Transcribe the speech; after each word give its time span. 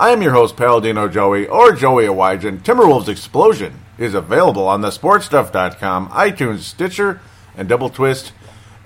I 0.00 0.10
am 0.10 0.22
your 0.22 0.30
host, 0.30 0.56
Paladino 0.56 1.08
Joey, 1.08 1.48
or 1.48 1.72
Joey 1.72 2.04
Awajan. 2.04 2.60
Timberwolves 2.60 3.08
Explosion 3.08 3.80
is 3.98 4.14
available 4.14 4.68
on 4.68 4.80
the 4.80 4.90
sportstuff.com, 4.90 6.10
iTunes, 6.10 6.60
Stitcher, 6.60 7.20
and 7.56 7.68
Double 7.68 7.90
Twist. 7.90 8.30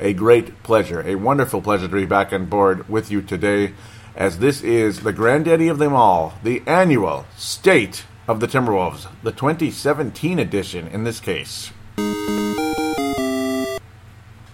A 0.01 0.15
great 0.15 0.63
pleasure, 0.63 1.07
a 1.07 1.17
wonderful 1.17 1.61
pleasure 1.61 1.87
to 1.87 1.95
be 1.95 2.07
back 2.07 2.33
on 2.33 2.47
board 2.47 2.89
with 2.89 3.11
you 3.11 3.21
today, 3.21 3.75
as 4.17 4.39
this 4.39 4.63
is 4.63 5.01
the 5.01 5.13
granddaddy 5.13 5.69
of 5.69 5.79
them 5.79 5.93
all, 5.93 6.33
the 6.43 6.63
annual 6.67 7.27
State 7.37 8.07
of 8.27 8.41
the 8.41 8.49
Timberwolves, 8.49 9.07
the 9.23 9.33
2017 9.33 10.39
edition 10.39 10.89
in 10.89 11.05
this 11.05 11.21
case. 11.21 11.73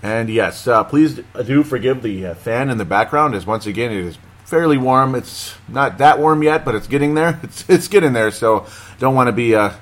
And 0.03 0.29
yes, 0.29 0.67
uh, 0.67 0.83
please 0.83 1.21
do 1.47 1.63
forgive 1.63 2.03
the 2.03 2.27
uh, 2.27 2.35
fan 2.35 2.69
in 2.69 2.79
the 2.79 2.85
background, 2.85 3.37
as 3.37 3.47
once 3.47 3.65
again 3.65 3.93
it 3.93 4.05
is 4.05 4.19
fairly 4.49 4.79
warm. 4.79 5.15
It's 5.15 5.55
not 5.69 5.99
that 5.99 6.19
warm 6.19 6.43
yet, 6.43 6.65
but 6.65 6.75
it's 6.75 6.87
getting 6.89 7.15
there. 7.15 7.39
It's 7.45 7.69
it's 7.69 7.89
getting 7.89 8.13
there. 8.15 8.31
So 8.31 8.67
don't 8.99 9.15
want 9.15 9.29
to 9.29 9.33
be 9.33 9.55
uh, 9.55 9.73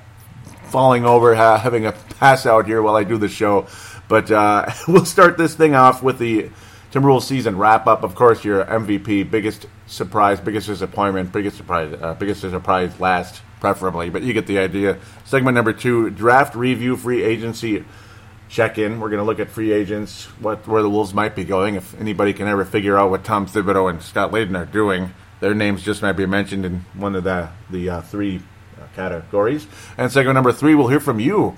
falling 0.69 1.05
over, 1.05 1.35
ha- 1.35 1.57
having 1.57 1.85
a 1.85 1.93
pass 1.93 2.45
out 2.45 2.65
here 2.65 2.81
while 2.81 2.95
I 2.95 3.03
do 3.03 3.17
the 3.17 3.29
show. 3.29 3.67
But 4.07 4.29
uh, 4.29 4.69
we'll 4.87 5.05
start 5.05 5.37
this 5.37 5.55
thing 5.55 5.73
off 5.73 6.03
with 6.03 6.19
the 6.19 6.49
Timberwolves 6.91 7.23
season 7.23 7.57
wrap 7.57 7.87
up. 7.87 8.03
Of 8.03 8.15
course, 8.15 8.43
your 8.43 8.63
MVP, 8.65 9.31
biggest 9.31 9.67
surprise, 9.87 10.39
biggest 10.39 10.67
disappointment, 10.67 11.31
biggest 11.31 11.55
surprise, 11.57 11.93
uh, 11.99 12.13
biggest 12.13 12.41
surprise 12.41 12.99
last, 12.99 13.41
preferably. 13.61 14.09
But 14.09 14.23
you 14.23 14.33
get 14.33 14.47
the 14.47 14.59
idea. 14.59 14.97
Segment 15.23 15.55
number 15.55 15.71
two: 15.71 16.09
draft 16.09 16.55
review, 16.55 16.97
free 16.97 17.23
agency 17.23 17.85
check 18.49 18.77
in. 18.77 18.99
We're 18.99 19.09
going 19.09 19.19
to 19.19 19.25
look 19.25 19.39
at 19.39 19.49
free 19.49 19.71
agents, 19.71 20.25
what 20.39 20.67
where 20.67 20.81
the 20.81 20.89
Wolves 20.89 21.13
might 21.13 21.35
be 21.35 21.43
going. 21.43 21.75
If 21.75 21.99
anybody 21.99 22.33
can 22.33 22.47
ever 22.47 22.65
figure 22.65 22.97
out 22.97 23.09
what 23.09 23.23
Tom 23.23 23.45
Thibodeau 23.45 23.89
and 23.89 24.01
Scott 24.01 24.31
Layden 24.31 24.57
are 24.57 24.65
doing, 24.65 25.13
their 25.39 25.53
names 25.53 25.83
just 25.83 26.01
might 26.01 26.13
be 26.13 26.25
mentioned 26.25 26.65
in 26.65 26.85
one 26.93 27.15
of 27.15 27.23
the 27.23 27.49
the 27.69 27.89
uh, 27.89 28.01
three 28.01 28.41
uh, 28.81 28.85
categories. 28.95 29.67
And 29.97 30.11
segment 30.11 30.35
number 30.35 30.51
three, 30.51 30.75
we'll 30.75 30.87
hear 30.87 30.99
from 30.99 31.19
you, 31.19 31.57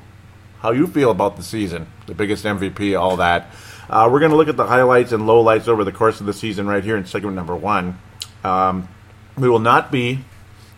how 0.59 0.72
you 0.72 0.88
feel 0.88 1.12
about 1.12 1.38
the 1.38 1.44
season, 1.44 1.88
the 2.08 2.14
biggest 2.14 2.46
MVP, 2.46 3.00
all 3.00 3.18
that. 3.18 3.52
Uh, 3.90 4.08
we're 4.12 4.20
going 4.20 4.31
to 4.31 4.38
look 4.38 4.50
at 4.50 4.58
the 4.58 4.68
highlights 4.68 5.12
and 5.12 5.24
lowlights 5.24 5.68
over 5.68 5.84
the 5.84 5.92
course 5.92 6.20
of 6.20 6.28
the 6.28 6.34
season 6.34 6.68
right 6.68 6.84
here 6.84 6.96
in 6.96 7.06
segment 7.06 7.36
number 7.36 7.56
one. 7.56 8.00
Um, 8.44 8.88
we 9.36 9.50
will 9.50 9.59
not 9.59 9.92
be 9.92 10.20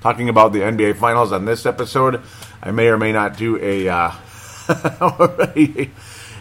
talking 0.01 0.29
about 0.29 0.53
the 0.53 0.59
NBA 0.59 0.97
Finals 0.97 1.31
on 1.31 1.45
this 1.45 1.65
episode. 1.65 2.21
I 2.61 2.71
may 2.71 2.87
or 2.87 2.97
may 2.97 3.11
not 3.11 3.37
do 3.37 3.57
a 3.57 3.89
uh, 4.69 5.47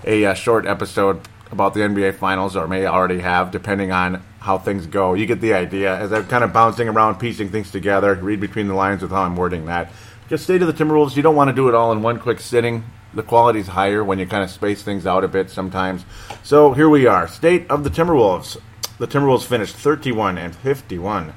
a, 0.04 0.24
a, 0.24 0.34
short 0.34 0.66
episode 0.66 1.20
about 1.50 1.74
the 1.74 1.80
NBA 1.80 2.14
Finals, 2.16 2.56
or 2.56 2.68
may 2.68 2.86
already 2.86 3.20
have, 3.20 3.50
depending 3.50 3.92
on 3.92 4.22
how 4.40 4.58
things 4.58 4.86
go. 4.86 5.14
You 5.14 5.26
get 5.26 5.40
the 5.40 5.54
idea. 5.54 5.96
As 5.96 6.12
I'm 6.12 6.26
kind 6.26 6.44
of 6.44 6.52
bouncing 6.52 6.88
around, 6.88 7.16
piecing 7.16 7.50
things 7.50 7.70
together, 7.70 8.14
read 8.14 8.40
between 8.40 8.68
the 8.68 8.74
lines 8.74 9.02
with 9.02 9.10
how 9.10 9.22
I'm 9.22 9.36
wording 9.36 9.66
that. 9.66 9.92
Just 10.28 10.44
state 10.44 10.62
of 10.62 10.68
the 10.68 10.84
Timberwolves, 10.84 11.16
you 11.16 11.22
don't 11.22 11.34
want 11.34 11.48
to 11.48 11.54
do 11.54 11.68
it 11.68 11.74
all 11.74 11.92
in 11.92 12.02
one 12.02 12.18
quick 12.18 12.40
sitting. 12.40 12.84
The 13.14 13.22
quality's 13.24 13.66
higher 13.66 14.04
when 14.04 14.20
you 14.20 14.26
kind 14.26 14.44
of 14.44 14.50
space 14.50 14.82
things 14.82 15.06
out 15.06 15.24
a 15.24 15.28
bit 15.28 15.50
sometimes. 15.50 16.04
So 16.44 16.72
here 16.72 16.88
we 16.88 17.06
are. 17.06 17.26
State 17.26 17.68
of 17.68 17.82
the 17.82 17.90
Timberwolves. 17.90 18.56
The 18.98 19.08
Timberwolves 19.08 19.44
finished 19.44 19.74
31 19.74 20.38
and 20.38 20.54
51 20.54 21.34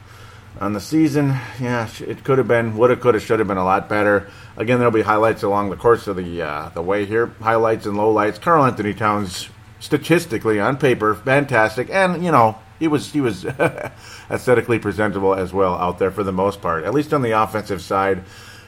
on 0.64 0.72
the 0.74 0.80
season. 0.80 1.38
Yeah, 1.60 1.90
it 2.00 2.24
could 2.24 2.38
have 2.38 2.48
been, 2.48 2.78
would 2.78 2.90
have, 2.90 3.02
could 3.02 3.16
have, 3.16 3.24
should 3.24 3.40
have 3.40 3.48
been 3.48 3.58
a 3.58 3.66
lot 3.66 3.90
better. 3.90 4.30
Again, 4.56 4.80
there'll 4.80 4.94
be 4.94 5.02
highlights 5.02 5.44
along 5.44 5.70
the 5.70 5.76
course 5.76 6.08
of 6.08 6.16
the 6.16 6.42
uh, 6.42 6.70
the 6.70 6.82
way 6.82 7.06
here. 7.06 7.28
Highlights 7.42 7.86
and 7.86 7.98
lowlights. 7.98 8.40
Karl-Anthony 8.40 8.94
Towns, 8.94 9.50
statistically 9.80 10.60
on 10.60 10.78
paper, 10.78 11.14
fantastic, 11.16 11.90
and 11.90 12.24
you 12.24 12.32
know 12.32 12.58
he 12.80 12.88
was 12.88 13.12
he 13.12 13.20
was 13.20 13.46
aesthetically 14.32 14.80
presentable 14.80 15.36
as 15.36 15.52
well 15.52 15.76
out 15.76 16.00
there 16.00 16.12
for 16.12 16.24
the 16.24 16.32
most 16.32 16.62
part, 16.62 16.86
at 16.86 16.94
least 16.94 17.14
on 17.14 17.22
the 17.22 17.32
offensive 17.32 17.82
side. 17.82 18.24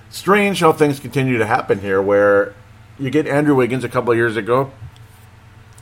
Strange 0.09 0.59
how 0.59 0.73
things 0.73 0.99
continue 0.99 1.37
to 1.37 1.45
happen 1.45 1.79
here, 1.79 2.01
where 2.01 2.53
you 2.99 3.09
get 3.09 3.25
Andrew 3.25 3.55
Wiggins 3.55 3.83
a 3.83 3.89
couple 3.89 4.13
years 4.13 4.35
ago, 4.35 4.71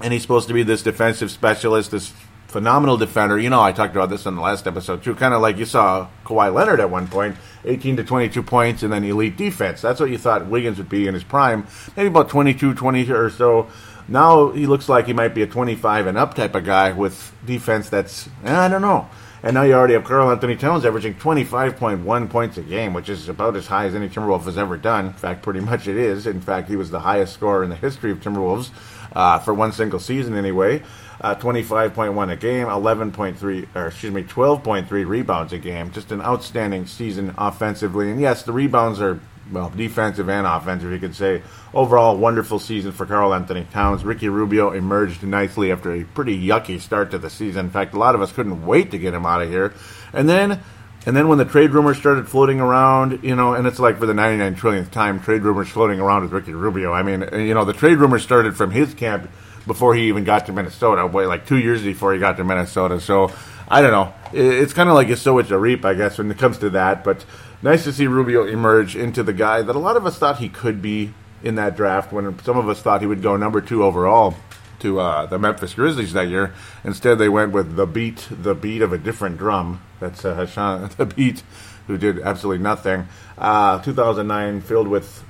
and 0.01 0.13
he's 0.13 0.21
supposed 0.21 0.47
to 0.47 0.53
be 0.53 0.63
this 0.63 0.83
defensive 0.83 1.31
specialist, 1.31 1.91
this 1.91 2.13
phenomenal 2.53 2.97
defender. 2.97 3.37
You 3.39 3.49
know, 3.49 3.61
I 3.61 3.71
talked 3.71 3.95
about 3.95 4.11
this 4.11 4.27
in 4.27 4.35
the 4.35 4.41
last 4.41 4.67
episode 4.67 5.03
too. 5.03 5.15
Kind 5.15 5.33
of 5.33 5.41
like 5.41 5.57
you 5.57 5.65
saw 5.65 6.07
Kawhi 6.23 6.53
Leonard 6.53 6.79
at 6.79 6.89
one 6.89 7.07
point, 7.07 7.35
18 7.65 7.97
to 7.97 8.03
22 8.03 8.43
points, 8.43 8.83
and 8.83 8.93
then 8.93 9.03
elite 9.03 9.35
defense. 9.35 9.81
That's 9.81 9.99
what 9.99 10.11
you 10.11 10.19
thought 10.19 10.45
Wiggins 10.45 10.77
would 10.77 10.87
be 10.87 11.07
in 11.07 11.15
his 11.15 11.23
prime, 11.23 11.67
maybe 11.97 12.07
about 12.07 12.29
22, 12.29 12.75
20 12.75 13.11
or 13.11 13.29
so. 13.31 13.67
Now 14.07 14.51
he 14.51 14.67
looks 14.67 14.87
like 14.87 15.07
he 15.07 15.13
might 15.13 15.33
be 15.33 15.41
a 15.41 15.47
25 15.47 16.07
and 16.07 16.17
up 16.17 16.35
type 16.35 16.53
of 16.53 16.63
guy 16.63 16.91
with 16.91 17.33
defense 17.43 17.89
that's 17.89 18.29
eh, 18.45 18.55
I 18.55 18.67
don't 18.67 18.81
know. 18.81 19.09
And 19.41 19.55
now 19.55 19.63
you 19.63 19.73
already 19.73 19.95
have 19.95 20.05
Karl-Anthony 20.05 20.55
Towns 20.55 20.85
averaging 20.85 21.15
25.1 21.15 22.29
points 22.29 22.57
a 22.57 22.61
game, 22.61 22.93
which 22.93 23.09
is 23.09 23.27
about 23.27 23.57
as 23.57 23.67
high 23.67 23.87
as 23.87 23.95
any 23.95 24.07
Timberwolf 24.07 24.45
has 24.45 24.57
ever 24.57 24.77
done. 24.77 25.07
In 25.07 25.13
fact, 25.13 25.43
pretty 25.43 25.59
much 25.59 25.85
it 25.89 25.97
is. 25.97 26.27
In 26.27 26.39
fact, 26.39 26.69
he 26.69 26.77
was 26.77 26.91
the 26.91 27.01
highest 27.01 27.33
scorer 27.33 27.61
in 27.61 27.69
the 27.69 27.75
history 27.75 28.11
of 28.11 28.21
Timberwolves 28.21 28.69
uh, 29.11 29.39
for 29.39 29.53
one 29.53 29.73
single 29.73 29.99
season, 29.99 30.35
anyway 30.35 30.81
uh, 31.23 31.35
25.1 31.35 32.31
a 32.31 32.35
game, 32.35 32.67
11.3, 32.67 33.75
or 33.75 33.87
excuse 33.87 34.13
me, 34.13 34.23
12.3 34.23 35.07
rebounds 35.07 35.53
a 35.53 35.57
game. 35.57 35.91
Just 35.91 36.11
an 36.11 36.21
outstanding 36.21 36.85
season 36.85 37.33
offensively. 37.37 38.11
And 38.11 38.19
yes, 38.19 38.43
the 38.43 38.51
rebounds 38.51 38.99
are, 38.99 39.21
well, 39.49 39.71
defensive 39.73 40.29
and 40.29 40.45
offensive, 40.45 40.91
you 40.91 40.99
could 40.99 41.15
say. 41.15 41.41
Overall, 41.73 42.17
wonderful 42.17 42.59
season 42.59 42.91
for 42.91 43.05
Karl-Anthony 43.05 43.65
Towns. 43.71 44.03
Ricky 44.03 44.27
Rubio 44.27 44.71
emerged 44.71 45.23
nicely 45.23 45.71
after 45.71 45.93
a 45.93 46.03
pretty 46.03 46.37
yucky 46.37 46.79
start 46.81 47.11
to 47.11 47.17
the 47.17 47.29
season. 47.29 47.67
In 47.67 47.71
fact, 47.71 47.93
a 47.93 47.97
lot 47.97 48.15
of 48.15 48.21
us 48.21 48.33
couldn't 48.33 48.65
wait 48.65 48.91
to 48.91 48.97
get 48.97 49.13
him 49.13 49.25
out 49.25 49.41
of 49.41 49.49
here. 49.49 49.73
And 50.11 50.27
then 50.27 50.61
and 51.05 51.17
then 51.17 51.27
when 51.27 51.37
the 51.37 51.45
trade 51.45 51.71
rumors 51.71 51.97
started 51.97 52.29
floating 52.29 52.61
around, 52.61 53.23
you 53.23 53.35
know, 53.35 53.53
and 53.55 53.67
it's 53.67 53.79
like 53.79 53.97
for 53.97 54.05
the 54.05 54.13
99 54.13 54.55
trillionth 54.55 54.91
time, 54.91 55.19
trade 55.19 55.41
rumors 55.41 55.67
floating 55.67 55.99
around 55.99 56.21
with 56.21 56.31
Ricky 56.31 56.53
Rubio. 56.53 56.93
I 56.93 57.03
mean, 57.03 57.27
you 57.33 57.53
know, 57.53 57.65
the 57.65 57.73
trade 57.73 57.97
rumors 57.97 58.23
started 58.23 58.55
from 58.55 58.71
his 58.71 58.93
camp 58.93 59.29
before 59.65 59.95
he 59.95 60.07
even 60.07 60.23
got 60.23 60.45
to 60.47 60.53
Minnesota. 60.53 61.07
Boy, 61.07 61.27
like 61.27 61.45
two 61.45 61.57
years 61.57 61.81
before 61.81 62.13
he 62.13 62.19
got 62.19 62.37
to 62.37 62.43
Minnesota. 62.43 62.99
So 62.99 63.31
I 63.67 63.81
don't 63.81 63.91
know. 63.91 64.13
It's 64.33 64.73
kind 64.73 64.89
of 64.89 64.95
like 64.95 65.09
a 65.09 65.17
so 65.17 65.37
it's 65.39 65.51
a 65.51 65.57
reap, 65.57 65.85
I 65.85 65.93
guess, 65.93 66.17
when 66.17 66.29
it 66.29 66.37
comes 66.37 66.57
to 66.59 66.69
that. 66.71 67.03
But 67.03 67.25
nice 67.61 67.83
to 67.85 67.93
see 67.93 68.07
Rubio 68.07 68.45
emerge 68.45 68.95
into 68.95 69.23
the 69.23 69.33
guy 69.33 69.61
that 69.61 69.75
a 69.75 69.79
lot 69.79 69.97
of 69.97 70.05
us 70.05 70.17
thought 70.17 70.39
he 70.39 70.49
could 70.49 70.81
be 70.81 71.13
in 71.43 71.55
that 71.55 71.75
draft. 71.75 72.11
When 72.11 72.37
some 72.39 72.57
of 72.57 72.69
us 72.69 72.81
thought 72.81 73.01
he 73.01 73.07
would 73.07 73.21
go 73.21 73.37
number 73.37 73.61
two 73.61 73.83
overall 73.83 74.35
to 74.83 74.99
uh, 74.99 75.25
the 75.25 75.39
Memphis 75.39 75.73
Grizzlies 75.73 76.13
that 76.13 76.27
year. 76.27 76.53
Instead, 76.83 77.17
they 77.17 77.29
went 77.29 77.51
with 77.51 77.75
the 77.75 77.87
beat, 77.87 78.27
the 78.29 78.53
beat 78.53 78.81
of 78.81 78.93
a 78.93 78.97
different 78.97 79.37
drum. 79.37 79.81
That's 79.99 80.23
uh, 80.23 80.35
Hasheem, 80.35 80.93
Thabeet, 80.95 81.41
who 81.87 81.97
did 81.97 82.19
absolutely 82.19 82.61
nothing. 82.61 83.07
Uh, 83.37 83.81
2009 83.81 84.61
filled 84.61 84.89
with 84.89 85.23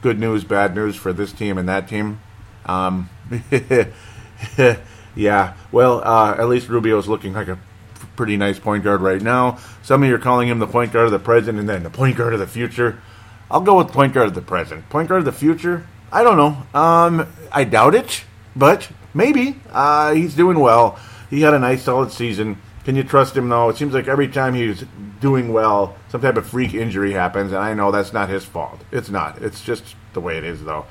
good 0.00 0.18
news, 0.18 0.44
bad 0.44 0.74
news 0.74 0.96
for 0.96 1.12
this 1.12 1.32
team 1.32 1.58
and 1.58 1.68
that 1.68 1.88
team. 1.88 2.20
Um, 2.66 3.10
yeah, 5.16 5.54
well, 5.72 6.02
uh, 6.04 6.34
at 6.38 6.48
least 6.48 6.68
Rubio's 6.68 7.08
looking 7.08 7.32
like 7.32 7.48
a 7.48 7.58
pretty 8.16 8.36
nice 8.36 8.58
point 8.58 8.84
guard 8.84 9.00
right 9.00 9.20
now. 9.20 9.58
Some 9.82 10.02
of 10.02 10.08
you 10.08 10.14
are 10.14 10.18
calling 10.18 10.48
him 10.48 10.58
the 10.58 10.66
point 10.66 10.92
guard 10.92 11.06
of 11.06 11.12
the 11.12 11.18
present 11.18 11.58
and 11.58 11.68
then 11.68 11.82
the 11.82 11.90
point 11.90 12.16
guard 12.16 12.32
of 12.32 12.40
the 12.40 12.46
future. 12.46 13.00
I'll 13.50 13.60
go 13.60 13.78
with 13.78 13.88
point 13.88 14.14
guard 14.14 14.28
of 14.28 14.34
the 14.34 14.42
present. 14.42 14.88
Point 14.88 15.08
guard 15.08 15.20
of 15.20 15.24
the 15.24 15.32
future? 15.32 15.86
I 16.12 16.22
don't 16.22 16.36
know. 16.36 16.80
Um, 16.80 17.26
I 17.52 17.64
doubt 17.64 17.94
it, 17.94 18.24
but 18.54 18.88
maybe. 19.12 19.60
Uh, 19.70 20.14
he's 20.14 20.34
doing 20.34 20.58
well. 20.58 20.98
He 21.30 21.42
had 21.42 21.54
a 21.54 21.58
nice, 21.58 21.82
solid 21.82 22.12
season. 22.12 22.58
Can 22.84 22.96
you 22.96 23.02
trust 23.02 23.36
him, 23.36 23.48
though? 23.48 23.70
It 23.70 23.76
seems 23.76 23.94
like 23.94 24.08
every 24.08 24.28
time 24.28 24.54
he's 24.54 24.84
doing 25.20 25.52
well, 25.52 25.96
some 26.10 26.20
type 26.20 26.36
of 26.36 26.46
freak 26.46 26.74
injury 26.74 27.12
happens, 27.12 27.50
and 27.52 27.60
I 27.60 27.74
know 27.74 27.90
that's 27.90 28.12
not 28.12 28.28
his 28.28 28.44
fault. 28.44 28.80
It's 28.92 29.08
not. 29.08 29.40
It's 29.42 29.62
just 29.64 29.96
the 30.12 30.20
way 30.20 30.36
it 30.36 30.44
is, 30.44 30.62
though. 30.62 30.84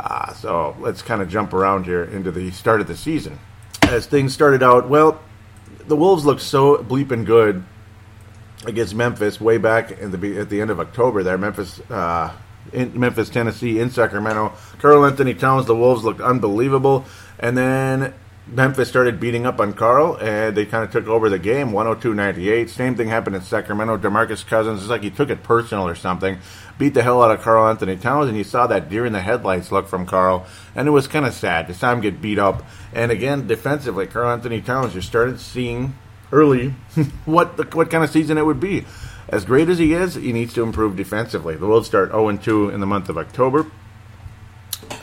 Uh, 0.00 0.32
so 0.32 0.74
let's 0.80 1.02
kind 1.02 1.20
of 1.20 1.28
jump 1.28 1.52
around 1.52 1.84
here 1.84 2.04
into 2.04 2.30
the 2.30 2.50
start 2.52 2.80
of 2.80 2.86
the 2.86 2.96
season. 2.96 3.38
As 3.82 4.06
things 4.06 4.32
started 4.32 4.62
out, 4.62 4.88
well, 4.88 5.20
the 5.88 5.94
Wolves 5.94 6.24
looked 6.24 6.40
so 6.40 6.78
bleeping 6.78 7.26
good 7.26 7.62
against 8.64 8.94
Memphis 8.94 9.40
way 9.40 9.58
back 9.58 9.88
the 9.88 10.38
at 10.38 10.48
the 10.48 10.62
end 10.62 10.70
of 10.70 10.80
October. 10.80 11.22
There, 11.22 11.36
Memphis, 11.36 11.80
uh, 11.90 12.32
in 12.72 12.98
Memphis, 12.98 13.28
Tennessee, 13.28 13.78
in 13.78 13.90
Sacramento. 13.90 14.54
Karl-Anthony 14.78 15.34
Towns, 15.34 15.66
the 15.66 15.76
Wolves 15.76 16.02
looked 16.02 16.22
unbelievable, 16.22 17.04
and 17.38 17.58
then 17.58 18.14
Memphis 18.46 18.88
started 18.88 19.20
beating 19.20 19.46
up 19.46 19.60
on 19.60 19.72
Karl, 19.72 20.16
and 20.16 20.56
they 20.56 20.66
kind 20.66 20.82
of 20.82 20.90
took 20.90 21.06
over 21.06 21.28
the 21.28 21.38
game, 21.38 21.70
102-98. 21.70 22.68
Same 22.68 22.96
thing 22.96 23.08
happened 23.08 23.36
in 23.36 23.42
Sacramento. 23.42 23.96
DeMarcus 23.98 24.44
Cousins, 24.44 24.80
it's 24.80 24.90
like 24.90 25.02
he 25.02 25.10
took 25.10 25.30
it 25.30 25.42
personal 25.42 25.86
or 25.86 25.94
something. 25.94 26.38
Beat 26.78 26.94
the 26.94 27.02
hell 27.02 27.22
out 27.22 27.30
of 27.30 27.42
Karl-Anthony 27.42 27.96
Towns, 27.96 28.28
and 28.28 28.36
you 28.36 28.42
saw 28.42 28.66
that 28.66 28.88
deer 28.88 29.06
in 29.06 29.12
the 29.12 29.20
headlights 29.20 29.70
look 29.70 29.86
from 29.86 30.04
Karl, 30.04 30.46
and 30.74 30.88
it 30.88 30.90
was 30.90 31.06
kind 31.06 31.26
of 31.26 31.34
sad 31.34 31.68
to 31.68 31.74
see 31.74 31.86
him 31.86 32.00
get 32.00 32.20
beat 32.20 32.38
up. 32.38 32.64
And 32.92 33.12
again, 33.12 33.46
defensively, 33.46 34.06
Karl-Anthony 34.06 34.62
Towns, 34.62 34.94
you 34.94 35.00
started 35.00 35.38
seeing 35.38 35.96
early 36.32 36.70
what 37.24 37.56
the, 37.56 37.64
what 37.64 37.90
kind 37.90 38.02
of 38.02 38.10
season 38.10 38.36
it 38.36 38.46
would 38.46 38.60
be. 38.60 38.84
As 39.28 39.44
great 39.44 39.68
as 39.68 39.78
he 39.78 39.92
is, 39.92 40.16
he 40.16 40.32
needs 40.32 40.54
to 40.54 40.64
improve 40.64 40.96
defensively. 40.96 41.54
The 41.54 41.66
Wolves 41.66 41.86
start 41.86 42.10
0-2 42.10 42.72
in 42.74 42.80
the 42.80 42.86
month 42.86 43.08
of 43.08 43.16
October. 43.16 43.70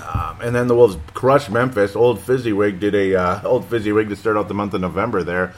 Um, 0.01 0.39
and 0.41 0.55
then 0.55 0.67
the 0.67 0.75
Wolves 0.75 0.97
crushed 1.13 1.49
Memphis. 1.49 1.95
Old 1.95 2.19
Fizzywig 2.19 2.79
did 2.79 2.95
a 2.95 3.15
uh, 3.15 3.41
old 3.43 3.69
Fizzywig 3.69 4.09
to 4.09 4.15
start 4.15 4.37
out 4.37 4.47
the 4.47 4.53
month 4.53 4.73
of 4.73 4.81
November. 4.81 5.23
There 5.23 5.53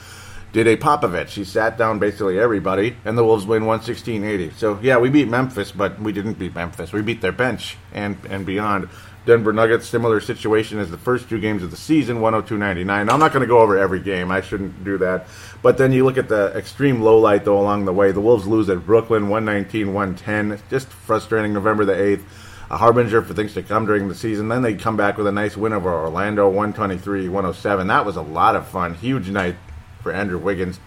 did 0.52 0.68
a 0.68 0.78
Popovich. 0.78 1.30
He 1.30 1.44
sat 1.44 1.78
down 1.78 2.00
basically 2.00 2.40
everybody, 2.40 2.96
and 3.06 3.18
the 3.18 3.24
Wolves 3.24 3.46
win 3.46 3.64
116-80. 3.64 4.54
So 4.54 4.80
yeah, 4.82 4.98
we 4.98 5.10
beat 5.10 5.28
Memphis, 5.28 5.72
but 5.72 6.00
we 6.00 6.12
didn't 6.12 6.40
beat 6.40 6.56
Memphis. 6.56 6.92
We 6.92 7.02
beat 7.02 7.22
their 7.22 7.32
bench 7.32 7.78
and 7.94 8.18
and 8.30 8.46
beyond. 8.46 8.90
Denver 9.26 9.54
Nuggets, 9.54 9.88
similar 9.88 10.22
situation 10.22 10.80
as 10.80 10.90
the 10.90 10.98
first 10.98 11.30
two 11.30 11.40
games 11.40 11.62
of 11.62 11.70
the 11.70 11.78
season, 11.78 12.18
102-99. 12.18 12.86
Now, 12.86 13.14
I'm 13.14 13.20
not 13.20 13.32
going 13.32 13.42
to 13.42 13.48
go 13.48 13.60
over 13.60 13.78
every 13.78 14.00
game. 14.00 14.32
I 14.32 14.42
shouldn't 14.42 14.84
do 14.84 14.98
that. 15.00 15.28
But 15.62 15.78
then 15.78 15.92
you 15.92 16.04
look 16.04 16.18
at 16.18 16.30
the 16.30 16.52
extreme 16.56 17.02
low 17.02 17.20
light, 17.20 17.46
though, 17.46 17.60
along 17.60 17.86
the 17.86 17.94
way. 17.94 18.12
The 18.12 18.22
Wolves 18.22 18.48
lose 18.48 18.70
at 18.70 18.86
Brooklyn, 18.88 19.28
119-110. 19.28 20.60
Just 20.72 20.88
frustrating 20.88 21.54
November 21.54 21.86
the 21.86 21.94
8th 21.94 22.24
a 22.70 22.78
harbinger 22.78 23.22
for 23.22 23.34
things 23.34 23.54
to 23.56 23.64
come 23.64 23.86
during 23.86 24.08
the 24.08 24.16
season. 24.16 24.48
Then 24.48 24.62
they 24.62 24.76
come 24.76 24.96
back 24.96 25.18
with 25.18 25.28
a 25.28 25.32
nice 25.32 25.58
win 25.58 25.74
over 25.74 25.92
Orlando, 25.92 26.48
123 26.48 27.28
107. 27.28 27.88
That 27.88 28.06
was 28.06 28.16
a 28.16 28.22
lot 28.22 28.56
of 28.56 28.68
fun. 28.68 28.94
Huge 28.96 29.30
night 29.30 29.56
for 30.04 30.12
Andrew 30.12 30.38
Wiggins. 30.38 30.80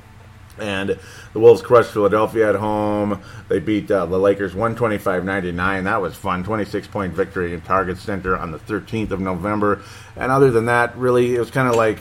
And 0.59 0.99
the 1.33 1.41
Wolves 1.41 1.63
crushed 1.63 1.93
Philadelphia 1.93 2.51
at 2.51 2.55
home. 2.57 3.23
They 3.49 3.59
beat 3.59 3.91
uh, 3.91 4.07
the 4.07 4.19
Lakers 4.19 4.55
125 4.55 5.25
99. 5.25 5.85
That 5.85 6.03
was 6.03 6.15
fun. 6.15 6.45
26 6.45 6.87
point 6.89 7.15
victory 7.15 7.55
in 7.55 7.63
Target 7.63 7.99
Center 7.99 8.37
on 8.37 8.53
the 8.53 8.59
13th 8.59 9.11
of 9.11 9.21
November. 9.21 9.83
And 10.15 10.31
other 10.31 10.51
than 10.51 10.67
that, 10.67 10.97
really, 10.97 11.35
it 11.35 11.39
was 11.41 11.51
kind 11.51 11.69
of 11.69 11.75
like 11.75 11.99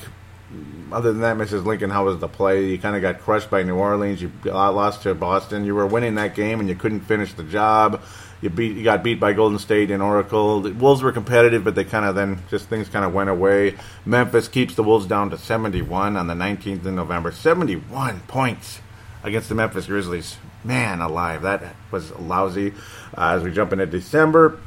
other 0.92 1.14
than 1.14 1.22
that, 1.22 1.38
Mrs. 1.38 1.66
Lincoln, 1.66 1.90
how 1.90 2.06
was 2.06 2.20
the 2.20 2.28
play? 2.28 2.66
You 2.66 2.78
kind 2.78 2.96
of 2.96 3.02
got 3.02 3.20
crushed 3.22 3.50
by 3.50 3.64
New 3.64 3.76
Orleans. 3.76 4.22
You 4.22 4.32
lost 4.44 5.04
to 5.04 5.16
Boston. 5.16 5.64
You 5.64 5.74
were 5.74 5.88
winning 5.88 6.16
that 6.16 6.36
game 6.36 6.60
and 6.60 6.68
you 6.68 6.76
couldn't 6.76 7.02
finish 7.02 7.34
the 7.34 7.44
job. 7.44 8.02
You 8.42 8.50
beat, 8.50 8.76
you 8.76 8.84
got 8.84 9.04
beat 9.04 9.20
by 9.20 9.34
Golden 9.34 9.60
State 9.60 9.92
and 9.92 10.02
Oracle. 10.02 10.62
The 10.62 10.72
Wolves 10.72 11.04
were 11.04 11.12
competitive, 11.12 11.64
but 11.64 11.76
they 11.76 11.84
kind 11.84 12.06
of 12.06 12.16
then 12.16 12.40
just 12.50 12.68
things 12.70 12.90
kind 12.90 13.06
of 13.06 13.14
went 13.14 13.30
away. 13.30 13.78
Memphis 14.04 14.48
keeps 14.48 14.74
the 14.74 14.84
Wolves 14.84 15.06
down 15.06 15.30
to 15.30 15.38
71 15.38 16.18
on 16.18 16.26
the 16.26 16.34
19th 16.34 16.86
of 16.86 16.94
November. 16.94 17.32
71 17.32 18.22
points 18.22 18.82
against 19.24 19.48
the 19.48 19.56
Memphis 19.56 19.86
Grizzlies. 19.86 20.38
Man 20.64 21.02
alive, 21.02 21.44
that 21.44 21.76
was 21.92 22.12
lousy. 22.12 22.74
Uh, 23.18 23.36
as 23.36 23.44
we 23.44 23.52
jump 23.52 23.74
into 23.74 23.86
December, 23.86 24.60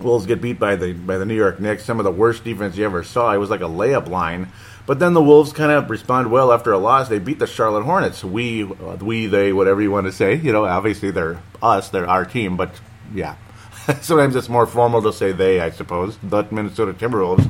Wolves 0.00 0.26
get 0.26 0.40
beat 0.40 0.58
by 0.58 0.76
the 0.76 0.92
by 0.92 1.18
the 1.18 1.24
New 1.24 1.36
York 1.36 1.60
Knicks. 1.60 1.84
Some 1.84 1.98
of 1.98 2.04
the 2.04 2.10
worst 2.10 2.44
defense 2.44 2.76
you 2.76 2.84
ever 2.84 3.02
saw. 3.02 3.32
It 3.32 3.38
was 3.38 3.50
like 3.50 3.60
a 3.60 3.64
layup 3.64 4.08
line. 4.08 4.48
But 4.86 4.98
then 4.98 5.14
the 5.14 5.22
Wolves 5.22 5.52
kind 5.52 5.72
of 5.72 5.88
respond 5.88 6.30
well 6.30 6.52
after 6.52 6.72
a 6.72 6.78
loss. 6.78 7.08
They 7.08 7.18
beat 7.18 7.38
the 7.38 7.46
Charlotte 7.46 7.84
Hornets. 7.84 8.22
We, 8.22 8.64
uh, 8.64 8.98
we, 9.00 9.26
they, 9.26 9.50
whatever 9.50 9.80
you 9.80 9.90
want 9.90 10.06
to 10.06 10.12
say. 10.12 10.34
You 10.34 10.52
know, 10.52 10.66
obviously 10.66 11.10
they're 11.10 11.40
us, 11.62 11.88
they're 11.88 12.06
our 12.06 12.26
team, 12.26 12.58
but 12.58 12.78
yeah. 13.14 13.36
Sometimes 14.02 14.36
it's 14.36 14.48
more 14.48 14.66
formal 14.66 15.00
to 15.02 15.12
say 15.12 15.32
they, 15.32 15.60
I 15.60 15.70
suppose. 15.70 16.18
The 16.22 16.46
Minnesota 16.50 16.92
Timberwolves 16.92 17.48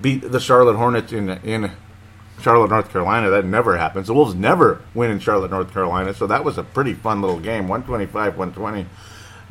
beat 0.00 0.18
the 0.18 0.40
Charlotte 0.40 0.76
Hornets 0.76 1.12
in 1.12 1.30
in 1.30 1.72
Charlotte, 2.40 2.70
North 2.70 2.90
Carolina. 2.90 3.30
That 3.30 3.44
never 3.44 3.76
happens. 3.76 4.06
The 4.06 4.14
Wolves 4.14 4.34
never 4.34 4.80
win 4.94 5.10
in 5.10 5.18
Charlotte, 5.20 5.50
North 5.50 5.72
Carolina. 5.72 6.14
So 6.14 6.26
that 6.26 6.44
was 6.44 6.58
a 6.58 6.62
pretty 6.62 6.94
fun 6.94 7.20
little 7.20 7.40
game. 7.40 7.68
125, 7.68 8.38
120. 8.38 8.86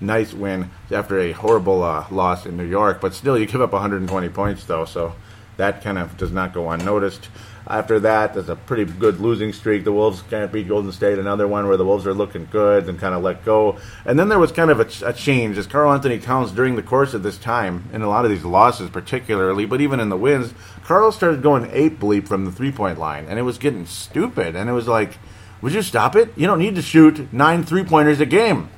Nice 0.02 0.34
win 0.34 0.72
after 0.92 1.20
a 1.20 1.32
horrible 1.32 1.84
uh, 1.84 2.06
loss 2.10 2.46
in 2.46 2.58
New 2.58 2.66
York. 2.68 3.02
But 3.02 3.14
still, 3.14 3.38
you 3.38 3.46
give 3.46 3.62
up 3.62 3.74
120 3.74 4.30
points, 4.30 4.64
though. 4.66 4.86
So 4.86 5.16
that 5.58 5.84
kind 5.84 5.98
of 5.98 6.16
does 6.18 6.32
not 6.32 6.54
go 6.54 6.70
unnoticed. 6.70 7.30
After 7.68 8.00
that, 8.00 8.34
there's 8.34 8.50
a 8.50 8.56
pretty 8.56 8.86
good 8.86 9.20
losing 9.20 9.54
streak. 9.54 9.84
The 9.84 9.92
Wolves 9.92 10.24
can't 10.24 10.52
beat 10.52 10.68
Golden 10.68 10.92
State. 10.92 11.20
Another 11.20 11.48
one 11.48 11.68
where 11.68 11.78
the 11.78 11.86
Wolves 11.86 12.08
are 12.08 12.16
looking 12.16 12.48
good 12.50 12.90
and 12.90 12.98
kind 12.98 13.14
of 13.14 13.22
let 13.22 13.46
go. 13.46 13.78
And 14.06 14.18
then 14.18 14.30
there 14.30 14.40
was 14.40 14.52
kind 14.52 14.72
of 14.72 14.80
a, 14.80 15.08
a 15.08 15.14
change 15.14 15.56
as 15.58 15.68
Karl-Anthony 15.68 16.18
Towns 16.18 16.52
during 16.52 16.76
the 16.76 16.82
course 16.82 17.14
of 17.14 17.22
this 17.22 17.38
time, 17.38 17.88
in 17.94 18.02
a 18.02 18.10
lot 18.10 18.26
of 18.26 18.32
these 18.32 18.44
losses 18.44 18.90
particularly, 18.90 19.66
but 19.66 19.82
even 19.82 20.00
in 20.00 20.10
the 20.10 20.18
wins, 20.18 20.54
Karl 20.84 21.12
started 21.12 21.44
going 21.44 21.70
eight 21.72 22.00
bleep 22.00 22.28
from 22.28 22.46
the 22.46 22.52
three 22.52 22.72
point 22.72 22.98
line, 22.98 23.28
and 23.28 23.38
it 23.38 23.44
was 23.44 23.60
getting 23.60 23.86
stupid. 23.86 24.56
And 24.56 24.68
it 24.68 24.74
was 24.74 24.88
like, 24.88 25.20
would 25.62 25.74
you 25.74 25.84
stop 25.84 26.16
it? 26.16 26.32
You 26.36 26.48
don't 26.48 26.60
need 26.60 26.76
to 26.76 26.82
shoot 26.82 27.32
nine 27.32 27.64
three 27.64 27.84
pointers 27.84 28.20
a 28.20 28.26
game. 28.26 28.70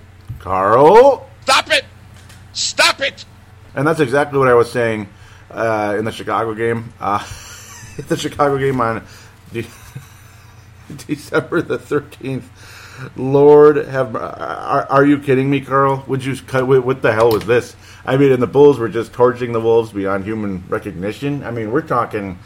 Karl! 0.42 1.30
Stop 1.44 1.72
it! 1.72 1.86
Stop 2.52 3.00
it! 3.00 3.26
And 3.76 3.86
that's 3.86 4.00
exactly 4.00 4.40
what 4.40 4.48
I 4.48 4.56
was 4.56 4.72
saying 4.72 5.08
uh, 5.52 5.96
in 6.00 6.04
the 6.04 6.12
Chicago 6.12 6.56
game. 6.56 6.92
Uh, 7.00 7.20
the 8.08 8.18
Chicago 8.18 8.58
game 8.58 8.82
on 8.82 9.06
de- 9.54 9.68
December 11.08 11.62
the 11.62 11.78
thirteenth. 11.78 12.50
Lord 13.16 13.78
have 13.78 14.16
are, 14.16 14.88
are, 14.90 15.06
you 15.06 15.20
kidding 15.20 15.48
me, 15.48 15.62
Karl? 15.62 16.04
Would 16.08 16.26
you 16.26 16.36
cut? 16.36 16.66
What 16.66 17.04
the 17.04 17.14
hell 17.14 17.32
was 17.32 17.46
this? 17.46 17.76
I 18.04 18.18
mean, 18.18 18.32
and 18.32 18.42
the 18.42 18.48
Bulls 18.48 18.80
were 18.80 18.90
just 18.90 19.14
torching 19.14 19.54
the 19.54 19.62
Wolves 19.62 19.92
beyond 19.92 20.24
human 20.24 20.64
recognition. 20.70 21.44
I 21.44 21.52
mean, 21.52 21.72
we're 21.72 21.82
talking. 21.82 22.40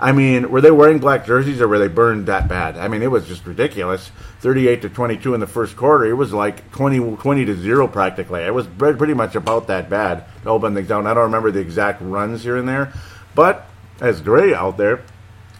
I 0.00 0.12
mean, 0.12 0.50
were 0.50 0.62
they 0.62 0.70
wearing 0.70 0.98
black 0.98 1.26
jerseys 1.26 1.60
or 1.60 1.68
were 1.68 1.78
they 1.78 1.86
burned 1.86 2.26
that 2.26 2.48
bad? 2.48 2.78
I 2.78 2.88
mean, 2.88 3.02
it 3.02 3.10
was 3.10 3.28
just 3.28 3.44
ridiculous. 3.44 4.10
38 4.40 4.82
to 4.82 4.88
22 4.88 5.34
in 5.34 5.40
the 5.40 5.46
first 5.46 5.76
quarter. 5.76 6.06
It 6.06 6.14
was 6.14 6.32
like 6.32 6.72
20, 6.72 7.16
20 7.16 7.44
to 7.44 7.54
0 7.54 7.86
practically. 7.86 8.40
It 8.40 8.54
was 8.54 8.66
pretty 8.66 9.12
much 9.12 9.34
about 9.34 9.66
that 9.66 9.90
bad 9.90 10.24
to 10.42 10.48
open 10.48 10.74
things 10.74 10.88
down. 10.88 11.06
I 11.06 11.12
don't 11.12 11.24
remember 11.24 11.50
the 11.50 11.60
exact 11.60 12.00
runs 12.00 12.42
here 12.42 12.56
and 12.56 12.66
there. 12.66 12.94
But 13.34 13.66
as 14.00 14.22
Gray 14.22 14.54
out 14.54 14.78
there 14.78 15.02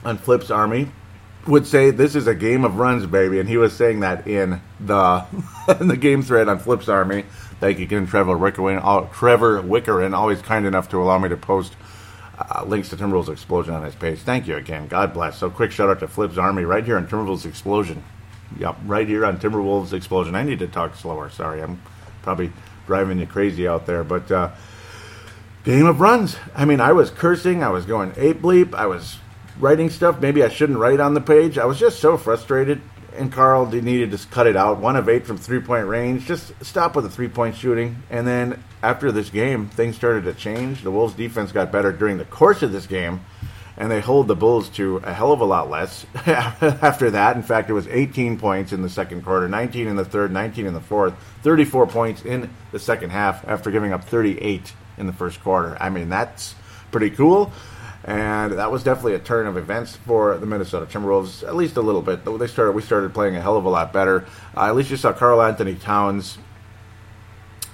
on 0.06 0.16
Flip's 0.16 0.50
Army 0.50 0.90
would 1.46 1.66
say, 1.66 1.90
this 1.90 2.16
is 2.16 2.26
a 2.26 2.34
game 2.34 2.64
of 2.64 2.76
runs, 2.76 3.04
baby. 3.04 3.40
And 3.40 3.48
he 3.48 3.58
was 3.58 3.75
saying 3.75 4.00
that 4.00 4.26
in 4.26 4.62
the 4.81 5.26
in 5.81 5.88
the 5.88 5.98
game 5.98 6.22
thread 6.22 6.48
on 6.48 6.60
Flip's 6.60 6.88
Army. 6.88 7.26
Thank 7.60 7.78
you 7.78 7.84
again, 7.84 8.06
Trevor 8.06 8.37
Wickerin. 8.37 8.81
Uh, 8.82 9.06
Trevor 9.12 9.62
Wickerin, 9.62 10.14
always 10.14 10.40
kind 10.40 10.64
enough 10.64 10.88
to 10.88 10.96
allow 10.96 11.19
me 11.19 11.28
to 11.28 11.37
post 11.37 11.75
uh, 12.40 12.64
links 12.64 12.88
to 12.90 12.96
Timberwolves 12.96 13.28
Explosion 13.28 13.75
on 13.75 13.84
his 13.84 13.94
page. 13.94 14.20
Thank 14.20 14.46
you 14.46 14.56
again. 14.56 14.88
God 14.88 15.12
bless. 15.12 15.38
So 15.38 15.50
quick 15.50 15.70
shout 15.70 15.90
out 15.90 16.00
to 16.00 16.08
Flip's 16.08 16.38
Army 16.38 16.64
right 16.64 16.84
here 16.84 16.96
on 16.96 17.06
Timberwolves 17.06 17.44
Explosion. 17.44 18.02
Yep, 18.58 18.78
right 18.87 19.06
here 19.06 19.25
on 19.25 19.38
Timberwolves 19.38 19.92
Explosion. 19.92 20.34
I 20.34 20.42
need 20.42 20.58
to 20.58 20.66
talk 20.66 20.96
slower. 20.96 21.31
Sorry, 21.31 21.62
I'm 21.62 21.81
probably 22.22 22.52
driving 22.87 23.19
you 23.19 23.26
crazy 23.26 23.69
out 23.69 23.87
there. 23.87 24.02
But 24.02 24.31
uh, 24.31 24.50
game 25.64 25.87
of 25.87 26.00
runs. 26.00 26.37
I 26.54 26.64
mean, 26.64 26.80
I 26.80 26.92
was 26.92 27.11
cursing. 27.11 27.62
I 27.62 27.68
was 27.68 27.85
going 27.85 28.12
ape 28.16 28.40
bleep. 28.40 28.75
I 28.75 28.87
was 28.87 29.18
writing 29.59 29.90
stuff 29.90 30.20
maybe 30.20 30.42
I 30.42 30.49
shouldn't 30.49 30.78
write 30.78 31.00
on 31.00 31.14
the 31.14 31.20
page. 31.20 31.59
I 31.59 31.66
was 31.66 31.78
just 31.78 32.00
so 32.00 32.16
frustrated. 32.16 32.80
And 33.17 33.33
Karl 33.33 33.67
needed 33.67 34.11
to 34.12 34.26
cut 34.29 34.47
it 34.47 34.57
out. 34.57 34.79
One 34.79 34.97
of 34.97 35.09
eight 35.09 35.26
from 35.26 35.37
three 35.37 35.61
point 35.61 35.87
range. 35.87 36.26
Just 36.26 36.52
stop 36.64 36.95
with 36.97 37.05
the 37.05 37.11
three 37.11 37.29
point 37.29 37.57
shooting. 37.57 38.02
And 38.11 38.26
then 38.26 38.62
after 38.83 39.12
this 39.12 39.31
game, 39.31 39.69
things 39.69 39.97
started 39.97 40.25
to 40.25 40.35
change. 40.35 40.83
The 40.83 40.90
Wolves' 40.90 41.14
defense 41.14 41.52
got 41.52 41.73
better 41.73 41.93
during 41.93 42.19
the 42.19 42.25
course 42.25 42.62
of 42.62 42.73
this 42.73 42.87
game 42.87 43.21
and 43.81 43.90
they 43.90 44.00
hold 44.00 44.29
the 44.29 44.37
Bulls 44.37 44.69
to 44.69 44.99
a 44.99 45.12
hell 45.12 45.33
of 45.33 45.40
a 45.40 45.45
lot 45.45 45.71
less 45.71 46.05
after 46.14 47.12
that. 47.12 47.35
In 47.35 47.43
fact, 47.43 47.71
it 47.71 47.73
was 47.73 47.88
18 47.88 48.38
points 48.38 48.73
in 48.73 48.83
the 48.83 48.90
second 48.90 49.25
quarter, 49.25 49.49
19 49.49 49.87
in 49.87 49.97
the 49.97 50.05
third, 50.05 50.31
19 50.31 50.67
in 50.67 50.75
the 50.75 50.83
fourth, 50.83 51.14
34 51.43 51.87
points 51.87 52.23
in 52.23 52.50
the 52.73 52.79
second 52.79 53.09
half 53.09 53.49
after 53.49 53.71
giving 53.71 53.95
up 53.95 54.05
38 54.05 54.75
in 54.99 55.07
the 55.07 55.14
first 55.14 55.43
quarter. 55.43 55.79
I 55.81 55.88
mean, 55.88 56.11
that's 56.11 56.55
pretty 56.90 57.09
cool. 57.09 57.52
And 58.04 58.52
that 58.52 58.71
was 58.73 58.83
definitely 58.83 59.14
a 59.14 59.19
turn 59.19 59.47
of 59.47 59.57
events 59.57 59.97
for 59.97 60.38
the 60.38 60.47
Minnesota 60.47 60.87
Timberwolves, 60.87 61.47
at 61.47 61.54
least 61.54 61.76
a 61.76 61.83
little 61.83 62.00
bit. 62.00 62.25
They 62.25 62.47
started, 62.47 62.73
we 62.73 62.83
started 62.83 63.12
playing 63.12 63.37
a 63.37 63.40
hell 63.40 63.57
of 63.57 63.66
a 63.66 63.69
lot 63.69 63.92
better. 63.92 64.26
Uh, 64.57 64.66
at 64.66 64.75
least 64.75 64.90
you 64.90 64.97
saw 64.97 65.12
Karl-Anthony 65.12 65.75
Towns 65.75 66.38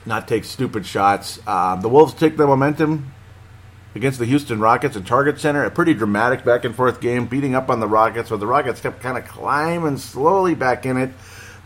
not 0.04 0.26
take 0.26 0.44
stupid 0.44 0.84
shots. 0.84 1.38
Uh, 1.46 1.76
the 1.76 1.88
Wolves 1.88 2.14
take 2.14 2.36
the 2.36 2.46
momentum 2.46 3.12
against 3.94 4.18
the 4.18 4.26
Houston 4.26 4.60
Rockets 4.60 4.96
in 4.96 5.04
Target 5.04 5.40
Center. 5.40 5.64
A 5.64 5.70
pretty 5.70 5.94
dramatic 5.94 6.44
back 6.44 6.64
and 6.64 6.74
forth 6.74 7.00
game, 7.00 7.26
beating 7.26 7.54
up 7.54 7.70
on 7.70 7.80
the 7.80 7.88
Rockets, 7.88 8.30
where 8.30 8.38
the 8.38 8.46
Rockets 8.46 8.80
kept 8.80 9.00
kind 9.00 9.18
of 9.18 9.26
climbing 9.26 9.98
slowly 9.98 10.54
back 10.54 10.86
in 10.86 10.96
it. 10.96 11.10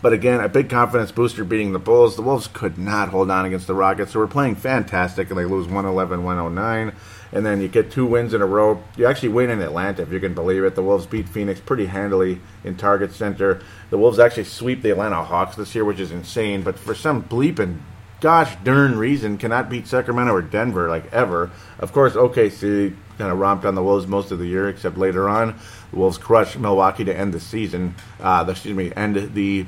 But 0.03 0.15
again, 0.15 0.41
a 0.41 0.49
big 0.49 0.71
confidence 0.71 1.13
booster 1.13 1.45
beating 1.45 1.73
the 1.73 1.79
Bulls. 1.79 2.17
The 2.17 2.23
Wolves 2.23 2.47
could 2.47 2.79
not 2.79 3.11
hold 3.11 3.31
on 3.31 3.45
against 3.45 3.67
the 3.67 3.75
Rockets, 3.75 4.15
who 4.15 4.19
were 4.19 4.27
playing 4.27 4.55
fantastic, 4.55 5.29
and 5.29 5.39
they 5.39 5.45
lose 5.45 5.67
111 5.67 6.25
109. 6.25 6.97
And 7.33 7.47
then 7.47 7.61
you 7.61 7.69
get 7.69 7.93
two 7.93 8.07
wins 8.07 8.35
in 8.35 8.43
a 8.43 8.47
row. 8.47 8.83
You 8.97 9.07
actually 9.07 9.29
win 9.29 9.51
in 9.51 9.63
Atlanta, 9.63 10.03
if 10.03 10.13
you 10.13 10.19
can 10.19 10.35
believe 10.35 10.65
it. 10.65 10.75
The 10.75 10.83
Wolves 10.83 11.07
beat 11.07 11.29
Phoenix 11.29 11.61
pretty 11.61 11.87
handily 11.87 12.41
in 12.65 12.77
Target 12.77 13.13
Center. 13.13 13.63
The 13.91 13.99
Wolves 13.99 14.19
actually 14.19 14.45
sweep 14.45 14.83
the 14.83 14.91
Atlanta 14.91 15.23
Hawks 15.23 15.57
this 15.57 15.75
year, 15.75 15.85
which 15.85 16.01
is 16.01 16.11
insane. 16.11 16.63
But 16.63 16.79
for 16.79 16.95
some 16.95 17.23
bleeping 17.23 17.81
gosh 18.21 18.55
darn 18.65 18.99
reason 18.99 19.39
cannot 19.39 19.71
beat 19.71 19.87
Sacramento 19.87 20.33
or 20.33 20.43
Denver 20.43 20.89
like 20.89 21.13
ever. 21.13 21.51
Of 21.79 21.93
course, 21.93 22.15
OKC 22.15 22.95
kind 23.19 23.33
of 23.33 23.39
romped 23.39 23.65
on 23.65 23.75
the 23.75 23.83
Wolves 23.83 24.07
most 24.07 24.31
of 24.31 24.39
the 24.39 24.47
year, 24.47 24.69
except 24.69 24.99
later 24.99 25.29
on, 25.29 25.59
the 25.91 25.97
Wolves 25.97 26.19
crushed 26.19 26.59
Milwaukee 26.59 27.05
to 27.05 27.17
end 27.17 27.35
the 27.35 27.41
season. 27.41 27.95
Uh, 28.21 28.45
excuse 28.49 28.77
me, 28.77 28.93
end 28.95 29.35
the 29.35 29.67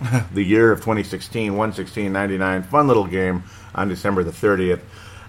the 0.32 0.42
year 0.42 0.72
of 0.72 0.80
2016, 0.80 1.52
116-99. 1.52 2.66
Fun 2.66 2.88
little 2.88 3.06
game 3.06 3.44
on 3.74 3.88
December 3.88 4.24
the 4.24 4.32
30th. 4.32 4.80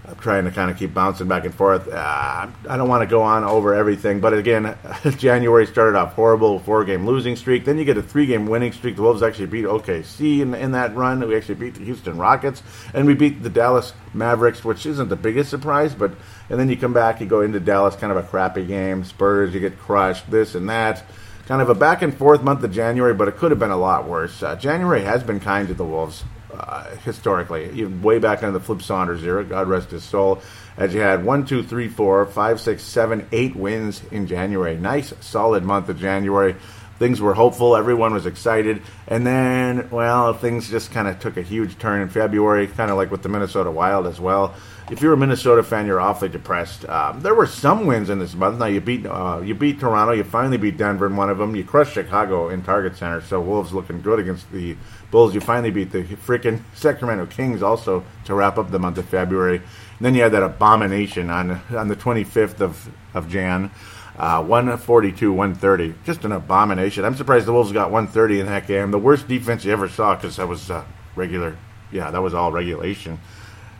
I'm 0.08 0.16
trying 0.16 0.44
to 0.44 0.52
kind 0.52 0.70
of 0.70 0.78
keep 0.78 0.94
bouncing 0.94 1.26
back 1.26 1.44
and 1.44 1.54
forth. 1.54 1.88
Uh, 1.88 2.46
I 2.68 2.76
don't 2.76 2.88
want 2.88 3.02
to 3.02 3.06
go 3.06 3.22
on 3.22 3.42
over 3.42 3.74
everything, 3.74 4.20
but 4.20 4.34
again, 4.34 4.78
January 5.16 5.66
started 5.66 5.98
off 5.98 6.14
horrible, 6.14 6.60
four 6.60 6.84
game 6.84 7.06
losing 7.06 7.34
streak. 7.34 7.64
Then 7.64 7.76
you 7.76 7.84
get 7.84 7.96
a 7.96 8.02
three 8.02 8.26
game 8.26 8.46
winning 8.46 8.72
streak. 8.72 8.96
The 8.96 9.02
Wolves 9.02 9.22
actually 9.22 9.46
beat 9.46 9.64
OKC 9.64 10.40
in, 10.40 10.54
in 10.54 10.72
that 10.72 10.94
run. 10.94 11.26
We 11.26 11.36
actually 11.36 11.56
beat 11.56 11.74
the 11.74 11.84
Houston 11.84 12.18
Rockets, 12.18 12.62
and 12.94 13.06
we 13.06 13.14
beat 13.14 13.42
the 13.42 13.50
Dallas 13.50 13.94
Mavericks, 14.14 14.64
which 14.64 14.86
isn't 14.86 15.08
the 15.08 15.16
biggest 15.16 15.50
surprise. 15.50 15.92
But 15.94 16.12
and 16.48 16.60
then 16.60 16.68
you 16.68 16.76
come 16.76 16.92
back, 16.92 17.20
you 17.20 17.26
go 17.26 17.40
into 17.40 17.58
Dallas, 17.58 17.96
kind 17.96 18.12
of 18.12 18.18
a 18.18 18.22
crappy 18.22 18.64
game. 18.64 19.02
Spurs, 19.02 19.54
you 19.54 19.60
get 19.60 19.78
crushed, 19.78 20.30
this 20.30 20.54
and 20.54 20.68
that. 20.68 21.04
Kind 21.46 21.62
of 21.62 21.68
a 21.68 21.74
back 21.74 22.02
and 22.02 22.16
forth 22.16 22.42
month 22.42 22.62
of 22.64 22.72
January, 22.72 23.14
but 23.14 23.28
it 23.28 23.36
could 23.36 23.50
have 23.50 23.60
been 23.60 23.70
a 23.70 23.76
lot 23.76 24.06
worse. 24.08 24.42
Uh, 24.42 24.56
January 24.56 25.02
has 25.02 25.22
been 25.22 25.38
kind 25.40 25.68
to 25.68 25.74
the 25.74 25.84
Wolves 25.84 26.24
uh, 26.58 26.96
historically, 26.96 27.70
even 27.72 28.02
way 28.02 28.18
back 28.18 28.42
in 28.42 28.52
the 28.52 28.60
Flip 28.60 28.82
Saunders 28.82 29.22
era, 29.24 29.44
God 29.44 29.68
rest 29.68 29.90
his 29.90 30.04
soul, 30.04 30.42
as 30.76 30.94
you 30.94 31.00
had 31.00 31.24
one, 31.24 31.46
two, 31.46 31.62
three, 31.62 31.88
four, 31.88 32.24
five, 32.26 32.60
six, 32.60 32.82
seven, 32.82 33.26
eight 33.32 33.56
wins 33.56 34.02
in 34.10 34.26
January. 34.26 34.76
Nice, 34.76 35.12
solid 35.20 35.64
month 35.64 35.88
of 35.88 35.98
January. 35.98 36.56
Things 36.98 37.20
were 37.20 37.34
hopeful, 37.34 37.76
everyone 37.76 38.14
was 38.14 38.24
excited, 38.24 38.82
and 39.06 39.26
then, 39.26 39.90
well, 39.90 40.32
things 40.32 40.70
just 40.70 40.92
kind 40.92 41.06
of 41.06 41.20
took 41.20 41.36
a 41.36 41.42
huge 41.42 41.78
turn 41.78 42.00
in 42.00 42.08
February, 42.08 42.68
kind 42.68 42.90
of 42.90 42.96
like 42.96 43.10
with 43.10 43.22
the 43.22 43.28
Minnesota 43.28 43.70
Wild 43.70 44.06
as 44.06 44.18
well. 44.18 44.54
If 44.88 45.02
you're 45.02 45.14
a 45.14 45.16
Minnesota 45.16 45.64
fan, 45.64 45.86
you're 45.86 46.00
awfully 46.00 46.28
depressed. 46.28 46.88
Um, 46.88 47.20
there 47.20 47.34
were 47.34 47.48
some 47.48 47.86
wins 47.86 48.08
in 48.08 48.20
this 48.20 48.34
month. 48.34 48.60
Now 48.60 48.66
you 48.66 48.80
beat 48.80 49.04
uh, 49.04 49.40
you 49.44 49.52
beat 49.52 49.80
Toronto, 49.80 50.12
you 50.12 50.22
finally 50.22 50.58
beat 50.58 50.76
Denver 50.76 51.06
in 51.06 51.16
one 51.16 51.28
of 51.28 51.38
them. 51.38 51.56
You 51.56 51.64
crushed 51.64 51.94
Chicago 51.94 52.50
in 52.50 52.62
Target 52.62 52.96
Center, 52.96 53.20
so 53.20 53.40
Wolves 53.40 53.72
looking 53.72 54.00
good 54.00 54.20
against 54.20 54.50
the 54.52 54.76
Bulls. 55.10 55.34
You 55.34 55.40
finally 55.40 55.72
beat 55.72 55.90
the 55.90 56.04
freaking 56.04 56.62
Sacramento 56.74 57.26
Kings 57.26 57.64
also 57.64 58.04
to 58.26 58.34
wrap 58.34 58.58
up 58.58 58.70
the 58.70 58.78
month 58.78 58.98
of 58.98 59.08
February. 59.08 59.56
And 59.56 60.06
then 60.06 60.14
you 60.14 60.22
had 60.22 60.30
that 60.32 60.44
abomination 60.44 61.30
on 61.30 61.60
on 61.76 61.88
the 61.88 61.96
25th 61.96 62.60
of 62.60 62.88
of 63.12 63.28
Jan. 63.28 63.72
Uh, 64.16 64.42
142, 64.44 65.32
130. 65.32 65.94
Just 66.04 66.24
an 66.24 66.30
abomination. 66.30 67.04
I'm 67.04 67.16
surprised 67.16 67.46
the 67.46 67.52
Wolves 67.52 67.72
got 67.72 67.90
130 67.90 68.40
in 68.40 68.46
that 68.46 68.68
game. 68.68 68.92
The 68.92 68.98
worst 68.98 69.26
defense 69.26 69.64
you 69.64 69.72
ever 69.72 69.88
saw 69.88 70.14
because 70.14 70.36
that 70.36 70.46
was 70.46 70.70
uh, 70.70 70.84
regular. 71.16 71.56
Yeah, 71.90 72.12
that 72.12 72.22
was 72.22 72.34
all 72.34 72.52
regulation. 72.52 73.18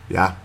Yeah, 0.09 0.35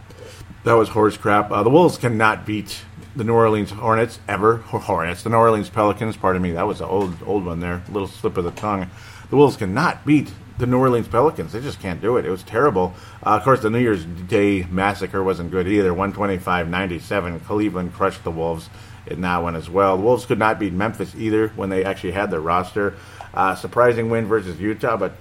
that 0.64 0.75
was 0.75 0.90
horse 0.90 1.16
crap. 1.16 1.50
Uh, 1.50 1.62
the 1.62 1.71
Wolves 1.71 1.99
cannot 1.99 2.47
beat 2.47 2.83
the 3.16 3.25
New 3.25 3.35
Orleans 3.35 3.71
Hornets 3.71 4.21
ever. 4.28 4.59
Hornets, 4.59 5.23
the 5.23 5.31
New 5.31 5.37
Orleans 5.37 5.69
Pelicans. 5.69 6.16
Pardon 6.16 6.42
me, 6.42 6.52
that 6.52 6.66
was 6.66 6.81
an 6.81 6.88
old 6.88 7.23
old 7.25 7.45
one 7.45 7.61
there. 7.61 7.83
Little 7.90 8.09
slip 8.09 8.37
of 8.37 8.45
the 8.45 8.50
tongue. 8.52 8.88
The 9.31 9.37
Wolves 9.37 9.57
cannot 9.57 10.04
beat 10.04 10.31
the 10.59 10.66
New 10.66 10.78
Orleans 10.78 11.09
Pelicans. 11.09 11.52
They 11.52 11.61
just 11.61 11.81
can't 11.81 12.00
do 12.00 12.16
it. 12.16 12.25
It 12.25 12.31
was 12.31 12.42
terrible. 12.42 12.95
Uh, 13.25 13.31
of 13.31 13.42
course, 13.42 13.61
the 13.61 13.71
New 13.71 13.78
Year's 13.78 14.04
Day 14.04 14.64
massacre 14.71 15.23
wasn't 15.23 15.50
good 15.50 15.66
either. 15.66 15.90
125-97. 15.90 17.45
Cleveland 17.45 17.95
crushed 17.95 18.23
the 18.23 18.31
Wolves 18.31 18.69
in 19.07 19.23
that 19.23 19.38
one 19.38 19.57
as 19.57 19.69
well. 19.69 19.97
The 19.97 20.02
Wolves 20.02 20.26
could 20.26 20.38
not 20.38 20.61
beat 20.61 20.73
Memphis 20.73 21.14
either 21.16 21.49
when 21.49 21.71
they 21.71 21.85
actually 21.85 22.12
had 22.12 22.31
their 22.31 22.40
roster. 22.40 22.95
Uh, 23.35 23.54
surprising 23.54 24.11
win 24.11 24.26
versus 24.26 24.61
Utah, 24.61 24.97
but 24.97 25.14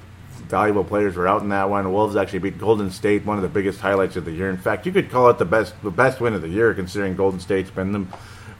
valuable 0.52 0.84
players 0.84 1.16
were 1.16 1.28
out 1.28 1.42
in 1.42 1.50
that 1.50 1.70
one. 1.70 1.86
The 1.86 1.90
Wolves 1.90 2.16
actually 2.16 2.40
beat 2.40 2.60
Golden 2.60 2.92
State, 2.92 3.26
one 3.26 3.38
of 3.38 3.44
the 3.44 3.50
biggest 3.50 3.80
highlights 3.80 4.18
of 4.18 4.26
the 4.26 4.32
year. 4.32 4.50
In 4.50 4.58
fact, 4.58 4.86
you 4.86 4.92
could 4.92 5.10
call 5.10 5.30
it 5.30 5.40
the 5.40 5.46
best 5.46 5.74
the 5.82 5.90
best 5.90 6.22
win 6.22 6.34
of 6.36 6.42
the 6.42 6.50
year, 6.50 6.74
considering 6.74 7.16
Golden 7.16 7.40
State's 7.40 7.72
been 7.72 7.92
the, 7.92 8.06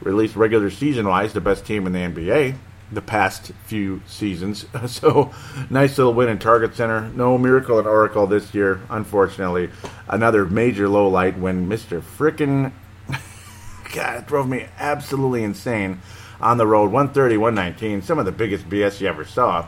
at 0.04 0.14
least 0.14 0.34
regular 0.34 0.70
season 0.70 1.06
wise, 1.06 1.32
the 1.32 1.40
best 1.40 1.64
team 1.64 1.86
in 1.86 1.92
the 1.92 2.00
NBA 2.00 2.56
the 2.90 3.00
past 3.02 3.52
few 3.64 4.02
seasons. 4.06 4.66
So 4.86 5.32
nice 5.70 5.96
little 5.96 6.12
win 6.12 6.28
in 6.28 6.38
Target 6.38 6.76
Center. 6.76 7.08
No 7.14 7.38
miracle 7.38 7.78
at 7.78 7.86
Oracle 7.86 8.26
this 8.26 8.54
year, 8.54 8.80
unfortunately. 8.90 9.70
Another 10.06 10.44
major 10.44 10.88
low 10.88 11.08
light 11.08 11.38
when 11.38 11.68
Mr. 11.68 12.02
Frickin' 12.02 12.72
God, 13.94 14.18
it 14.18 14.26
drove 14.26 14.48
me 14.48 14.66
absolutely 14.78 15.42
insane 15.42 16.02
on 16.40 16.58
the 16.58 16.66
road. 16.66 16.92
130, 16.92 17.38
119, 17.38 18.02
some 18.02 18.18
of 18.18 18.26
the 18.26 18.32
biggest 18.32 18.68
BS 18.68 19.00
you 19.00 19.06
ever 19.06 19.24
saw 19.24 19.66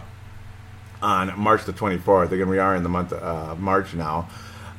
on 1.05 1.39
March 1.39 1.65
the 1.65 1.73
24th. 1.73 2.33
Again, 2.33 2.49
we 2.49 2.59
are 2.59 2.75
in 2.75 2.83
the 2.83 2.89
month 2.89 3.13
of 3.13 3.23
uh, 3.23 3.55
March 3.57 3.93
now. 3.93 4.27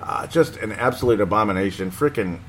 Uh, 0.01 0.25
just 0.25 0.57
an 0.57 0.71
absolute 0.71 1.21
abomination. 1.21 1.91
Freaking 1.91 2.39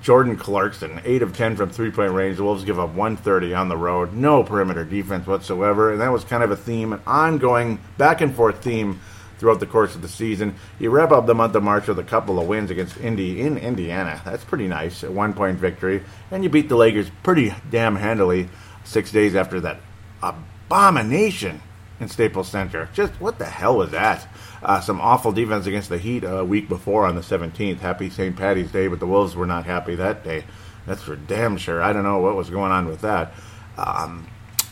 Jordan 0.00 0.36
Clarkson, 0.36 1.00
8 1.04 1.22
of 1.22 1.36
10 1.36 1.56
from 1.56 1.70
three 1.70 1.90
point 1.90 2.12
range. 2.12 2.36
The 2.36 2.44
Wolves 2.44 2.64
give 2.64 2.78
up 2.78 2.90
130 2.90 3.52
on 3.52 3.68
the 3.68 3.76
road. 3.76 4.12
No 4.12 4.44
perimeter 4.44 4.84
defense 4.84 5.26
whatsoever. 5.26 5.90
And 5.90 6.00
that 6.00 6.12
was 6.12 6.22
kind 6.22 6.44
of 6.44 6.52
a 6.52 6.56
theme, 6.56 6.92
an 6.92 7.00
ongoing 7.04 7.80
back 7.98 8.20
and 8.20 8.32
forth 8.32 8.62
theme 8.62 9.00
throughout 9.38 9.58
the 9.58 9.66
course 9.66 9.96
of 9.96 10.02
the 10.02 10.08
season. 10.08 10.54
You 10.78 10.90
wrap 10.90 11.10
up 11.10 11.26
the 11.26 11.34
month 11.34 11.56
of 11.56 11.64
March 11.64 11.88
with 11.88 11.98
a 11.98 12.04
couple 12.04 12.38
of 12.38 12.46
wins 12.46 12.70
against 12.70 12.96
Indy 12.98 13.40
in 13.40 13.58
Indiana. 13.58 14.22
That's 14.24 14.44
pretty 14.44 14.68
nice. 14.68 15.02
A 15.02 15.10
one 15.10 15.34
point 15.34 15.58
victory. 15.58 16.04
And 16.30 16.44
you 16.44 16.48
beat 16.48 16.68
the 16.68 16.76
Lakers 16.76 17.10
pretty 17.24 17.52
damn 17.72 17.96
handily 17.96 18.48
six 18.84 19.10
days 19.10 19.34
after 19.34 19.60
that 19.62 19.80
abomination 20.22 21.60
in 22.00 22.08
Staples 22.08 22.48
Center. 22.48 22.88
Just 22.94 23.12
what 23.20 23.38
the 23.38 23.44
hell 23.44 23.78
was 23.78 23.90
that? 23.92 24.26
Uh, 24.62 24.80
some 24.80 25.00
awful 25.00 25.32
defense 25.32 25.66
against 25.66 25.88
the 25.88 25.98
Heat 25.98 26.24
a 26.24 26.44
week 26.44 26.68
before 26.68 27.06
on 27.06 27.14
the 27.14 27.20
17th. 27.20 27.78
Happy 27.78 28.10
St. 28.10 28.36
Patty's 28.36 28.70
Day, 28.70 28.88
but 28.88 29.00
the 29.00 29.06
Wolves 29.06 29.36
were 29.36 29.46
not 29.46 29.64
happy 29.64 29.94
that 29.94 30.24
day. 30.24 30.44
That's 30.86 31.02
for 31.02 31.16
damn 31.16 31.56
sure. 31.56 31.82
I 31.82 31.92
don't 31.92 32.04
know 32.04 32.18
what 32.18 32.36
was 32.36 32.50
going 32.50 32.72
on 32.72 32.86
with 32.86 33.00
that. 33.00 33.32
Um, 33.76 34.26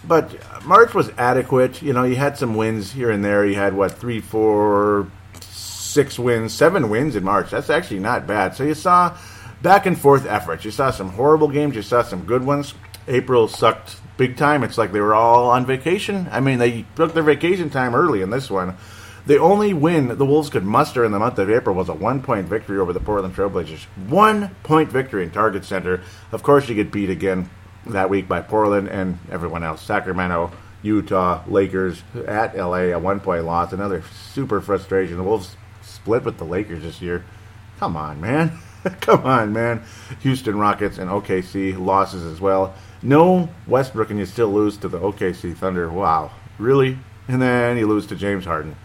but 0.06 0.36
March 0.64 0.94
was 0.94 1.10
adequate. 1.16 1.82
You 1.82 1.92
know, 1.92 2.04
you 2.04 2.16
had 2.16 2.38
some 2.38 2.56
wins 2.56 2.92
here 2.92 3.10
and 3.10 3.24
there. 3.24 3.44
You 3.44 3.54
had, 3.54 3.74
what, 3.74 3.92
three, 3.92 4.20
four, 4.20 5.10
six 5.40 6.18
wins, 6.18 6.52
seven 6.52 6.90
wins 6.90 7.16
in 7.16 7.24
March. 7.24 7.50
That's 7.50 7.70
actually 7.70 8.00
not 8.00 8.26
bad. 8.26 8.54
So 8.54 8.64
you 8.64 8.74
saw 8.74 9.16
back 9.62 9.86
and 9.86 9.98
forth 9.98 10.26
efforts. 10.26 10.64
You 10.64 10.70
saw 10.70 10.90
some 10.90 11.10
horrible 11.10 11.48
games. 11.48 11.74
You 11.74 11.82
saw 11.82 12.02
some 12.02 12.24
good 12.24 12.44
ones. 12.44 12.74
April 13.08 13.48
sucked 13.48 13.96
big 14.16 14.36
time. 14.36 14.62
It's 14.62 14.78
like 14.78 14.92
they 14.92 15.00
were 15.00 15.14
all 15.14 15.50
on 15.50 15.66
vacation. 15.66 16.28
I 16.30 16.40
mean, 16.40 16.58
they 16.58 16.84
took 16.96 17.14
their 17.14 17.22
vacation 17.22 17.70
time 17.70 17.94
early 17.94 18.22
in 18.22 18.30
this 18.30 18.50
one. 18.50 18.76
The 19.26 19.38
only 19.38 19.72
win 19.72 20.18
the 20.18 20.26
Wolves 20.26 20.50
could 20.50 20.64
muster 20.64 21.02
in 21.02 21.12
the 21.12 21.18
month 21.18 21.38
of 21.38 21.48
April 21.50 21.74
was 21.74 21.88
a 21.88 21.94
one 21.94 22.22
point 22.22 22.46
victory 22.46 22.78
over 22.78 22.92
the 22.92 23.00
Portland 23.00 23.34
Trailblazers. 23.34 23.84
One 24.08 24.54
point 24.62 24.90
victory 24.90 25.24
in 25.24 25.30
Target 25.30 25.64
Center. 25.64 26.02
Of 26.30 26.42
course, 26.42 26.68
you 26.68 26.74
get 26.74 26.92
beat 26.92 27.08
again 27.08 27.48
that 27.86 28.10
week 28.10 28.28
by 28.28 28.42
Portland 28.42 28.88
and 28.88 29.18
everyone 29.30 29.64
else. 29.64 29.82
Sacramento, 29.82 30.52
Utah, 30.82 31.42
Lakers, 31.46 32.02
at 32.26 32.54
LA, 32.56 32.92
a 32.92 32.98
one 32.98 33.20
point 33.20 33.44
loss. 33.44 33.72
Another 33.72 34.02
super 34.34 34.60
frustration. 34.60 35.16
The 35.16 35.22
Wolves 35.22 35.56
split 35.82 36.24
with 36.24 36.36
the 36.36 36.44
Lakers 36.44 36.82
this 36.82 37.00
year. 37.00 37.24
Come 37.78 37.96
on, 37.96 38.20
man. 38.20 38.58
Come 39.00 39.24
on, 39.24 39.54
man. 39.54 39.82
Houston 40.20 40.58
Rockets 40.58 40.98
and 40.98 41.10
OKC 41.10 41.78
losses 41.78 42.24
as 42.24 42.40
well. 42.42 42.74
No 43.04 43.50
Westbrook, 43.66 44.08
and 44.10 44.18
you 44.18 44.24
still 44.24 44.48
lose 44.48 44.78
to 44.78 44.88
the 44.88 44.98
OKC 44.98 45.54
Thunder. 45.54 45.90
Wow. 45.90 46.32
Really? 46.58 46.98
And 47.28 47.40
then 47.40 47.76
you 47.76 47.86
lose 47.86 48.06
to 48.06 48.16
James 48.16 48.46
Harden. 48.46 48.76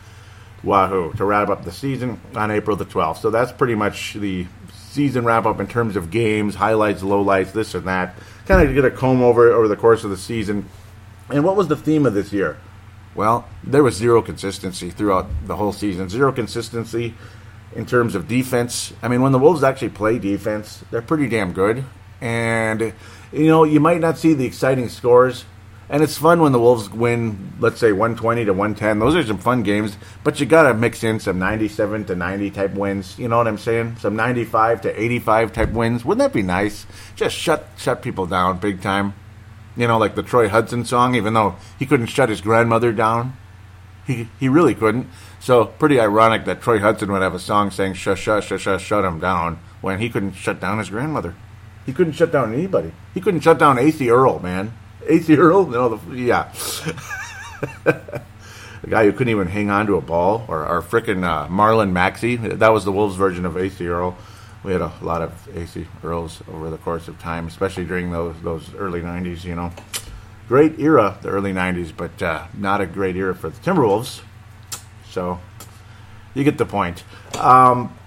Wahoo. 0.62 1.14
To 1.14 1.24
wrap 1.24 1.48
up 1.48 1.64
the 1.64 1.72
season 1.72 2.20
on 2.36 2.52
April 2.52 2.76
the 2.76 2.86
12th. 2.86 3.18
So 3.18 3.30
that's 3.30 3.54
pretty 3.54 3.76
much 3.76 4.14
the 4.16 4.46
season 4.74 5.24
wrap 5.24 5.46
up 5.46 5.62
in 5.62 5.68
terms 5.68 5.96
of 5.96 6.12
games, 6.12 6.56
highlights, 6.56 7.02
lowlights, 7.02 7.54
this 7.54 7.74
and 7.74 7.88
that. 7.88 8.16
Kind 8.46 8.68
of 8.68 8.76
get 8.76 8.84
a 8.84 8.92
comb 8.92 9.22
over 9.22 9.52
over 9.54 9.70
the 9.70 9.78
course 9.78 10.04
of 10.04 10.10
the 10.10 10.18
season. 10.18 10.68
And 11.30 11.46
what 11.46 11.56
was 11.56 11.70
the 11.70 11.78
theme 11.78 12.06
of 12.06 12.14
this 12.14 12.34
year? 12.34 12.58
Well, 13.16 13.48
there 13.64 13.84
was 13.84 13.96
zero 13.96 14.22
consistency 14.22 14.90
throughout 14.90 15.28
the 15.46 15.56
whole 15.56 15.72
season. 15.72 16.10
Zero 16.10 16.32
consistency 16.32 17.14
in 17.76 17.86
terms 17.86 18.16
of 18.16 18.28
defense. 18.28 18.94
I 19.02 19.08
mean, 19.08 19.22
when 19.22 19.32
the 19.32 19.40
Wolves 19.40 19.64
actually 19.64 19.90
play 19.90 20.20
defense, 20.20 20.84
they're 20.92 21.02
pretty 21.02 21.28
damn 21.28 21.54
good. 21.54 21.86
And, 22.22 22.94
you 23.31 23.48
know, 23.48 23.63
you 23.63 23.79
might 23.79 24.00
not 24.00 24.17
see 24.17 24.33
the 24.33 24.45
exciting 24.45 24.89
scores. 24.89 25.45
And 25.91 26.03
it's 26.03 26.19
fun 26.19 26.39
when 26.39 26.51
the 26.51 26.59
Wolves 26.59 26.88
win, 26.88 27.53
let's 27.59 27.79
say 27.79 27.91
120 27.91 28.45
to 28.45 28.51
110. 28.51 29.00
Those 29.00 29.15
are 29.15 29.24
some 29.24 29.39
fun 29.39 29.63
games, 29.63 29.98
but 30.24 30.39
you 30.39 30.45
got 30.45 30.63
to 30.63 30.75
mix 30.75 31.03
in 31.03 31.19
some 31.19 31.39
97 31.39 32.05
to 32.05 32.15
90 32.15 32.51
type 32.51 32.74
wins. 32.75 33.17
You 33.17 33.27
know 33.27 33.38
what 33.38 33.48
I'm 33.48 33.57
saying? 33.57 33.95
Some 34.00 34.15
95 34.15 34.81
to 34.81 35.01
85 35.01 35.51
type 35.51 35.71
wins. 35.71 36.05
Wouldn't 36.05 36.19
that 36.19 36.31
be 36.31 36.43
nice? 36.43 36.86
Just 37.15 37.36
shut 37.36 37.67
shut 37.75 38.03
people 38.03 38.27
down 38.27 38.59
big 38.59 38.81
time. 38.81 39.15
You 39.75 39.88
know, 39.88 39.98
like 39.98 40.13
the 40.13 40.21
Troy 40.21 40.48
Hudson 40.48 40.86
song, 40.86 41.15
even 41.15 41.33
though 41.33 41.55
he 41.79 41.88
couldn't 41.88 42.07
shut 42.07 42.29
his 42.29 42.41
grandmother 42.41 42.91
down. 42.91 43.36
He, 44.05 44.27
he 44.39 44.50
really 44.50 44.75
couldn't. 44.75 45.07
So 45.39 45.65
pretty 45.65 46.00
ironic 46.00 46.45
that 46.45 46.62
Troy 46.62 46.79
Hudson 46.79 47.12
would 47.12 47.21
have 47.21 47.33
a 47.33 47.39
song 47.39 47.71
saying 47.71 47.93
"shush, 47.93 48.21
shush, 48.21 48.48
shush, 48.48 48.62
shush, 48.62 48.83
shut 48.83 49.05
him 49.05 49.19
down" 49.19 49.59
when 49.81 50.00
he 50.00 50.09
couldn't 50.09 50.33
shut 50.33 50.59
down 50.59 50.77
his 50.77 50.89
grandmother. 50.89 51.36
He 51.89 51.93
couldn't 51.93 52.13
shut 52.13 52.31
down 52.31 52.53
anybody. 52.53 52.91
He 53.15 53.19
couldn't 53.19 53.39
shut 53.39 53.58
down 53.58 53.77
Acie 53.77 54.12
Earl, 54.12 54.38
man. 54.38 54.77
Acie 55.10 55.36
Earl, 55.36 55.65
no, 55.65 55.96
the, 55.96 56.15
yeah. 56.15 56.53
a 57.88 58.88
guy 58.88 59.05
who 59.05 59.12
couldn't 59.12 59.31
even 59.31 59.48
hang 59.48 59.72
on 59.72 59.88
to 59.88 59.96
a 59.96 60.01
ball, 60.01 60.46
or, 60.48 60.67
or 60.67 60.84
frickin' 60.84 61.24
uh, 61.24 61.48
Marlon 61.48 61.91
Maxey. 61.91 62.36
That 62.36 62.69
was 62.69 62.86
the 62.86 62.91
Wolves 62.91 63.15
version 63.15 63.43
of 63.43 63.58
Acie 63.58 63.88
Earl. 63.88 64.15
We 64.63 64.72
had 64.72 64.81
a 64.81 64.93
lot 65.01 65.24
of 65.24 65.31
Acie 65.55 65.88
Earls 66.03 66.43
over 66.48 66.69
the 66.69 66.77
course 66.77 67.08
of 67.08 67.17
time, 67.17 67.48
especially 67.48 67.86
during 67.86 68.12
those 68.12 68.36
those 68.43 68.72
early 68.75 69.01
'90s. 69.01 69.43
You 69.43 69.55
know, 69.55 69.72
great 70.48 70.79
era, 70.79 71.17
the 71.24 71.29
early 71.29 71.53
'90s, 71.53 71.91
but 71.98 72.22
uh, 72.22 72.46
not 72.55 72.81
a 72.81 72.86
great 72.86 73.15
era 73.15 73.34
for 73.34 73.50
the 73.50 73.60
Timberwolves. 73.62 74.22
So 75.10 75.39
you 76.36 76.43
get 76.43 76.60
the 76.60 76.67
point. 76.67 77.03
Um, 77.39 77.98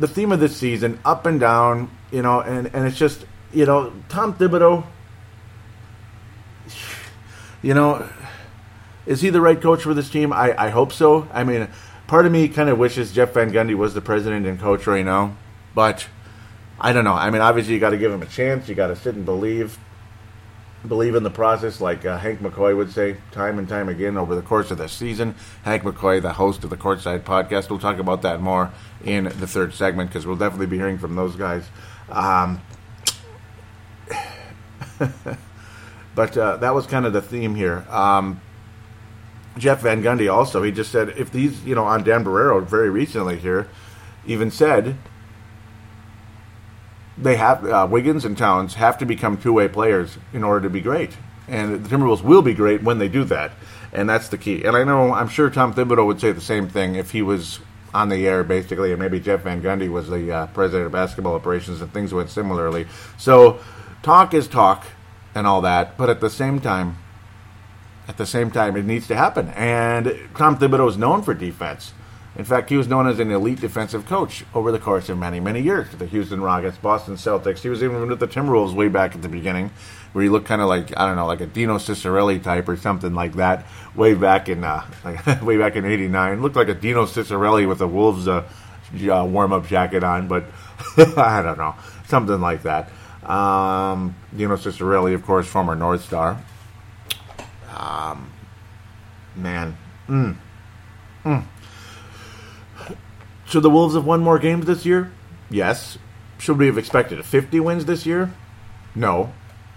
the 0.00 0.08
theme 0.08 0.32
of 0.32 0.40
this 0.40 0.56
season, 0.56 0.98
up 1.04 1.24
and 1.24 1.38
down, 1.38 1.88
you 2.12 2.22
know, 2.22 2.40
and, 2.40 2.70
and 2.74 2.86
it's 2.86 2.98
just, 2.98 3.24
you 3.52 3.66
know, 3.66 3.92
Tom 4.08 4.34
Thibodeau, 4.34 4.84
you 7.62 7.74
know, 7.74 8.08
is 9.06 9.20
he 9.20 9.30
the 9.30 9.40
right 9.40 9.60
coach 9.60 9.82
for 9.82 9.94
this 9.94 10.10
team? 10.10 10.32
I, 10.32 10.54
I 10.66 10.68
hope 10.68 10.92
so. 10.92 11.26
I 11.32 11.42
mean, 11.42 11.68
part 12.06 12.26
of 12.26 12.32
me 12.32 12.48
kind 12.48 12.68
of 12.68 12.78
wishes 12.78 13.12
Jeff 13.12 13.32
Van 13.32 13.50
Gundy 13.50 13.74
was 13.74 13.94
the 13.94 14.00
president 14.00 14.46
and 14.46 14.60
coach 14.60 14.86
right 14.86 15.04
now, 15.04 15.36
but 15.74 16.06
I 16.78 16.92
don't 16.92 17.04
know. 17.04 17.14
I 17.14 17.30
mean, 17.30 17.40
obviously, 17.40 17.74
you 17.74 17.80
got 17.80 17.90
to 17.90 17.98
give 17.98 18.12
him 18.12 18.22
a 18.22 18.26
chance. 18.26 18.68
You 18.68 18.74
got 18.74 18.88
to 18.88 18.96
sit 18.96 19.14
and 19.14 19.24
believe 19.24 19.78
believe 20.86 21.14
in 21.14 21.22
the 21.22 21.30
process, 21.30 21.80
like 21.80 22.04
uh, 22.04 22.18
Hank 22.18 22.40
McCoy 22.40 22.76
would 22.76 22.90
say 22.90 23.16
time 23.30 23.58
and 23.58 23.68
time 23.68 23.88
again 23.88 24.16
over 24.16 24.34
the 24.34 24.42
course 24.42 24.70
of 24.70 24.78
the 24.78 24.88
season. 24.88 25.34
Hank 25.62 25.84
McCoy, 25.84 26.20
the 26.20 26.32
host 26.32 26.64
of 26.64 26.70
the 26.70 26.76
Courtside 26.76 27.20
Podcast, 27.20 27.70
we'll 27.70 27.78
talk 27.78 27.98
about 27.98 28.22
that 28.22 28.40
more 28.40 28.72
in 29.04 29.24
the 29.24 29.46
third 29.46 29.74
segment 29.74 30.10
because 30.10 30.26
we'll 30.26 30.36
definitely 30.36 30.66
be 30.66 30.78
hearing 30.78 30.98
from 30.98 31.14
those 31.14 31.36
guys. 31.36 31.64
Um, 32.10 32.60
but 36.14 36.36
uh, 36.36 36.56
that 36.58 36.74
was 36.74 36.86
kind 36.86 37.06
of 37.06 37.12
the 37.12 37.22
theme 37.22 37.54
here. 37.54 37.86
Um, 37.88 38.40
Jeff 39.58 39.80
Van 39.80 40.02
Gundy 40.02 40.32
also, 40.32 40.62
he 40.62 40.72
just 40.72 40.90
said 40.90 41.10
if 41.10 41.30
these, 41.30 41.64
you 41.64 41.74
know, 41.74 41.84
on 41.84 42.04
Dan 42.04 42.24
Barreiro 42.24 42.64
very 42.64 42.90
recently 42.90 43.38
here, 43.38 43.68
even 44.26 44.50
said 44.50 44.96
they 47.18 47.36
have 47.36 47.64
uh, 47.66 47.86
Wiggins 47.90 48.24
and 48.24 48.36
Towns 48.36 48.74
have 48.74 48.96
to 48.98 49.06
become 49.06 49.36
two 49.36 49.52
way 49.52 49.68
players 49.68 50.16
in 50.32 50.42
order 50.42 50.62
to 50.62 50.70
be 50.70 50.80
great, 50.80 51.16
and 51.48 51.84
the 51.84 51.88
Timberwolves 51.88 52.22
will 52.22 52.42
be 52.42 52.54
great 52.54 52.82
when 52.82 52.98
they 52.98 53.08
do 53.08 53.24
that, 53.24 53.52
and 53.92 54.08
that's 54.08 54.28
the 54.28 54.38
key. 54.38 54.64
And 54.64 54.76
I 54.76 54.84
know 54.84 55.12
I'm 55.12 55.28
sure 55.28 55.50
Tom 55.50 55.74
Thibodeau 55.74 56.06
would 56.06 56.20
say 56.20 56.32
the 56.32 56.40
same 56.40 56.68
thing 56.68 56.94
if 56.94 57.10
he 57.10 57.20
was 57.20 57.60
on 57.94 58.08
the 58.08 58.26
air, 58.26 58.42
basically, 58.42 58.92
and 58.92 59.00
maybe 59.00 59.20
Jeff 59.20 59.42
Van 59.42 59.62
Gundy 59.62 59.90
was 59.90 60.08
the 60.08 60.32
uh, 60.32 60.46
president 60.48 60.86
of 60.86 60.92
basketball 60.92 61.34
operations, 61.34 61.80
and 61.80 61.92
things 61.92 62.14
went 62.14 62.30
similarly. 62.30 62.86
So 63.18 63.60
talk 64.02 64.34
is 64.34 64.48
talk, 64.48 64.86
and 65.34 65.46
all 65.46 65.60
that, 65.62 65.96
but 65.96 66.10
at 66.10 66.20
the 66.20 66.30
same 66.30 66.60
time. 66.60 66.96
At 68.08 68.16
the 68.16 68.26
same 68.26 68.50
time, 68.50 68.76
it 68.76 68.84
needs 68.84 69.06
to 69.08 69.16
happen. 69.16 69.48
And 69.50 70.18
Tom 70.36 70.58
Thibodeau 70.58 70.88
is 70.88 70.96
known 70.96 71.22
for 71.22 71.34
defense. 71.34 71.92
In 72.34 72.44
fact, 72.44 72.70
he 72.70 72.76
was 72.76 72.88
known 72.88 73.06
as 73.06 73.20
an 73.20 73.30
elite 73.30 73.60
defensive 73.60 74.06
coach 74.06 74.44
over 74.54 74.72
the 74.72 74.78
course 74.78 75.08
of 75.08 75.18
many, 75.18 75.38
many 75.38 75.60
years. 75.60 75.88
The 75.90 76.06
Houston 76.06 76.40
Rockets, 76.40 76.78
Boston 76.78 77.14
Celtics. 77.14 77.58
He 77.58 77.68
was 77.68 77.82
even 77.82 78.08
with 78.08 78.18
the 78.18 78.26
Timberwolves 78.26 78.74
way 78.74 78.88
back 78.88 79.14
at 79.14 79.22
the 79.22 79.28
beginning, 79.28 79.70
where 80.12 80.22
he 80.22 80.28
looked 80.28 80.46
kind 80.46 80.60
of 80.60 80.68
like 80.68 80.96
I 80.98 81.06
don't 81.06 81.16
know, 81.16 81.26
like 81.26 81.40
a 81.40 81.46
Dino 81.46 81.78
Ciccarelli 81.78 82.42
type 82.42 82.68
or 82.68 82.76
something 82.76 83.14
like 83.14 83.34
that. 83.34 83.66
Way 83.94 84.14
back 84.14 84.48
in 84.48 84.64
uh, 84.64 84.84
like, 85.04 85.42
way 85.42 85.56
back 85.56 85.76
in 85.76 85.84
'89, 85.84 86.42
looked 86.42 86.56
like 86.56 86.68
a 86.68 86.74
Dino 86.74 87.06
Ciccarelli 87.06 87.68
with 87.68 87.80
a 87.80 87.86
Wolves 87.86 88.28
uh, 88.28 88.48
uh, 89.08 89.24
warm-up 89.24 89.66
jacket 89.66 90.04
on, 90.04 90.28
but 90.28 90.44
I 91.16 91.42
don't 91.42 91.58
know, 91.58 91.74
something 92.06 92.40
like 92.40 92.62
that. 92.62 92.90
Um, 93.28 94.16
Dino 94.36 94.56
Ciccarelli, 94.56 95.14
of 95.14 95.24
course, 95.24 95.46
former 95.46 95.74
North 95.74 96.04
Star. 96.04 96.42
Um, 97.76 98.32
man. 99.36 99.76
Mm. 100.08 100.36
Mm. 101.24 101.44
Should 103.46 103.62
the 103.62 103.70
Wolves 103.70 103.94
have 103.94 104.04
won 104.04 104.20
more 104.20 104.38
games 104.38 104.66
this 104.66 104.84
year? 104.84 105.12
Yes. 105.50 105.98
Should 106.38 106.58
we 106.58 106.66
have 106.66 106.78
expected 106.78 107.24
50 107.24 107.60
wins 107.60 107.84
this 107.84 108.04
year? 108.04 108.32
No. 108.94 109.32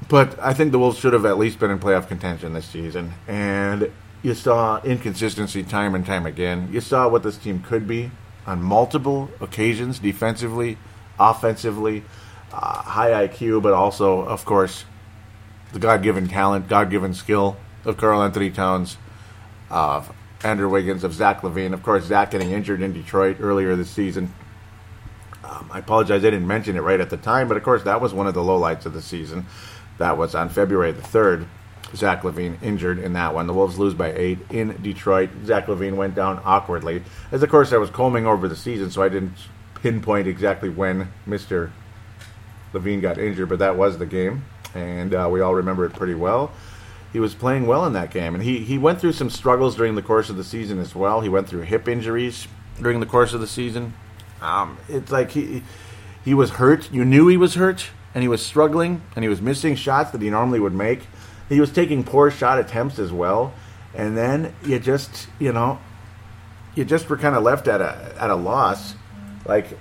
But 0.07 0.37
I 0.39 0.53
think 0.53 0.71
the 0.71 0.79
Wolves 0.79 0.99
should 0.99 1.13
have 1.13 1.25
at 1.25 1.37
least 1.37 1.59
been 1.59 1.71
in 1.71 1.79
playoff 1.79 2.07
contention 2.07 2.53
this 2.53 2.65
season. 2.65 3.13
And 3.27 3.91
you 4.21 4.33
saw 4.33 4.81
inconsistency 4.83 5.63
time 5.63 5.95
and 5.95 6.05
time 6.05 6.25
again. 6.25 6.69
You 6.71 6.81
saw 6.81 7.07
what 7.07 7.23
this 7.23 7.37
team 7.37 7.61
could 7.61 7.87
be 7.87 8.11
on 8.45 8.61
multiple 8.61 9.29
occasions 9.39 9.99
defensively, 9.99 10.77
offensively, 11.19 12.03
uh, 12.53 12.81
high 12.83 13.27
IQ, 13.27 13.61
but 13.61 13.73
also, 13.73 14.21
of 14.21 14.45
course, 14.45 14.85
the 15.73 15.79
God 15.79 16.03
given 16.03 16.27
talent, 16.27 16.67
God 16.67 16.89
given 16.89 17.13
skill 17.13 17.57
of 17.83 17.97
Karl-Anthony 17.97 18.51
Towns, 18.51 18.97
of 19.69 20.13
Andrew 20.43 20.69
Wiggins, 20.69 21.03
of 21.03 21.13
Zach 21.13 21.41
LaVine. 21.41 21.73
Of 21.73 21.81
course, 21.81 22.05
Zach 22.05 22.31
getting 22.31 22.51
injured 22.51 22.81
in 22.81 22.93
Detroit 22.93 23.37
earlier 23.39 23.75
this 23.75 23.89
season. 23.89 24.33
Um, 25.43 25.69
I 25.71 25.79
apologize, 25.79 26.21
I 26.21 26.29
didn't 26.29 26.47
mention 26.47 26.75
it 26.75 26.81
right 26.81 26.99
at 26.99 27.09
the 27.09 27.17
time, 27.17 27.47
but 27.47 27.57
of 27.57 27.63
course, 27.63 27.83
that 27.83 28.01
was 28.01 28.13
one 28.13 28.25
of 28.25 28.33
the 28.33 28.41
lowlights 28.41 28.85
of 28.85 28.93
the 28.93 29.01
season. 29.01 29.45
That 29.97 30.17
was 30.17 30.35
on 30.35 30.49
February 30.49 30.91
the 30.91 31.01
3rd. 31.01 31.47
Zach 31.95 32.23
LaVine 32.23 32.61
injured 32.61 32.99
in 32.99 33.13
that 33.13 33.33
one. 33.33 33.47
The 33.47 33.53
Wolves 33.53 33.77
lose 33.77 33.93
by 33.93 34.11
eight 34.13 34.39
in 34.49 34.75
Detroit. 34.81 35.29
Zach 35.45 35.67
LaVine 35.67 35.95
went 35.95 36.15
down 36.15 36.41
awkwardly. 36.43 37.03
As 37.31 37.41
of 37.43 37.49
course, 37.49 37.71
I 37.71 37.77
was 37.77 37.89
combing 37.89 38.25
over 38.25 38.47
the 38.47 38.55
season, 38.55 38.91
so 38.91 39.01
I 39.01 39.09
didn't 39.09 39.35
pinpoint 39.75 40.27
exactly 40.27 40.69
when 40.69 41.11
Mr. 41.27 41.71
LaVine 42.73 43.01
got 43.01 43.17
injured, 43.17 43.49
but 43.49 43.59
that 43.59 43.77
was 43.77 43.97
the 43.97 44.05
game, 44.05 44.43
and 44.73 45.13
uh, 45.13 45.29
we 45.31 45.41
all 45.41 45.55
remember 45.55 45.85
it 45.85 45.93
pretty 45.93 46.15
well 46.15 46.51
he 47.15 47.19
was 47.21 47.33
playing 47.33 47.65
well 47.65 47.85
in 47.85 47.93
that 47.93 48.11
game. 48.11 48.35
And 48.35 48.43
he, 48.43 48.59
he 48.59 48.77
went 48.77 48.99
through 48.99 49.13
some 49.13 49.29
struggles 49.29 49.77
during 49.77 49.95
the 49.95 50.01
course 50.01 50.29
of 50.29 50.35
the 50.35 50.43
season 50.43 50.79
as 50.79 50.93
well. 50.93 51.21
He 51.21 51.29
went 51.29 51.47
through 51.47 51.61
hip 51.61 51.87
injuries 51.87 52.45
during 52.81 52.99
the 52.99 53.05
course 53.05 53.31
of 53.31 53.39
the 53.39 53.47
season. 53.47 53.93
Um, 54.41 54.77
it's 54.89 55.13
like 55.13 55.31
he 55.31 55.63
he 56.25 56.33
was 56.33 56.49
hurt. 56.49 56.91
You 56.91 57.05
knew 57.05 57.29
he 57.29 57.37
was 57.37 57.55
hurt, 57.55 57.87
and 58.15 58.23
he 58.23 58.27
was 58.27 58.43
struggling, 58.43 59.03
and 59.15 59.23
he 59.23 59.29
was 59.29 59.41
missing 59.41 59.75
shots 59.75 60.09
that 60.11 60.21
he 60.21 60.31
normally 60.31 60.59
would 60.59 60.73
make. 60.73 61.01
He 61.49 61.59
was 61.59 61.71
taking 61.71 62.03
poor 62.03 62.31
shot 62.31 62.57
attempts 62.57 62.97
as 62.97 63.11
well. 63.11 63.53
And 63.93 64.17
then 64.17 64.55
you 64.65 64.79
just 64.79 65.27
you 65.37 65.53
know 65.53 65.79
you 66.73 66.83
just 66.83 67.07
were 67.07 67.17
kind 67.17 67.35
of 67.35 67.43
left 67.43 67.67
at 67.67 67.81
a 67.81 68.15
at 68.19 68.31
a 68.31 68.35
loss. 68.35 68.95
Like 69.45 69.77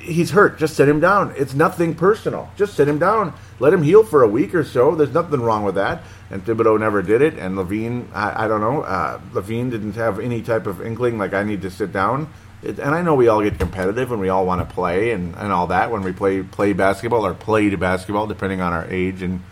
he's 0.00 0.30
hurt. 0.30 0.58
Just 0.58 0.74
sit 0.74 0.88
him 0.88 1.00
down. 1.00 1.34
It's 1.36 1.52
nothing 1.52 1.94
personal. 1.94 2.50
Just 2.56 2.74
sit 2.74 2.88
him 2.88 2.98
down. 2.98 3.34
Let 3.60 3.74
him 3.74 3.82
heal 3.82 4.04
for 4.04 4.22
a 4.22 4.28
week 4.28 4.54
or 4.54 4.64
so. 4.64 4.94
There's 4.94 5.12
nothing 5.12 5.40
wrong 5.40 5.64
with 5.64 5.74
that 5.74 6.02
and 6.30 6.44
Thibodeau 6.44 6.80
never 6.80 7.00
did 7.02 7.22
it. 7.22 7.38
And 7.38 7.56
LaVine, 7.56 8.08
I, 8.12 8.44
I 8.44 8.48
don't 8.48 8.60
know, 8.60 8.82
uh, 8.82 9.20
LaVine 9.32 9.70
didn't 9.70 9.94
have 9.94 10.18
any 10.18 10.42
type 10.42 10.66
of 10.66 10.84
inkling 10.84 11.16
like 11.16 11.32
I 11.32 11.44
need 11.44 11.62
to 11.62 11.70
sit 11.70 11.92
down. 11.92 12.28
It, 12.64 12.78
and 12.78 12.94
I 12.94 13.02
know 13.02 13.14
we 13.14 13.28
all 13.28 13.42
get 13.42 13.58
competitive 13.58 14.10
and 14.10 14.20
we 14.20 14.30
all 14.30 14.46
want 14.46 14.66
to 14.66 14.74
play 14.74 15.10
and, 15.10 15.34
and 15.36 15.52
all 15.52 15.66
that 15.66 15.90
when 15.90 16.02
we 16.02 16.12
play 16.12 16.42
play 16.42 16.72
basketball 16.72 17.26
or 17.26 17.34
played 17.34 17.78
basketball, 17.78 18.26
depending 18.26 18.60
on 18.60 18.72
our 18.72 18.86
age 18.88 19.22
and 19.22 19.42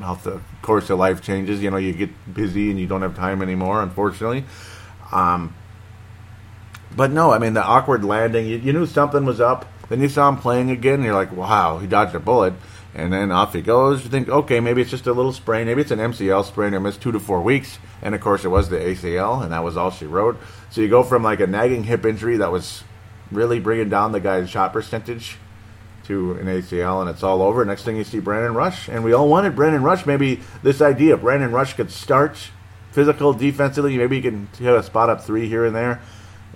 how 0.00 0.14
the 0.14 0.40
course 0.62 0.90
of 0.90 0.98
life 0.98 1.22
changes. 1.22 1.62
You 1.62 1.70
know, 1.70 1.76
you 1.76 1.92
get 1.92 2.10
busy 2.34 2.70
and 2.70 2.80
you 2.80 2.86
don't 2.86 3.02
have 3.02 3.16
time 3.16 3.42
anymore, 3.42 3.82
unfortunately. 3.82 4.44
Um, 5.12 5.54
but 6.96 7.12
no, 7.12 7.30
I 7.30 7.38
mean 7.38 7.54
the 7.54 7.64
awkward 7.64 8.04
landing. 8.04 8.46
You, 8.46 8.56
you 8.56 8.72
knew 8.72 8.86
something 8.86 9.24
was 9.24 9.40
up. 9.40 9.66
Then 9.88 10.00
you 10.00 10.08
saw 10.08 10.28
him 10.28 10.36
playing 10.36 10.70
again. 10.70 10.94
And 10.94 11.04
you're 11.04 11.14
like, 11.14 11.32
wow, 11.32 11.78
he 11.78 11.86
dodged 11.86 12.14
a 12.14 12.20
bullet 12.20 12.54
and 12.94 13.12
then 13.12 13.30
off 13.30 13.52
he 13.52 13.62
goes. 13.62 14.04
You 14.04 14.10
think, 14.10 14.28
okay, 14.28 14.60
maybe 14.60 14.82
it's 14.82 14.90
just 14.90 15.06
a 15.06 15.12
little 15.12 15.32
sprain, 15.32 15.66
maybe 15.66 15.80
it's 15.80 15.90
an 15.90 15.98
MCL 15.98 16.44
sprain, 16.44 16.74
or 16.74 16.80
missed 16.80 17.00
two 17.00 17.12
to 17.12 17.20
four 17.20 17.40
weeks, 17.40 17.78
and 18.02 18.14
of 18.14 18.20
course 18.20 18.44
it 18.44 18.48
was 18.48 18.68
the 18.68 18.76
ACL, 18.76 19.42
and 19.42 19.52
that 19.52 19.64
was 19.64 19.76
all 19.76 19.90
she 19.90 20.06
wrote. 20.06 20.40
So 20.70 20.80
you 20.80 20.88
go 20.88 21.02
from 21.02 21.22
like 21.22 21.40
a 21.40 21.46
nagging 21.46 21.84
hip 21.84 22.06
injury 22.06 22.36
that 22.38 22.52
was 22.52 22.84
really 23.30 23.60
bringing 23.60 23.88
down 23.88 24.12
the 24.12 24.20
guy's 24.20 24.48
shot 24.48 24.72
percentage 24.72 25.36
to 26.04 26.32
an 26.32 26.46
ACL, 26.46 27.00
and 27.00 27.10
it's 27.10 27.22
all 27.22 27.42
over. 27.42 27.64
Next 27.64 27.84
thing 27.84 27.96
you 27.96 28.04
see, 28.04 28.20
Brandon 28.20 28.54
Rush, 28.54 28.88
and 28.88 29.04
we 29.04 29.12
all 29.12 29.28
wanted 29.28 29.54
Brandon 29.54 29.82
Rush. 29.82 30.06
Maybe 30.06 30.40
this 30.62 30.80
idea, 30.80 31.14
of 31.14 31.22
Brandon 31.22 31.52
Rush 31.52 31.74
could 31.74 31.90
start 31.90 32.50
physical 32.90 33.32
defensively, 33.32 33.96
maybe 33.96 34.16
he 34.16 34.22
can 34.22 34.48
hit 34.58 34.74
a 34.74 34.82
spot 34.82 35.10
up 35.10 35.22
three 35.22 35.48
here 35.48 35.64
and 35.64 35.74
there. 35.74 36.00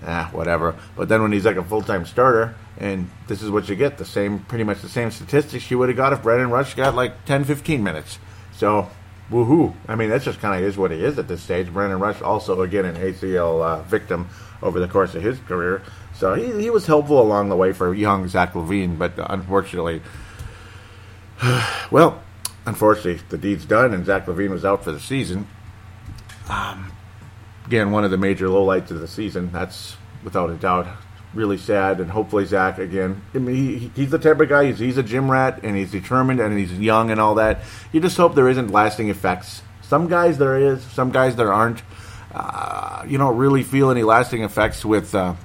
Ah, 0.05 0.29
whatever. 0.33 0.75
But 0.95 1.07
then 1.07 1.21
when 1.21 1.31
he's 1.31 1.45
like 1.45 1.55
a 1.55 1.63
full 1.63 1.81
time 1.81 2.05
starter, 2.05 2.55
and 2.77 3.09
this 3.27 3.41
is 3.41 3.49
what 3.49 3.69
you 3.69 3.75
get 3.75 3.97
the 3.97 4.05
same, 4.05 4.39
pretty 4.39 4.63
much 4.63 4.81
the 4.81 4.89
same 4.89 5.11
statistics 5.11 5.71
you 5.71 5.77
would 5.77 5.89
have 5.89 5.97
got 5.97 6.13
if 6.13 6.21
Brandon 6.21 6.49
Rush 6.49 6.73
got 6.75 6.95
like 6.95 7.25
10, 7.25 7.45
15 7.45 7.81
minutes. 7.81 8.19
So, 8.53 8.89
woohoo. 9.31 9.73
I 9.87 9.95
mean, 9.95 10.09
that's 10.09 10.25
just 10.25 10.39
kind 10.39 10.61
of 10.61 10.67
is 10.67 10.77
what 10.77 10.91
he 10.91 11.03
is 11.03 11.17
at 11.17 11.27
this 11.27 11.41
stage. 11.41 11.71
Brandon 11.71 11.99
Rush, 11.99 12.21
also, 12.21 12.61
again, 12.61 12.85
an 12.85 12.95
ACL 12.95 13.63
uh, 13.63 13.81
victim 13.83 14.29
over 14.61 14.79
the 14.79 14.87
course 14.87 15.15
of 15.15 15.23
his 15.23 15.39
career. 15.39 15.81
So 16.13 16.33
he, 16.33 16.61
he 16.61 16.69
was 16.69 16.85
helpful 16.85 17.21
along 17.21 17.49
the 17.49 17.55
way 17.55 17.73
for 17.73 17.93
young 17.93 18.27
Zach 18.27 18.53
LaVine, 18.53 18.97
but 18.97 19.13
unfortunately, 19.17 20.01
well, 21.91 22.21
unfortunately, 22.65 23.21
the 23.29 23.37
deed's 23.37 23.65
done, 23.65 23.93
and 23.93 24.05
Zach 24.05 24.25
LaVine 24.25 24.51
was 24.51 24.63
out 24.63 24.83
for 24.83 24.91
the 24.91 24.99
season. 24.99 25.47
Um, 26.49 26.91
again, 27.65 27.91
one 27.91 28.05
of 28.05 28.11
the 28.11 28.17
major 28.17 28.47
lowlights 28.47 28.91
of 28.91 28.99
the 28.99 29.07
season. 29.07 29.51
That's 29.51 29.97
without 30.23 30.49
a 30.49 30.55
doubt 30.55 30.87
really 31.35 31.57
sad. 31.57 31.99
And 31.99 32.09
hopefully 32.09 32.45
Zach 32.45 32.79
again. 32.79 33.21
I 33.33 33.39
mean, 33.39 33.55
he, 33.55 33.91
he's 33.95 34.11
the 34.11 34.17
type 34.19 34.39
of 34.39 34.49
guy. 34.49 34.65
He's, 34.65 34.79
he's 34.79 34.97
a 34.97 35.03
gym 35.03 35.29
rat, 35.29 35.59
and 35.63 35.75
he's 35.75 35.91
determined, 35.91 36.39
and 36.39 36.57
he's 36.57 36.73
young, 36.73 37.11
and 37.11 37.19
all 37.19 37.35
that. 37.35 37.61
You 37.91 37.99
just 37.99 38.17
hope 38.17 38.35
there 38.35 38.49
isn't 38.49 38.71
lasting 38.71 39.09
effects. 39.09 39.61
Some 39.81 40.07
guys 40.07 40.37
there 40.37 40.57
is, 40.57 40.81
some 40.83 41.11
guys 41.11 41.35
there 41.35 41.53
aren't. 41.53 41.83
uh, 42.33 43.05
you 43.07 43.17
don't 43.17 43.37
really 43.37 43.63
feel 43.63 43.91
any 43.91 44.03
lasting 44.03 44.43
effects 44.43 44.83
with 44.83 45.13
uh, 45.13 45.35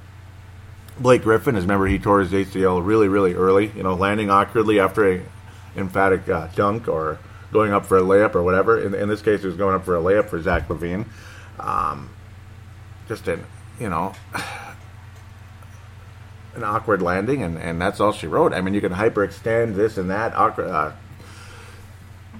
Blake 0.99 1.21
Griffin. 1.23 1.55
As 1.55 1.63
remember, 1.63 1.87
he 1.87 1.99
tore 1.99 2.21
his 2.21 2.31
ACL 2.31 2.85
really, 2.85 3.07
really 3.07 3.33
early. 3.33 3.71
You 3.75 3.83
know, 3.83 3.93
landing 3.93 4.29
awkwardly 4.29 4.79
after 4.79 5.13
a 5.13 5.21
emphatic 5.77 6.27
uh, 6.27 6.47
dunk 6.55 6.87
or 6.87 7.19
going 7.51 7.71
up 7.71 7.85
for 7.85 7.97
a 7.97 8.01
layup 8.01 8.35
or 8.35 8.43
whatever. 8.43 8.79
In, 8.81 8.93
in 8.93 9.09
this 9.09 9.21
case, 9.21 9.43
it 9.43 9.47
was 9.47 9.55
going 9.57 9.75
up 9.75 9.85
for 9.85 9.95
a 9.95 10.01
layup 10.01 10.29
for 10.29 10.41
Zach 10.41 10.67
LaVine. 10.67 11.05
Um, 11.59 12.09
just 13.07 13.27
an, 13.27 13.45
you 13.79 13.89
know, 13.89 14.13
an 16.55 16.63
awkward 16.63 17.01
landing, 17.01 17.43
and, 17.43 17.57
and 17.57 17.81
that's 17.81 17.99
all 17.99 18.11
she 18.11 18.27
wrote. 18.27 18.53
I 18.53 18.61
mean, 18.61 18.73
you 18.73 18.81
can 18.81 18.93
hyperextend 18.93 19.75
this 19.75 19.97
and 19.97 20.09
that, 20.09 20.33
awkward, 20.35 20.67
uh, 20.67 20.91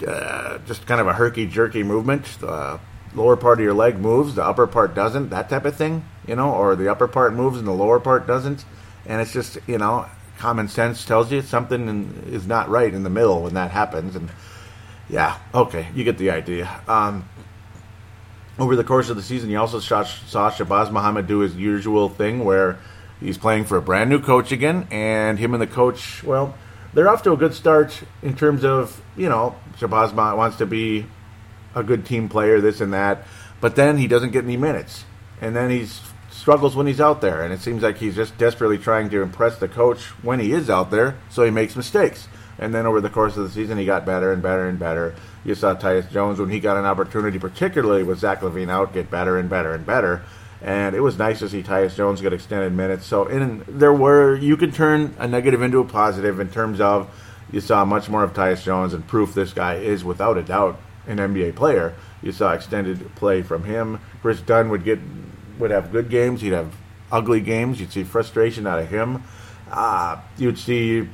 uh, 0.08 0.58
just 0.60 0.86
kind 0.86 1.00
of 1.00 1.08
a 1.08 1.14
herky 1.14 1.46
jerky 1.46 1.84
movement. 1.84 2.26
The 2.40 2.80
lower 3.14 3.36
part 3.36 3.60
of 3.60 3.64
your 3.64 3.74
leg 3.74 3.98
moves, 3.98 4.36
the 4.36 4.44
upper 4.44 4.68
part 4.68 4.96
doesn't, 4.96 5.30
that 5.30 5.50
type 5.50 5.66
of 5.66 5.76
thing, 5.76 6.06
you 6.28 6.36
know, 6.36 6.54
or 6.54 6.76
the 6.76 6.90
upper 6.90 7.08
part 7.08 7.34
moves 7.34 7.58
and 7.58 7.68
the 7.68 7.72
lower 7.72 8.00
part 8.00 8.28
doesn't. 8.28 8.66
And 9.06 9.22
it's 9.22 9.34
just, 9.34 9.58
you 9.68 9.78
know, 9.78 10.06
common 10.38 10.68
sense 10.68 11.06
tells 11.06 11.32
you 11.32 11.42
something 11.42 12.24
is 12.28 12.48
not 12.48 12.70
right 12.70 12.94
in 12.94 13.04
the 13.04 13.10
middle 13.10 13.44
when 13.44 13.54
that 13.54 13.72
happens. 13.72 14.16
And 14.16 14.30
yeah, 15.10 15.38
okay, 15.54 15.88
you 15.94 16.04
get 16.04 16.18
the 16.18 16.32
idea. 16.32 16.82
Um, 16.88 17.28
over 18.60 18.76
the 18.76 18.84
course 18.84 19.10
of 19.10 19.16
the 19.16 19.24
season, 19.24 19.50
you 19.50 19.60
also 19.60 19.80
saw, 19.80 20.04
saw 20.04 20.52
Shabazz 20.52 20.92
Muhammad 20.92 21.28
do 21.28 21.40
his 21.40 21.56
usual 21.56 22.10
thing 22.10 22.44
where 22.44 22.80
he's 23.22 23.38
playing 23.38 23.64
for 23.64 23.78
a 23.78 23.82
brand 23.82 24.10
new 24.10 24.20
coach 24.20 24.52
again, 24.52 24.88
and 24.92 25.40
him 25.40 25.54
and 25.54 25.62
the 25.62 25.68
coach, 25.68 26.24
well, 26.24 26.56
they're 26.94 27.08
off 27.08 27.24
to 27.24 27.32
a 27.32 27.38
good 27.38 27.54
start 27.54 28.04
in 28.22 28.36
terms 28.36 28.66
of, 28.66 29.02
you 29.16 29.30
know, 29.30 29.56
Shabazz 29.78 30.14
wants 30.14 30.58
to 30.58 30.66
be 30.66 31.06
a 31.74 31.84
good 31.84 32.06
team 32.06 32.28
player, 32.28 32.60
this 32.60 32.82
and 32.82 32.94
that, 32.94 33.26
but 33.62 33.78
then 33.78 33.98
he 33.98 34.08
doesn't 34.08 34.32
get 34.32 34.44
any 34.44 34.58
minutes. 34.58 35.06
And 35.40 35.56
then 35.56 35.70
he 35.70 35.88
struggles 36.30 36.76
when 36.76 36.88
he's 36.88 37.00
out 37.00 37.22
there, 37.22 37.44
and 37.44 37.54
it 37.54 37.62
seems 37.62 37.84
like 37.84 37.98
he's 37.98 38.16
just 38.16 38.38
desperately 38.38 38.78
trying 38.78 39.10
to 39.12 39.22
impress 39.22 39.58
the 39.58 39.68
coach 39.68 40.02
when 40.22 40.40
he 40.40 40.52
is 40.52 40.70
out 40.70 40.92
there, 40.92 41.16
so 41.30 41.44
he 41.44 41.52
makes 41.52 41.76
mistakes. 41.76 42.28
And 42.60 42.76
then 42.76 42.86
over 42.86 43.02
the 43.02 43.10
course 43.10 43.38
of 43.38 43.44
the 43.44 43.50
season, 43.50 43.78
he 43.78 43.86
got 43.86 44.06
better 44.06 44.32
and 44.34 44.42
better 44.42 44.68
and 44.68 44.78
better. 44.78 45.16
You 45.44 45.56
saw 45.56 45.74
Tyus 45.76 46.12
Jones 46.12 46.40
when 46.40 46.50
he 46.50 46.60
got 46.60 46.78
an 46.78 46.86
opportunity, 46.86 47.40
particularly 47.40 48.04
with 48.04 48.20
Zach 48.20 48.42
LaVine 48.42 48.70
out, 48.70 48.94
get 48.94 49.10
better 49.10 49.38
and 49.40 49.50
better 49.50 49.74
and 49.74 49.86
better. 49.86 50.22
And 50.62 50.96
it 50.96 51.00
was 51.00 51.18
nice 51.18 51.40
to 51.40 51.50
see 51.50 51.64
Tyus 51.64 51.96
Jones 51.96 52.22
get 52.22 52.34
extended 52.34 52.74
minutes. 52.74 53.06
So 53.06 53.26
in 53.26 53.64
there 53.68 53.94
were 53.94 54.36
you 54.36 54.58
can 54.58 54.72
turn 54.72 55.16
a 55.18 55.28
negative 55.28 55.62
into 55.62 55.80
a 55.80 55.86
positive 55.86 56.40
in 56.40 56.50
terms 56.50 56.80
of 56.80 57.10
you 57.52 57.62
saw 57.62 57.84
much 57.84 58.10
more 58.10 58.24
of 58.24 58.34
Tyus 58.34 58.64
Jones 58.64 58.94
and 58.94 59.06
proof 59.08 59.34
this 59.34 59.54
guy 59.54 59.76
is 59.76 60.04
without 60.04 60.38
a 60.38 60.44
doubt 60.44 60.80
an 61.08 61.18
NBA 61.18 61.56
player. 61.56 61.96
You 62.22 62.32
saw 62.32 62.54
extended 62.54 63.16
play 63.16 63.42
from 63.42 63.64
him. 63.64 64.00
Kris 64.22 64.40
Dunn 64.42 64.70
would 64.70 64.84
get 64.84 65.00
would 65.58 65.72
have 65.72 65.92
good 65.92 66.10
games. 66.10 66.42
He'd 66.42 66.54
have 66.54 66.76
ugly 67.12 67.42
games. 67.42 67.80
You'd 67.80 67.92
see 67.92 68.04
frustration 68.04 68.68
out 68.68 68.80
of 68.80 68.90
him. 68.90 69.24
Uh, 69.70 70.18
you'd 70.38 70.58
see 70.58 71.08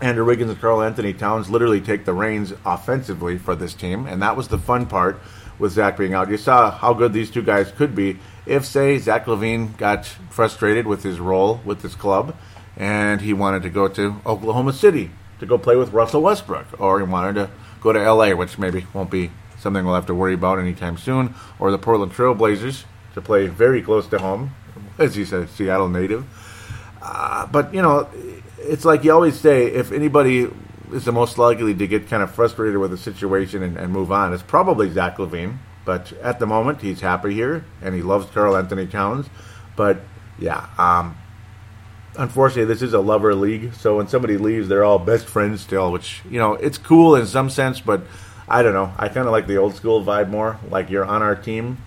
Andrew 0.00 0.24
Wiggins 0.24 0.50
and 0.50 0.60
Karl-Anthony 0.60 1.12
Towns 1.12 1.48
literally 1.48 1.80
take 1.80 2.04
the 2.04 2.12
reins 2.12 2.52
offensively 2.64 3.38
for 3.38 3.54
this 3.54 3.74
team, 3.74 4.06
and 4.06 4.20
that 4.22 4.36
was 4.36 4.48
the 4.48 4.58
fun 4.58 4.86
part 4.86 5.20
with 5.58 5.72
Zach 5.72 5.96
being 5.96 6.14
out. 6.14 6.30
You 6.30 6.36
saw 6.36 6.70
how 6.70 6.92
good 6.94 7.12
these 7.12 7.30
two 7.30 7.42
guys 7.42 7.70
could 7.70 7.94
be 7.94 8.18
if, 8.46 8.64
say, 8.64 8.98
Zach 8.98 9.26
LaVine 9.26 9.76
got 9.76 10.06
frustrated 10.06 10.86
with 10.86 11.02
his 11.02 11.20
role 11.20 11.60
with 11.64 11.82
his 11.82 11.94
club 11.94 12.36
and 12.76 13.20
he 13.20 13.32
wanted 13.32 13.62
to 13.62 13.70
go 13.70 13.88
to 13.88 14.20
Oklahoma 14.26 14.72
City 14.72 15.10
to 15.40 15.46
go 15.46 15.58
play 15.58 15.76
with 15.76 15.92
Russell 15.92 16.22
Westbrook, 16.22 16.80
or 16.80 16.98
he 16.98 17.06
wanted 17.06 17.34
to 17.34 17.50
go 17.80 17.92
to 17.92 18.12
LA, 18.12 18.34
which 18.34 18.58
maybe 18.58 18.86
won't 18.92 19.10
be 19.10 19.30
something 19.58 19.84
we'll 19.84 19.94
have 19.94 20.06
to 20.06 20.14
worry 20.14 20.34
about 20.34 20.58
anytime 20.58 20.96
soon, 20.96 21.34
or 21.58 21.70
the 21.70 21.78
Portland 21.78 22.12
Trailblazers 22.12 22.84
to 23.14 23.20
play 23.20 23.46
very 23.46 23.82
close 23.82 24.06
to 24.08 24.18
home, 24.18 24.54
as 24.98 25.14
he's 25.14 25.32
a 25.32 25.46
Seattle 25.46 25.88
native. 25.88 26.24
Uh, 27.00 27.46
but, 27.46 27.72
you 27.72 27.82
know, 27.82 28.08
it's 28.58 28.84
like 28.84 29.04
you 29.04 29.12
always 29.12 29.38
say 29.38 29.66
if 29.66 29.92
anybody 29.92 30.48
is 30.92 31.04
the 31.04 31.12
most 31.12 31.38
likely 31.38 31.74
to 31.74 31.86
get 31.86 32.08
kind 32.08 32.22
of 32.22 32.34
frustrated 32.34 32.78
with 32.78 32.90
the 32.90 32.98
situation 32.98 33.62
and, 33.62 33.76
and 33.76 33.92
move 33.92 34.12
on, 34.12 34.32
it's 34.32 34.42
probably 34.42 34.90
Zach 34.90 35.16
LaVine. 35.16 35.58
But 35.84 36.12
at 36.14 36.38
the 36.38 36.46
moment, 36.46 36.80
he's 36.80 37.00
happy 37.00 37.34
here 37.34 37.64
and 37.82 37.94
he 37.94 38.02
loves 38.02 38.26
Karl-Anthony 38.30 38.86
Towns. 38.86 39.28
But 39.76 39.98
yeah, 40.38 40.68
um, 40.78 41.16
unfortunately, 42.16 42.72
this 42.72 42.82
is 42.82 42.94
a 42.94 43.00
lover 43.00 43.34
league. 43.34 43.74
So 43.74 43.98
when 43.98 44.08
somebody 44.08 44.36
leaves, 44.36 44.68
they're 44.68 44.84
all 44.84 44.98
best 44.98 45.26
friends 45.26 45.60
still, 45.60 45.92
which, 45.92 46.22
you 46.28 46.38
know, 46.38 46.54
it's 46.54 46.78
cool 46.78 47.16
in 47.16 47.26
some 47.26 47.50
sense, 47.50 47.80
but 47.80 48.02
I 48.48 48.62
don't 48.62 48.72
know. 48.72 48.92
I 48.98 49.08
kind 49.08 49.26
of 49.26 49.32
like 49.32 49.46
the 49.46 49.56
old 49.56 49.74
school 49.74 50.04
vibe 50.04 50.30
more. 50.30 50.58
Like 50.70 50.90
you're 50.90 51.04
on 51.04 51.22
our 51.22 51.36
team, 51.36 51.78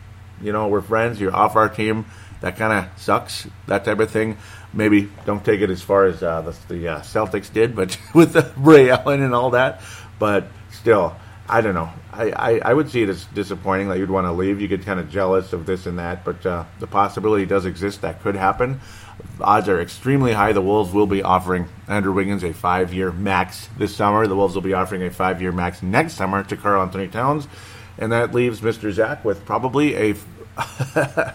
you 0.41 0.51
know, 0.51 0.67
we're 0.67 0.81
friends, 0.81 1.19
you're 1.19 1.35
off 1.35 1.55
our 1.55 1.69
team. 1.69 2.05
That 2.41 2.55
kind 2.55 2.71
of 2.71 3.01
sucks, 3.01 3.47
that 3.65 3.83
type 3.83 3.99
of 3.99 4.11
thing 4.11 4.37
maybe 4.73 5.09
don't 5.25 5.43
take 5.43 5.61
it 5.61 5.69
as 5.69 5.81
far 5.81 6.05
as 6.05 6.21
uh, 6.21 6.41
the, 6.41 6.73
the 6.73 6.87
uh, 6.87 7.01
Celtics 7.01 7.51
did, 7.51 7.75
but 7.75 7.97
with 8.13 8.33
the 8.33 8.51
Ray 8.57 8.89
Allen 8.89 9.21
and 9.21 9.33
all 9.33 9.51
that. 9.51 9.81
But 10.19 10.47
still, 10.71 11.15
I 11.49 11.61
don't 11.61 11.75
know. 11.75 11.89
I, 12.11 12.31
I, 12.31 12.59
I 12.59 12.73
would 12.73 12.89
see 12.89 13.03
it 13.03 13.09
as 13.09 13.25
disappointing 13.25 13.89
that 13.89 13.99
you'd 13.99 14.09
want 14.09 14.25
to 14.25 14.31
leave. 14.31 14.59
You 14.59 14.67
get 14.67 14.83
kind 14.83 14.99
of 14.99 15.09
jealous 15.09 15.53
of 15.53 15.65
this 15.65 15.85
and 15.85 15.99
that, 15.99 16.25
but 16.25 16.45
uh, 16.45 16.65
the 16.79 16.87
possibility 16.87 17.45
does 17.45 17.65
exist 17.65 18.01
that 18.01 18.21
could 18.21 18.35
happen. 18.35 18.81
Odds 19.39 19.69
are 19.69 19.79
extremely 19.79 20.33
high. 20.33 20.51
The 20.51 20.61
Wolves 20.61 20.91
will 20.91 21.07
be 21.07 21.23
offering 21.23 21.67
Andrew 21.87 22.13
Wiggins 22.13 22.43
a 22.43 22.53
five 22.53 22.93
year 22.93 23.11
max 23.11 23.69
this 23.77 23.95
summer. 23.95 24.27
The 24.27 24.35
Wolves 24.35 24.55
will 24.55 24.61
be 24.61 24.73
offering 24.73 25.03
a 25.03 25.11
five 25.11 25.41
year 25.41 25.51
max 25.51 25.81
next 25.81 26.13
summer 26.13 26.43
to 26.43 26.57
Karl-Anthony 26.57 27.07
Towns. 27.07 27.47
And 27.97 28.11
that 28.11 28.33
leaves 28.33 28.61
Mr. 28.61 28.91
Zach 28.91 29.23
with 29.23 29.45
probably 29.45 29.95
a, 29.95 30.15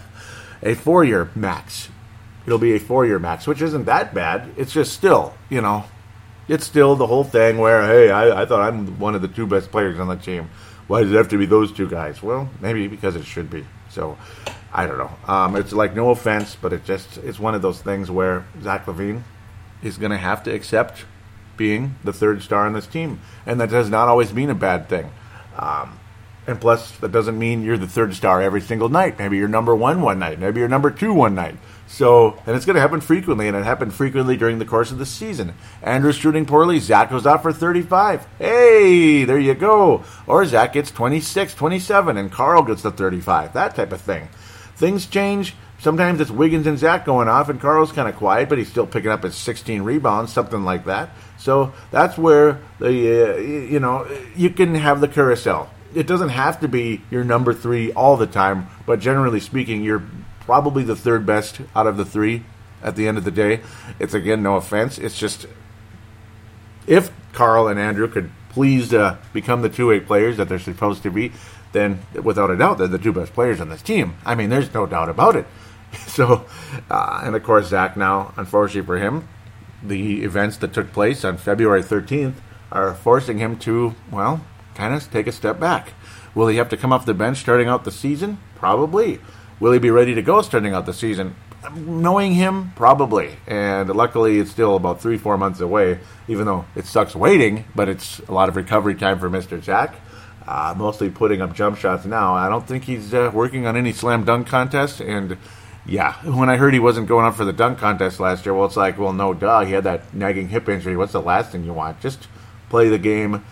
a 0.61 0.75
four 0.75 1.03
year 1.03 1.29
max 1.35 1.89
it'll 2.45 2.59
be 2.59 2.75
a 2.75 2.79
four 2.79 3.05
year 3.05 3.19
max, 3.19 3.47
which 3.47 3.61
isn't 3.61 3.85
that 3.85 4.13
bad. 4.13 4.49
It's 4.57 4.73
just 4.73 4.93
still, 4.93 5.33
you 5.49 5.61
know, 5.61 5.85
it's 6.47 6.65
still 6.65 6.95
the 6.95 7.07
whole 7.07 7.23
thing 7.23 7.57
where, 7.57 7.83
hey, 7.83 8.11
I, 8.11 8.41
I 8.41 8.45
thought 8.45 8.61
I'm 8.61 8.99
one 8.99 9.15
of 9.15 9.21
the 9.21 9.27
two 9.27 9.47
best 9.47 9.71
players 9.71 9.99
on 9.99 10.07
the 10.07 10.15
team. 10.15 10.49
Why 10.87 11.01
does 11.01 11.11
it 11.11 11.15
have 11.15 11.29
to 11.29 11.37
be 11.37 11.45
those 11.45 11.71
two 11.71 11.89
guys? 11.89 12.21
Well, 12.21 12.49
maybe 12.59 12.87
because 12.87 13.15
it 13.15 13.25
should 13.25 13.49
be. 13.49 13.65
So, 13.89 14.17
I 14.73 14.87
don't 14.87 14.97
know. 14.97 15.11
Um, 15.27 15.55
it's 15.55 15.71
like 15.71 15.95
no 15.95 16.09
offense, 16.09 16.57
but 16.59 16.73
it 16.73 16.83
just 16.83 17.17
it's 17.19 17.39
one 17.39 17.53
of 17.53 17.61
those 17.61 17.81
things 17.81 18.09
where 18.09 18.45
Zach 18.61 18.85
LaVine 18.87 19.21
is 19.83 19.97
going 19.97 20.11
to 20.11 20.17
have 20.17 20.43
to 20.43 20.53
accept 20.53 21.05
being 21.55 21.95
the 22.03 22.11
third 22.11 22.41
star 22.41 22.65
on 22.65 22.73
this 22.73 22.87
team, 22.87 23.21
and 23.45 23.61
that 23.61 23.69
does 23.69 23.89
not 23.89 24.07
always 24.07 24.33
mean 24.33 24.49
a 24.49 24.55
bad 24.55 24.89
thing. 24.89 25.11
Um, 25.57 25.99
and 26.47 26.59
plus, 26.59 26.91
that 26.97 27.11
doesn't 27.11 27.37
mean 27.37 27.61
you're 27.61 27.77
the 27.77 27.87
third 27.87 28.15
star 28.15 28.41
every 28.41 28.61
single 28.61 28.89
night. 28.89 29.19
Maybe 29.19 29.37
you're 29.37 29.47
number 29.47 29.75
one 29.75 30.01
one 30.01 30.17
night. 30.19 30.39
Maybe 30.39 30.59
you're 30.59 30.67
number 30.67 30.89
two 30.89 31.13
one 31.13 31.35
night. 31.35 31.55
So, 31.93 32.39
and 32.47 32.55
it's 32.55 32.65
going 32.65 32.73
to 32.73 32.81
happen 32.81 33.01
frequently, 33.01 33.47
and 33.47 33.55
it 33.55 33.65
happened 33.65 33.93
frequently 33.93 34.35
during 34.35 34.57
the 34.57 34.65
course 34.65 34.89
of 34.89 34.97
the 34.97 35.05
season. 35.05 35.53
Andrew's 35.83 36.15
shooting 36.15 36.43
poorly. 36.43 36.79
Zach 36.79 37.11
goes 37.11 37.27
out 37.27 37.43
for 37.43 37.53
35. 37.53 38.25
Hey, 38.39 39.25
there 39.25 39.37
you 39.37 39.53
go. 39.53 40.03
Or 40.25 40.43
Zach 40.43 40.73
gets 40.73 40.89
26, 40.89 41.53
27, 41.53 42.17
and 42.17 42.31
Karl 42.31 42.63
gets 42.63 42.81
the 42.81 42.89
35. 42.89 43.53
That 43.53 43.75
type 43.75 43.91
of 43.91 44.01
thing. 44.01 44.27
Things 44.75 45.05
change. 45.05 45.53
Sometimes 45.77 46.19
it's 46.19 46.31
Wiggins 46.31 46.65
and 46.65 46.79
Zach 46.79 47.05
going 47.05 47.27
off, 47.27 47.49
and 47.49 47.61
Karl's 47.61 47.91
kind 47.91 48.09
of 48.09 48.15
quiet, 48.15 48.49
but 48.49 48.57
he's 48.57 48.69
still 48.69 48.87
picking 48.87 49.11
up 49.11 49.21
his 49.21 49.35
16 49.35 49.83
rebounds, 49.83 50.33
something 50.33 50.63
like 50.63 50.85
that. 50.85 51.11
So 51.37 51.73
that's 51.91 52.17
where 52.17 52.59
the 52.79 52.87
uh, 52.87 53.37
you 53.37 53.79
know 53.79 54.07
you 54.35 54.49
can 54.49 54.73
have 54.73 54.99
the 54.99 55.07
carousel. 55.07 55.69
It 55.93 56.07
doesn't 56.07 56.29
have 56.29 56.59
to 56.61 56.67
be 56.67 57.01
your 57.11 57.23
number 57.23 57.53
three 57.53 57.91
all 57.91 58.17
the 58.17 58.25
time, 58.25 58.67
but 58.87 58.99
generally 58.99 59.39
speaking, 59.39 59.83
you're 59.83 60.01
probably 60.45 60.83
the 60.83 60.95
third 60.95 61.25
best 61.25 61.61
out 61.75 61.87
of 61.87 61.97
the 61.97 62.05
three 62.05 62.43
at 62.81 62.95
the 62.95 63.07
end 63.07 63.17
of 63.17 63.23
the 63.23 63.31
day. 63.31 63.61
It's 63.99 64.13
again 64.13 64.43
no 64.43 64.55
offense. 64.55 64.97
It's 64.97 65.17
just 65.17 65.47
if 66.87 67.11
Karl 67.33 67.67
and 67.67 67.79
Andrew 67.79 68.07
could 68.07 68.29
please 68.49 68.93
uh, 68.93 69.17
become 69.31 69.61
the 69.61 69.69
two 69.69 69.87
way 69.87 69.99
players 69.99 70.37
that 70.37 70.49
they're 70.49 70.59
supposed 70.59 71.03
to 71.03 71.09
be, 71.09 71.31
then 71.71 71.99
without 72.21 72.51
a 72.51 72.57
doubt 72.57 72.77
they're 72.77 72.87
the 72.87 72.97
two 72.97 73.13
best 73.13 73.33
players 73.33 73.59
on 73.59 73.69
this 73.69 73.81
team. 73.81 74.15
I 74.25 74.35
mean, 74.35 74.49
there's 74.49 74.73
no 74.73 74.85
doubt 74.85 75.09
about 75.09 75.35
it. 75.35 75.45
So, 76.07 76.45
uh, 76.89 77.21
and 77.23 77.35
of 77.35 77.43
course, 77.43 77.67
Zach 77.67 77.95
now, 77.95 78.33
unfortunately 78.35 78.85
for 78.85 78.97
him, 78.97 79.27
the 79.83 80.23
events 80.23 80.57
that 80.57 80.73
took 80.73 80.91
place 80.91 81.23
on 81.23 81.37
February 81.37 81.83
13th 81.83 82.33
are 82.71 82.95
forcing 82.95 83.37
him 83.37 83.59
to, 83.59 83.93
well, 84.11 84.43
kind 84.73 84.95
of 84.95 85.11
take 85.11 85.27
a 85.27 85.31
step 85.31 85.59
back. 85.59 85.93
Will 86.33 86.47
he 86.47 86.57
have 86.57 86.69
to 86.69 86.77
come 86.77 86.91
off 86.91 87.05
the 87.05 87.13
bench 87.13 87.37
starting 87.37 87.67
out 87.67 87.83
the 87.83 87.91
season? 87.91 88.39
Probably. 88.55 89.19
Will 89.63 89.71
he 89.71 89.79
be 89.79 89.91
ready 89.91 90.13
to 90.15 90.21
go 90.21 90.41
starting 90.41 90.73
out 90.73 90.85
the 90.85 90.93
season? 90.93 91.37
Knowing 91.73 92.33
him, 92.33 92.73
probably. 92.75 93.37
And 93.47 93.87
luckily, 93.87 94.39
it's 94.39 94.51
still 94.51 94.75
about 94.75 95.01
three, 95.01 95.17
four 95.17 95.37
months 95.37 95.61
away, 95.61 95.99
even 96.27 96.45
though 96.47 96.65
it 96.75 96.85
sucks 96.85 97.15
waiting, 97.15 97.63
but 97.73 97.87
it's 97.87 98.19
a 98.27 98.33
lot 98.33 98.49
of 98.49 98.57
recovery 98.57 98.93
time 98.93 99.19
for 99.19 99.29
Mr. 99.29 99.63
Zach. 99.63 99.95
Uh, 100.45 100.75
mostly 100.75 101.09
putting 101.09 101.41
up 101.41 101.55
jump 101.55 101.77
shots 101.77 102.03
now. 102.03 102.33
I 102.33 102.49
don't 102.49 102.67
think 102.67 102.83
he's 102.83 103.13
uh, 103.13 103.31
working 103.33 103.65
on 103.65 103.77
any 103.77 103.93
slam 103.93 104.25
dunk 104.25 104.47
contest. 104.47 104.99
And 104.99 105.37
yeah, 105.85 106.15
when 106.29 106.49
I 106.49 106.57
heard 106.57 106.73
he 106.73 106.81
wasn't 106.81 107.07
going 107.07 107.25
up 107.25 107.35
for 107.35 107.45
the 107.45 107.53
dunk 107.53 107.77
contest 107.77 108.19
last 108.19 108.45
year, 108.45 108.53
well, 108.53 108.65
it's 108.65 108.75
like, 108.75 108.97
well, 108.97 109.13
no, 109.13 109.33
duh. 109.33 109.63
He 109.63 109.71
had 109.71 109.85
that 109.85 110.13
nagging 110.13 110.49
hip 110.49 110.67
injury. 110.67 110.97
What's 110.97 111.13
the 111.13 111.21
last 111.21 111.53
thing 111.53 111.63
you 111.63 111.71
want? 111.71 112.01
Just 112.01 112.27
play 112.67 112.89
the 112.89 112.99
game 112.99 113.45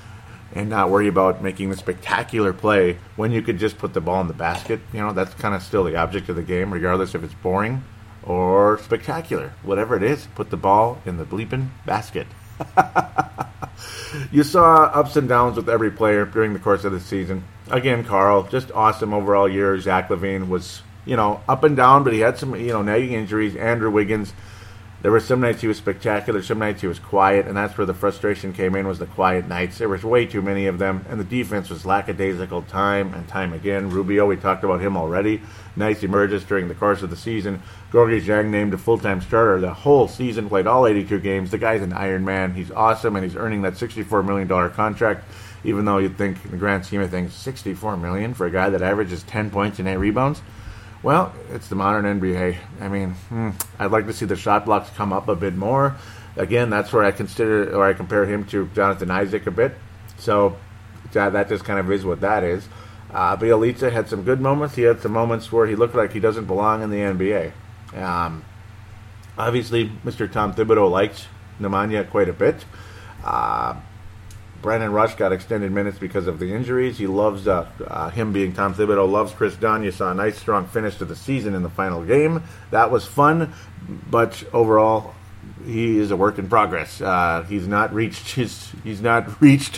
and 0.54 0.70
not 0.70 0.90
worry 0.90 1.08
about 1.08 1.42
making 1.42 1.70
the 1.70 1.78
spectacular 1.78 2.54
play 2.54 2.98
when 3.16 3.32
you 3.32 3.42
could 3.42 3.58
just 3.58 3.78
put 3.78 3.94
the 3.94 4.02
ball 4.02 4.22
in 4.22 4.28
the 4.28 4.34
basket. 4.34 4.80
You 4.94 5.00
know, 5.00 5.14
that's 5.14 5.34
kind 5.36 5.56
of 5.56 5.64
still 5.64 5.84
the 5.84 5.96
object 5.96 6.30
of 6.30 6.36
the 6.36 6.44
game, 6.44 6.74
regardless 6.74 7.16
if 7.16 7.24
it's 7.24 7.34
boring 7.34 7.84
or 8.24 8.78
spectacular. 8.80 9.54
Whatever 9.64 9.96
it 9.96 10.04
is, 10.04 10.28
put 10.36 10.50
the 10.50 10.58
ball 10.58 11.02
in 11.06 11.18
the 11.18 11.26
bleeping 11.26 11.70
basket. 11.86 12.28
you 14.32 14.44
saw 14.44 14.84
ups 14.86 15.16
and 15.16 15.28
downs 15.28 15.56
with 15.56 15.70
every 15.70 15.92
player 15.92 16.26
during 16.26 16.54
the 16.54 16.60
course 16.60 16.84
of 16.84 16.92
the 16.92 17.00
season. 17.00 17.44
Again, 17.70 18.04
Karl, 18.04 18.44
just 18.44 18.72
awesome 18.72 19.14
overall 19.14 19.48
year. 19.48 19.80
Zach 19.80 20.10
LaVine 20.10 20.50
was, 20.50 20.82
you 21.06 21.16
know, 21.16 21.42
up 21.48 21.64
and 21.64 21.76
down, 21.76 22.04
but 22.04 22.14
he 22.14 22.20
had 22.20 22.38
some, 22.38 22.56
you 22.56 22.74
know, 22.74 22.82
nagging 22.82 23.14
injuries. 23.14 23.56
Andrew 23.56 23.90
Wiggins 23.90 24.34
there 25.02 25.12
were 25.12 25.20
some 25.20 25.42
nights 25.42 25.62
he 25.62 25.68
was 25.68 25.78
spectacular, 25.78 26.44
some 26.44 26.60
nights 26.60 26.82
he 26.82 26.88
was 26.88 27.00
quiet, 27.00 27.48
and 27.48 27.58
that's 27.58 27.76
where 27.76 27.88
the 27.88 27.94
frustration 27.94 28.54
came 28.54 28.76
in 28.76 28.88
was 28.88 29.00
the 29.00 29.08
quiet 29.08 29.48
nights. 29.48 29.80
There 29.80 29.90
was 29.90 30.04
way 30.04 30.28
too 30.28 30.44
many 30.44 30.68
of 30.68 30.78
them, 30.78 31.06
and 31.10 31.20
the 31.20 31.24
defense 31.24 31.72
was 31.72 31.88
lackadaisical 31.88 32.62
time 32.64 33.12
and 33.16 33.28
time 33.28 33.52
again. 33.52 33.90
Rubio, 33.90 34.28
we 34.28 34.36
talked 34.36 34.64
about 34.64 34.80
him 34.80 34.96
already. 34.96 35.42
Nice 35.76 36.04
emerges 36.04 36.44
during 36.44 36.68
the 36.68 36.76
course 36.76 37.02
of 37.02 37.10
the 37.10 37.16
season. 37.16 37.64
Gorgui 37.92 38.22
Dieng 38.22 38.50
named 38.50 38.76
a 38.76 38.78
full-time 38.78 39.22
starter 39.22 39.60
the 39.60 39.74
whole 39.74 40.08
season, 40.08 40.48
played 40.48 40.68
all 40.68 40.86
82 40.86 41.20
games. 41.20 41.50
The 41.50 41.58
guy's 41.58 41.82
an 41.82 41.94
Iron 41.94 42.24
Man. 42.24 42.54
He's 42.54 42.70
awesome, 42.70 43.16
and 43.16 43.26
he's 43.26 43.36
earning 43.36 43.64
that 43.64 43.74
$64 43.74 44.24
million 44.24 44.48
contract, 44.72 45.26
even 45.64 45.86
though 45.86 45.98
you'd 45.98 46.18
think, 46.18 46.46
in 46.46 46.52
the 46.52 46.58
grand 46.58 46.86
scheme 46.86 47.02
of 47.02 47.10
things, 47.10 47.34
64 47.34 47.98
million 47.98 48.36
for 48.36 48.46
a 48.46 48.52
guy 48.52 48.70
that 48.70 48.84
averages 48.84 49.24
10 49.24 49.50
points 49.50 49.80
and 49.80 49.88
8 49.88 49.98
rebounds– 49.98 50.42
well, 51.04 51.34
it's 51.50 51.68
the 51.68 51.76
modern 51.76 52.20
NBA. 52.20 52.58
I 52.80 52.88
mean, 52.88 53.12
hmm, 53.12 53.50
I'd 53.80 53.92
like 53.92 54.06
to 54.08 54.14
see 54.14 54.26
the 54.26 54.36
shot 54.36 54.66
blocks 54.66 54.90
come 54.92 55.12
up 55.12 55.28
a 55.28 55.36
bit 55.36 55.56
more. 55.56 55.96
Again, 56.36 56.70
that's 56.70 56.94
where 56.94 57.04
I 57.04 57.12
consider 57.12 57.76
or 57.76 57.86
I 57.86 57.94
compare 57.94 58.26
him 58.26 58.46
to 58.46 58.68
Jonathan 58.74 59.12
Isaac 59.12 59.48
a 59.48 59.52
bit. 59.52 59.74
So 60.18 60.58
that, 61.14 61.50
just 61.50 61.64
kind 61.64 61.80
of 61.80 61.92
is 61.92 62.06
what 62.06 62.22
that 62.22 62.44
is. 62.44 62.68
Uh, 63.12 63.36
had 63.36 64.08
some 64.08 64.24
good 64.24 64.40
moments. 64.40 64.76
He 64.76 64.84
had 64.84 65.02
some 65.02 65.12
moments 65.12 65.52
where 65.52 65.68
he 65.68 65.76
looked 65.76 65.96
like 65.96 66.14
he 66.14 66.20
doesn't 66.20 66.46
belong 66.46 66.82
in 66.82 66.90
the 66.90 66.98
NBA. 66.98 67.52
Um, 68.02 68.46
obviously, 69.38 69.90
Mr. 70.06 70.32
Tom 70.32 70.54
Thibodeau 70.54 70.90
likes 70.90 71.28
Nemanja 71.60 72.10
quite 72.10 72.30
a 72.30 72.34
bit. 72.34 72.64
Uh, 73.24 73.76
Brandon 74.62 74.92
Rush 74.92 75.16
got 75.16 75.32
extended 75.32 75.72
minutes 75.72 75.98
because 75.98 76.28
of 76.28 76.40
the 76.40 76.54
injuries. 76.54 76.98
He 76.98 77.08
loves 77.08 77.48
uh, 77.48 77.68
uh, 77.86 78.10
him 78.10 78.32
being 78.32 78.54
Tom 78.54 78.74
Thibodeau. 78.74 79.10
Loves 79.10 79.34
Kris 79.34 79.56
Dunn. 79.56 79.84
You 79.84 79.92
saw 79.92 80.12
a 80.12 80.14
nice, 80.14 80.38
strong 80.38 80.68
finish 80.68 80.98
to 80.98 81.06
the 81.06 81.16
season 81.16 81.56
in 81.56 81.64
the 81.64 81.70
final 81.70 82.04
game. 82.04 82.44
That 82.70 82.92
was 82.92 83.06
fun, 83.06 83.54
but 84.10 84.44
overall, 84.54 85.16
he 85.66 85.98
is 85.98 86.12
a 86.12 86.16
work 86.16 86.38
in 86.38 86.48
progress. 86.48 87.02
Uh, 87.02 87.44
he's 87.48 87.68
not 87.68 87.94
reached 87.94 88.30
his. 88.36 88.72
He's 88.84 89.02
not 89.02 89.42
reached 89.42 89.78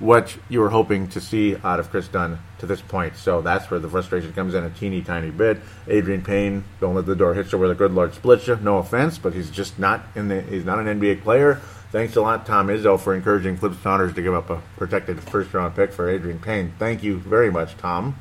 what 0.00 0.36
you 0.48 0.60
were 0.60 0.70
hoping 0.70 1.08
to 1.08 1.20
see 1.20 1.56
out 1.62 1.78
of 1.78 1.90
Kris 1.90 2.08
Dunn 2.08 2.38
to 2.58 2.66
this 2.66 2.80
point. 2.80 3.16
So 3.16 3.40
that's 3.40 3.70
where 3.70 3.78
the 3.80 3.88
frustration 3.88 4.32
comes 4.32 4.54
in 4.54 4.64
a 4.64 4.70
teeny 4.70 5.02
tiny 5.02 5.30
bit. 5.30 5.60
Adreian 5.86 6.24
Payne, 6.24 6.64
don't 6.80 6.94
let 6.94 7.06
the 7.06 7.14
door 7.14 7.34
hit 7.34 7.52
you 7.52 7.58
where 7.58 7.68
the 7.68 7.74
good 7.74 7.92
Lord 7.92 8.14
splits 8.14 8.48
you. 8.48 8.56
No 8.56 8.78
offense, 8.78 9.18
but 9.18 9.32
he's 9.32 9.50
just 9.50 9.78
not 9.78 10.04
in 10.14 10.28
the. 10.28 10.40
He's 10.42 10.64
not 10.64 10.78
an 10.78 11.00
NBA 11.00 11.22
player. 11.22 11.60
Thanks 11.94 12.16
a 12.16 12.20
lot, 12.20 12.44
Tom 12.44 12.66
Izzo, 12.66 12.98
for 12.98 13.14
encouraging 13.14 13.56
Flip 13.56 13.72
Saunders 13.80 14.14
to 14.14 14.20
give 14.20 14.34
up 14.34 14.50
a 14.50 14.60
protected 14.76 15.22
first 15.22 15.54
round 15.54 15.76
pick 15.76 15.92
for 15.92 16.08
Adreian 16.08 16.42
Payne. 16.42 16.74
Thank 16.76 17.04
you 17.04 17.18
very 17.18 17.52
much, 17.52 17.76
Tom. 17.76 18.16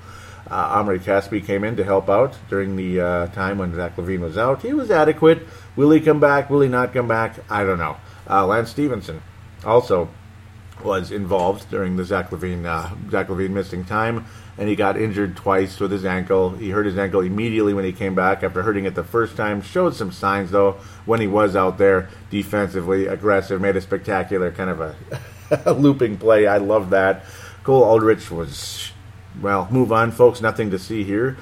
Uh, 0.47 0.73
Omri 0.75 0.99
Caspi 0.99 1.43
came 1.43 1.63
in 1.63 1.75
to 1.77 1.83
help 1.83 2.07
out 2.07 2.37
during 2.51 2.75
the 2.75 3.01
uh, 3.01 3.27
time 3.29 3.57
when 3.57 3.73
Zach 3.73 3.95
LaVine 3.95 4.19
was 4.19 4.37
out. 4.37 4.61
He 4.61 4.73
was 4.73 4.91
adequate. 4.91 5.47
Will 5.75 5.89
he 5.89 5.99
come 5.99 6.19
back? 6.19 6.51
Will 6.51 6.61
he 6.61 6.69
not 6.69 6.93
come 6.93 7.07
back? 7.07 7.39
I 7.49 7.63
don't 7.63 7.79
know. 7.79 7.97
Uh, 8.29 8.45
Lance 8.45 8.69
Stephenson 8.69 9.23
also 9.65 10.07
was 10.83 11.09
involved 11.09 11.67
during 11.71 11.95
the 11.95 12.05
Zach 12.05 12.29
LaVine 12.29 12.65
uh, 12.67 12.93
Zach 13.09 13.27
LaVine 13.27 13.49
missing 13.49 13.85
time 13.85 14.27
and 14.57 14.69
he 14.69 14.75
got 14.75 14.97
injured 14.97 15.35
twice 15.35 15.79
with 15.79 15.91
his 15.91 16.05
ankle. 16.05 16.51
He 16.51 16.69
hurt 16.69 16.85
his 16.85 16.97
ankle 16.97 17.21
immediately 17.21 17.73
when 17.73 17.85
he 17.85 17.91
came 17.91 18.15
back 18.15 18.43
after 18.43 18.61
hurting 18.63 18.85
it 18.85 18.95
the 18.95 19.03
first 19.03 19.35
time. 19.35 19.61
Showed 19.61 19.95
some 19.95 20.11
signs 20.11 20.51
though 20.51 20.73
when 21.05 21.21
he 21.21 21.27
was 21.27 21.55
out 21.55 21.77
there 21.77 22.09
defensively 22.29 23.07
aggressive, 23.07 23.61
made 23.61 23.75
a 23.75 23.81
spectacular 23.81 24.51
kind 24.51 24.69
of 24.69 24.81
a, 24.81 24.95
a 25.65 25.73
looping 25.73 26.17
play. 26.17 26.47
I 26.47 26.57
love 26.57 26.91
that. 26.91 27.25
Cole 27.63 27.83
Aldrich 27.83 28.29
was 28.29 28.91
well. 29.41 29.67
Move 29.71 29.91
on, 29.91 30.11
folks. 30.11 30.41
Nothing 30.41 30.71
to 30.71 30.79
see 30.79 31.03
here. 31.03 31.37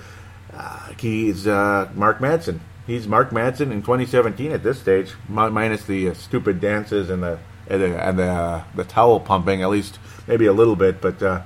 Uh, 0.54 0.92
he's 1.00 1.48
uh, 1.48 1.90
Mark 1.96 2.20
Madsen. 2.20 2.60
He's 2.88 3.08
Mark 3.08 3.32
Madsen 3.32 3.72
in 3.72 3.82
2017 3.82 4.52
at 4.52 4.64
this 4.64 4.80
stage, 4.80 5.14
minus 5.28 5.84
the 5.86 6.10
uh, 6.10 6.14
stupid 6.14 6.60
dances 6.60 7.10
and 7.10 7.24
the 7.24 7.40
and 7.68 7.82
the, 7.82 8.08
and 8.08 8.20
the, 8.20 8.28
uh, 8.28 8.64
the, 8.76 8.84
towel 8.84 9.20
pumping. 9.20 9.62
At 9.62 9.70
least 9.70 9.98
maybe 10.28 10.46
a 10.46 10.54
little 10.54 10.76
bit, 10.76 11.02
but 11.02 11.22
uh, 11.24 11.44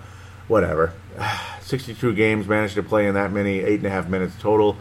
whatever. 0.47 0.93
62 1.79 2.13
games, 2.13 2.47
managed 2.47 2.75
to 2.75 2.83
play 2.83 3.05
in 3.05 3.15
that 3.15 3.33
many, 3.33 3.59
eight 3.59 3.79
and 3.79 3.85
a 3.85 3.89
half 3.89 4.07
minutes 4.07 4.33
total, 4.39 4.77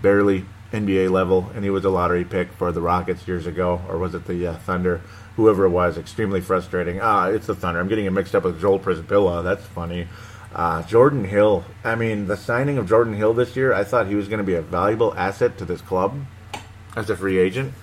barely 0.00 0.44
NBA 0.72 1.10
level, 1.10 1.50
and 1.52 1.64
he 1.64 1.70
was 1.70 1.84
a 1.84 1.90
lottery 1.90 2.24
pick 2.24 2.52
for 2.52 2.70
the 2.70 2.80
Rockets 2.80 3.26
years 3.26 3.44
ago, 3.44 3.80
or 3.88 3.98
was 3.98 4.14
it 4.14 4.24
the 4.26 4.46
uh, 4.46 4.54
Thunder? 4.54 5.00
Whoever 5.34 5.64
it 5.64 5.70
was, 5.70 5.98
extremely 5.98 6.40
frustrating. 6.40 7.00
Ah, 7.00 7.26
it's 7.26 7.48
the 7.48 7.56
Thunder. 7.56 7.80
I'm 7.80 7.88
getting 7.88 8.04
it 8.04 8.12
mixed 8.12 8.36
up 8.36 8.44
with 8.44 8.60
Joel 8.60 8.78
Przybilla. 8.78 9.42
That's 9.42 9.64
funny. 9.66 10.06
Uh, 10.54 10.84
Jordan 10.84 11.24
Hill. 11.24 11.64
I 11.82 11.96
mean, 11.96 12.28
the 12.28 12.36
signing 12.36 12.78
of 12.78 12.88
Jordan 12.88 13.14
Hill 13.14 13.34
this 13.34 13.56
year, 13.56 13.74
I 13.74 13.82
thought 13.82 14.06
he 14.06 14.14
was 14.14 14.28
going 14.28 14.38
to 14.38 14.44
be 14.44 14.54
a 14.54 14.62
valuable 14.62 15.14
asset 15.16 15.58
to 15.58 15.64
this 15.64 15.80
club 15.80 16.24
as 16.94 17.10
a 17.10 17.16
free 17.16 17.38
agent. 17.38 17.74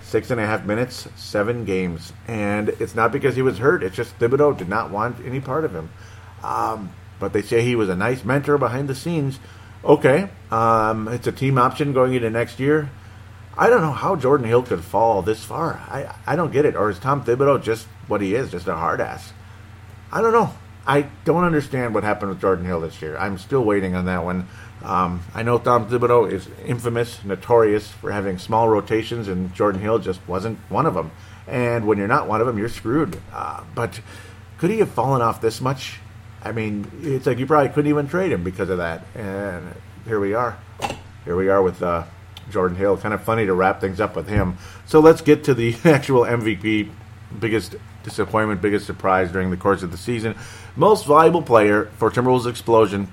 Six 0.00 0.30
and 0.30 0.40
a 0.40 0.46
half 0.46 0.64
minutes, 0.64 1.08
seven 1.16 1.64
games. 1.64 2.12
And 2.28 2.68
it's 2.68 2.94
not 2.94 3.10
because 3.10 3.34
he 3.34 3.42
was 3.42 3.58
hurt, 3.58 3.82
it's 3.82 3.96
just 3.96 4.16
Thibodeau 4.20 4.56
did 4.56 4.68
not 4.68 4.92
want 4.92 5.16
any 5.26 5.40
part 5.40 5.64
of 5.64 5.74
him. 5.74 5.90
Um, 6.44 6.92
but 7.18 7.32
they 7.32 7.42
say 7.42 7.62
he 7.62 7.76
was 7.76 7.88
a 7.88 7.96
nice 7.96 8.24
mentor 8.24 8.58
behind 8.58 8.88
the 8.88 8.94
scenes. 8.94 9.38
Okay, 9.84 10.28
um, 10.50 11.08
it's 11.08 11.26
a 11.26 11.32
team 11.32 11.58
option 11.58 11.92
going 11.92 12.14
into 12.14 12.30
next 12.30 12.58
year. 12.58 12.90
I 13.58 13.70
don't 13.70 13.80
know 13.80 13.92
how 13.92 14.16
Jordan 14.16 14.46
Hill 14.46 14.62
could 14.62 14.84
fall 14.84 15.22
this 15.22 15.42
far. 15.42 15.74
I, 15.88 16.14
I 16.26 16.36
don't 16.36 16.52
get 16.52 16.66
it. 16.66 16.76
Or 16.76 16.90
is 16.90 16.98
Tom 16.98 17.24
Thibodeau 17.24 17.62
just 17.62 17.86
what 18.06 18.20
he 18.20 18.34
is, 18.34 18.50
just 18.50 18.66
a 18.66 18.74
hard 18.74 19.00
ass? 19.00 19.32
I 20.12 20.20
don't 20.20 20.32
know. 20.32 20.52
I 20.86 21.02
don't 21.24 21.44
understand 21.44 21.94
what 21.94 22.04
happened 22.04 22.30
with 22.30 22.40
Jordan 22.40 22.64
Hill 22.64 22.80
this 22.80 23.00
year. 23.00 23.16
I'm 23.16 23.38
still 23.38 23.64
waiting 23.64 23.96
on 23.96 24.04
that 24.04 24.24
one. 24.24 24.46
Um, 24.84 25.22
I 25.34 25.42
know 25.42 25.58
Tom 25.58 25.88
Thibodeau 25.88 26.30
is 26.30 26.48
infamous, 26.64 27.24
notorious 27.24 27.88
for 27.88 28.12
having 28.12 28.38
small 28.38 28.68
rotations, 28.68 29.26
and 29.26 29.52
Jordan 29.54 29.80
Hill 29.80 29.98
just 29.98 30.20
wasn't 30.28 30.58
one 30.68 30.86
of 30.86 30.94
them. 30.94 31.10
And 31.48 31.86
when 31.86 31.98
you're 31.98 32.06
not 32.06 32.28
one 32.28 32.40
of 32.40 32.46
them, 32.46 32.58
you're 32.58 32.68
screwed. 32.68 33.20
Uh, 33.32 33.64
but 33.74 34.00
could 34.58 34.70
he 34.70 34.78
have 34.78 34.90
fallen 34.90 35.22
off 35.22 35.40
this 35.40 35.60
much? 35.60 35.98
I 36.42 36.52
mean, 36.52 36.90
it's 37.02 37.26
like 37.26 37.38
you 37.38 37.46
probably 37.46 37.70
couldn't 37.70 37.90
even 37.90 38.08
trade 38.08 38.32
him 38.32 38.44
because 38.44 38.70
of 38.70 38.78
that. 38.78 39.02
And 39.14 39.74
here 40.06 40.20
we 40.20 40.34
are. 40.34 40.58
Here 41.24 41.36
we 41.36 41.48
are 41.48 41.62
with 41.62 41.82
uh, 41.82 42.04
Jordan 42.50 42.76
Hill. 42.76 42.96
Kind 42.96 43.14
of 43.14 43.22
funny 43.22 43.46
to 43.46 43.54
wrap 43.54 43.80
things 43.80 44.00
up 44.00 44.14
with 44.14 44.28
him. 44.28 44.58
So 44.86 45.00
let's 45.00 45.20
get 45.20 45.44
to 45.44 45.54
the 45.54 45.76
actual 45.84 46.22
MVP. 46.22 46.90
Biggest 47.40 47.74
disappointment, 48.04 48.62
biggest 48.62 48.86
surprise 48.86 49.32
during 49.32 49.50
the 49.50 49.56
course 49.56 49.82
of 49.82 49.90
the 49.90 49.96
season. 49.98 50.36
Most 50.76 51.06
valuable 51.06 51.42
player 51.42 51.86
for 51.96 52.10
Timberwolves 52.10 52.48
explosion 52.48 53.12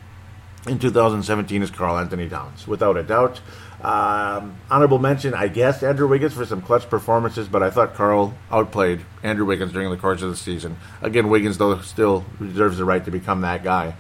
in 0.68 0.80
2017 0.80 1.64
is 1.64 1.72
Karl-Anthony 1.72 2.30
Towns, 2.30 2.68
without 2.68 2.96
a 2.96 3.04
doubt. 3.04 3.42
Um, 3.84 4.56
honorable 4.72 4.98
mention, 4.98 5.34
I 5.34 5.50
guess, 5.50 5.84
Andrew 5.84 6.08
Wiggins 6.08 6.34
for 6.34 6.46
some 6.46 6.62
clutch 6.62 6.90
performances, 6.90 7.50
but 7.50 7.62
I 7.62 7.70
thought 7.70 7.96
Karl 7.96 8.34
outplayed 8.50 9.02
Andrew 9.24 9.46
Wiggins 9.46 9.74
during 9.74 9.90
the 9.92 9.98
course 9.98 10.22
of 10.22 10.30
the 10.30 10.38
season. 10.38 10.78
Again, 11.02 11.30
Wiggins, 11.30 11.58
though, 11.58 11.80
still 11.82 12.24
deserves 12.40 12.78
the 12.78 12.86
right 12.86 13.04
to 13.04 13.12
become 13.12 13.42
that 13.42 13.64
guy 13.64 13.96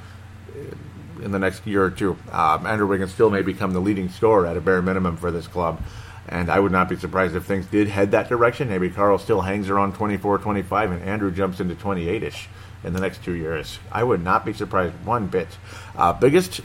in 1.21 1.31
the 1.31 1.39
next 1.39 1.65
year 1.65 1.83
or 1.83 1.89
two. 1.89 2.17
Um, 2.31 2.65
Andrew 2.65 2.87
Wiggins 2.87 3.13
still 3.13 3.29
may 3.29 3.41
become 3.41 3.71
the 3.73 3.79
leading 3.79 4.09
scorer 4.09 4.45
at 4.45 4.57
a 4.57 4.61
bare 4.61 4.81
minimum 4.81 5.17
for 5.17 5.31
this 5.31 5.47
club. 5.47 5.81
And 6.27 6.49
I 6.49 6.59
would 6.59 6.71
not 6.71 6.87
be 6.87 6.95
surprised 6.95 7.35
if 7.35 7.43
things 7.43 7.65
did 7.65 7.89
head 7.89 8.11
that 8.11 8.29
direction. 8.29 8.69
Maybe 8.69 8.89
Karl 8.89 9.17
still 9.17 9.41
hangs 9.41 9.69
around 9.69 9.95
24, 9.95 10.37
25, 10.37 10.91
and 10.91 11.01
Andrew 11.03 11.31
jumps 11.31 11.59
into 11.59 11.75
28 11.75 12.23
ish 12.23 12.47
in 12.83 12.93
the 12.93 13.01
next 13.01 13.23
two 13.23 13.33
years. 13.33 13.79
I 13.91 14.03
would 14.03 14.23
not 14.23 14.45
be 14.45 14.53
surprised 14.53 14.93
one 15.05 15.27
bit. 15.27 15.49
Uh, 15.97 16.13
biggest 16.13 16.61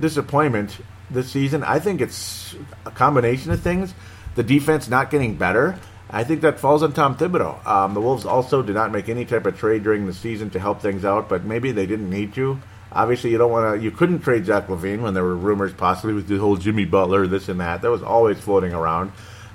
disappointment 0.00 0.78
this 1.10 1.30
season. 1.30 1.64
I 1.64 1.78
think 1.78 2.00
it's 2.00 2.54
a 2.86 2.90
combination 2.90 3.50
of 3.52 3.60
things. 3.60 3.94
The 4.34 4.42
defense 4.42 4.88
not 4.88 5.10
getting 5.10 5.36
better. 5.36 5.78
I 6.08 6.24
think 6.24 6.40
that 6.40 6.58
falls 6.58 6.82
on 6.82 6.92
Tom 6.92 7.16
Thibodeau. 7.16 7.64
Um, 7.66 7.94
the 7.94 8.00
Wolves 8.00 8.24
also 8.24 8.62
did 8.62 8.74
not 8.74 8.90
make 8.90 9.08
any 9.08 9.24
type 9.24 9.46
of 9.46 9.58
trade 9.58 9.84
during 9.84 10.06
the 10.06 10.14
season 10.14 10.50
to 10.50 10.58
help 10.58 10.80
things 10.80 11.04
out, 11.04 11.28
but 11.28 11.44
maybe 11.44 11.70
they 11.70 11.86
didn't 11.86 12.10
need 12.10 12.34
to. 12.34 12.60
Obviously, 12.92 13.30
you 13.30 13.38
don't 13.38 13.52
want 13.52 13.76
to. 13.76 13.84
You 13.84 13.92
couldn't 13.92 14.20
trade 14.20 14.46
Zach 14.46 14.66
LaVine 14.66 15.02
when 15.02 15.14
there 15.14 15.22
were 15.22 15.36
rumors 15.36 15.72
possibly 15.72 16.12
with 16.12 16.26
the 16.26 16.38
whole 16.38 16.56
Jimmy 16.56 16.84
Butler, 16.84 17.28
this 17.28 17.48
and 17.48 17.60
that. 17.60 17.82
That 17.82 17.90
was 17.90 18.02
always 18.02 18.40
floating 18.40 18.72
around. 18.72 19.12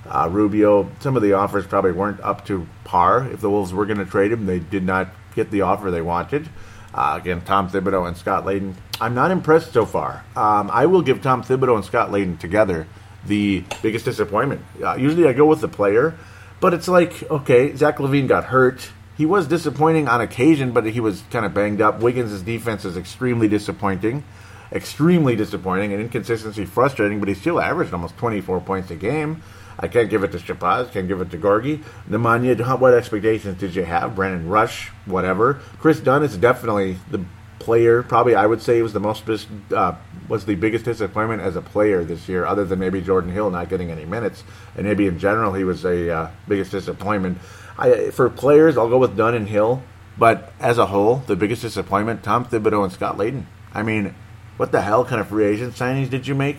Uh, 0.08 0.30
Rubio, 0.32 0.90
some 1.00 1.18
of 1.18 1.22
the 1.22 1.34
offers 1.34 1.66
probably 1.66 1.92
weren't 1.92 2.22
up 2.22 2.46
to 2.46 2.66
par. 2.86 3.28
If 3.30 3.42
the 3.42 3.50
Wolves 3.50 3.74
were 3.74 3.86
going 3.86 3.98
to 3.98 4.06
trade 4.06 4.32
him, 4.32 4.46
they 4.46 4.60
did 4.60 4.84
not 4.84 5.10
get 5.36 5.52
the 5.52 5.62
offer 5.62 5.92
they 5.92 6.02
wanted. 6.02 6.48
Uh, 6.96 7.18
again, 7.22 7.42
Tom 7.42 7.70
Thibodeau 7.70 8.08
and 8.08 8.16
Scott 8.16 8.46
Layden. 8.46 8.74
I'm 9.02 9.14
not 9.14 9.30
impressed 9.30 9.74
so 9.74 9.86
far. 9.86 10.24
Um, 10.34 10.72
I 10.72 10.86
will 10.86 11.02
give 11.02 11.22
Tom 11.22 11.44
Thibodeau 11.44 11.76
and 11.76 11.84
Scott 11.84 12.10
Layden 12.10 12.40
together 12.40 12.88
the 13.26 13.66
biggest 13.82 14.06
disappointment. 14.06 14.62
Uh, 14.82 14.96
usually 14.96 15.28
I 15.28 15.34
go 15.34 15.46
with 15.46 15.60
the 15.60 15.68
player, 15.68 16.16
but 16.62 16.74
it's 16.74 16.88
like, 16.88 17.30
okay, 17.30 17.76
Zach 17.76 17.98
LaVine 17.98 18.30
got 18.30 18.46
hurt. 18.46 18.92
he 19.18 19.26
was 19.26 19.46
disappointing 19.48 20.08
on 20.08 20.22
occasion, 20.22 20.72
but 20.72 20.86
he 20.86 21.02
was 21.02 21.22
kind 21.32 21.46
of 21.46 21.54
banged 21.54 21.82
up. 21.82 22.00
Wiggins' 22.00 22.42
defense 22.42 22.86
is 22.86 22.96
extremely 22.96 23.50
disappointing, 23.50 24.24
extremely 24.72 25.36
disappointing, 25.36 25.92
and 25.92 26.02
inconsistency 26.02 26.64
frustrating. 26.64 27.20
But 27.20 27.28
he 27.28 27.36
still 27.36 27.60
averaged 27.60 27.94
almost 27.94 28.16
24 28.18 28.62
points 28.62 28.90
a 28.92 28.96
game. 28.96 29.42
I 29.80 29.88
can't 29.88 30.10
give 30.10 30.24
it 30.24 30.32
to 30.32 30.38
Shabazz, 30.38 30.92
can't 30.92 31.08
give 31.08 31.22
it 31.22 31.32
to 31.32 31.38
Gorgui. 31.38 31.84
Nemanja, 32.10 32.80
what 32.80 32.94
expectations 32.94 33.60
did 33.60 33.76
you 33.76 33.84
have? 33.84 34.16
Brandon 34.16 34.48
Rush, 34.48 34.90
whatever. 35.06 35.56
Kris 35.80 36.00
Dunn 36.00 36.24
is 36.24 36.38
definitely 36.38 36.98
the 37.12 37.24
player. 37.60 38.04
Probably, 38.04 38.36
I 38.36 38.46
would 38.46 38.62
say, 38.62 38.82
was 38.82 38.94
the 38.94 39.00
most 39.00 39.28
uh, 39.74 39.96
was 40.30 40.46
the 40.46 40.56
biggest 40.56 40.86
disappointment 40.86 41.42
as 41.42 41.56
a 41.56 41.62
player 41.62 42.04
this 42.04 42.30
year, 42.30 42.46
other 42.46 42.64
than 42.64 42.80
maybe 42.80 43.02
Jordan 43.02 43.32
Hill 43.32 43.50
not 43.50 43.70
getting 43.70 43.92
any 43.92 44.06
minutes, 44.06 44.44
and 44.76 44.86
maybe 44.86 45.08
in 45.08 45.20
general 45.20 45.54
he 45.54 45.64
was 45.64 45.84
a 45.84 46.10
uh, 46.10 46.32
biggest 46.48 46.72
disappointment. 46.72 47.40
I, 47.78 48.12
for 48.12 48.30
players, 48.30 48.78
I'll 48.78 48.90
go 48.90 48.98
with 48.98 49.18
Dunn 49.18 49.34
and 49.34 49.50
Hill, 49.50 49.84
but 50.18 50.54
as 50.60 50.78
a 50.78 50.86
whole, 50.86 51.18
the 51.28 51.36
biggest 51.36 51.64
disappointment: 51.64 52.24
Tom 52.24 52.46
Thibodeau 52.46 52.84
and 52.84 52.94
Scott 52.94 53.18
Layden. 53.18 53.46
I 53.74 53.84
mean, 53.84 54.16
what 54.58 54.72
the 54.72 54.82
hell 54.82 55.04
kind 55.04 55.20
of 55.20 55.28
free 55.28 55.46
agent 55.46 55.74
signings 55.74 56.10
did 56.10 56.28
you 56.28 56.36
make? 56.36 56.58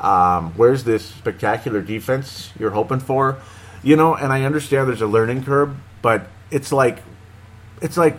Um, 0.00 0.52
where's 0.56 0.84
this 0.84 1.04
spectacular 1.04 1.82
defense 1.82 2.50
you're 2.58 2.70
hoping 2.70 3.00
for? 3.00 3.38
You 3.82 3.96
know, 3.96 4.14
and 4.14 4.32
I 4.32 4.42
understand 4.44 4.88
there's 4.88 5.02
a 5.02 5.06
learning 5.06 5.44
curve, 5.44 5.76
but 6.02 6.28
it's 6.50 6.72
like 6.72 7.02
it's 7.80 7.96
like 7.96 8.18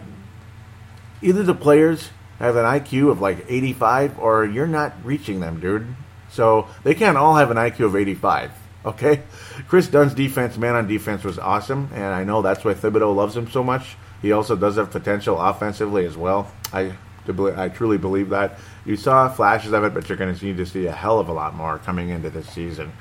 either 1.21 1.43
the 1.43 1.53
players 1.53 2.09
have 2.39 2.55
an 2.55 2.65
IQ 2.65 3.11
of 3.11 3.21
like 3.21 3.45
85 3.47 4.19
or 4.19 4.45
you're 4.45 4.67
not 4.67 4.93
reaching 5.03 5.41
them, 5.41 5.59
dude. 5.59 5.95
So 6.31 6.67
they 6.83 6.95
can't 6.95 7.17
all 7.17 7.35
have 7.35 7.51
an 7.51 7.57
IQ 7.57 7.87
of 7.87 7.95
85. 7.95 8.51
Okay, 8.85 9.23
Kris 9.67 9.87
Dunn's 9.87 10.13
defense, 10.13 10.57
man 10.57 10.75
on 10.75 10.87
defense, 10.87 11.25
was 11.25 11.37
awesome, 11.37 11.89
and 11.93 12.05
I 12.05 12.23
know 12.23 12.41
that's 12.41 12.63
why 12.63 12.73
Thibodeau 12.73 13.13
loves 13.13 13.35
him 13.35 13.51
so 13.51 13.61
much. 13.61 13.97
He 14.21 14.31
also 14.31 14.55
does 14.55 14.77
have 14.77 14.89
potential 14.89 15.37
offensively 15.39 16.05
as 16.05 16.15
well. 16.15 16.49
I 16.71 16.93
I 17.27 17.69
truly 17.69 17.97
believe 17.97 18.29
that. 18.29 18.57
You 18.89 18.97
saw 18.97 19.29
flashes 19.29 19.71
of 19.71 19.83
it, 19.83 19.93
but 19.93 20.09
you're 20.09 20.17
going 20.17 20.35
to 20.35 20.43
need 20.43 20.57
to 20.57 20.65
see 20.65 20.87
a 20.87 20.91
hell 20.91 21.19
of 21.19 21.29
a 21.29 21.31
lot 21.31 21.53
more 21.53 21.77
coming 21.77 22.09
into 22.09 22.31
this 22.31 22.49
season. 22.49 22.91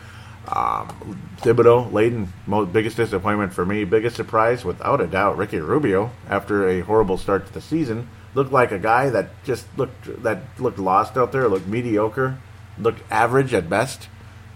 Um, 0.47 1.19
Thibodeau, 1.39 1.91
Layden, 1.91 2.29
most, 2.47 2.75
biggest 2.75 2.99
disappointment 2.99 3.55
for 3.55 3.65
me. 3.65 3.85
Biggest 3.85 4.15
surprise, 4.15 4.67
without 4.67 5.01
a 5.01 5.07
doubt, 5.07 5.39
Ricky 5.39 5.61
Rubio. 5.61 6.11
After 6.29 6.69
a 6.69 6.81
horrible 6.81 7.17
start 7.17 7.47
to 7.47 7.55
the 7.55 7.63
season, 7.63 8.07
looked 8.35 8.53
like 8.53 8.71
a 8.71 8.79
guy 8.79 9.09
that 9.09 9.31
just 9.45 9.65
looked 9.79 10.23
that 10.23 10.43
looked 10.59 10.79
lost 10.79 11.17
out 11.17 11.33
there, 11.33 11.49
looked 11.49 11.67
mediocre, 11.67 12.37
looked 12.79 13.01
average 13.11 13.55
at 13.55 13.71
best. 13.71 14.11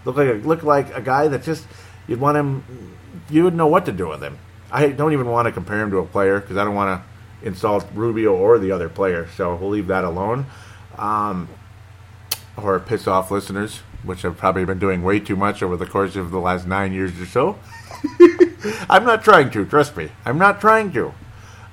Looked 0.05 0.19
like 0.19 0.29
a, 0.29 0.33
looked 0.33 0.63
like 0.63 0.95
a 0.95 1.01
guy 1.01 1.29
that 1.29 1.41
just 1.41 1.65
you'd 2.07 2.19
want 2.19 2.37
him, 2.37 2.95
you 3.31 3.43
would 3.43 3.55
know 3.55 3.65
what 3.65 3.87
to 3.87 3.91
do 3.91 4.07
with 4.07 4.21
him. 4.21 4.37
I 4.71 4.89
don't 4.89 5.13
even 5.13 5.25
want 5.25 5.47
to 5.47 5.51
compare 5.51 5.81
him 5.81 5.89
to 5.89 5.97
a 5.97 6.05
player 6.05 6.39
because 6.39 6.57
I 6.57 6.63
don't 6.63 6.75
want 6.75 7.01
to 7.01 7.47
insult 7.47 7.87
Rubio 7.95 8.35
or 8.35 8.59
the 8.59 8.71
other 8.71 8.87
player. 8.87 9.27
So 9.35 9.55
we'll 9.55 9.71
leave 9.71 9.87
that 9.87 10.03
alone. 10.03 10.45
Um, 10.97 11.49
or 12.55 12.79
piss 12.79 13.07
off 13.07 13.31
listeners, 13.31 13.79
which 14.03 14.23
I've 14.23 14.37
probably 14.37 14.65
been 14.65 14.79
doing 14.79 15.03
way 15.03 15.19
too 15.19 15.35
much 15.35 15.63
over 15.63 15.75
the 15.75 15.85
course 15.85 16.15
of 16.15 16.31
the 16.31 16.39
last 16.39 16.67
nine 16.67 16.93
years 16.93 17.19
or 17.19 17.25
so. 17.25 17.59
I'm 18.89 19.05
not 19.05 19.23
trying 19.23 19.49
to, 19.51 19.65
trust 19.65 19.97
me. 19.97 20.09
I'm 20.25 20.37
not 20.37 20.61
trying 20.61 20.91
to. 20.93 21.13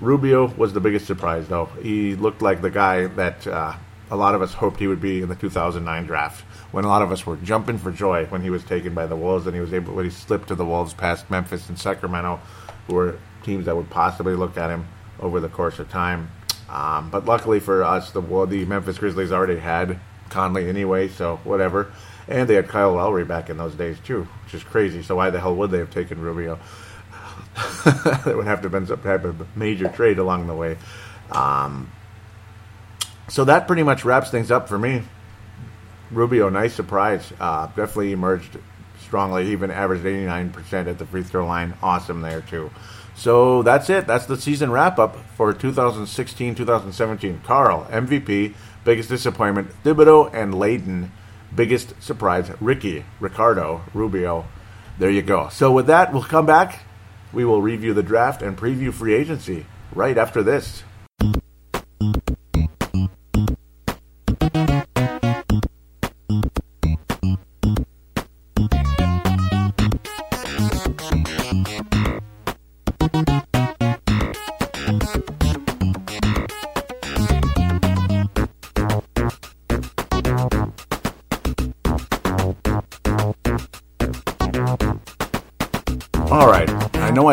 Rubio 0.01 0.47
was 0.47 0.73
the 0.73 0.81
biggest 0.81 1.07
surprise, 1.07 1.49
though. 1.49 1.67
He 1.83 2.15
looked 2.15 2.41
like 2.41 2.63
the 2.63 2.71
guy 2.71 3.07
that 3.07 3.47
uh, 3.47 3.75
a 4.11 4.17
lot 4.17 4.35
of 4.35 4.43
us 4.43 4.55
hoped 4.55 4.81
he 4.81 4.87
would 4.87 5.01
be 5.01 5.23
in 5.23 5.29
the 5.29 5.35
2009 5.35 6.07
draft. 6.07 6.45
When 6.73 6.85
a 6.85 6.89
lot 6.89 7.03
of 7.03 7.13
us 7.13 7.27
were 7.27 7.37
jumping 7.37 7.79
for 7.79 7.93
joy 7.93 8.25
when 8.27 8.43
he 8.43 8.51
was 8.51 8.65
taken 8.65 8.95
by 8.95 9.07
the 9.07 9.17
Wolves 9.17 9.47
and 9.47 9.55
he 9.55 9.61
was 9.61 9.75
able 9.75 9.95
when 9.95 10.05
he 10.05 10.11
slipped 10.11 10.49
to 10.49 10.55
the 10.55 10.65
Wolves 10.65 10.95
past 10.95 11.31
Memphis 11.31 11.69
and 11.69 11.79
Sacramento, 11.79 12.41
who 12.87 12.95
were 12.95 13.19
teams 13.43 13.67
that 13.67 13.77
would 13.77 13.91
possibly 13.91 14.35
look 14.35 14.57
at 14.57 14.71
him 14.71 14.87
over 15.21 15.41
the 15.41 15.49
course 15.49 15.79
of 15.79 15.91
time. 15.91 16.31
Um, 16.71 17.11
but 17.11 17.25
luckily 17.25 17.59
for 17.61 17.83
us, 17.83 18.13
the 18.13 18.21
the 18.21 18.65
Memphis 18.65 18.99
Grizzlies 18.99 19.33
already 19.33 19.59
had 19.59 19.99
Conley 20.29 20.69
anyway, 20.69 21.09
so 21.09 21.41
whatever. 21.43 21.93
And 22.29 22.49
they 22.49 22.55
had 22.55 22.69
Kyle 22.69 22.93
Lowry 22.93 23.25
back 23.25 23.51
in 23.51 23.57
those 23.57 23.75
days 23.75 23.99
too, 24.05 24.29
which 24.45 24.55
is 24.55 24.63
crazy. 24.63 25.03
So 25.03 25.17
why 25.17 25.31
the 25.31 25.41
hell 25.41 25.57
would 25.57 25.73
they 25.73 25.79
have 25.79 25.91
taken 25.91 26.21
Rubio? 26.21 26.61
that 27.85 28.35
would 28.37 28.47
have 28.47 28.61
to 28.61 28.67
have 28.67 28.73
been 28.73 28.87
some 28.87 29.03
type 29.03 29.25
of 29.25 29.57
major 29.57 29.89
trade 29.89 30.19
along 30.19 30.47
the 30.47 30.55
way. 30.55 30.79
Um, 31.33 31.91
so 33.29 33.45
that 33.45 33.67
pretty 33.67 33.83
much 33.83 34.05
wraps 34.05 34.31
things 34.31 34.51
up 34.51 34.69
for 34.69 34.79
me. 34.79 35.03
Rubio, 36.13 36.49
nice 36.49 36.75
surprise. 36.75 37.33
Uh, 37.41 37.67
definitely 37.67 38.13
emerged 38.13 38.59
strongly, 39.01 39.51
even 39.51 39.71
averaged 39.71 40.05
89% 40.05 40.87
at 40.87 40.99
the 40.99 41.07
free 41.07 41.23
throw 41.23 41.47
line. 41.47 41.75
Awesome 41.83 42.21
there, 42.21 42.41
too. 42.43 42.71
So 43.21 43.63
that's 43.63 43.91
it. 43.91 44.07
That's 44.07 44.25
the 44.25 44.41
season 44.41 44.71
wrap 44.71 44.99
up 44.99 45.15
for 45.37 45.53
2016 45.53 46.55
2017. 46.55 47.43
Karl, 47.45 47.85
MVP, 47.91 48.55
biggest 48.83 49.11
disappointment. 49.11 49.71
Thibodeau 49.85 50.33
and 50.33 50.55
Layden, 50.55 51.11
biggest 51.55 52.03
surprise. 52.03 52.51
Ricky, 52.63 53.05
Ricardo, 53.21 53.83
Rubio. 53.93 54.47
There 54.99 55.11
you 55.11 55.21
go. 55.21 55.51
So 55.51 55.71
with 55.71 55.87
that, 55.89 56.15
we'll 56.15 56.23
come 56.23 56.47
back 56.47 56.81
we 57.33 57.45
will 57.45 57.63
review 57.63 57.95
the 57.95 58.03
draft 58.03 58.43
and 58.43 58.57
preview 58.57 58.93
free 58.93 59.15
agency 59.15 59.67
right 59.95 60.17
after 60.19 60.43
this. 60.43 60.83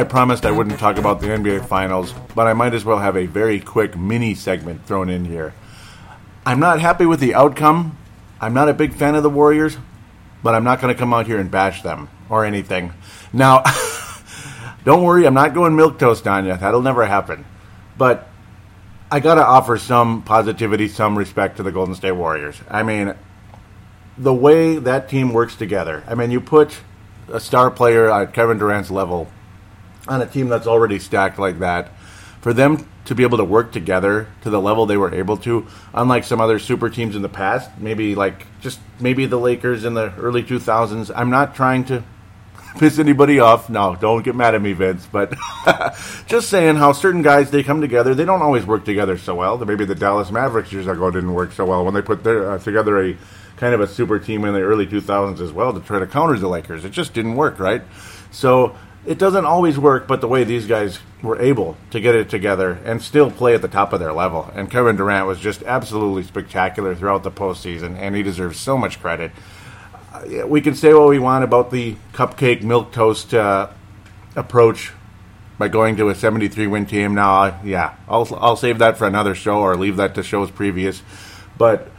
Promised 0.10 0.46
I 0.46 0.52
wouldn't 0.52 0.80
talk 0.80 0.98
about 0.98 1.22
the 1.22 1.28
NBA 1.28 1.68
Finals, 1.68 2.14
but 2.36 2.48
I 2.48 2.54
might 2.54 2.74
as 2.74 2.84
well 2.84 3.00
have 3.00 3.16
a 3.16 3.26
very 3.26 3.60
quick 3.60 3.98
mini 3.98 4.36
segment 4.36 4.86
thrown 4.86 5.10
in 5.10 5.26
here. 5.26 5.54
I'm 6.46 6.60
not 6.60 6.80
happy 6.80 7.06
with 7.06 7.20
the 7.20 7.36
outcome. 7.36 7.98
I'm 8.40 8.54
not 8.54 8.70
a 8.70 8.74
big 8.74 8.94
fan 8.94 9.16
of 9.16 9.24
the 9.24 9.30
Warriors, 9.30 9.78
but 10.44 10.56
I'm 10.56 10.64
not 10.64 10.82
going 10.82 10.94
to 10.94 10.98
come 10.98 11.14
out 11.14 11.28
here 11.28 11.40
and 11.40 11.52
bash 11.52 11.82
them 11.82 12.10
or 12.30 12.46
anything. 12.46 12.94
Now, 13.34 13.64
don't 14.86 15.04
worry, 15.04 15.26
I'm 15.26 15.34
not 15.34 15.54
going 15.54 15.76
milk 15.76 16.00
toast 16.00 16.28
on 16.28 16.46
you. 16.46 16.56
That'll 16.56 16.82
never 16.82 17.06
happen. 17.06 17.46
But 17.98 18.30
I 19.12 19.20
got 19.20 19.36
to 19.36 19.46
offer 19.46 19.78
some 19.78 20.22
positivity, 20.22 20.88
some 20.88 21.18
respect 21.18 21.58
to 21.58 21.64
the 21.64 21.72
Golden 21.72 21.96
State 21.96 22.12
Warriors. 22.12 22.60
I 22.70 22.84
mean, 22.84 23.16
the 24.18 24.34
way 24.34 24.78
that 24.78 25.10
team 25.10 25.34
works 25.34 25.56
together. 25.56 26.04
I 26.08 26.16
mean, 26.16 26.32
you 26.32 26.42
put 26.42 26.78
a 27.32 27.40
star 27.40 27.70
player 27.70 28.10
at 28.12 28.34
Kevin 28.34 28.58
Durant's 28.58 28.92
level 28.92 29.30
on 30.08 30.22
a 30.22 30.26
team 30.26 30.50
that's 30.50 30.68
already 30.68 31.00
stacked 31.00 31.40
like 31.40 31.60
that, 31.60 31.92
for 32.42 32.54
them 32.54 32.88
to 33.06 33.16
be 33.16 33.24
able 33.24 33.38
to 33.38 33.44
work 33.44 33.72
together 33.72 34.28
to 34.42 34.50
the 34.50 34.60
level 34.60 34.86
they 34.86 34.98
were 34.98 35.14
able 35.14 35.38
to, 35.38 35.66
unlike 35.94 36.24
some 36.24 36.42
other 36.42 36.60
super 36.60 36.90
teams 36.90 37.16
in 37.16 37.22
the 37.22 37.30
past, 37.30 37.70
maybe 37.78 38.16
like 38.16 38.46
just 38.60 38.80
maybe 39.00 39.26
the 39.26 39.38
Lakers 39.38 39.86
in 39.86 39.94
the 39.94 40.14
early 40.18 40.44
2000s. 40.44 41.12
I'm 41.16 41.30
not 41.30 41.56
trying 41.56 41.86
to 41.86 42.04
piss 42.80 43.00
anybody 43.00 43.40
off. 43.40 43.70
No, 43.70 43.96
don't 43.96 44.24
get 44.24 44.36
mad 44.36 44.56
at 44.56 44.62
me, 44.62 44.74
Vince. 44.74 45.08
But 45.10 45.34
just 46.28 46.50
saying 46.50 46.76
how 46.76 46.92
certain 46.92 47.22
guys 47.22 47.50
they 47.50 47.64
come 47.64 47.82
together. 47.82 48.14
They 48.14 48.26
don't 48.26 48.42
always 48.42 48.66
work 48.66 48.84
together 48.84 49.18
so 49.18 49.36
well. 49.36 49.58
Maybe 49.58 49.86
the 49.86 49.96
Dallas 49.96 50.30
Mavericks 50.30 50.72
years 50.72 50.88
ago 50.88 51.10
didn't 51.10 51.34
work 51.34 51.54
so 51.54 51.66
well 51.66 51.86
when 51.86 51.94
they 51.94 52.02
put 52.02 52.24
their, 52.24 52.52
uh, 52.52 52.60
together 52.60 53.02
a 53.04 53.18
kind 53.56 53.74
of 53.74 53.82
a 53.82 53.88
super 53.88 54.20
team 54.20 54.46
in 54.46 54.54
the 54.54 54.62
early 54.62 54.86
2000s 54.86 55.40
as 55.40 55.52
well 55.52 55.74
to 55.74 55.80
try 55.80 56.00
to 56.00 56.08
counter 56.08 56.38
the 56.38 56.48
Lakers. 56.48 56.86
It 56.86 56.92
just 56.92 57.14
didn't 57.14 57.36
work, 57.36 57.58
right? 57.58 57.82
So 58.32 58.76
it 59.08 59.18
doesn't 59.18 59.46
always 59.46 59.80
work, 59.80 60.06
but 60.06 60.20
the 60.20 60.28
way 60.28 60.44
these 60.44 60.68
guys 60.68 61.00
were 61.24 61.40
able 61.42 61.78
to 61.92 62.00
get 62.02 62.14
it 62.14 62.30
together 62.30 62.78
and 62.84 63.02
still 63.02 63.32
play 63.32 63.56
at 63.56 63.62
the 63.62 63.68
top 63.70 63.94
of 63.94 64.02
their 64.02 64.12
level. 64.12 64.52
And 64.54 64.70
Kevin 64.70 64.98
Durant 64.98 65.26
was 65.26 65.40
just 65.40 65.64
absolutely 65.64 66.24
spectacular 66.24 66.94
throughout 66.94 67.24
the 67.24 67.32
postseason, 67.32 67.98
and 67.98 68.16
he 68.16 68.22
deserves 68.22 68.60
so 68.60 68.78
much 68.78 69.00
credit. 69.00 69.32
Uh, 70.14 70.46
we 70.46 70.60
can 70.60 70.76
say 70.76 70.94
what 70.94 71.08
we 71.08 71.20
want 71.20 71.46
about 71.46 71.72
the 71.72 71.96
cupcake 72.12 72.64
milk 72.64 72.92
toast 72.92 73.34
uh, 73.34 73.70
approach 74.36 74.92
by 75.58 75.70
going 75.70 75.96
to 75.96 76.10
a 76.10 76.16
73 76.16 76.68
win 76.68 76.86
team. 76.86 77.16
Now, 77.16 77.62
yeah, 77.64 77.96
I'll 78.10 78.28
I'll 78.42 78.58
save 78.58 78.78
that 78.80 78.98
for 78.98 79.08
another 79.08 79.34
show 79.34 79.60
or 79.60 79.78
leave 79.78 79.96
that 79.96 80.16
to 80.16 80.24
shows 80.24 80.52
previous. 80.52 81.02
But 81.58 81.90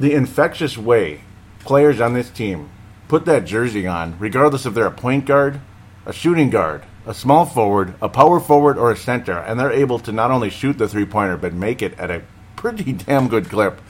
the 0.00 0.12
infectious 0.12 0.76
way 0.76 1.20
players 1.60 2.00
on 2.00 2.12
this 2.12 2.28
team 2.28 2.70
put 3.06 3.24
that 3.26 3.44
jersey 3.44 3.86
on, 3.86 4.18
regardless 4.18 4.66
if 4.66 4.74
they're 4.74 4.86
a 4.86 4.90
point 4.90 5.26
guard 5.26 5.60
a 6.06 6.12
shooting 6.12 6.50
guard, 6.50 6.84
a 7.04 7.12
small 7.12 7.44
forward, 7.44 7.94
a 8.00 8.08
power 8.08 8.38
forward, 8.40 8.78
or 8.78 8.92
a 8.92 8.96
center, 8.96 9.36
and 9.36 9.58
they're 9.58 9.72
able 9.72 9.98
to 9.98 10.12
not 10.12 10.30
only 10.30 10.48
shoot 10.48 10.78
the 10.78 10.88
three 10.88 11.04
pointer 11.04 11.36
but 11.36 11.52
make 11.52 11.82
it 11.82 11.98
at 11.98 12.10
a 12.10 12.22
pretty 12.54 12.92
damn 13.06 13.28
good 13.28 13.50
clip 13.50 13.80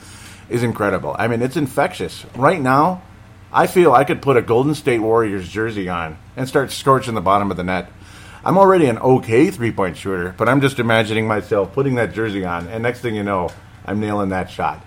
is 0.49 0.63
incredible. 0.63 1.15
I 1.17 1.27
mean, 1.27 1.41
it's 1.41 1.57
infectious. 1.57 2.25
Right 2.35 2.59
now, 2.59 3.03
I 3.53 3.67
feel 3.67 3.93
I 3.93 4.03
could 4.03 4.21
put 4.21 4.35
a 4.35 4.41
Golden 4.41 4.75
State 4.75 4.99
Warriors 4.99 5.47
jersey 5.47 5.87
on 5.87 6.17
and 6.35 6.47
start 6.47 6.71
scorching 6.71 7.13
the 7.13 7.21
bottom 7.21 7.51
of 7.51 7.57
the 7.57 7.63
net. 7.63 7.91
I'm 8.43 8.57
already 8.57 8.87
an 8.87 8.97
okay 8.97 9.51
three 9.51 9.71
point 9.71 9.97
shooter, 9.97 10.33
but 10.37 10.49
I'm 10.49 10.61
just 10.61 10.79
imagining 10.79 11.27
myself 11.27 11.73
putting 11.73 11.95
that 11.95 12.13
jersey 12.13 12.45
on, 12.45 12.67
and 12.67 12.81
next 12.81 13.01
thing 13.01 13.15
you 13.15 13.23
know, 13.23 13.49
I'm 13.85 13.99
nailing 13.99 14.29
that 14.29 14.49
shot. 14.49 14.83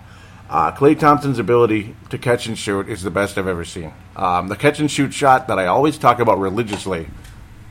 Uh, 0.51 0.69
Klay 0.73 0.99
Thompson's 0.99 1.39
ability 1.39 1.95
to 2.09 2.17
catch 2.17 2.45
and 2.45 2.57
shoot 2.57 2.89
is 2.89 3.03
the 3.03 3.09
best 3.09 3.37
I've 3.37 3.47
ever 3.47 3.63
seen. 3.63 3.93
Um, 4.17 4.49
the 4.49 4.57
catch 4.57 4.81
and 4.81 4.91
shoot 4.91 5.13
shot 5.13 5.47
that 5.47 5.57
I 5.57 5.67
always 5.67 5.97
talk 5.97 6.19
about 6.19 6.39
religiously 6.39 7.07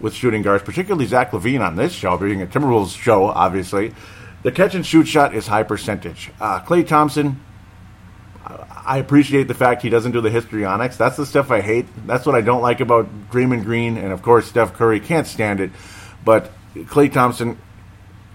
with 0.00 0.14
shooting 0.14 0.40
guards, 0.40 0.64
particularly 0.64 1.04
Zach 1.04 1.32
LaVine 1.32 1.60
on 1.60 1.76
this 1.76 1.92
show, 1.92 2.16
being 2.16 2.40
a 2.40 2.46
Timberwolves 2.46 2.98
show, 2.98 3.26
obviously. 3.26 3.92
The 4.42 4.50
catch 4.50 4.74
and 4.74 4.86
shoot 4.86 5.06
shot 5.06 5.34
is 5.34 5.46
high 5.46 5.62
percentage. 5.62 6.30
Uh, 6.40 6.60
Klay 6.60 6.88
Thompson, 6.88 7.38
I 8.46 8.96
appreciate 8.96 9.46
the 9.46 9.54
fact 9.54 9.82
he 9.82 9.90
doesn't 9.90 10.12
do 10.12 10.22
the 10.22 10.30
histrionics. 10.30 10.96
That's 10.96 11.18
the 11.18 11.26
stuff 11.26 11.50
I 11.50 11.60
hate. 11.60 11.84
That's 12.06 12.24
what 12.24 12.34
I 12.34 12.40
don't 12.40 12.62
like 12.62 12.80
about 12.80 13.30
Draymond 13.30 13.64
Green, 13.64 13.98
and 13.98 14.10
of 14.10 14.22
course 14.22 14.46
Steph 14.46 14.72
Curry 14.72 15.00
can't 15.00 15.26
stand 15.26 15.60
it. 15.60 15.70
But 16.24 16.50
Klay 16.74 17.12
Thompson 17.12 17.58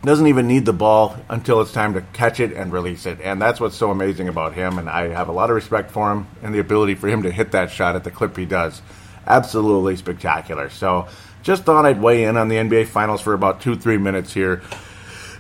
doesn't 0.06 0.28
even 0.28 0.47
need 0.47 0.66
the 0.66 0.74
ball 0.74 1.18
until 1.30 1.62
it's 1.62 1.72
time 1.72 1.93
to 1.93 2.01
catch 2.14 2.39
it 2.39 2.53
and 2.53 2.72
release 2.72 3.06
it, 3.06 3.20
and 3.22 3.41
that's 3.41 3.60
what's 3.60 3.76
so 3.76 3.91
amazing 3.91 4.28
about 4.28 4.53
him. 4.53 4.78
And 4.78 4.89
I 4.89 5.10
have 5.10 5.28
a 5.28 5.32
lot 5.32 5.49
of 5.49 5.56
respect 5.56 5.91
for 5.91 6.12
him 6.12 6.28
and 6.41 6.53
the 6.53 6.60
ability 6.60 6.95
for 6.95 7.08
him 7.08 7.24
to 7.24 7.32
hit 7.32 7.51
that 7.51 7.72
shot 7.72 7.95
at 7.95 8.03
the 8.03 8.12
clip 8.12 8.38
he 8.38 8.45
does. 8.45 8.82
Absolutely 9.28 9.95
spectacular. 9.95 10.70
So 10.70 11.08
just 11.43 11.64
thought 11.64 11.86
I'd 11.86 12.01
weigh 12.01 12.24
in 12.24 12.38
on 12.38 12.47
the 12.47 12.56
NBA 12.56 12.88
Finals 12.88 13.22
for 13.22 13.34
about 13.34 13.62
two, 13.62 13.76
three 13.76 13.97
minutes 13.97 14.34
here. 14.34 14.62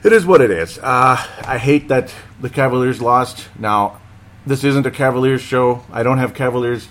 It 0.03 0.13
is 0.13 0.25
what 0.25 0.41
it 0.41 0.51
is. 0.51 0.77
Uh, 0.77 1.17
I 1.47 1.57
hate 1.57 1.87
that 1.87 2.13
the 2.39 2.49
Cavaliers 2.49 3.01
lost. 3.01 3.47
Now, 3.57 3.99
this 4.45 4.63
isn't 4.63 4.85
a 4.85 4.91
Cavaliers 4.91 5.41
show. 5.41 5.83
I 5.91 6.03
don't 6.03 6.19
have 6.19 6.35
Cavaliers 6.35 6.87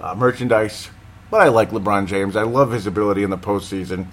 uh, 0.00 0.14
merchandise, 0.14 0.88
but 1.30 1.40
I 1.40 1.48
like 1.48 1.70
LeBron 1.70 2.06
James. 2.06 2.36
I 2.36 2.44
love 2.44 2.70
his 2.70 2.86
ability 2.86 3.24
in 3.24 3.30
the 3.30 3.38
postseason. 3.38 4.06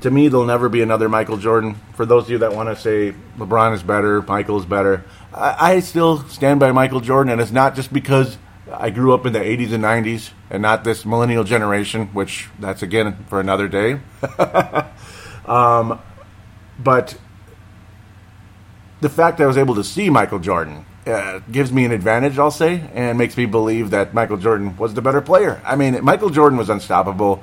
To 0.00 0.10
me, 0.10 0.28
there'll 0.28 0.46
never 0.46 0.68
be 0.68 0.82
another 0.82 1.08
Michael 1.08 1.38
Jordan. 1.38 1.76
For 1.94 2.04
those 2.04 2.24
of 2.24 2.30
you 2.30 2.38
that 2.38 2.54
want 2.54 2.68
to 2.68 2.76
say 2.76 3.14
LeBron 3.38 3.74
is 3.74 3.82
better, 3.82 4.20
Michael 4.22 4.58
is 4.58 4.66
better, 4.66 5.04
I, 5.32 5.74
I 5.74 5.80
still 5.80 6.20
stand 6.28 6.60
by 6.60 6.72
Michael 6.72 7.00
Jordan, 7.00 7.32
and 7.32 7.40
it's 7.40 7.50
not 7.50 7.74
just 7.74 7.92
because 7.92 8.36
I 8.72 8.90
grew 8.90 9.14
up 9.14 9.24
in 9.24 9.32
the 9.32 9.38
80s 9.38 9.72
and 9.72 9.82
90s 9.82 10.30
and 10.50 10.62
not 10.62 10.84
this 10.84 11.04
millennial 11.04 11.44
generation, 11.44 12.08
which 12.08 12.48
that's 12.58 12.82
again 12.82 13.24
for 13.28 13.40
another 13.40 13.68
day. 13.68 14.00
um, 15.46 16.00
but 16.78 17.16
the 19.00 19.08
fact 19.08 19.38
that 19.38 19.44
I 19.44 19.46
was 19.46 19.58
able 19.58 19.74
to 19.76 19.84
see 19.84 20.10
Michael 20.10 20.38
Jordan 20.38 20.84
uh, 21.06 21.40
gives 21.50 21.72
me 21.72 21.84
an 21.84 21.92
advantage, 21.92 22.38
I'll 22.38 22.50
say, 22.50 22.88
and 22.92 23.16
makes 23.16 23.36
me 23.36 23.46
believe 23.46 23.90
that 23.90 24.12
Michael 24.12 24.36
Jordan 24.36 24.76
was 24.76 24.94
the 24.94 25.02
better 25.02 25.20
player. 25.20 25.62
I 25.64 25.76
mean, 25.76 26.04
Michael 26.04 26.30
Jordan 26.30 26.58
was 26.58 26.68
unstoppable, 26.68 27.42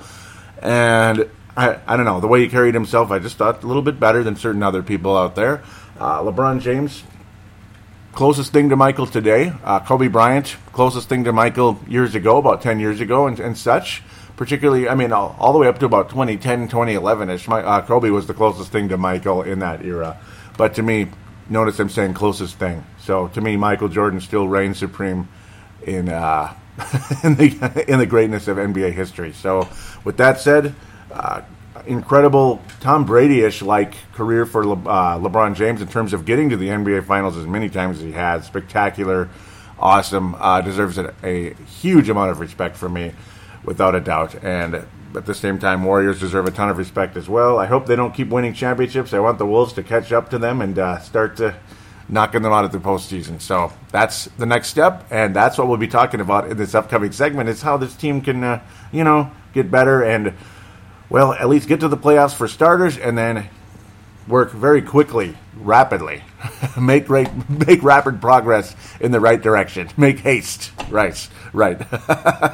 and 0.61 1.29
I, 1.57 1.79
I 1.87 1.95
don't 1.95 2.05
know, 2.05 2.19
the 2.19 2.27
way 2.27 2.41
he 2.41 2.49
carried 2.49 2.73
himself, 2.73 3.11
I 3.11 3.19
just 3.19 3.37
thought 3.37 3.63
a 3.63 3.67
little 3.67 3.81
bit 3.81 3.99
better 3.99 4.23
than 4.23 4.35
certain 4.35 4.61
other 4.61 4.83
people 4.83 5.17
out 5.17 5.35
there. 5.35 5.63
Uh, 5.97 6.21
LeBron 6.21 6.59
James, 6.59 7.03
closest 8.11 8.51
thing 8.51 8.69
to 8.69 8.75
Michael 8.75 9.07
today. 9.07 9.53
Uh, 9.63 9.79
Kobe 9.79 10.07
Bryant, 10.07 10.57
closest 10.73 11.07
thing 11.07 11.23
to 11.23 11.31
Michael 11.31 11.79
years 11.87 12.13
ago, 12.13 12.37
about 12.37 12.61
10 12.61 12.79
years 12.79 12.99
ago, 12.99 13.27
and, 13.27 13.39
and 13.39 13.57
such. 13.57 14.03
Particularly, 14.35 14.89
I 14.89 14.95
mean, 14.95 15.13
all, 15.13 15.33
all, 15.39 15.53
the 15.53 15.59
way 15.59 15.67
up 15.67 15.79
to 15.79 15.85
about 15.85 16.09
2010, 16.09 16.67
2011 16.67 17.29
ish. 17.29 17.47
Uh, 17.47 17.81
Kobe 17.83 18.09
was 18.09 18.27
the 18.27 18.33
closest 18.33 18.69
thing 18.69 18.89
to 18.89 18.97
Michael 18.97 19.43
in 19.43 19.59
that 19.59 19.85
era. 19.85 20.19
But 20.57 20.73
to 20.75 20.83
me, 20.83 21.07
notice 21.49 21.79
I'm 21.79 21.89
saying 21.89 22.15
closest 22.15 22.59
thing. 22.59 22.83
So 22.99 23.29
to 23.29 23.39
me, 23.39 23.55
Michael 23.55 23.87
Jordan 23.87 24.19
still 24.19 24.45
reigns 24.45 24.77
supreme 24.77 25.29
in 25.83 26.09
uh, 26.09 26.53
in 27.23 27.35
the 27.35 27.85
in 27.87 27.99
the 27.99 28.05
greatness 28.05 28.49
of 28.49 28.57
NBA 28.57 28.91
history. 28.91 29.31
So 29.31 29.69
with 30.03 30.17
that 30.17 30.41
said, 30.41 30.75
uh, 31.15 31.41
incredible 31.87 32.61
Tom 32.79 33.05
Brady-ish 33.05 33.61
like 33.61 33.95
career 34.13 34.45
for 34.45 34.65
Le, 34.65 34.75
uh, 34.75 35.19
LeBron 35.19 35.55
James 35.55 35.81
in 35.81 35.87
terms 35.87 36.13
of 36.13 36.25
getting 36.25 36.49
to 36.49 36.57
the 36.57 36.67
NBA 36.67 37.05
Finals 37.05 37.37
as 37.37 37.45
many 37.45 37.69
times 37.69 37.97
as 37.97 38.03
he 38.03 38.11
has. 38.11 38.45
Spectacular, 38.45 39.29
awesome, 39.79 40.35
uh, 40.35 40.61
deserves 40.61 40.97
a, 40.97 41.13
a, 41.23 41.53
huge 41.81 42.09
amount 42.09 42.31
of 42.31 42.39
respect 42.39 42.75
from 42.75 42.93
me, 42.93 43.13
without 43.63 43.95
a 43.95 43.99
doubt. 43.99 44.43
And 44.43 44.75
at 44.75 45.25
the 45.25 45.33
same 45.33 45.59
time, 45.59 45.83
Warriors 45.83 46.19
deserve 46.19 46.45
a 46.45 46.51
ton 46.51 46.69
of 46.69 46.77
respect 46.77 47.15
as 47.17 47.29
well. 47.29 47.59
I 47.59 47.65
hope 47.65 47.85
they 47.85 47.95
don't 47.95 48.13
keep 48.13 48.29
winning 48.29 48.53
championships. 48.53 49.13
I 49.13 49.19
want 49.19 49.37
the 49.37 49.45
Wolves 49.45 49.73
to 49.73 49.83
catch 49.83 50.11
up 50.11 50.29
to 50.31 50.37
them 50.37 50.61
and 50.61 50.77
uh, 50.77 50.99
start 50.99 51.37
to 51.37 51.55
knocking 52.07 52.43
them 52.43 52.53
out 52.53 52.65
of 52.65 52.71
the 52.71 52.77
postseason. 52.77 53.41
So 53.41 53.73
that's 53.91 54.25
the 54.37 54.45
next 54.45 54.67
step, 54.67 55.07
and 55.09 55.35
that's 55.35 55.57
what 55.57 55.67
we'll 55.67 55.77
be 55.77 55.87
talking 55.87 56.19
about 56.19 56.49
in 56.49 56.57
this 56.57 56.75
upcoming 56.75 57.11
segment. 57.11 57.49
Is 57.49 57.61
how 57.61 57.77
this 57.77 57.95
team 57.95 58.21
can, 58.21 58.43
uh, 58.43 58.61
you 58.91 59.03
know, 59.03 59.31
get 59.53 59.71
better 59.71 60.03
and 60.03 60.33
well, 61.09 61.33
at 61.33 61.47
least 61.49 61.67
get 61.67 61.79
to 61.81 61.87
the 61.87 61.97
playoffs 61.97 62.33
for 62.33 62.47
starters, 62.47 62.97
and 62.97 63.17
then 63.17 63.49
work 64.27 64.51
very 64.51 64.81
quickly, 64.81 65.37
rapidly, 65.55 66.23
make 66.79 67.07
great, 67.07 67.29
make 67.49 67.83
rapid 67.83 68.21
progress 68.21 68.75
in 68.99 69.11
the 69.11 69.19
right 69.19 69.41
direction, 69.41 69.89
make 69.97 70.19
haste. 70.19 70.71
Right, 70.89 71.29
right. 71.53 71.81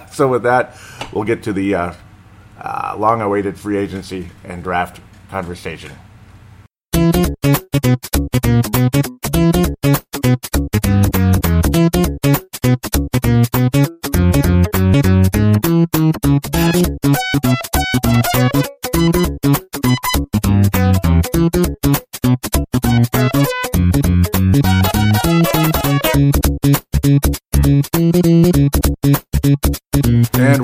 so 0.11 0.27
with 0.27 0.43
that, 0.43 0.77
we'll 1.13 1.23
get 1.23 1.43
to 1.43 1.53
the 1.53 1.75
uh, 1.75 1.93
uh, 2.59 2.95
long-awaited 2.97 3.57
free 3.57 3.77
agency 3.77 4.29
and 4.43 4.63
draft 4.63 4.99
conversation. 5.29 5.91
And 17.93 18.03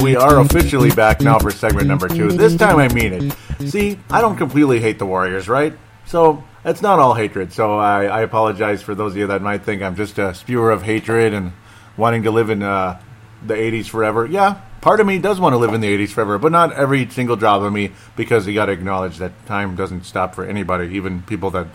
we 0.01 0.15
are 0.15 0.39
officially 0.39 0.91
back 0.91 1.19
now 1.19 1.39
for 1.39 1.51
segment 1.51 1.87
number 1.87 2.07
two. 2.07 2.31
This 2.31 2.55
time 2.55 2.77
I 2.77 2.87
mean 2.87 3.11
it. 3.11 3.33
See, 3.69 3.99
I 4.09 4.21
don't 4.21 4.37
completely 4.37 4.79
hate 4.79 4.97
the 4.97 5.05
Warriors, 5.05 5.49
right? 5.49 5.73
So 6.05 6.45
it's 6.63 6.81
not 6.81 6.99
all 6.99 7.13
hatred. 7.13 7.51
So 7.51 7.77
I, 7.77 8.05
I 8.05 8.21
apologize 8.21 8.81
for 8.81 8.95
those 8.95 9.11
of 9.11 9.17
you 9.17 9.27
that 9.27 9.41
might 9.41 9.63
think 9.63 9.81
I'm 9.81 9.97
just 9.97 10.17
a 10.17 10.33
spewer 10.33 10.71
of 10.71 10.83
hatred 10.83 11.33
and 11.33 11.51
wanting 11.97 12.23
to 12.23 12.31
live 12.31 12.49
in 12.49 12.63
uh, 12.63 13.01
the 13.45 13.55
80s 13.55 13.87
forever. 13.87 14.25
Yeah, 14.25 14.61
part 14.81 14.99
of 14.99 15.07
me 15.07 15.19
does 15.19 15.39
want 15.39 15.53
to 15.53 15.57
live 15.57 15.73
in 15.73 15.81
the 15.81 15.97
80s 15.97 16.09
forever, 16.09 16.37
but 16.37 16.51
not 16.51 16.73
every 16.73 17.09
single 17.09 17.35
job 17.35 17.63
of 17.63 17.71
me 17.73 17.91
because 18.15 18.47
you 18.47 18.53
got 18.53 18.67
to 18.67 18.71
acknowledge 18.71 19.17
that 19.17 19.45
time 19.45 19.75
doesn't 19.75 20.05
stop 20.05 20.35
for 20.35 20.45
anybody, 20.45 20.95
even 20.95 21.21
people 21.21 21.51
that 21.51 21.67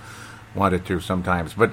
want 0.55 0.75
it 0.75 0.85
to 0.87 1.01
sometimes. 1.01 1.55
But, 1.55 1.73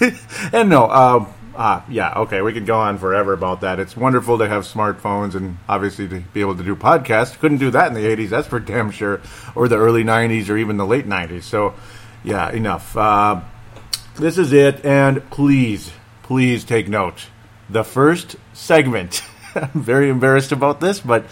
and 0.52 0.68
no, 0.70 0.84
uh, 0.84 1.26
Ah, 1.60 1.84
yeah, 1.88 2.12
okay, 2.18 2.40
we 2.40 2.52
could 2.52 2.66
go 2.66 2.78
on 2.78 2.98
forever 2.98 3.32
about 3.32 3.62
that. 3.62 3.80
It's 3.80 3.96
wonderful 3.96 4.38
to 4.38 4.48
have 4.48 4.62
smartphones 4.62 5.34
and 5.34 5.58
obviously 5.68 6.06
to 6.06 6.20
be 6.20 6.40
able 6.40 6.56
to 6.56 6.62
do 6.62 6.76
podcasts. 6.76 7.36
Couldn't 7.36 7.58
do 7.58 7.72
that 7.72 7.88
in 7.88 7.94
the 7.94 8.04
80s, 8.04 8.28
that's 8.28 8.46
for 8.46 8.60
damn 8.60 8.92
sure, 8.92 9.20
or 9.56 9.66
the 9.66 9.76
early 9.76 10.04
90s 10.04 10.50
or 10.50 10.56
even 10.56 10.76
the 10.76 10.86
late 10.86 11.08
90s. 11.08 11.42
So, 11.42 11.74
yeah, 12.22 12.48
enough. 12.52 12.96
Uh, 12.96 13.40
this 14.14 14.38
is 14.38 14.52
it, 14.52 14.84
and 14.84 15.28
please, 15.30 15.90
please 16.22 16.62
take 16.62 16.86
note. 16.88 17.26
The 17.68 17.82
first 17.82 18.36
segment, 18.52 19.24
I'm 19.54 19.82
very 19.82 20.08
embarrassed 20.08 20.52
about 20.52 20.80
this, 20.80 21.00
but 21.00 21.24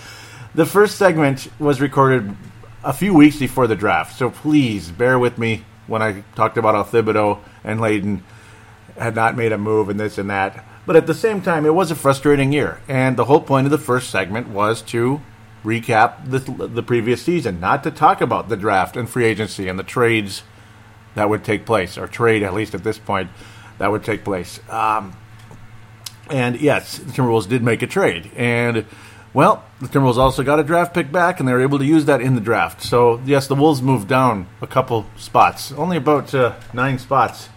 the 0.54 0.66
first 0.66 0.96
segment 0.96 1.48
was 1.58 1.80
recorded 1.80 2.36
a 2.82 2.92
few 2.92 3.12
weeks 3.12 3.38
before 3.38 3.66
the 3.66 3.76
draft. 3.76 4.16
So 4.16 4.30
please 4.30 4.90
bear 4.90 5.18
with 5.18 5.38
me 5.38 5.64
when 5.86 6.02
I 6.02 6.22
talked 6.34 6.56
about 6.56 6.74
how 6.74 6.84
Thibodeau 6.84 7.40
and 7.64 7.80
Layden 7.80 8.20
had 8.96 9.14
not 9.14 9.36
made 9.36 9.52
a 9.52 9.58
move 9.58 9.88
and 9.88 10.00
this 10.00 10.18
and 10.18 10.30
that. 10.30 10.64
But 10.86 10.96
at 10.96 11.06
the 11.06 11.14
same 11.14 11.42
time, 11.42 11.66
it 11.66 11.74
was 11.74 11.90
a 11.90 11.96
frustrating 11.96 12.52
year. 12.52 12.80
And 12.88 13.16
the 13.16 13.24
whole 13.24 13.40
point 13.40 13.66
of 13.66 13.70
the 13.70 13.78
first 13.78 14.10
segment 14.10 14.48
was 14.48 14.82
to 14.82 15.20
recap 15.64 16.30
the, 16.30 16.38
the 16.68 16.82
previous 16.82 17.22
season, 17.22 17.58
not 17.58 17.82
to 17.82 17.90
talk 17.90 18.20
about 18.20 18.48
the 18.48 18.56
draft 18.56 18.96
and 18.96 19.10
free 19.10 19.24
agency 19.24 19.68
and 19.68 19.78
the 19.78 19.82
trades 19.82 20.42
that 21.16 21.28
would 21.28 21.42
take 21.42 21.66
place, 21.66 21.98
or 21.98 22.06
trade, 22.06 22.42
at 22.42 22.54
least 22.54 22.74
at 22.74 22.84
this 22.84 22.98
point, 22.98 23.30
that 23.78 23.90
would 23.90 24.04
take 24.04 24.22
place. 24.22 24.60
Um, 24.70 25.16
and 26.30 26.60
yes, 26.60 26.98
the 26.98 27.12
Timberwolves 27.12 27.48
did 27.48 27.62
make 27.62 27.82
a 27.82 27.86
trade. 27.86 28.30
And, 28.36 28.86
well, 29.32 29.64
the 29.80 29.88
Timberwolves 29.88 30.16
also 30.16 30.42
got 30.42 30.60
a 30.60 30.64
draft 30.64 30.94
pick 30.94 31.12
back, 31.12 31.38
and 31.40 31.48
they 31.48 31.52
were 31.52 31.62
able 31.62 31.78
to 31.78 31.84
use 31.84 32.06
that 32.06 32.20
in 32.20 32.34
the 32.34 32.40
draft. 32.40 32.82
So, 32.82 33.20
yes, 33.24 33.46
the 33.46 33.54
Wolves 33.54 33.82
moved 33.82 34.08
down 34.08 34.46
a 34.60 34.66
couple 34.66 35.06
spots, 35.16 35.72
only 35.72 35.96
about 35.96 36.34
uh, 36.34 36.54
nine 36.72 36.98
spots 36.98 37.48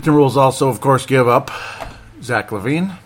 the 0.00 0.10
Timberwolves 0.10 0.36
also, 0.36 0.68
of 0.68 0.80
course, 0.80 1.04
give 1.04 1.28
up 1.28 1.50
Zach 2.22 2.48
LaVine, 2.48 2.96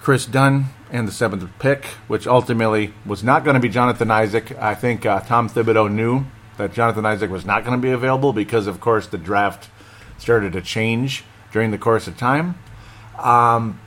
Kris 0.00 0.26
Dunn, 0.26 0.66
and 0.90 1.08
the 1.08 1.12
seventh 1.12 1.48
pick, 1.58 1.84
which 2.08 2.26
ultimately 2.26 2.92
was 3.06 3.22
not 3.22 3.42
going 3.42 3.54
to 3.54 3.60
be 3.60 3.68
Jonathan 3.68 4.10
Isaac. 4.10 4.52
I 4.58 4.74
think 4.74 5.06
uh, 5.06 5.20
Tom 5.20 5.48
Thibodeau 5.48 5.90
knew 5.90 6.24
that 6.58 6.74
Jonathan 6.74 7.06
Isaac 7.06 7.30
was 7.30 7.46
not 7.46 7.64
going 7.64 7.80
to 7.80 7.82
be 7.82 7.92
available 7.92 8.32
because, 8.32 8.66
of 8.66 8.80
course, 8.80 9.06
the 9.06 9.18
draft 9.18 9.70
started 10.18 10.52
to 10.52 10.60
change 10.60 11.24
during 11.52 11.70
the 11.70 11.78
course 11.78 12.06
of 12.06 12.18
time. 12.18 12.56
Um, 13.24 13.80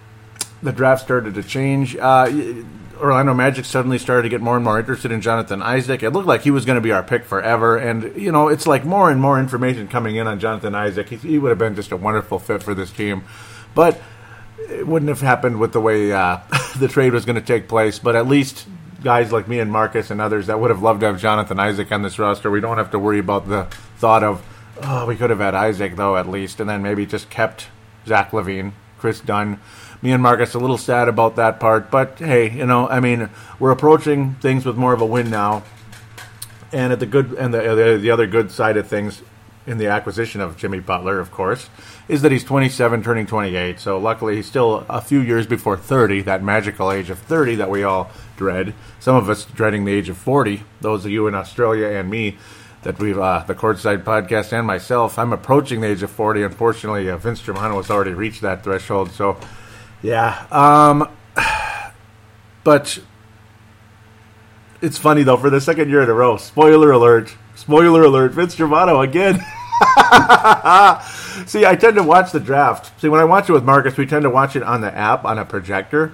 the 0.62 0.72
draft 0.72 1.04
started 1.04 1.34
to 1.36 1.44
change. 1.44 1.96
Uh, 1.96 2.64
Orlando 3.00 3.34
Magic 3.34 3.66
suddenly 3.66 3.98
started 3.98 4.24
to 4.24 4.30
get 4.30 4.40
more 4.40 4.56
and 4.56 4.64
more 4.64 4.80
interested 4.80 5.12
in 5.12 5.20
Jonathan 5.20 5.62
Isaac. 5.62 6.04
It 6.04 6.12
looked 6.12 6.28
like 6.28 6.42
he 6.42 6.52
was 6.52 6.64
going 6.64 6.76
to 6.78 6.82
be 6.82 6.92
our 6.92 7.04
pick 7.04 7.26
forever, 7.26 7.76
and 7.78 8.16
you 8.16 8.32
know, 8.32 8.48
it's 8.48 8.66
like 8.66 8.86
more 8.86 9.12
and 9.12 9.20
more 9.20 9.40
information 9.40 9.88
coming 9.88 10.16
in 10.16 10.28
on 10.28 10.40
Jonathan 10.40 10.74
Isaac. 10.74 11.10
He, 11.10 11.18
he 11.18 11.38
would 11.38 11.50
have 11.50 11.58
been 11.58 11.76
just 11.76 11.92
a 11.92 11.98
wonderful 11.98 12.40
fit 12.40 12.64
for 12.64 12.74
this 12.74 12.92
team, 12.92 13.24
but 13.76 14.02
it 14.70 14.88
wouldn't 14.88 15.10
have 15.10 15.22
happened 15.22 15.60
with 15.60 15.74
the 15.74 15.82
way 15.82 16.14
uh, 16.14 16.38
the 16.78 16.88
trade 16.88 17.14
was 17.14 17.26
going 17.26 17.36
to 17.36 17.42
take 17.42 17.68
place. 17.68 18.00
But 18.00 18.16
at 18.16 18.28
least 18.28 18.68
guys 19.04 19.34
like 19.34 19.50
me 19.50 19.60
and 19.60 19.70
Marcus 19.70 20.10
and 20.10 20.22
others 20.22 20.48
that 20.48 20.60
would 20.60 20.70
have 20.70 20.82
loved 20.82 21.02
to 21.02 21.08
have 21.08 21.20
Jonathan 21.20 21.60
Isaac 21.60 21.92
on 21.92 22.04
this 22.04 22.18
roster, 22.18 22.50
we 22.50 22.62
don't 22.62 22.78
have 22.78 22.92
to 22.92 23.00
worry 23.00 23.20
about 23.20 23.50
the 23.50 23.66
thought 23.98 24.24
of 24.24 24.46
oh, 24.82 25.06
we 25.06 25.16
could 25.16 25.30
have 25.30 25.40
had 25.40 25.56
Isaac 25.56 25.96
though 25.96 26.18
at 26.18 26.28
least, 26.28 26.60
and 26.60 26.70
then 26.70 26.82
maybe 26.82 27.06
just 27.06 27.30
kept 27.30 27.68
Zach 28.08 28.32
LaVine, 28.32 28.74
Kris 29.04 29.20
Dunn 29.20 29.60
me 30.02 30.14
and 30.14 30.24
Marcus 30.24 30.54
a 30.54 30.60
little 30.60 30.78
sad 30.78 31.10
about 31.10 31.36
that 31.36 31.60
part. 31.60 31.92
But 31.92 32.20
hey, 32.20 32.50
you 32.50 32.66
know, 32.66 32.88
I 32.88 33.02
mean, 33.02 33.30
we're 33.60 33.72
approaching 33.72 34.36
things 34.36 34.66
with 34.66 34.78
more 34.78 34.94
of 34.94 35.02
a 35.02 35.06
win 35.06 35.30
now. 35.30 35.64
And 36.72 36.94
at 36.94 37.02
the 37.02 37.06
good 37.06 37.34
and 37.34 37.54
the, 37.54 38.00
the 38.02 38.12
other 38.12 38.28
good 38.28 38.50
side 38.50 38.78
of 38.78 38.88
things 38.88 39.22
in 39.68 39.78
the 39.78 39.88
acquisition 39.88 40.40
of 40.40 40.56
Jimmy 40.56 40.80
Butler, 40.80 41.20
of 41.20 41.32
course, 41.32 41.70
is 42.08 42.22
that 42.22 42.32
he's 42.32 42.46
27, 42.46 43.04
turning 43.04 43.28
28. 43.28 43.78
So 43.78 43.98
luckily, 43.98 44.38
he's 44.38 44.48
still 44.48 44.86
a 44.88 45.02
few 45.02 45.20
years 45.20 45.46
before 45.46 45.76
30, 45.76 46.22
that 46.22 46.42
magical 46.42 46.90
age 46.90 47.10
of 47.10 47.20
30 47.20 47.56
that 47.56 47.70
we 47.70 47.84
all 47.84 48.10
dread. 48.38 48.74
Some 49.02 49.18
of 49.18 49.30
us 49.30 49.44
dreading 49.44 49.84
the 49.84 49.94
age 49.94 50.08
of 50.08 50.18
40. 50.18 50.64
Those 50.80 51.04
of 51.04 51.12
you 51.12 51.28
in 51.28 51.36
Australia 51.36 51.88
and 51.88 52.10
me 52.10 52.38
that 52.84 53.00
we've 53.00 53.18
uh, 53.18 53.44
the 53.48 53.56
courtside 53.56 54.04
podcast 54.04 54.54
and 54.54 54.68
myself. 54.68 55.18
I'm 55.18 55.34
approaching 55.34 55.82
the 55.82 55.88
age 55.88 56.04
of 56.04 56.12
40. 56.12 56.44
Unfortunately, 56.44 57.10
uh, 57.10 57.18
Vince 57.18 57.42
Germano 57.42 57.78
has 57.78 57.90
already 57.90 58.14
reached 58.14 58.42
that 58.42 58.64
threshold. 58.64 59.12
So 59.12 59.38
yeah. 60.02 60.46
Um, 60.52 61.10
but 62.64 63.00
it's 64.82 64.98
funny 64.98 65.24
though. 65.24 65.38
For 65.38 65.50
the 65.50 65.62
second 65.62 65.90
year 65.90 66.02
in 66.02 66.10
a 66.10 66.14
row, 66.14 66.38
spoiler 66.38 66.92
alert! 66.92 67.36
Spoiler 67.56 68.04
alert! 68.04 68.34
Vince 68.34 68.56
Germano 68.56 69.02
again. 69.02 69.36
See, 71.46 71.66
I 71.66 71.76
tend 71.76 71.96
to 71.96 72.04
watch 72.04 72.32
the 72.32 72.40
draft. 72.40 73.00
See, 73.02 73.08
when 73.08 73.20
I 73.20 73.24
watch 73.24 73.50
it 73.50 73.54
with 73.54 73.64
Marcus, 73.64 73.98
we 73.98 74.06
tend 74.06 74.24
to 74.24 74.30
watch 74.30 74.56
it 74.56 74.64
on 74.64 74.82
the 74.82 74.96
app 74.96 75.26
on 75.26 75.40
a 75.40 75.46
projector 75.46 76.14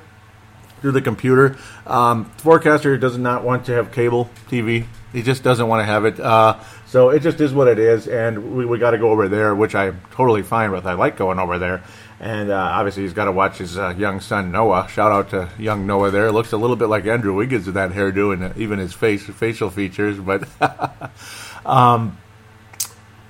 through 0.82 0.93
the 0.93 1.01
computer. 1.01 1.57
Um, 1.86 2.26
forecaster 2.38 2.97
does 2.97 3.17
not 3.17 3.43
want 3.43 3.65
to 3.65 3.74
have 3.74 3.91
cable 3.91 4.30
TV. 4.49 4.86
He 5.12 5.24
just 5.24 5.41
doesn't 5.41 5.68
want 5.68 5.82
to 5.82 5.86
have 5.86 6.05
it. 6.05 6.20
Uh, 6.20 6.60
so 6.86 7.10
it 7.10 7.22
just 7.22 7.41
is 7.41 7.53
what 7.53 7.68
it 7.68 7.80
is, 7.80 8.07
and 8.07 8.55
we, 8.55 8.66
we 8.66 8.78
got 8.78 8.91
to 8.91 8.97
go 8.97 9.10
over 9.10 9.28
there, 9.28 9.55
which 9.55 9.76
I'm 9.76 10.01
totally 10.12 10.43
fine 10.43 10.72
with. 10.72 10.86
I 10.86 10.93
like 10.93 11.18
going 11.18 11.39
over 11.39 11.57
there. 11.57 11.84
And 12.20 12.51
uh, 12.51 12.55
obviously, 12.55 13.03
he's 13.03 13.14
got 13.14 13.26
to 13.26 13.32
watch 13.32 13.60
his 13.60 13.78
uh, 13.78 13.95
young 13.97 14.20
son 14.20 14.51
Noah. 14.51 14.88
Shout 14.89 15.12
out 15.12 15.30
to 15.30 15.49
young 15.57 15.88
Noah 15.88 16.12
there. 16.12 16.32
Looks 16.32 16.51
a 16.51 16.57
little 16.57 16.76
bit 16.76 16.88
like 16.88 17.05
Andrew 17.05 17.34
Wiggins 17.34 17.66
with 17.66 17.76
that 17.76 17.91
hairdo 17.91 18.34
and 18.34 18.43
uh, 18.43 18.53
even 18.57 18.78
his 18.78 18.93
face 18.93 19.24
facial 19.24 19.70
features. 19.70 20.20
But, 20.20 20.47
um, 21.66 22.18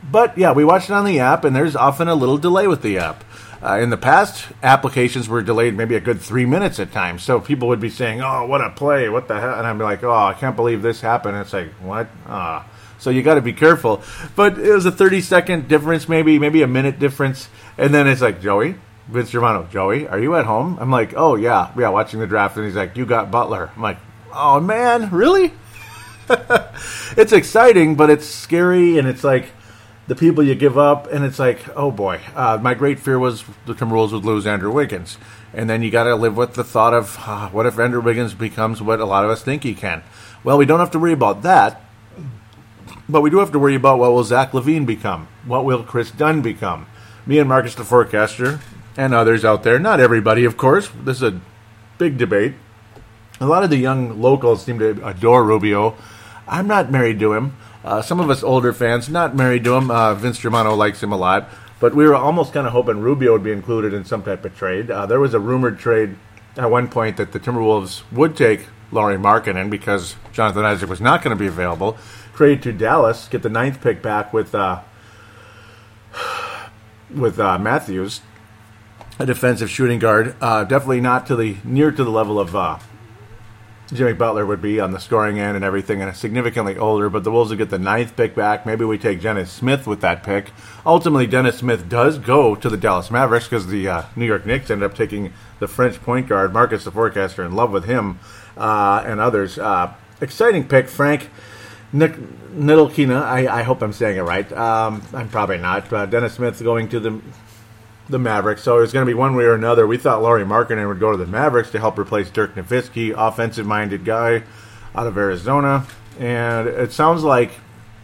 but 0.09 0.37
yeah, 0.37 0.53
we 0.53 0.65
watch 0.65 0.85
it 0.85 0.91
on 0.91 1.05
the 1.05 1.19
app, 1.19 1.43
and 1.43 1.55
there's 1.55 1.75
often 1.75 2.07
a 2.07 2.15
little 2.15 2.37
delay 2.37 2.67
with 2.67 2.81
the 2.81 2.97
app. 2.97 3.23
Uh, 3.61 3.79
in 3.79 3.89
the 3.89 3.97
past, 3.97 4.47
applications 4.63 5.27
were 5.27 5.41
delayed 5.41 5.75
maybe 5.75 5.95
a 5.95 5.99
good 5.99 6.21
three 6.21 6.45
minutes 6.45 6.79
at 6.79 6.91
times. 6.91 7.23
So 7.23 7.39
people 7.39 7.67
would 7.67 7.81
be 7.81 7.89
saying, 7.89 8.21
"Oh, 8.21 8.45
what 8.45 8.61
a 8.61 8.69
play! 8.69 9.09
What 9.09 9.27
the 9.27 9.39
hell?" 9.39 9.55
And 9.55 9.67
I'd 9.67 9.77
be 9.77 9.83
like, 9.83 10.03
"Oh, 10.03 10.13
I 10.13 10.33
can't 10.33 10.55
believe 10.55 10.81
this 10.81 11.01
happened." 11.01 11.35
And 11.35 11.43
it's 11.43 11.53
like, 11.53 11.69
"What?" 11.81 12.07
Ah. 12.27 12.65
So 12.99 13.09
you 13.09 13.23
got 13.23 13.35
to 13.35 13.41
be 13.41 13.53
careful. 13.53 14.01
But 14.35 14.59
it 14.59 14.73
was 14.73 14.85
a 14.85 14.91
30 14.91 15.21
second 15.21 15.67
difference, 15.67 16.07
maybe 16.07 16.37
maybe 16.37 16.61
a 16.61 16.67
minute 16.67 16.99
difference, 16.99 17.49
and 17.77 17.93
then 17.93 18.07
it's 18.07 18.21
like 18.21 18.41
Joey, 18.41 18.75
Vince 19.07 19.31
Germano, 19.31 19.67
Joey, 19.71 20.07
are 20.07 20.19
you 20.19 20.35
at 20.35 20.45
home? 20.45 20.77
I'm 20.79 20.91
like, 20.91 21.13
oh 21.15 21.35
yeah, 21.35 21.71
yeah, 21.77 21.89
watching 21.89 22.19
the 22.19 22.27
draft, 22.27 22.57
and 22.57 22.65
he's 22.65 22.75
like, 22.75 22.95
you 22.97 23.05
got 23.05 23.31
Butler. 23.31 23.71
I'm 23.75 23.81
like, 23.81 23.97
oh 24.33 24.59
man, 24.59 25.09
really? 25.11 25.53
it's 27.17 27.31
exciting, 27.31 27.95
but 27.95 28.09
it's 28.09 28.27
scary, 28.27 28.97
and 28.99 29.07
it's 29.07 29.23
like 29.23 29.51
the 30.09 30.15
people 30.15 30.43
you 30.43 30.55
give 30.55 30.77
up, 30.77 31.07
and 31.07 31.23
it's 31.23 31.39
like, 31.39 31.59
oh 31.77 31.89
boy. 31.91 32.19
Uh, 32.35 32.59
my 32.61 32.73
great 32.73 32.99
fear 32.99 33.17
was 33.17 33.45
the 33.65 33.73
Timberwolves 33.73 34.11
would 34.11 34.25
lose 34.25 34.45
Andrew 34.45 34.71
Wiggins, 34.71 35.17
and 35.53 35.69
then 35.69 35.81
you 35.81 35.89
got 35.89 36.03
to 36.03 36.15
live 36.15 36.35
with 36.35 36.55
the 36.55 36.65
thought 36.65 36.93
of 36.93 37.17
uh, 37.25 37.47
what 37.49 37.65
if 37.65 37.79
Andrew 37.79 38.01
Wiggins 38.01 38.33
becomes 38.33 38.81
what 38.81 38.99
a 38.99 39.05
lot 39.05 39.23
of 39.23 39.31
us 39.31 39.41
think 39.41 39.63
he 39.63 39.73
can. 39.73 40.03
Well, 40.43 40.57
we 40.57 40.65
don't 40.65 40.81
have 40.81 40.91
to 40.91 40.99
worry 40.99 41.13
about 41.13 41.43
that 41.43 41.81
but 43.09 43.21
we 43.21 43.31
do 43.31 43.39
have 43.39 43.51
to 43.51 43.59
worry 43.59 43.75
about 43.75 43.97
what 43.97 44.11
will 44.11 44.23
Zach 44.23 44.51
LaVine 44.51 44.85
become? 44.85 45.27
What 45.45 45.65
will 45.65 45.83
Kris 45.83 46.11
Dunn 46.11 46.43
become? 46.43 46.85
Me 47.25 47.39
and 47.39 47.49
Marcus 47.49 47.73
the 47.73 47.83
Forecaster 47.83 48.59
and 48.95 49.13
others 49.15 49.43
out 49.43 49.63
there, 49.63 49.79
not 49.79 49.99
everybody, 49.99 50.45
of 50.45 50.57
course. 50.57 50.89
This 51.03 51.17
is 51.17 51.33
a 51.33 51.41
big 51.97 52.19
debate. 52.19 52.53
A 53.41 53.47
lot 53.47 53.63
of 53.63 53.71
the 53.71 53.77
young 53.77 54.21
locals 54.21 54.63
seem 54.63 54.77
to 54.77 55.07
adore 55.07 55.43
Rubio. 55.43 55.95
I'm 56.47 56.67
not 56.67 56.91
married 56.91 57.19
to 57.21 57.33
him. 57.33 57.57
Uh, 57.89 58.01
some 58.03 58.19
of 58.19 58.29
us 58.29 58.43
older 58.43 58.71
fans, 58.71 59.09
not 59.09 59.35
married 59.35 59.63
to 59.63 59.73
him. 59.73 59.89
Uh, 59.89 60.13
Vince 60.13 60.37
Germano 60.37 60.75
likes 60.75 61.01
him 61.01 61.11
a 61.11 61.17
lot. 61.17 61.49
But 61.79 61.95
we 61.95 62.05
were 62.05 62.15
almost 62.15 62.53
kind 62.53 62.67
of 62.67 62.73
hoping 62.73 62.99
Rubio 62.99 63.33
would 63.33 63.43
be 63.43 63.51
included 63.51 63.93
in 63.93 64.05
some 64.05 64.21
type 64.21 64.45
of 64.45 64.55
trade. 64.55 64.91
Uh, 64.91 65.05
there 65.05 65.19
was 65.19 65.33
a 65.33 65.39
rumored 65.39 65.79
trade 65.79 66.15
at 66.55 66.69
one 66.69 66.87
point 66.87 67.17
that 67.17 67.31
the 67.31 67.39
Timberwolves 67.39 68.03
would 68.11 68.37
take 68.37 68.67
Lauri 68.91 69.17
Markkanen 69.17 69.69
because 69.69 70.15
Jonathan 70.33 70.65
Isaac 70.65 70.89
was 70.89 71.01
not 71.01 71.23
going 71.23 71.35
to 71.35 71.39
be 71.39 71.47
available 71.47 71.97
trade 72.39 72.63
to 72.63 72.71
Dallas, 72.71 73.27
get 73.27 73.41
the 73.41 73.49
ninth 73.49 73.81
pick 73.81 74.01
back 74.01 74.31
with 74.31 74.55
uh, 74.55 74.79
with 77.13 77.37
uh, 77.37 77.59
Matthews, 77.59 78.21
a 79.19 79.25
defensive 79.25 79.69
shooting 79.69 79.99
guard. 79.99 80.35
Uh, 80.39 80.63
definitely 80.63 81.01
not 81.01 81.27
to 81.27 81.35
the 81.35 81.57
near 81.65 81.91
to 81.91 82.01
the 82.01 82.09
level 82.09 82.39
of 82.39 82.55
Jimmy 83.91 84.13
Butler 84.13 84.45
would 84.45 84.61
be 84.61 84.79
on 84.79 84.91
the 84.91 84.99
scoring 84.99 85.39
end 85.39 85.55
and 85.55 85.65
everything, 85.65 86.01
and 86.01 86.15
significantly 86.15 86.77
older. 86.77 87.09
But 87.09 87.23
the 87.23 87.31
Wolves 87.31 87.49
will 87.49 87.57
get 87.57 87.71
the 87.71 87.79
ninth 87.79 88.15
pick 88.15 88.35
back. 88.35 88.65
Maybe 88.65 88.85
we 88.85 88.99
take 88.99 89.21
Dennis 89.21 89.51
Smith 89.51 89.87
with 89.87 90.01
that 90.01 90.23
pick. 90.23 90.51
Ultimately, 90.85 91.25
Dennis 91.25 91.57
Smith 91.57 91.89
does 91.89 92.19
go 92.19 92.53
to 92.53 92.69
the 92.69 92.77
Dallas 92.77 93.09
Mavericks 93.09 93.47
because 93.47 93.67
the 93.67 93.87
uh, 93.87 94.03
New 94.15 94.25
York 94.25 94.45
Knicks 94.45 94.69
ended 94.69 94.89
up 94.89 94.95
taking 94.95 95.33
the 95.59 95.67
French 95.67 96.01
point 96.01 96.27
guard 96.27 96.53
Marcus 96.53 96.83
the 96.83 96.91
Forecaster 96.91 97.43
in 97.43 97.53
love 97.53 97.71
with 97.71 97.85
him 97.85 98.19
uh, 98.57 99.03
and 99.05 99.19
others. 99.19 99.57
Uh, 99.57 99.93
exciting 100.21 100.67
pick, 100.67 100.87
Frank. 100.87 101.29
Nick 101.91 102.13
Ntilikina, 102.53 103.19
I, 103.23 103.61
I 103.61 103.63
hope 103.63 103.81
I'm 103.81 103.93
saying 103.93 104.17
it 104.17 104.21
right. 104.21 104.51
Um, 104.53 105.01
I'm 105.11 105.29
probably 105.29 105.57
not. 105.57 105.91
Uh, 105.91 106.05
Dennis 106.05 106.33
Smith 106.33 106.61
going 106.61 106.89
to 106.89 106.99
the 106.99 107.19
the 108.09 108.19
Mavericks, 108.19 108.63
so 108.63 108.79
it's 108.79 108.91
going 108.91 109.05
to 109.05 109.09
be 109.09 109.13
one 109.13 109.35
way 109.35 109.43
or 109.43 109.53
another. 109.53 109.85
We 109.85 109.97
thought 109.97 110.21
Lauri 110.21 110.43
Markkanen 110.43 110.87
would 110.87 110.99
go 110.99 111.11
to 111.11 111.17
the 111.17 111.27
Mavericks 111.27 111.69
to 111.71 111.79
help 111.79 111.97
replace 111.97 112.29
Dirk 112.29 112.55
Nowitzki, 112.55 113.13
offensive-minded 113.15 114.03
guy 114.03 114.43
out 114.95 115.07
of 115.07 115.17
Arizona, 115.17 115.85
and 116.19 116.67
it 116.67 116.91
sounds 116.91 117.23
like 117.23 117.51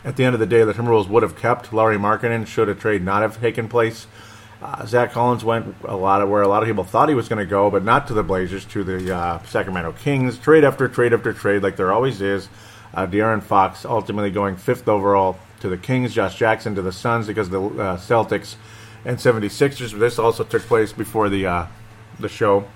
at 0.03 0.15
the 0.15 0.23
end 0.23 0.35
of 0.35 0.39
the 0.39 0.45
day 0.45 0.63
the 0.63 0.73
Timberwolves 0.73 1.09
would 1.09 1.23
have 1.23 1.35
kept 1.35 1.73
Lauri 1.73 1.97
Markkanen 1.97 2.45
should 2.45 2.69
a 2.69 2.75
trade 2.75 3.03
not 3.03 3.23
have 3.23 3.39
taken 3.39 3.67
place. 3.67 4.05
Uh, 4.61 4.85
Zach 4.85 5.11
Collins 5.11 5.43
went 5.43 5.75
a 5.83 5.95
lot 5.95 6.21
of 6.21 6.29
where 6.29 6.41
a 6.41 6.47
lot 6.47 6.63
of 6.63 6.67
people 6.67 6.83
thought 6.83 7.09
he 7.09 7.15
was 7.15 7.27
going 7.27 7.39
to 7.39 7.49
go, 7.49 7.69
but 7.69 7.83
not 7.83 8.07
to 8.07 8.13
the 8.13 8.23
Blazers, 8.23 8.65
to 8.65 8.83
the 8.83 9.15
uh, 9.15 9.43
Sacramento 9.43 9.93
Kings. 9.93 10.37
Trade 10.37 10.63
after 10.63 10.87
trade 10.87 11.13
after 11.13 11.33
trade, 11.33 11.61
like 11.61 11.75
there 11.75 11.91
always 11.91 12.21
is. 12.21 12.47
Uh, 12.93 13.05
De'Aaron 13.05 13.43
Fox 13.43 13.85
ultimately 13.85 14.31
going 14.31 14.55
fifth 14.55 14.87
overall 14.87 15.37
to 15.59 15.67
the 15.67 15.77
Kings. 15.77 16.13
Josh 16.13 16.37
Jackson 16.37 16.75
to 16.75 16.81
the 16.81 16.91
Suns 16.91 17.27
because 17.27 17.49
the 17.49 17.61
uh, 17.61 17.97
Celtics 17.97 18.55
and 19.05 19.17
76ers. 19.17 19.97
This 19.97 20.19
also 20.19 20.43
took 20.43 20.63
place 20.63 20.91
before 20.91 21.29
the 21.29 21.45
uh, 21.45 21.67
the 22.19 22.29
show. 22.29 22.67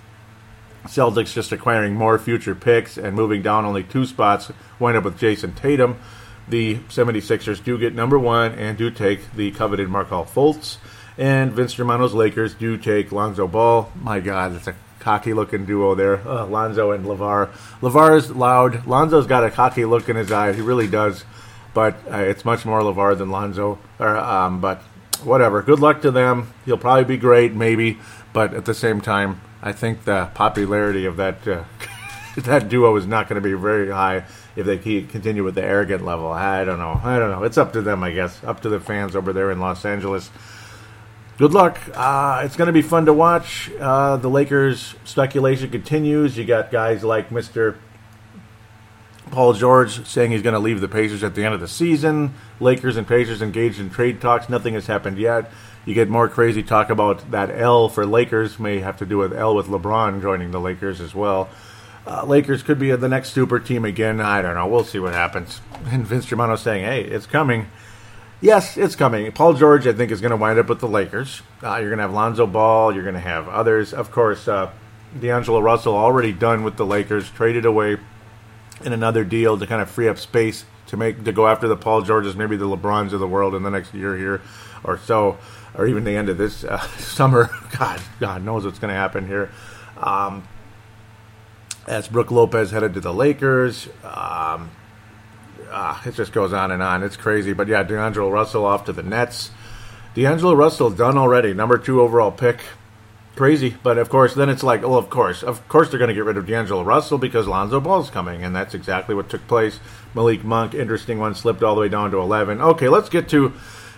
Celtics 0.86 1.34
just 1.34 1.52
acquiring 1.52 1.94
more 1.94 2.18
future 2.18 2.56
picks 2.56 2.98
and 2.98 3.16
moving 3.16 3.42
down 3.42 3.66
only 3.66 3.84
two 3.84 4.06
spots. 4.06 4.52
Wind 4.80 4.98
up 4.98 5.04
with 5.04 5.20
Jayson 5.20 5.54
Tatum. 5.54 6.00
The 6.48 6.76
76ers 6.76 7.64
do 7.64 7.78
get 7.78 7.94
number 7.94 8.18
one 8.18 8.54
and 8.54 8.78
do 8.78 8.90
take 8.90 9.34
the 9.34 9.52
coveted 9.52 9.90
Markelle 9.90 10.26
Fultz. 10.26 10.78
And 11.18 11.52
Vince 11.52 11.74
Germano's 11.74 12.14
Lakers 12.14 12.56
do 12.56 12.78
take 12.78 13.12
Lonzo 13.12 13.46
Ball. 13.46 13.92
My 14.02 14.22
God, 14.22 14.56
it's 14.56 14.68
a 14.68 14.76
cocky 15.00 15.34
looking 15.34 15.66
duo 15.66 15.96
there, 15.96 16.26
uh, 16.28 16.46
Lonzo 16.46 16.92
and 16.92 17.06
LaVar. 17.06 17.50
LaVar's 17.82 18.32
loud. 18.32 18.88
Lonzo's 18.88 19.28
got 19.28 19.44
a 19.44 19.52
cocky 19.52 19.86
look 19.86 20.10
in 20.10 20.16
his 20.16 20.32
eye. 20.32 20.54
He 20.54 20.62
really 20.62 20.88
does. 20.88 21.26
But 21.74 21.98
uh, 22.10 22.18
it's 22.18 22.46
much 22.46 22.66
more 22.66 22.82
LaVar 22.82 23.18
than 23.18 23.30
Lonzo. 23.30 23.80
Or, 24.00 24.18
um, 24.18 24.62
but 24.62 24.82
whatever. 25.24 25.62
Good 25.62 25.80
luck 25.80 26.02
to 26.02 26.12
them. 26.12 26.54
He'll 26.66 26.78
probably 26.78 27.06
be 27.06 27.18
great, 27.18 27.54
maybe. 27.54 28.00
But 28.34 28.54
at 28.54 28.66
the 28.66 28.74
same 28.74 29.02
time, 29.02 29.42
I 29.62 29.72
think 29.72 30.06
the 30.06 30.30
popularity 30.34 31.06
of 31.06 31.18
that 31.18 31.48
uh, 31.48 31.64
that 32.38 32.70
duo 32.70 32.96
is 32.96 33.08
not 33.08 33.28
going 33.28 33.42
to 33.42 33.48
be 33.48 33.54
very 33.54 33.92
high 33.92 34.26
if 34.56 34.66
they 34.66 34.78
continue 34.78 35.44
with 35.44 35.56
the 35.56 35.64
arrogant 35.64 36.06
level. 36.06 36.32
I 36.32 36.64
don't 36.64 36.80
know. 36.80 37.00
I 37.04 37.20
don't 37.20 37.32
know. 37.32 37.44
It's 37.44 37.58
up 37.58 37.74
to 37.74 37.82
them, 37.82 38.04
I 38.04 38.12
guess. 38.12 38.44
Up 38.44 38.62
to 38.62 38.70
the 38.70 38.80
fans 38.80 39.16
over 39.16 39.34
there 39.34 39.52
in 39.52 39.60
Los 39.60 39.86
Angeles 39.86 40.30
good 41.40 41.54
luck. 41.54 41.80
Uh, 41.96 42.42
it's 42.44 42.58
going 42.58 42.68
to 42.68 42.74
be 42.74 42.82
fun 42.82 43.06
to 43.06 43.14
watch. 43.14 43.72
Uh, 43.80 44.18
the 44.18 44.30
Lakers 44.30 44.94
speculation 45.06 45.72
continues. 45.72 46.38
You 46.38 46.44
got 46.44 46.70
guys 46.70 47.02
like 47.02 47.30
Mr. 47.30 47.78
Paul 49.32 49.54
George 49.54 50.06
saying 50.08 50.32
he's 50.32 50.42
going 50.42 50.54
to 50.54 50.60
leave 50.60 50.82
the 50.82 50.88
Pacers 50.88 51.24
at 51.24 51.36
the 51.36 51.46
end 51.46 51.54
of 51.54 51.60
the 51.60 51.68
season. 51.68 52.34
Lakers 52.60 52.98
and 52.98 53.08
Pacers 53.08 53.42
engaged 53.42 53.80
in 53.80 53.90
trade 53.90 54.22
talks. 54.22 54.50
Nothing 54.50 54.74
has 54.74 54.88
happened 54.88 55.18
yet. 55.18 55.52
You 55.86 55.94
get 55.94 56.10
more 56.10 56.28
crazy 56.28 56.64
talk 56.64 56.90
about 56.90 57.32
that 57.32 57.50
L 57.50 57.90
for 57.90 58.06
Lakers 58.06 58.60
may 58.60 58.80
have 58.80 58.98
to 58.98 59.06
do 59.06 59.18
with 59.18 59.34
L 59.34 59.56
with 59.56 59.68
LeBron 59.68 60.22
joining 60.22 60.52
the 60.52 60.60
Lakers 60.60 61.02
as 61.02 61.16
well. 61.16 61.50
Uh, 62.06 62.26
Lakers 62.26 62.64
could 62.64 62.80
be 62.80 62.92
the 62.96 63.10
next 63.10 63.32
super 63.32 63.60
team 63.60 63.86
again. 63.86 64.20
I 64.20 64.42
don't 64.42 64.56
know. 64.56 64.68
We'll 64.68 64.84
see 64.84 65.00
what 65.00 65.14
happens. 65.14 65.62
And 65.86 66.06
Vince 66.06 66.26
Germano 66.26 66.56
saying, 66.56 66.86
"Hey, 66.86 67.04
it's 67.04 67.26
coming." 67.26 67.68
Yes, 68.42 68.78
it's 68.78 68.96
coming. 68.96 69.32
Paul 69.34 69.54
George, 69.54 69.86
I 69.86 69.94
think, 69.94 70.12
is 70.12 70.22
going 70.22 70.32
to 70.32 70.38
wind 70.38 70.58
up 70.60 70.70
with 70.70 70.80
the 70.80 70.88
Lakers. 70.88 71.42
Uh, 71.62 71.76
you're 71.76 71.90
going 71.90 71.98
to 71.98 72.04
have 72.04 72.14
Lonzo 72.14 72.48
Ball. 72.48 72.94
You're 72.94 73.04
going 73.04 73.16
to 73.16 73.20
have 73.20 73.50
others. 73.50 73.94
Of 73.94 74.12
course, 74.12 74.48
uh, 74.48 74.72
D'Angelo 75.20 75.60
Russell 75.60 75.96
already 75.96 76.32
done 76.32 76.64
with 76.64 76.78
the 76.78 76.86
Lakers, 76.86 77.30
traded 77.30 77.66
away 77.66 77.98
in 78.84 78.94
another 78.94 79.24
deal 79.24 79.58
to 79.58 79.68
kind 79.68 79.82
of 79.82 79.90
free 79.90 80.08
up 80.08 80.18
space 80.18 80.66
to 80.88 80.98
make 80.98 81.24
to 81.24 81.32
go 81.32 81.48
after 81.48 81.68
the 81.68 81.78
Paul 81.78 82.02
Georges, 82.02 82.36
maybe 82.36 82.58
the 82.58 82.66
LeBrons 82.66 83.14
of 83.14 83.20
the 83.20 83.28
world 83.28 83.56
in 83.56 83.64
the 83.64 83.70
next 83.70 83.94
year 83.94 84.18
here 84.18 84.42
or 84.84 84.98
so, 84.98 85.38
or 85.76 85.88
even 85.88 86.04
the 86.04 86.16
end 86.16 86.30
of 86.30 86.38
this 86.38 86.64
uh, 86.64 86.80
summer. 86.98 87.50
God, 87.78 88.02
God 88.20 88.44
knows 88.44 88.66
what's 88.66 88.80
going 88.80 88.94
to 88.94 89.00
happen 89.00 89.28
here. 89.28 89.52
Um, 89.98 90.48
as 91.88 92.08
Brook 92.08 92.32
Lopez 92.32 92.72
headed 92.72 92.94
to 92.94 93.02
the 93.02 93.14
Lakers. 93.14 93.88
Um, 94.04 94.72
uh, 95.70 96.00
it 96.06 96.16
just 96.16 96.32
goes 96.32 96.54
on 96.54 96.72
and 96.72 96.82
on. 96.82 97.04
It's 97.04 97.18
crazy. 97.18 97.54
But 97.54 97.68
yeah, 97.68 97.84
D'Angelo 97.84 98.30
Russell 98.30 98.66
off 98.66 98.86
to 98.86 98.94
the 98.94 99.04
Nets. 99.04 99.52
D'Angelo 100.14 100.54
Russell 100.54 100.90
done 100.90 101.18
already, 101.18 101.54
number 101.54 101.78
two 101.78 102.02
overall 102.02 102.32
pick. 102.32 102.60
Crazy, 103.40 103.78
but 103.84 103.98
of 103.98 104.10
course, 104.10 104.34
then 104.34 104.50
it's 104.50 104.64
like, 104.64 104.82
well, 104.82 104.98
of 104.98 105.10
course, 105.10 105.44
of 105.44 105.66
course, 105.70 105.90
they're 105.90 105.98
going 105.98 106.10
to 106.10 106.14
get 106.14 106.26
rid 106.26 106.36
of 106.36 106.46
D'Angelo 106.46 106.84
Russell 106.84 107.18
because 107.18 107.48
Lonzo 107.48 107.80
Ball's 107.80 108.10
coming, 108.10 108.44
and 108.44 108.54
that's 108.54 108.74
exactly 108.74 109.16
what 109.16 109.30
took 109.30 109.48
place. 109.48 109.80
Malik 110.14 110.44
Monk, 110.44 110.74
interesting 110.74 111.20
one, 111.20 111.34
slipped 111.34 111.64
all 111.64 111.74
the 111.74 111.80
way 111.80 111.88
down 111.88 112.12
to 112.12 112.18
11. 112.18 112.60
Okay, 112.60 112.90
let's 112.90 113.08
get 113.08 113.30
to 113.30 113.54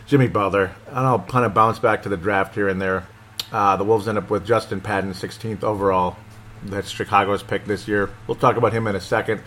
Jimmy 0.05 0.27
Butler, 0.27 0.75
and 0.89 0.99
I'll 0.99 1.23
kind 1.23 1.43
of 1.43 1.55
bounce 1.55 1.79
back 1.79 2.03
to 2.03 2.09
the 2.09 2.17
draft 2.17 2.53
here 2.53 2.69
and 2.69 2.79
there. 2.79 3.07
Uh, 3.51 3.75
the 3.77 3.83
Wolves 3.83 4.07
end 4.07 4.19
up 4.19 4.29
with 4.29 4.45
Justin 4.45 4.79
Patton, 4.79 5.13
16th 5.13 5.63
overall. 5.63 6.17
That's 6.63 6.91
Chicago's 6.91 7.41
pick 7.41 7.65
this 7.65 7.87
year. 7.87 8.11
We'll 8.27 8.35
talk 8.35 8.57
about 8.57 8.73
him 8.73 8.85
in 8.85 8.95
a 8.95 9.01
second. 9.01 9.41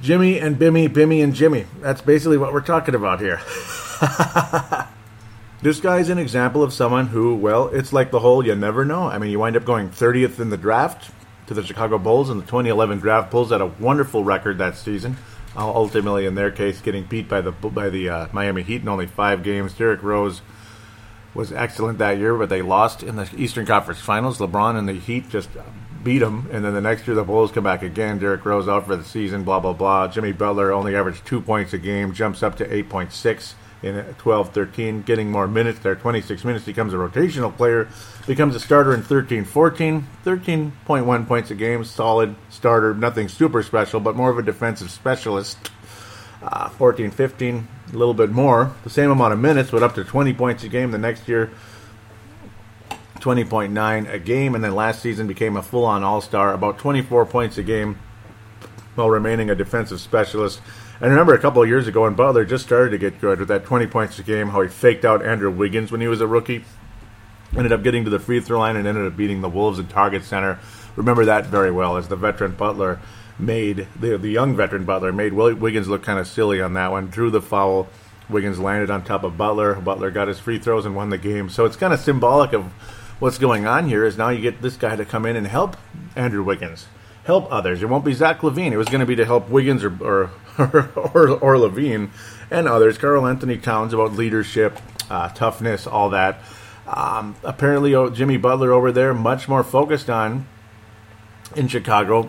Jimmy 0.00 0.40
and 0.40 0.56
Bimmy, 0.56 0.88
Bimmy 0.88 1.22
and 1.22 1.34
Jimmy. 1.34 1.66
That's 1.82 2.00
basically 2.00 2.38
what 2.38 2.54
we're 2.54 2.62
talking 2.62 2.94
about 2.94 3.20
here. 3.20 3.42
this 5.62 5.80
guy's 5.80 6.08
an 6.08 6.18
example 6.18 6.62
of 6.62 6.72
someone 6.72 7.08
who, 7.08 7.34
well, 7.34 7.68
it's 7.68 7.92
like 7.92 8.10
the 8.10 8.20
whole 8.20 8.44
you 8.44 8.54
never 8.54 8.84
know. 8.84 9.08
I 9.08 9.18
mean, 9.18 9.30
you 9.30 9.38
wind 9.38 9.56
up 9.56 9.64
going 9.64 9.90
30th 9.90 10.40
in 10.40 10.50
the 10.50 10.56
draft 10.56 11.10
to 11.48 11.54
the 11.54 11.62
Chicago 11.62 11.98
Bulls 11.98 12.30
in 12.30 12.38
the 12.38 12.44
2011 12.44 13.00
draft. 13.00 13.30
Bulls 13.30 13.50
had 13.50 13.60
a 13.60 13.66
wonderful 13.66 14.24
record 14.24 14.58
that 14.58 14.76
season. 14.76 15.16
Ultimately, 15.56 16.24
in 16.26 16.34
their 16.34 16.50
case, 16.50 16.80
getting 16.80 17.04
beat 17.04 17.28
by 17.28 17.40
the 17.40 17.50
by 17.50 17.90
the 17.90 18.08
uh, 18.08 18.26
Miami 18.32 18.62
Heat 18.62 18.82
in 18.82 18.88
only 18.88 19.06
five 19.06 19.42
games. 19.42 19.74
Derrick 19.74 20.02
Rose 20.02 20.42
was 21.34 21.52
excellent 21.52 21.98
that 21.98 22.18
year, 22.18 22.36
but 22.36 22.48
they 22.48 22.62
lost 22.62 23.02
in 23.02 23.16
the 23.16 23.28
Eastern 23.36 23.66
Conference 23.66 24.00
Finals. 24.00 24.38
LeBron 24.38 24.76
and 24.76 24.88
the 24.88 24.92
Heat 24.92 25.28
just 25.28 25.50
beat 26.04 26.20
them, 26.20 26.48
and 26.52 26.64
then 26.64 26.72
the 26.72 26.80
next 26.80 27.06
year 27.06 27.16
the 27.16 27.24
Bulls 27.24 27.50
come 27.50 27.64
back 27.64 27.82
again. 27.82 28.20
Derrick 28.20 28.44
Rose 28.44 28.68
out 28.68 28.86
for 28.86 28.94
the 28.94 29.04
season, 29.04 29.42
blah 29.42 29.58
blah 29.58 29.72
blah. 29.72 30.06
Jimmy 30.06 30.30
Butler 30.30 30.72
only 30.72 30.94
averaged 30.94 31.26
two 31.26 31.40
points 31.40 31.72
a 31.72 31.78
game, 31.78 32.14
jumps 32.14 32.44
up 32.44 32.56
to 32.58 32.64
8.6 32.64 33.54
in 33.82 33.94
12-13, 33.94 35.04
getting 35.04 35.30
more 35.30 35.48
minutes 35.48 35.78
there. 35.80 35.94
26 35.94 36.44
minutes, 36.44 36.64
becomes 36.64 36.92
a 36.92 36.96
rotational 36.96 37.54
player, 37.54 37.88
becomes 38.26 38.54
a 38.54 38.60
starter 38.60 38.94
in 38.94 39.02
13-14, 39.02 40.04
13.1 40.24 41.26
points 41.26 41.50
a 41.50 41.54
game, 41.54 41.84
solid 41.84 42.34
starter, 42.50 42.94
nothing 42.94 43.28
super 43.28 43.62
special, 43.62 44.00
but 44.00 44.16
more 44.16 44.30
of 44.30 44.38
a 44.38 44.42
defensive 44.42 44.90
specialist. 44.90 45.58
Uh, 46.42 46.70
14 46.70 47.10
15, 47.10 47.68
a 47.92 47.96
little 47.96 48.14
bit 48.14 48.30
more, 48.30 48.74
the 48.82 48.88
same 48.88 49.10
amount 49.10 49.30
of 49.30 49.38
minutes, 49.38 49.70
but 49.70 49.82
up 49.82 49.94
to 49.94 50.02
20 50.02 50.32
points 50.32 50.64
a 50.64 50.70
game. 50.70 50.90
The 50.90 50.96
next 50.96 51.28
year, 51.28 51.50
20.9 53.20 54.10
a 54.10 54.18
game, 54.18 54.54
and 54.54 54.64
then 54.64 54.74
last 54.74 55.02
season 55.02 55.26
became 55.26 55.56
a 55.58 55.62
full 55.62 55.84
on 55.84 56.02
all 56.02 56.22
star, 56.22 56.54
about 56.54 56.78
24 56.78 57.26
points 57.26 57.58
a 57.58 57.62
game 57.62 57.98
while 58.94 59.10
remaining 59.10 59.50
a 59.50 59.54
defensive 59.54 60.00
specialist. 60.00 60.60
And 61.00 61.10
remember 61.10 61.32
a 61.32 61.38
couple 61.38 61.62
of 61.62 61.68
years 61.68 61.86
ago 61.86 62.02
when 62.02 62.14
Butler 62.14 62.44
just 62.44 62.66
started 62.66 62.90
to 62.90 62.98
get 62.98 63.20
good 63.20 63.38
with 63.38 63.48
that 63.48 63.64
20 63.64 63.86
points 63.86 64.18
a 64.18 64.22
game, 64.22 64.48
how 64.48 64.60
he 64.60 64.68
faked 64.68 65.04
out 65.04 65.24
Andrew 65.24 65.50
Wiggins 65.50 65.90
when 65.90 66.02
he 66.02 66.08
was 66.08 66.20
a 66.20 66.26
rookie. 66.26 66.64
Ended 67.56 67.72
up 67.72 67.82
getting 67.82 68.04
to 68.04 68.10
the 68.10 68.18
free 68.18 68.40
throw 68.40 68.58
line 68.58 68.76
and 68.76 68.86
ended 68.86 69.06
up 69.06 69.16
beating 69.16 69.40
the 69.40 69.48
Wolves 69.48 69.78
at 69.78 69.88
Target 69.88 70.24
Center. 70.24 70.58
Remember 70.96 71.24
that 71.24 71.46
very 71.46 71.70
well 71.70 71.96
as 71.96 72.08
the 72.08 72.16
veteran 72.16 72.52
Butler 72.52 73.00
made, 73.38 73.88
the, 73.98 74.18
the 74.18 74.28
young 74.28 74.54
veteran 74.54 74.84
Butler 74.84 75.10
made 75.10 75.32
Wiggins 75.32 75.88
look 75.88 76.02
kind 76.02 76.18
of 76.18 76.28
silly 76.28 76.60
on 76.60 76.74
that 76.74 76.90
one, 76.90 77.08
drew 77.08 77.30
the 77.30 77.40
foul. 77.40 77.88
Wiggins 78.28 78.60
landed 78.60 78.90
on 78.90 79.02
top 79.02 79.24
of 79.24 79.36
Butler. 79.36 79.74
Butler 79.74 80.10
got 80.10 80.28
his 80.28 80.38
free 80.38 80.58
throws 80.58 80.86
and 80.86 80.94
won 80.94 81.10
the 81.10 81.18
game. 81.18 81.48
So 81.48 81.64
it's 81.64 81.76
kind 81.76 81.92
of 81.92 81.98
symbolic 81.98 82.52
of 82.52 82.64
what's 83.18 83.38
going 83.38 83.66
on 83.66 83.88
here 83.88 84.04
is 84.04 84.16
now 84.16 84.28
you 84.28 84.40
get 84.40 84.62
this 84.62 84.76
guy 84.76 84.96
to 84.96 85.04
come 85.04 85.26
in 85.26 85.34
and 85.34 85.46
help 85.46 85.76
Andrew 86.14 86.42
Wiggins, 86.42 86.86
help 87.24 87.50
others. 87.50 87.82
It 87.82 87.88
won't 87.88 88.04
be 88.04 88.12
Zach 88.12 88.40
LaVine. 88.40 88.72
It 88.72 88.76
was 88.76 88.88
going 88.88 89.00
to 89.00 89.06
be 89.06 89.16
to 89.16 89.24
help 89.24 89.48
Wiggins 89.48 89.82
or 89.82 89.96
or, 90.00 90.30
or, 90.60 91.30
or 91.38 91.56
LaVine 91.56 92.10
and 92.50 92.68
others. 92.68 92.98
Karl-Anthony 92.98 93.58
Towns 93.58 93.92
about 93.92 94.12
leadership, 94.12 94.78
uh, 95.08 95.28
toughness, 95.30 95.86
all 95.86 96.10
that. 96.10 96.40
Um, 96.86 97.36
apparently, 97.44 97.94
oh, 97.94 98.10
Jimmy 98.10 98.36
Butler 98.36 98.72
over 98.72 98.90
there 98.92 99.14
much 99.14 99.48
more 99.48 99.62
focused 99.62 100.10
on 100.10 100.46
in 101.54 101.68
Chicago. 101.68 102.28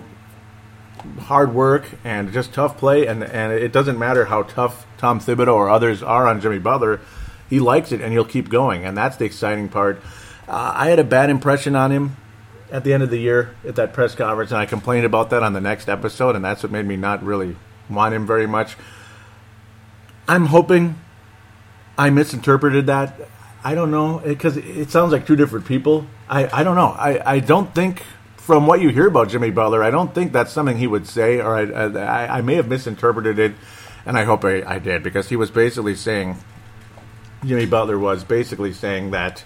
Hard 1.21 1.53
work 1.53 1.85
and 2.03 2.31
just 2.31 2.53
tough 2.53 2.77
play, 2.77 3.07
and 3.07 3.23
and 3.23 3.51
it 3.51 3.71
doesn't 3.71 3.97
matter 3.97 4.25
how 4.25 4.43
tough 4.43 4.85
Tom 4.97 5.19
Thibodeau 5.19 5.53
or 5.53 5.67
others 5.67 6.03
are 6.03 6.27
on 6.27 6.41
Jimmy 6.41 6.59
Butler. 6.59 6.99
He 7.49 7.59
likes 7.59 7.91
it, 7.91 8.01
and 8.01 8.13
he'll 8.13 8.23
keep 8.23 8.49
going, 8.49 8.85
and 8.85 8.95
that's 8.95 9.17
the 9.17 9.25
exciting 9.25 9.67
part. 9.67 9.99
Uh, 10.47 10.73
I 10.75 10.89
had 10.89 10.99
a 10.99 11.03
bad 11.03 11.31
impression 11.31 11.75
on 11.75 11.91
him 11.91 12.17
at 12.71 12.83
the 12.83 12.93
end 12.93 13.01
of 13.01 13.09
the 13.09 13.17
year 13.17 13.55
at 13.67 13.75
that 13.77 13.93
press 13.93 14.13
conference, 14.13 14.51
and 14.51 14.59
I 14.59 14.67
complained 14.67 15.05
about 15.05 15.31
that 15.31 15.41
on 15.41 15.53
the 15.53 15.61
next 15.61 15.89
episode, 15.89 16.35
and 16.35 16.45
that's 16.45 16.61
what 16.61 16.71
made 16.71 16.85
me 16.85 16.97
not 16.97 17.23
really 17.23 17.55
want 17.89 18.13
him 18.13 18.25
very 18.25 18.47
much. 18.47 18.75
I'm 20.27 20.47
hoping 20.47 20.99
I 21.97 22.09
misinterpreted 22.09 22.87
that. 22.87 23.19
I 23.63 23.75
don't 23.75 23.91
know 23.91 24.19
because 24.19 24.57
it, 24.57 24.65
it, 24.65 24.91
sounds 24.91 25.11
like 25.11 25.27
two 25.27 25.35
different 25.35 25.65
people. 25.65 26.07
I, 26.29 26.61
I 26.61 26.63
don't 26.63 26.75
know. 26.75 26.95
I, 26.97 27.33
I 27.35 27.39
don't 27.39 27.73
think 27.75 28.03
from 28.37 28.65
what 28.65 28.81
you 28.81 28.89
hear 28.89 29.07
about 29.07 29.29
Jimmy 29.29 29.51
Butler, 29.51 29.83
I 29.83 29.91
don't 29.91 30.15
think 30.15 30.31
that's 30.31 30.51
something 30.51 30.77
he 30.77 30.87
would 30.87 31.05
say, 31.05 31.39
or 31.39 31.55
I, 31.55 31.63
I, 31.83 32.37
I 32.37 32.41
may 32.41 32.55
have 32.55 32.67
misinterpreted 32.67 33.37
it, 33.37 33.53
and 34.05 34.17
I 34.17 34.23
hope 34.23 34.43
I, 34.43 34.63
I 34.63 34.79
did 34.79 35.03
because 35.03 35.29
he 35.29 35.35
was 35.35 35.51
basically 35.51 35.95
saying 35.95 36.37
Jimmy 37.45 37.65
Butler 37.65 37.99
was 37.99 38.23
basically 38.23 38.73
saying 38.73 39.11
that 39.11 39.43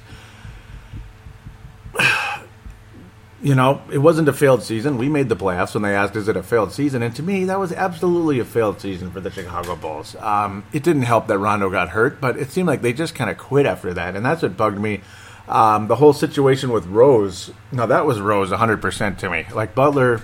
you 3.42 3.54
know, 3.54 3.82
it 3.92 3.98
wasn't 3.98 4.30
a 4.30 4.34
failed 4.34 4.64
season. 4.64 4.98
We 4.98 5.10
made 5.10 5.30
the 5.30 5.36
playoffs 5.36 5.74
when 5.74 5.84
they 5.84 5.94
asked, 5.94 6.16
"Is 6.16 6.28
it 6.28 6.38
a 6.38 6.44
failed 6.44 6.72
season?" 6.72 7.04
And 7.04 7.16
to 7.16 7.24
me, 7.24 7.44
that 7.46 7.60
was 7.60 7.72
absolutely 7.74 8.40
a 8.40 8.46
failed 8.46 8.80
season 8.80 9.12
for 9.12 9.20
the 9.20 9.30
Chicago 9.30 9.76
Bulls. 9.76 10.16
Um, 10.20 10.64
it 10.72 10.84
didn't 10.84 11.04
help 11.04 11.28
that 11.28 11.38
Rondo 11.38 11.70
got 11.70 11.90
hurt, 11.90 12.22
but 12.22 12.38
it 12.38 12.52
seemed 12.52 12.68
like 12.68 12.82
they 12.82 12.94
just 12.94 13.14
kind 13.14 13.30
of 13.30 13.38
quit 13.38 13.66
after 13.66 13.94
that, 13.94 14.16
and 14.16 14.26
that's 14.26 14.42
what 14.42 14.56
bugged 14.56 14.80
me. 14.80 15.02
Um, 15.48 15.88
the 15.88 15.98
whole 15.98 16.14
situation 16.14 16.72
with 16.72 16.86
Rose. 16.88 17.52
Now 17.72 17.86
that 17.86 18.06
was 18.06 18.20
Rose 18.20 18.52
100% 18.52 19.18
to 19.20 19.30
me. 19.30 19.46
Like 19.54 19.76
Butler 19.76 20.22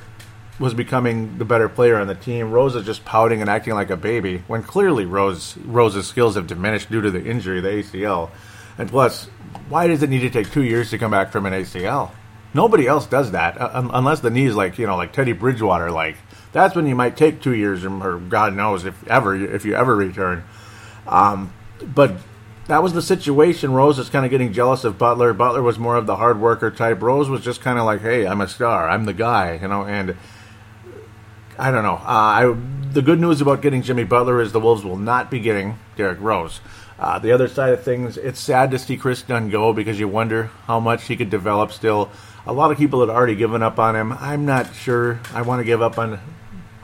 was 0.58 0.74
becoming 0.74 1.38
the 1.38 1.46
better 1.46 1.68
player 1.68 1.98
on 1.98 2.08
the 2.08 2.16
team. 2.16 2.52
Rose 2.52 2.76
is 2.76 2.86
just 2.86 3.04
pouting 3.04 3.42
and 3.42 3.50
acting 3.50 3.74
like 3.74 3.90
a 3.90 3.98
baby 3.98 4.44
when 4.48 4.64
clearly 4.64 5.06
Rose 5.06 5.58
Rose's 5.58 6.08
skills 6.08 6.36
have 6.36 6.48
diminished 6.48 6.90
due 6.90 7.02
to 7.02 7.12
the 7.12 7.24
injury, 7.24 7.60
the 7.60 7.70
ACL. 7.70 8.30
And 8.78 8.90
plus, 8.90 9.26
why 9.70 9.88
does 9.88 10.02
it 10.02 10.10
need 10.10 10.22
to 10.22 10.30
take 10.30 10.52
two 10.52 10.64
years 10.64 10.90
to 10.92 10.98
come 10.98 11.12
back 11.12 11.32
from 11.32 11.46
an 11.46 11.54
ACL? 11.54 12.12
Nobody 12.54 12.88
else 12.88 13.06
does 13.06 13.32
that 13.32 13.60
uh, 13.60 13.90
unless 13.94 14.20
the 14.20 14.30
knee 14.30 14.46
is 14.46 14.56
like 14.56 14.78
you 14.78 14.88
know 14.88 14.98
like 14.98 15.14
Teddy 15.14 15.34
Bridgewater. 15.34 15.92
Like 15.92 16.18
that's 16.52 16.76
when 16.76 16.86
you 16.86 16.96
might 16.96 17.16
take 17.16 17.42
two 17.42 17.54
years 17.54 17.86
or 17.86 18.20
God 18.20 18.56
knows 18.56 18.86
if 18.86 19.08
ever 19.08 19.36
if 19.36 19.66
you 19.66 19.76
ever 19.76 19.96
return. 19.96 20.44
Um, 21.08 21.54
but 21.82 22.16
that 22.68 22.84
was 22.84 22.94
the 22.94 23.02
situation. 23.02 23.74
Rose 23.74 24.00
is 24.00 24.10
kind 24.10 24.26
of 24.26 24.32
getting 24.32 24.54
jealous 24.54 24.84
of 24.84 24.98
Butler. 24.98 25.34
Butler 25.34 25.62
was 25.62 25.80
more 25.80 25.96
of 25.96 26.06
the 26.06 26.18
hard 26.18 26.40
worker 26.40 26.72
type. 26.72 27.02
Rose 27.02 27.30
was 27.30 27.42
just 27.42 27.62
kind 27.62 27.80
of 27.80 27.86
like, 27.86 28.02
hey, 28.02 28.28
I'm 28.28 28.42
a 28.42 28.48
star. 28.48 28.88
I'm 28.88 29.06
the 29.06 29.14
guy, 29.14 29.60
you 29.62 29.68
know. 29.68 29.84
And 29.84 30.16
I 31.58 31.72
don't 31.72 31.84
know. 31.84 31.96
Uh, 31.96 32.02
I 32.06 32.56
the 32.92 33.02
good 33.02 33.20
news 33.20 33.40
about 33.40 33.62
getting 33.62 33.82
Jimmy 33.82 34.04
Butler 34.04 34.42
is 34.42 34.52
the 34.52 34.60
Wolves 34.60 34.84
will 34.84 34.98
not 34.98 35.32
be 35.32 35.40
getting 35.40 35.80
Derrick 35.96 36.20
Rose. 36.20 36.60
Uh, 37.00 37.18
the 37.18 37.32
other 37.32 37.48
side 37.48 37.74
of 37.74 37.84
things, 37.84 38.16
it's 38.16 38.40
sad 38.40 38.70
to 38.72 38.78
see 38.78 38.96
Kris 38.96 39.24
Dunn 39.24 39.50
go 39.50 39.74
because 39.74 40.00
you 40.00 40.08
wonder 40.08 40.52
how 40.68 40.80
much 40.80 41.06
he 41.06 41.16
could 41.16 41.30
develop 41.32 41.72
still. 41.72 42.12
A 42.46 42.54
lot 42.54 42.72
of 42.72 42.78
people 42.78 43.02
had 43.02 43.10
already 43.10 43.36
given 43.36 43.62
up 43.62 43.78
on 43.78 43.96
him. 43.96 44.14
I'm 44.14 44.46
not 44.46 44.74
sure 44.74 45.20
I 45.34 45.44
want 45.44 45.60
to 45.60 45.64
give 45.64 45.82
up 45.82 46.00
on 46.00 46.20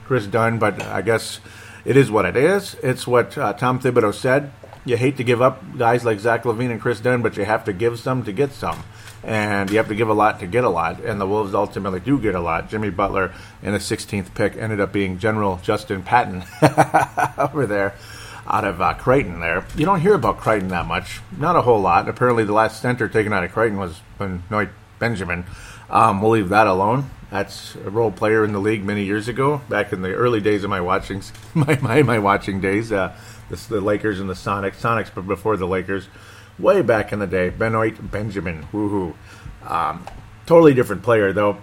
Kris 0.05 0.27
Dunn, 0.27 0.59
but 0.59 0.81
I 0.83 1.01
guess 1.01 1.39
it 1.83 1.97
is 1.97 2.11
what 2.11 2.25
it 2.25 2.37
is. 2.37 2.75
It's 2.83 3.07
what 3.07 3.37
uh, 3.37 3.53
Tom 3.53 3.79
Thibodeau 3.79 4.13
said. 4.13 4.51
You 4.85 4.97
hate 4.97 5.17
to 5.17 5.23
give 5.23 5.41
up 5.41 5.77
guys 5.77 6.05
like 6.05 6.19
Zach 6.19 6.43
LaVine 6.43 6.71
and 6.71 6.79
Kris 6.79 6.99
Dunn, 6.99 7.21
but 7.21 7.37
you 7.37 7.45
have 7.45 7.65
to 7.65 7.73
give 7.73 7.99
some 7.99 8.23
to 8.23 8.31
get 8.31 8.51
some. 8.51 8.83
And 9.23 9.69
you 9.69 9.77
have 9.77 9.87
to 9.87 9.95
give 9.95 10.07
a 10.07 10.13
lot 10.13 10.39
to 10.39 10.47
get 10.47 10.63
a 10.63 10.69
lot. 10.69 11.01
And 11.01 11.19
the 11.19 11.27
Wolves 11.27 11.53
ultimately 11.53 11.99
do 11.99 12.19
get 12.19 12.35
a 12.35 12.39
lot. 12.39 12.69
Jimmy 12.69 12.91
Butler 12.91 13.33
in 13.63 13.73
the 13.73 13.79
16th 13.79 14.33
pick 14.35 14.55
ended 14.55 14.79
up 14.79 14.93
being 14.93 15.17
General 15.17 15.59
Justin 15.63 16.03
Patton 16.03 16.43
over 17.37 17.65
there 17.65 17.95
out 18.45 18.63
of 18.63 18.79
uh, 18.79 18.93
Creighton 18.93 19.39
there. 19.39 19.65
You 19.75 19.85
don't 19.85 19.99
hear 19.99 20.13
about 20.13 20.37
Creighton 20.37 20.69
that 20.69 20.85
much. 20.85 21.19
Not 21.37 21.55
a 21.55 21.63
whole 21.63 21.81
lot. 21.81 22.07
Apparently, 22.07 22.45
the 22.45 22.53
last 22.53 22.81
center 22.81 23.09
taken 23.09 23.33
out 23.33 23.43
of 23.43 23.51
Creighton 23.51 23.77
was 23.77 23.99
Benoit 24.17 24.69
Benjamin. 24.99 25.45
Um, 25.89 26.21
we'll 26.21 26.31
leave 26.31 26.49
that 26.49 26.67
alone. 26.67 27.09
That's 27.29 27.75
a 27.75 27.89
role 27.89 28.11
player 28.11 28.45
in 28.45 28.53
the 28.53 28.59
league 28.59 28.85
many 28.85 29.03
years 29.03 29.27
ago, 29.27 29.61
back 29.67 29.91
in 29.91 30.01
the 30.01 30.13
early 30.13 30.39
days 30.39 30.63
of 30.63 30.69
my 30.69 30.79
watching 30.81 31.21
my 31.53 31.77
my, 31.81 32.01
my 32.03 32.19
watching 32.19 32.61
days. 32.61 32.91
Uh, 32.91 33.15
the 33.49 33.81
Lakers 33.81 34.19
and 34.19 34.29
the 34.29 34.33
Sonics, 34.33 34.75
Sonics, 34.75 35.09
but 35.13 35.27
before 35.27 35.55
the 35.57 35.67
Lakers, 35.67 36.07
way 36.59 36.81
back 36.81 37.13
in 37.13 37.19
the 37.19 37.27
day. 37.27 37.49
Benoit 37.49 38.11
Benjamin, 38.11 38.63
woohoo! 38.73 39.15
Um, 39.65 40.05
totally 40.45 40.73
different 40.73 41.03
player 41.03 41.33
though. 41.33 41.57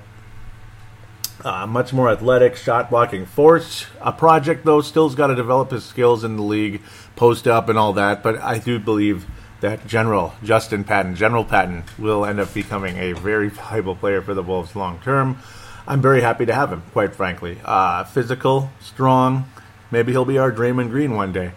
Uh, 1.44 1.66
much 1.66 1.92
more 1.92 2.10
athletic, 2.10 2.56
shot 2.56 2.88
blocking 2.88 3.26
force. 3.26 3.86
A 4.00 4.12
project 4.12 4.64
though, 4.64 4.80
still's 4.80 5.14
got 5.14 5.26
to 5.26 5.34
develop 5.34 5.70
his 5.70 5.84
skills 5.84 6.24
in 6.24 6.36
the 6.36 6.42
league, 6.42 6.80
post 7.16 7.46
up 7.46 7.68
and 7.68 7.78
all 7.78 7.92
that. 7.94 8.22
But 8.22 8.38
I 8.38 8.58
do 8.58 8.78
believe 8.78 9.26
that 9.64 9.86
General 9.86 10.34
Justin 10.44 10.84
Patton, 10.84 11.16
General 11.16 11.42
Patton, 11.42 11.84
will 11.98 12.26
end 12.26 12.38
up 12.38 12.52
becoming 12.52 12.98
a 12.98 13.14
very 13.14 13.48
valuable 13.70 13.96
player 13.96 14.20
for 14.20 14.34
the 14.34 14.42
Wolves 14.42 14.76
long 14.76 15.00
term. 15.00 15.38
I'm 15.86 16.02
very 16.02 16.20
happy 16.20 16.44
to 16.46 16.54
have 16.54 16.70
him, 16.70 16.82
quite 16.92 17.14
frankly. 17.14 17.58
Uh, 17.64 18.04
physical, 18.04 18.70
strong. 18.80 19.46
Maybe 19.90 20.12
he'll 20.12 20.26
be 20.26 20.36
our 20.36 20.52
Draymond 20.52 20.90
Green 20.90 21.14
one 21.16 21.32
day. 21.32 21.52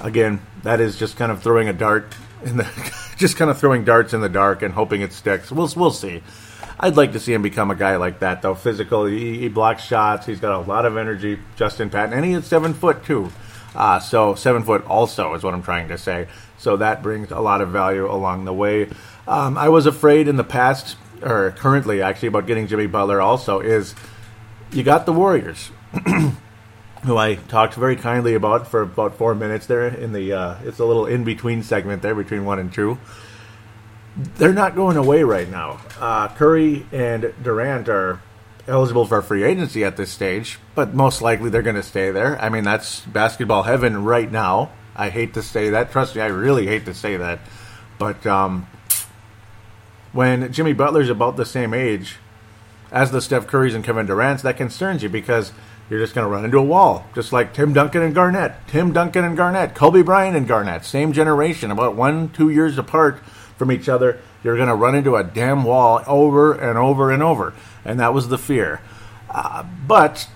Again, 0.00 0.40
that 0.62 0.80
is 0.80 0.98
just 0.98 1.18
kind 1.18 1.30
of 1.30 1.42
throwing 1.42 1.68
a 1.68 1.72
dart 1.74 2.14
in 2.44 2.56
the, 2.56 3.12
just 3.18 3.36
kind 3.36 3.50
of 3.50 3.58
throwing 3.58 3.84
darts 3.84 4.14
in 4.14 4.22
the 4.22 4.28
dark 4.30 4.62
and 4.62 4.72
hoping 4.72 5.02
it 5.02 5.12
sticks. 5.12 5.52
We'll 5.52 5.70
we'll 5.76 5.90
see. 5.90 6.22
I'd 6.80 6.96
like 6.96 7.12
to 7.12 7.20
see 7.20 7.34
him 7.34 7.42
become 7.42 7.70
a 7.70 7.74
guy 7.74 7.96
like 7.96 8.20
that, 8.20 8.40
though. 8.40 8.54
Physical, 8.54 9.04
he, 9.04 9.38
he 9.38 9.48
blocks 9.48 9.82
shots. 9.82 10.24
He's 10.24 10.40
got 10.40 10.54
a 10.54 10.66
lot 10.66 10.86
of 10.86 10.96
energy. 10.96 11.38
Justin 11.56 11.90
Patton, 11.90 12.14
and 12.14 12.24
he 12.24 12.32
is 12.32 12.46
seven 12.46 12.72
foot 12.72 13.04
too. 13.04 13.30
Uh, 13.74 14.00
so 14.00 14.34
seven 14.34 14.62
foot 14.62 14.86
also 14.86 15.34
is 15.34 15.42
what 15.42 15.52
I'm 15.52 15.62
trying 15.62 15.88
to 15.88 15.98
say. 15.98 16.28
So 16.58 16.76
that 16.76 17.02
brings 17.02 17.30
a 17.30 17.40
lot 17.40 17.60
of 17.60 17.70
value 17.70 18.10
along 18.10 18.44
the 18.44 18.52
way. 18.52 18.88
Um, 19.26 19.56
I 19.56 19.68
was 19.68 19.86
afraid 19.86 20.28
in 20.28 20.36
the 20.36 20.44
past, 20.44 20.96
or 21.22 21.52
currently 21.52 22.02
actually, 22.02 22.28
about 22.28 22.46
getting 22.46 22.66
Jimmy 22.66 22.86
Butler. 22.86 23.20
Also, 23.20 23.60
is 23.60 23.94
you 24.72 24.82
got 24.82 25.06
the 25.06 25.12
Warriors. 25.12 25.70
who 27.04 27.16
I 27.16 27.36
talked 27.36 27.74
very 27.74 27.94
kindly 27.94 28.34
about 28.34 28.66
for 28.66 28.82
about 28.82 29.16
four 29.16 29.34
minutes 29.34 29.66
there 29.66 29.86
in 29.86 30.12
the 30.12 30.32
uh, 30.32 30.56
it's 30.64 30.80
a 30.80 30.84
little 30.84 31.06
in 31.06 31.22
between 31.22 31.62
segment 31.62 32.02
there 32.02 32.14
between 32.14 32.44
one 32.44 32.58
and 32.58 32.72
two 32.72 32.98
they're 34.18 34.52
not 34.52 34.74
going 34.74 34.96
away 34.96 35.22
right 35.22 35.48
now. 35.48 35.80
Uh, 36.00 36.28
Curry 36.28 36.86
and 36.92 37.32
Durant 37.42 37.88
are 37.88 38.20
eligible 38.66 39.06
for 39.06 39.22
free 39.22 39.44
agency 39.44 39.84
at 39.84 39.96
this 39.96 40.10
stage, 40.10 40.58
but 40.74 40.92
most 40.92 41.22
likely 41.22 41.50
they're 41.50 41.62
going 41.62 41.76
to 41.76 41.82
stay 41.82 42.10
there. 42.10 42.40
I 42.40 42.48
mean, 42.48 42.64
that's 42.64 43.00
basketball 43.00 43.62
heaven 43.62 44.04
right 44.04 44.30
now. 44.30 44.70
I 44.98 45.10
hate 45.10 45.34
to 45.34 45.42
say 45.42 45.70
that. 45.70 45.92
Trust 45.92 46.16
me, 46.16 46.20
I 46.20 46.26
really 46.26 46.66
hate 46.66 46.84
to 46.86 46.92
say 46.92 47.16
that. 47.16 47.38
But 48.00 48.26
um, 48.26 48.66
when 50.12 50.52
Jimmy 50.52 50.72
Butler's 50.72 51.08
about 51.08 51.36
the 51.36 51.46
same 51.46 51.72
age 51.72 52.16
as 52.90 53.12
the 53.12 53.20
Steph 53.20 53.46
Currys 53.46 53.76
and 53.76 53.84
Kevin 53.84 54.06
Durant's, 54.06 54.42
that 54.42 54.56
concerns 54.56 55.04
you 55.04 55.08
because 55.08 55.52
you're 55.88 56.00
just 56.00 56.16
going 56.16 56.24
to 56.24 56.30
run 56.30 56.44
into 56.44 56.58
a 56.58 56.64
wall, 56.64 57.06
just 57.14 57.32
like 57.32 57.54
Tim 57.54 57.72
Duncan 57.72 58.02
and 58.02 58.14
Garnett. 58.14 58.66
Tim 58.66 58.92
Duncan 58.92 59.24
and 59.24 59.36
Garnett, 59.36 59.76
Kobe 59.76 60.02
Bryant 60.02 60.36
and 60.36 60.48
Garnett, 60.48 60.84
same 60.84 61.12
generation, 61.12 61.70
about 61.70 61.94
one, 61.94 62.30
two 62.30 62.50
years 62.50 62.76
apart 62.76 63.20
from 63.56 63.70
each 63.70 63.88
other, 63.88 64.20
you're 64.42 64.56
going 64.56 64.68
to 64.68 64.74
run 64.74 64.96
into 64.96 65.14
a 65.14 65.22
damn 65.22 65.62
wall 65.62 66.02
over 66.08 66.52
and 66.52 66.76
over 66.76 67.12
and 67.12 67.22
over. 67.22 67.54
And 67.84 68.00
that 68.00 68.12
was 68.12 68.28
the 68.28 68.38
fear. 68.38 68.80
Uh, 69.30 69.62
but 69.86 70.28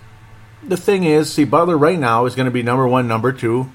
the 0.63 0.77
thing 0.77 1.03
is, 1.03 1.33
see, 1.33 1.45
Butler 1.45 1.77
right 1.77 1.99
now 1.99 2.27
is 2.27 2.37
going 2.37 2.47
to 2.47 2.53
be 2.53 2.63
number 2.63 2.87
one, 2.87 3.09
number 3.09 3.33
two 3.33 3.71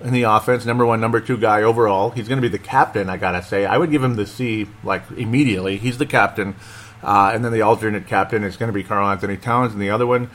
in 0.00 0.12
the 0.12 0.24
offense, 0.24 0.66
number 0.66 0.84
one, 0.84 1.00
number 1.00 1.20
two 1.20 1.36
guy 1.36 1.62
overall. 1.62 2.10
He's 2.10 2.28
going 2.28 2.40
to 2.40 2.42
be 2.42 2.48
the 2.48 2.62
captain, 2.62 3.08
I 3.08 3.16
got 3.16 3.32
to 3.32 3.42
say. 3.42 3.64
I 3.64 3.78
would 3.78 3.90
give 3.90 4.02
him 4.02 4.16
the 4.16 4.26
C, 4.26 4.66
like, 4.84 5.02
immediately. 5.16 5.78
He's 5.78 5.98
the 5.98 6.06
captain. 6.06 6.54
Uh, 7.02 7.30
and 7.32 7.44
then 7.44 7.52
the 7.52 7.62
alternate 7.62 8.06
captain 8.06 8.44
is 8.44 8.56
going 8.56 8.68
to 8.68 8.72
be 8.72 8.82
Karl-Anthony 8.82 9.36
Towns. 9.36 9.72
And 9.72 9.80
the 9.80 9.90
other 9.90 10.06
one, 10.06 10.30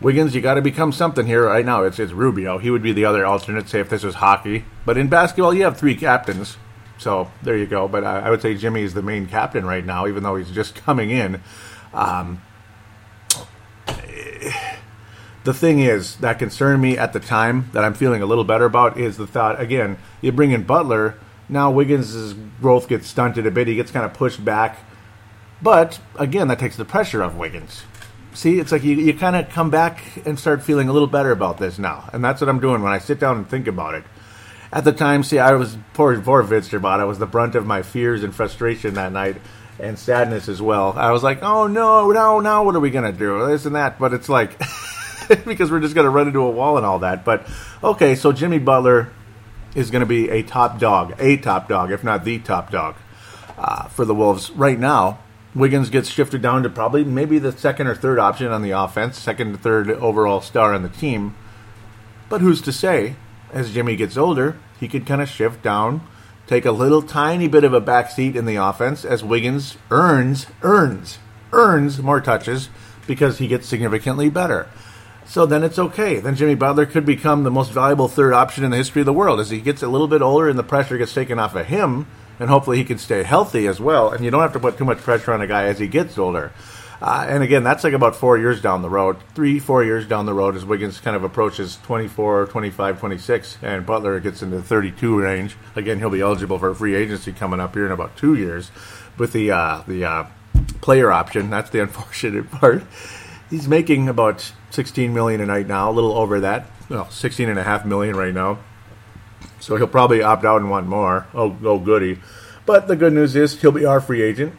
Wiggins, 0.00 0.34
you 0.34 0.40
got 0.40 0.54
to 0.54 0.62
become 0.62 0.92
something 0.92 1.26
here 1.26 1.46
right 1.46 1.64
now. 1.64 1.82
It's, 1.82 1.98
it's 1.98 2.12
Rubio. 2.12 2.58
He 2.58 2.70
would 2.70 2.82
be 2.82 2.92
the 2.92 3.04
other 3.04 3.26
alternate, 3.26 3.68
say, 3.68 3.80
if 3.80 3.88
this 3.88 4.02
was 4.02 4.16
hockey. 4.16 4.64
But 4.84 4.96
in 4.96 5.08
basketball, 5.08 5.54
you 5.54 5.64
have 5.64 5.76
three 5.78 5.94
captains. 5.94 6.56
So 6.98 7.30
there 7.42 7.56
you 7.56 7.66
go. 7.66 7.88
But 7.88 8.04
I, 8.04 8.20
I, 8.20 8.30
would 8.30 8.42
say 8.42 8.54
Jimmy 8.54 8.82
is 8.82 8.94
the 8.94 9.02
main 9.02 9.26
captain 9.26 9.64
right 9.64 9.84
now, 9.84 10.06
even 10.06 10.22
though 10.22 10.36
he's 10.36 10.50
just 10.50 10.74
coming 10.74 11.10
in. 11.10 11.42
Um, 11.94 12.42
the 15.44 15.54
thing 15.54 15.80
is 15.80 16.16
that 16.16 16.38
concerned 16.38 16.82
me 16.82 16.98
at 16.98 17.12
the 17.12 17.20
time 17.20 17.70
that 17.72 17.84
I'm 17.84 17.94
feeling 17.94 18.22
a 18.22 18.26
little 18.26 18.44
better 18.44 18.64
about 18.64 18.98
is 18.98 19.16
the 19.16 19.26
thought 19.26 19.60
again 19.60 19.98
you 20.20 20.32
bring 20.32 20.50
in 20.52 20.64
Butler 20.64 21.16
now 21.48 21.70
Wiggins' 21.70 22.34
growth 22.60 22.88
gets 22.88 23.08
stunted 23.08 23.46
a 23.46 23.50
bit 23.50 23.66
he 23.66 23.74
gets 23.74 23.90
kind 23.90 24.06
of 24.06 24.14
pushed 24.14 24.44
back. 24.44 24.78
But 25.62 25.98
again 26.16 26.48
that 26.48 26.58
takes 26.58 26.76
the 26.76 26.84
pressure 26.84 27.22
off 27.22 27.34
Wiggins. 27.34 27.82
See 28.34 28.60
it's 28.60 28.70
like 28.70 28.84
you, 28.84 28.96
you 28.96 29.14
kind 29.14 29.36
of 29.36 29.48
come 29.48 29.70
back 29.70 30.24
and 30.26 30.38
start 30.38 30.62
feeling 30.62 30.88
a 30.88 30.92
little 30.92 31.08
better 31.08 31.30
about 31.30 31.58
this 31.58 31.78
now. 31.78 32.08
And 32.12 32.24
that's 32.24 32.40
what 32.40 32.48
I'm 32.48 32.60
doing 32.60 32.82
when 32.82 32.92
I 32.92 32.98
sit 32.98 33.18
down 33.18 33.36
and 33.36 33.48
think 33.48 33.66
about 33.66 33.94
it. 33.94 34.04
At 34.72 34.84
the 34.84 34.92
time, 34.92 35.24
see, 35.24 35.40
I 35.40 35.52
was 35.54 35.76
poor, 35.94 36.20
poor 36.20 36.42
Vince 36.42 36.68
Germano 36.68 37.08
was 37.08 37.18
the 37.18 37.26
brunt 37.26 37.56
of 37.56 37.66
my 37.66 37.82
fears 37.82 38.22
and 38.22 38.32
frustration 38.32 38.94
that 38.94 39.10
night, 39.10 39.36
and 39.80 39.98
sadness 39.98 40.48
as 40.48 40.62
well. 40.62 40.94
I 40.96 41.10
was 41.10 41.24
like, 41.24 41.42
oh 41.42 41.66
no, 41.66 42.12
no, 42.12 42.38
now 42.38 42.62
what 42.62 42.76
are 42.76 42.80
we 42.80 42.90
gonna 42.90 43.12
do? 43.12 43.46
This 43.48 43.66
and 43.66 43.74
that, 43.74 43.98
but 43.98 44.12
it's 44.12 44.28
like 44.28 44.60
because 45.46 45.70
we're 45.70 45.80
just 45.80 45.94
gonna 45.94 46.10
run 46.10 46.26
into 46.26 46.40
a 46.40 46.50
wall 46.50 46.76
and 46.76 46.84
all 46.84 47.00
that. 47.00 47.24
But 47.24 47.46
okay, 47.82 48.14
so 48.14 48.32
Jimmy 48.32 48.58
Butler 48.58 49.10
is 49.74 49.90
going 49.90 50.00
to 50.00 50.06
be 50.06 50.28
a 50.30 50.42
top 50.42 50.78
dog, 50.78 51.14
a 51.18 51.36
top 51.36 51.68
dog, 51.68 51.92
if 51.92 52.02
not 52.02 52.24
the 52.24 52.38
top 52.38 52.70
dog 52.70 52.96
uh, 53.56 53.88
for 53.88 54.04
the 54.04 54.14
Wolves 54.14 54.50
right 54.50 54.78
now. 54.78 55.18
Wiggins 55.54 55.90
gets 55.90 56.08
shifted 56.08 56.42
down 56.42 56.62
to 56.62 56.68
probably 56.68 57.04
maybe 57.04 57.38
the 57.38 57.52
second 57.52 57.88
or 57.88 57.94
third 57.94 58.18
option 58.18 58.48
on 58.48 58.62
the 58.62 58.70
offense, 58.70 59.18
second 59.18 59.52
to 59.52 59.58
third 59.58 59.90
overall 59.90 60.40
star 60.40 60.74
on 60.74 60.82
the 60.82 60.88
team. 60.88 61.34
But 62.28 62.40
who's 62.40 62.62
to 62.62 62.72
say 62.72 63.16
as 63.52 63.72
Jimmy 63.72 63.96
gets 63.96 64.16
older, 64.16 64.56
he 64.78 64.86
could 64.86 65.06
kind 65.06 65.20
of 65.20 65.28
shift 65.28 65.62
down, 65.62 66.06
take 66.46 66.64
a 66.64 66.70
little 66.70 67.02
tiny 67.02 67.48
bit 67.48 67.64
of 67.64 67.74
a 67.74 67.80
back 67.80 68.10
seat 68.10 68.36
in 68.36 68.44
the 68.44 68.56
offense 68.56 69.04
as 69.04 69.24
Wiggins 69.24 69.76
earns, 69.90 70.46
earns, 70.62 71.18
earns 71.52 72.00
more 72.00 72.20
touches 72.20 72.68
because 73.08 73.38
he 73.38 73.48
gets 73.48 73.66
significantly 73.66 74.30
better. 74.30 74.68
So 75.30 75.46
then 75.46 75.62
it's 75.62 75.78
okay. 75.78 76.18
Then 76.18 76.34
Jimmy 76.34 76.56
Butler 76.56 76.86
could 76.86 77.06
become 77.06 77.44
the 77.44 77.52
most 77.52 77.70
valuable 77.70 78.08
third 78.08 78.32
option 78.32 78.64
in 78.64 78.72
the 78.72 78.76
history 78.76 79.02
of 79.02 79.06
the 79.06 79.12
world 79.12 79.38
as 79.38 79.48
he 79.48 79.60
gets 79.60 79.80
a 79.80 79.86
little 79.86 80.08
bit 80.08 80.22
older 80.22 80.48
and 80.48 80.58
the 80.58 80.64
pressure 80.64 80.98
gets 80.98 81.14
taken 81.14 81.38
off 81.38 81.54
of 81.54 81.66
him, 81.66 82.08
and 82.40 82.50
hopefully 82.50 82.78
he 82.78 82.84
can 82.84 82.98
stay 82.98 83.22
healthy 83.22 83.68
as 83.68 83.78
well. 83.78 84.10
And 84.10 84.24
you 84.24 84.32
don't 84.32 84.42
have 84.42 84.54
to 84.54 84.58
put 84.58 84.76
too 84.76 84.84
much 84.84 84.98
pressure 84.98 85.32
on 85.32 85.40
a 85.40 85.46
guy 85.46 85.66
as 85.66 85.78
he 85.78 85.86
gets 85.86 86.18
older. 86.18 86.50
Uh, 87.00 87.26
and 87.28 87.44
again, 87.44 87.62
that's 87.62 87.84
like 87.84 87.92
about 87.92 88.16
four 88.16 88.38
years 88.38 88.60
down 88.60 88.82
the 88.82 88.90
road, 88.90 89.18
three, 89.36 89.60
four 89.60 89.84
years 89.84 90.04
down 90.04 90.26
the 90.26 90.34
road 90.34 90.56
as 90.56 90.64
Wiggins 90.64 90.98
kind 90.98 91.14
of 91.14 91.22
approaches 91.22 91.78
24, 91.84 92.46
25, 92.46 92.98
26, 92.98 93.58
and 93.62 93.86
Butler 93.86 94.18
gets 94.18 94.42
into 94.42 94.56
the 94.56 94.64
32 94.64 95.20
range. 95.20 95.56
Again, 95.76 96.00
he'll 96.00 96.10
be 96.10 96.22
eligible 96.22 96.58
for 96.58 96.74
free 96.74 96.96
agency 96.96 97.30
coming 97.30 97.60
up 97.60 97.74
here 97.74 97.86
in 97.86 97.92
about 97.92 98.16
two 98.16 98.34
years 98.34 98.72
with 99.16 99.32
the 99.32 99.52
uh, 99.52 99.82
the 99.86 100.04
uh, 100.04 100.26
player 100.80 101.12
option. 101.12 101.50
That's 101.50 101.70
the 101.70 101.80
unfortunate 101.82 102.50
part. 102.50 102.82
He's 103.48 103.68
making 103.68 104.08
about 104.08 104.52
16 104.70 105.12
million 105.12 105.40
a 105.40 105.46
night 105.46 105.66
now, 105.66 105.90
a 105.90 105.92
little 105.92 106.12
over 106.12 106.40
that. 106.40 106.66
Well, 106.88 107.10
16 107.10 107.48
and 107.48 107.58
a 107.58 107.62
half 107.62 107.84
million 107.84 108.16
right 108.16 108.34
now. 108.34 108.58
So 109.60 109.76
he'll 109.76 109.86
probably 109.86 110.22
opt 110.22 110.44
out 110.44 110.60
and 110.60 110.70
want 110.70 110.86
more. 110.86 111.26
Oh, 111.34 111.56
oh, 111.62 111.78
goody. 111.78 112.20
But 112.66 112.88
the 112.88 112.96
good 112.96 113.12
news 113.12 113.36
is 113.36 113.60
he'll 113.60 113.72
be 113.72 113.84
our 113.84 114.00
free 114.00 114.22
agent. 114.22 114.54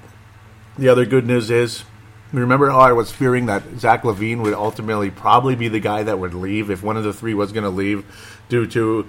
The 0.78 0.90
other 0.90 1.06
good 1.06 1.26
news 1.26 1.50
is 1.50 1.84
Remember 2.34 2.70
how 2.70 2.80
I 2.80 2.94
was 2.94 3.12
fearing 3.12 3.48
that 3.48 3.64
Zach 3.78 4.04
LaVine 4.04 4.42
would 4.42 4.54
ultimately 4.54 5.12
probably 5.12 5.56
be 5.56 5.68
the 5.68 5.82
guy 5.82 6.04
that 6.04 6.18
would 6.18 6.34
leave 6.34 6.70
if 6.70 6.82
one 6.82 6.96
of 6.96 7.04
the 7.04 7.12
three 7.12 7.34
was 7.34 7.52
going 7.52 7.66
to 7.66 7.70
leave 7.70 8.06
due 8.48 8.66
to, 8.68 9.06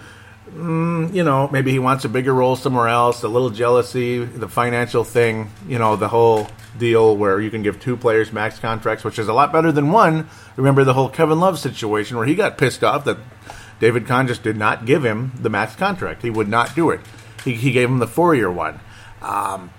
mm, 0.50 1.14
you 1.14 1.22
know, 1.22 1.48
maybe 1.48 1.70
he 1.70 1.78
wants 1.78 2.04
a 2.04 2.08
bigger 2.08 2.34
role 2.34 2.56
somewhere 2.56 2.88
else, 2.88 3.22
a 3.22 3.28
little 3.28 3.50
jealousy, 3.50 4.24
the 4.24 4.48
financial 4.48 5.04
thing, 5.04 5.52
you 5.68 5.78
know, 5.78 5.94
the 5.94 6.08
whole 6.08 6.48
deal 6.78 7.16
where 7.16 7.40
you 7.40 7.50
can 7.50 7.62
give 7.62 7.80
two 7.80 7.96
players 7.96 8.32
max 8.32 8.58
contracts, 8.58 9.04
which 9.04 9.18
is 9.18 9.28
a 9.28 9.32
lot 9.32 9.52
better 9.52 9.72
than 9.72 9.90
one. 9.90 10.28
Remember 10.56 10.84
the 10.84 10.94
whole 10.94 11.08
Kevin 11.08 11.40
Love 11.40 11.58
situation 11.58 12.16
where 12.16 12.26
he 12.26 12.34
got 12.34 12.58
pissed 12.58 12.82
off 12.82 13.04
that 13.04 13.18
David 13.80 14.06
Kahn 14.06 14.26
just 14.26 14.42
did 14.42 14.56
not 14.56 14.84
give 14.84 15.04
him 15.04 15.32
the 15.38 15.50
max 15.50 15.76
contract. 15.76 16.22
He 16.22 16.30
would 16.30 16.48
not 16.48 16.74
do 16.74 16.90
it. 16.90 17.00
He, 17.44 17.54
he 17.54 17.72
gave 17.72 17.88
him 17.88 17.98
the 17.98 18.06
four 18.06 18.34
year 18.34 18.50
one. 18.50 18.80
Um, 19.20 19.70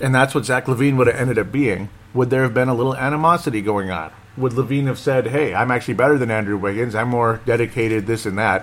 and 0.00 0.14
that's 0.14 0.34
what 0.34 0.44
Zach 0.44 0.66
LaVine 0.66 0.96
would 0.96 1.06
have 1.06 1.16
ended 1.16 1.38
up 1.38 1.52
being 1.52 1.88
would 2.14 2.30
there 2.30 2.42
have 2.42 2.54
been 2.54 2.68
a 2.68 2.74
little 2.74 2.94
animosity 2.94 3.62
going 3.62 3.90
on? 3.90 4.12
Would 4.36 4.52
LaVine 4.52 4.86
have 4.86 4.98
said, 4.98 5.28
"Hey, 5.28 5.54
I'm 5.54 5.70
actually 5.70 5.94
better 5.94 6.18
than 6.18 6.30
Andrew 6.30 6.56
Wiggins. 6.56 6.94
I'm 6.94 7.08
more 7.08 7.40
dedicated, 7.44 8.06
this 8.06 8.26
and 8.26 8.38
that," 8.38 8.62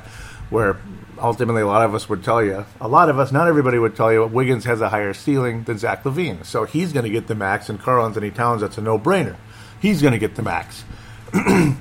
where 0.49 0.77
ultimately 1.21 1.61
a 1.61 1.67
lot 1.67 1.83
of 1.85 1.93
us 1.93 2.09
would 2.09 2.23
tell 2.23 2.43
you, 2.43 2.65
a 2.81 2.87
lot 2.87 3.09
of 3.09 3.19
us, 3.19 3.31
not 3.31 3.47
everybody 3.47 3.77
would 3.79 3.95
tell 3.95 4.11
you, 4.11 4.25
Wiggins 4.25 4.65
has 4.65 4.81
a 4.81 4.89
higher 4.89 5.13
ceiling 5.13 5.63
than 5.63 5.77
Zach 5.77 6.03
LaVine. 6.03 6.45
so 6.45 6.65
he's 6.65 6.93
going 6.93 7.05
to 7.05 7.11
get 7.11 7.27
the 7.27 7.35
max, 7.35 7.69
and 7.69 7.79
Karl-Anthony 7.79 8.31
Towns, 8.31 8.61
that's 8.61 8.77
a 8.77 8.81
no-brainer. 8.81 9.35
He's 9.81 10.01
going 10.01 10.13
to 10.13 10.19
get 10.19 10.35
the 10.35 10.43
max. 10.43 10.83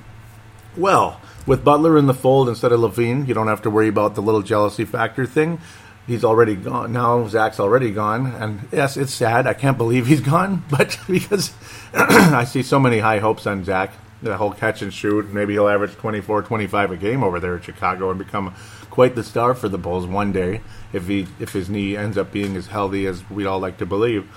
well, 0.77 1.21
with 1.47 1.65
Butler 1.65 1.97
in 1.97 2.07
the 2.07 2.15
fold 2.15 2.49
instead 2.49 2.73
of 2.73 2.81
LaVine, 2.81 3.27
you 3.27 3.35
don't 3.35 3.49
have 3.49 3.63
to 3.63 3.71
worry 3.71 3.89
about 3.89 4.15
the 4.15 4.23
little 4.23 4.43
jealousy 4.43 4.85
factor 4.85 5.27
thing. 5.27 5.61
he's 6.07 6.25
already 6.25 6.55
gone. 6.55 6.93
Now 6.93 7.27
Zach's 7.29 7.59
already 7.59 7.91
gone, 7.91 8.27
and 8.27 8.69
yes, 8.71 8.97
it's 8.97 9.15
sad. 9.15 9.47
I 9.47 9.55
can't 9.55 9.79
believe 9.79 10.07
he's 10.07 10.21
gone, 10.21 10.65
but 10.71 10.99
because 11.09 11.53
I 11.95 12.45
see 12.45 12.63
so 12.63 12.79
many 12.79 12.99
high 12.99 13.19
hopes 13.19 13.47
on 13.47 13.65
Zach, 13.65 13.93
the 14.23 14.37
whole 14.37 14.53
catch 14.53 14.83
and 14.83 14.93
shoot. 14.93 15.33
Maybe 15.33 15.55
he'll 15.55 15.69
average 15.69 15.95
24, 15.95 16.43
25 16.43 16.91
a 16.91 16.97
game 16.97 17.23
over 17.23 17.41
there 17.41 17.57
in 17.57 17.63
Chicago 17.63 18.11
and 18.11 18.19
become 18.19 18.55
quite 18.91 19.15
the 19.15 19.25
star 19.25 19.55
for 19.55 19.69
the 19.69 19.79
Bulls 19.79 20.07
one 20.07 20.33
day 20.33 20.61
if 20.93 21.07
he 21.07 21.27
if 21.39 21.53
his 21.53 21.69
knee 21.69 21.97
ends 21.97 22.19
up 22.19 22.33
being 22.33 22.57
as 22.57 22.69
healthy 22.69 23.07
as 23.07 23.29
we'd 23.31 23.47
all 23.47 23.61
like 23.61 23.79
to 23.79 23.87
believe. 23.87 24.29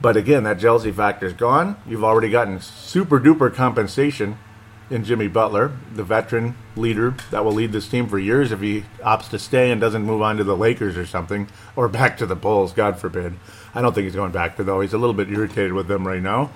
But 0.00 0.16
again, 0.16 0.44
that 0.44 0.58
jealousy 0.58 0.92
factor 0.92 1.26
is 1.26 1.34
gone. 1.34 1.76
You've 1.86 2.04
already 2.04 2.30
gotten 2.30 2.60
super 2.60 3.20
duper 3.20 3.52
compensation 3.52 4.38
in 4.90 5.04
Jimmy 5.04 5.28
Butler, 5.28 5.72
the 5.92 6.02
veteran 6.02 6.56
leader 6.74 7.14
that 7.30 7.44
will 7.44 7.52
lead 7.52 7.70
this 7.70 7.88
team 7.88 8.08
for 8.08 8.18
years 8.18 8.50
if 8.50 8.60
he 8.60 8.84
opts 8.98 9.30
to 9.30 9.38
stay 9.38 9.70
and 9.70 9.80
doesn't 9.80 10.02
move 10.02 10.20
on 10.20 10.36
to 10.36 10.44
the 10.44 10.56
Lakers 10.56 10.96
or 10.96 11.06
something, 11.06 11.48
or 11.76 11.88
back 11.88 12.16
to 12.18 12.26
the 12.26 12.34
Bulls, 12.34 12.72
God 12.72 12.98
forbid. 12.98 13.34
I 13.74 13.82
don't 13.82 13.94
think 13.94 14.04
he's 14.04 14.16
going 14.16 14.32
back 14.32 14.56
to 14.56 14.64
though. 14.64 14.80
He's 14.80 14.92
a 14.92 14.98
little 14.98 15.14
bit 15.14 15.30
irritated 15.30 15.72
with 15.74 15.86
them 15.86 16.06
right 16.06 16.22
now. 16.22 16.50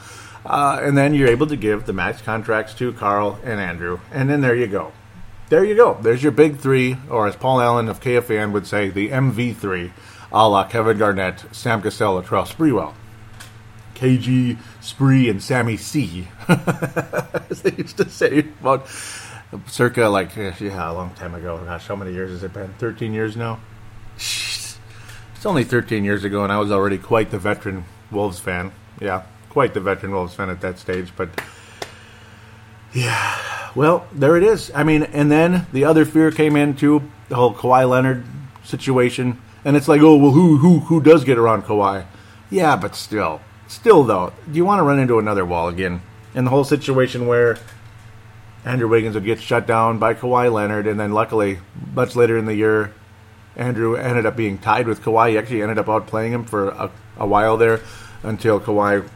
Uh, 0.45 0.81
and 0.83 0.99
then 0.99 1.15
you're 1.15 1.29
able 1.29 1.47
to 1.47 1.57
give 1.57 1.87
the 1.87 1.93
max 1.93 2.21
contracts 2.21 2.75
to 2.75 2.93
Karl 2.93 3.39
and 3.45 3.61
Andrew, 3.61 4.01
and 4.11 4.29
then 4.29 4.41
there 4.41 4.55
you 4.55 4.67
go. 4.67 4.93
There 5.51 5.65
you 5.65 5.75
go. 5.75 5.99
There's 6.01 6.23
your 6.23 6.33
big 6.33 6.59
three, 6.59 6.97
or 7.11 7.27
as 7.27 7.37
Paul 7.37 7.61
Allen 7.61 7.89
of 7.89 8.01
KFAN 8.01 8.53
would 8.53 8.67
say, 8.67 8.89
the 8.89 9.11
MV3, 9.11 9.91
a 10.33 10.49
la 10.49 10.65
Kevin 10.65 10.99
Garnett, 10.99 11.45
Sam 11.53 11.83
Cassell, 11.83 12.21
Latrell 12.21 12.47
Sprewell. 12.47 12.95
KG, 13.95 14.59
Spree, 14.81 15.29
and 15.29 15.43
Sammy 15.43 15.77
C. 15.77 16.29
As 16.49 17.63
they 17.63 17.73
used 17.73 17.97
to 17.99 18.09
say 18.09 18.41
about 18.61 18.89
circa 19.67 20.09
like 20.09 20.37
eh, 20.37 20.53
yeah, 20.61 20.91
a 20.91 20.93
long 20.93 21.11
time 21.15 21.35
ago. 21.35 21.59
Gosh, 21.65 21.87
how 21.87 21.97
many 21.97 22.13
years 22.13 22.31
has 22.31 22.43
it 22.43 22.53
been? 22.53 22.75
Thirteen 22.79 23.15
years 23.15 23.37
now. 23.37 23.61
It's 24.17 24.79
only 25.45 25.65
thirteen 25.65 26.05
years 26.05 26.25
ago, 26.25 26.43
and 26.43 26.53
I 26.53 26.59
was 26.59 26.71
already 26.71 26.99
quite 26.99 27.31
the 27.31 27.39
veteran 27.39 27.85
Wolves 28.11 28.39
fan. 28.39 28.73
Yeah, 29.01 29.23
quite 29.51 29.75
the 29.75 29.81
veteran 29.81 30.13
Wolves 30.13 30.35
fan 30.35 30.51
at 30.51 30.61
that 30.63 30.79
stage. 30.79 31.13
But 31.17 31.29
yeah, 32.93 33.39
well, 33.75 34.07
there 34.13 34.37
it 34.37 34.43
is. 34.43 34.71
I 34.75 34.85
mean, 34.85 35.03
and 35.05 35.31
then 35.31 35.67
the 35.73 35.85
other 35.85 36.05
fear 36.05 36.31
came 36.31 36.57
into 36.57 37.11
the 37.29 37.37
whole 37.37 37.55
Kawhi 37.55 37.89
Leonard 37.89 38.25
situation, 38.65 39.41
and 39.65 39.77
it's 39.77 39.89
like, 39.89 40.01
oh 40.01 40.17
well, 40.17 40.31
who 40.33 40.59
who 40.59 40.81
who 40.81 41.01
does 41.01 41.25
get 41.25 41.39
around 41.39 41.65
Kawhi? 41.65 42.07
Yeah, 42.51 42.77
but 42.77 42.95
still, 42.95 43.41
Still, 43.67 44.05
though, 44.05 44.33
do 44.51 44.57
you 44.57 44.65
want 44.65 44.79
to 44.79 44.83
run 44.83 44.99
into 44.99 45.19
another 45.19 45.45
wall 45.45 45.69
again? 45.69 46.03
In 46.35 46.45
the 46.45 46.51
whole 46.51 46.65
situation 46.65 47.27
where 47.27 47.59
Andrew 48.65 48.89
Wiggins 48.89 49.15
would 49.15 49.25
get 49.25 49.41
shut 49.41 49.67
down 49.67 49.99
by 49.99 50.15
Kawhi 50.15 50.53
Leonard, 50.53 50.87
and 50.87 50.99
then 50.99 51.13
luckily, 51.13 51.59
much 51.95 52.15
later 52.15 52.37
in 52.37 52.45
the 52.45 52.55
year, 52.55 52.93
Andrew 53.57 53.97
ended 53.97 54.27
up 54.27 54.37
being 54.37 54.59
tied 54.59 54.87
with 54.87 55.03
Kawhi. 55.03 55.31
He 55.31 55.39
actually 55.39 55.63
ended 55.63 55.79
up 55.79 55.87
outplaying 55.87 56.31
him 56.31 56.45
for 56.45 56.69
a, 56.69 56.91
a 57.17 57.27
while 57.27 57.57
there 57.57 57.81
until 58.23 58.61
Kawhi 58.61 59.09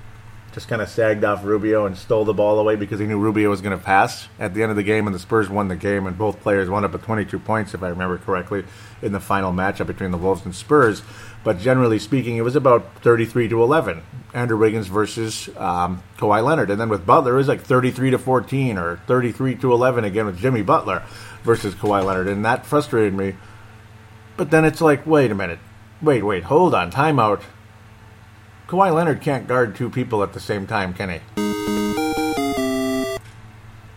just 0.59 0.69
kind 0.69 0.83
of 0.83 0.89
sagged 0.89 1.23
off 1.23 1.45
Rubio 1.45 1.87
and 1.87 1.97
stole 1.97 2.25
the 2.25 2.35
ball 2.35 2.59
away 2.59 2.75
because 2.75 2.99
he 2.99 3.07
knew 3.07 3.17
Rubio 3.17 3.49
was 3.49 3.61
going 3.61 3.79
to 3.79 3.85
pass. 3.85 4.27
At 4.41 4.55
the 4.55 4.63
end 4.63 4.71
of 4.71 4.77
the 4.77 4.83
game, 4.83 5.07
and 5.07 5.15
the 5.15 5.21
Spurs 5.21 5.49
won 5.49 5.69
the 5.69 5.77
game, 5.77 6.05
and 6.05 6.19
both 6.19 6.41
players 6.41 6.69
wound 6.69 6.85
up 6.85 6.91
with 6.91 7.05
22 7.05 7.39
points, 7.39 7.75
if 7.75 7.83
I 7.85 7.91
remember 7.91 8.19
correctly, 8.19 8.65
in 9.01 9.13
the 9.13 9.21
final 9.21 9.53
matchup 9.53 9.87
between 9.87 10.11
the 10.11 10.19
Wolves 10.19 10.45
and 10.45 10.53
Spurs. 10.53 11.03
But 11.45 11.61
generally 11.61 12.01
speaking, 12.01 12.39
it 12.39 12.41
was 12.41 12.57
about 12.57 12.93
33 13.03 13.47
to 13.51 13.63
11, 13.63 14.03
Andrew 14.35 14.59
Wiggins 14.59 14.89
versus 14.89 15.49
um, 15.57 16.03
Kawhi 16.17 16.45
Leonard, 16.45 16.73
and 16.73 16.81
then 16.81 16.89
with 16.89 17.07
Butler, 17.07 17.35
it 17.35 17.37
was 17.37 17.47
like 17.47 17.61
33 17.61 18.11
to 18.11 18.19
14 18.19 18.79
or 18.79 18.97
33 19.07 19.55
to 19.59 19.73
11 19.73 20.03
again 20.03 20.27
with 20.27 20.41
Jimmy 20.41 20.63
Butler 20.63 21.05
versus 21.45 21.77
Kawhi 21.77 22.05
Leonard, 22.05 22.27
and 22.27 22.45
that 22.45 22.67
frustrated 22.67 23.15
me. 23.15 23.37
But 24.37 24.51
then 24.51 24.65
it's 24.65 24.81
like, 24.81 25.07
wait 25.07 25.31
a 25.31 25.37
minute, 25.37 25.61
wait, 26.03 26.25
wait, 26.25 26.43
hold 26.43 26.75
on, 26.75 26.91
timeout 26.91 27.43
Kawhi 28.69 28.95
Leonard 28.95 29.23
can't 29.23 29.49
guard 29.49 29.75
two 29.75 29.89
people 29.89 30.23
at 30.23 30.35
the 30.35 30.41
same 30.41 30.67
time, 30.67 30.93
can 30.93 31.09
he? 31.09 31.21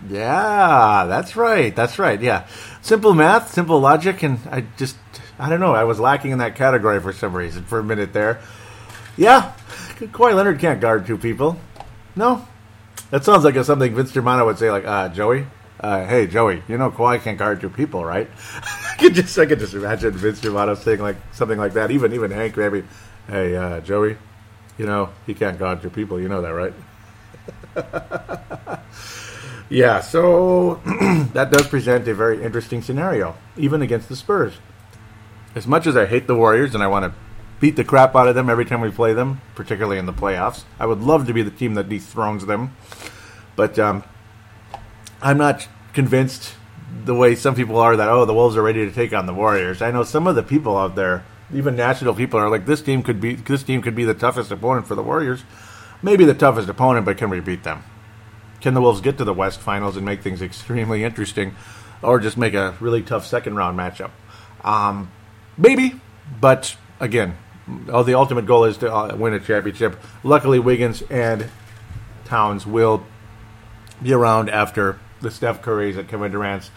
Yeah, 0.10 1.06
that's 1.08 1.36
right. 1.36 1.76
That's 1.76 2.00
right. 2.00 2.22
Yeah. 2.22 2.48
Simple 2.82 3.14
math, 3.14 3.52
simple 3.52 3.82
logic, 3.82 4.24
and 4.24 4.40
I 4.50 4.64
just, 4.78 4.96
I 5.38 5.50
don't 5.50 5.60
know. 5.60 5.76
I 5.76 5.84
was 5.84 6.00
lacking 6.00 6.32
in 6.32 6.38
that 6.38 6.56
category 6.56 7.02
for 7.02 7.12
some 7.12 7.36
reason 7.36 7.66
for 7.66 7.80
a 7.80 7.84
minute 7.84 8.14
there. 8.14 8.40
Yeah, 9.18 9.52
Kawhi 10.00 10.34
Leonard 10.34 10.60
can't 10.60 10.80
guard 10.80 11.06
two 11.06 11.18
people. 11.18 11.60
No. 12.16 12.48
That 13.10 13.26
sounds 13.26 13.44
like 13.44 13.62
something 13.66 13.94
Vince 13.94 14.14
Germano 14.14 14.46
would 14.46 14.58
say, 14.58 14.72
like, 14.72 14.86
uh, 14.86 15.10
Joey, 15.10 15.48
uh, 15.82 16.06
hey, 16.06 16.28
Joey, 16.28 16.64
you 16.70 16.78
know 16.78 16.92
Kawhi 16.92 17.22
can't 17.22 17.38
guard 17.38 17.60
two 17.60 17.70
people, 17.70 18.06
right? 18.06 18.30
I 18.64 18.96
could 18.98 19.16
just, 19.16 19.38
I 19.38 19.46
could 19.46 19.60
just 19.60 19.74
imagine 19.74 20.14
Vince 20.14 20.40
Germano 20.40 20.76
saying 20.76 21.02
like 21.02 21.18
something 21.34 21.60
like 21.60 21.74
that. 21.74 21.92
Even, 21.92 22.14
even 22.14 22.32
Hank, 22.32 22.56
maybe, 22.56 22.86
hey, 23.28 23.56
uh, 23.58 23.82
Joey, 23.82 24.16
you 24.82 24.88
know, 24.88 25.10
he 25.28 25.36
can't 25.36 25.60
guard 25.60 25.84
your 25.84 25.92
people. 25.92 26.20
You 26.20 26.28
know 26.28 26.42
that, 26.42 26.50
right? 26.50 26.74
yeah, 29.70 30.00
so 30.00 30.82
that 31.34 31.52
does 31.52 31.68
present 31.68 32.08
a 32.08 32.16
very 32.16 32.44
interesting 32.44 32.82
scenario, 32.82 33.36
even 33.56 33.84
against 33.84 34.10
the 34.10 34.16
Spurs. 34.16 34.56
As 35.54 35.68
much 35.68 35.86
as 35.86 35.96
I 35.96 36.08
hate 36.08 36.26
the 36.26 36.34
Warriors 36.34 36.74
and 36.74 36.84
I 36.84 36.88
want 36.88 37.06
to 37.06 37.14
beat 37.60 37.76
the 37.76 37.84
crap 37.84 38.16
out 38.16 38.28
of 38.28 38.34
them 38.34 38.50
every 38.50 38.66
time 38.66 38.82
we 38.82 38.90
play 38.90 39.14
them, 39.14 39.40
particularly 39.54 40.00
in 40.00 40.08
the 40.08 40.14
playoffs, 40.14 40.64
I 40.80 40.88
would 40.88 41.02
love 41.02 41.28
to 41.28 41.34
be 41.34 41.44
the 41.44 41.52
team 41.52 41.76
that 41.76 41.88
dethrones 41.88 42.48
them. 42.48 42.76
But 43.56 43.78
um, 43.78 44.04
I'm 45.22 45.38
not 45.38 45.68
convinced 45.94 46.56
the 47.06 47.14
way 47.14 47.36
some 47.36 47.54
people 47.54 47.78
are 47.78 47.96
that, 47.96 48.08
oh, 48.08 48.26
the 48.26 48.34
Wolves 48.34 48.58
are 48.58 48.64
ready 48.64 48.84
to 48.88 48.92
take 48.92 49.14
on 49.14 49.28
the 49.28 49.34
Warriors. 49.36 49.80
I 49.80 49.92
know 49.92 50.02
some 50.02 50.26
of 50.26 50.34
the 50.34 50.42
people 50.42 50.76
out 50.76 50.96
there 50.96 51.24
even 51.54 51.76
national 51.76 52.16
people 52.16 52.40
are 52.40 52.50
like, 52.50 52.66
this 52.66 52.82
team 52.82 53.04
could 53.04 53.20
be 53.20 53.36
this 53.36 53.64
team 53.64 53.82
could 53.82 53.96
be 53.96 54.06
the 54.06 54.14
toughest 54.14 54.52
opponent 54.52 54.88
for 54.88 54.96
the 54.96 55.04
Warriors. 55.04 55.44
Maybe 56.02 56.26
the 56.26 56.34
toughest 56.34 56.68
opponent, 56.70 57.06
but 57.06 57.18
can 57.18 57.30
we 57.30 57.40
beat 57.40 57.64
them? 57.64 57.84
Can 58.60 58.74
the 58.74 58.82
Wolves 58.82 59.02
get 59.02 59.18
to 59.18 59.24
the 59.24 59.34
West 59.34 59.60
Finals 59.60 59.98
and 59.98 60.06
make 60.06 60.22
things 60.22 60.42
extremely 60.42 61.04
interesting, 61.04 61.56
or 62.02 62.20
just 62.20 62.38
make 62.38 62.54
a 62.54 62.76
really 62.80 63.02
tough 63.02 63.26
second 63.26 63.56
round 63.56 63.78
matchup? 63.78 64.12
Um, 64.64 65.12
maybe, 65.58 66.00
but 66.40 66.76
again, 67.00 67.38
oh, 67.90 68.04
the 68.04 68.14
ultimate 68.16 68.46
goal 68.46 68.66
is 68.66 68.78
to 68.78 68.94
uh, 68.94 69.16
win 69.16 69.34
a 69.34 69.40
championship. 69.40 70.00
Luckily, 70.24 70.60
Wiggins 70.60 71.02
and 71.10 71.50
Towns 72.26 72.66
will 72.66 73.06
be 74.02 74.14
around 74.14 74.50
after 74.50 75.00
the 75.22 75.30
Steph 75.30 75.62
Currys 75.62 75.98
and 75.98 76.08
Kevin 76.08 76.32
Durant's 76.32 76.72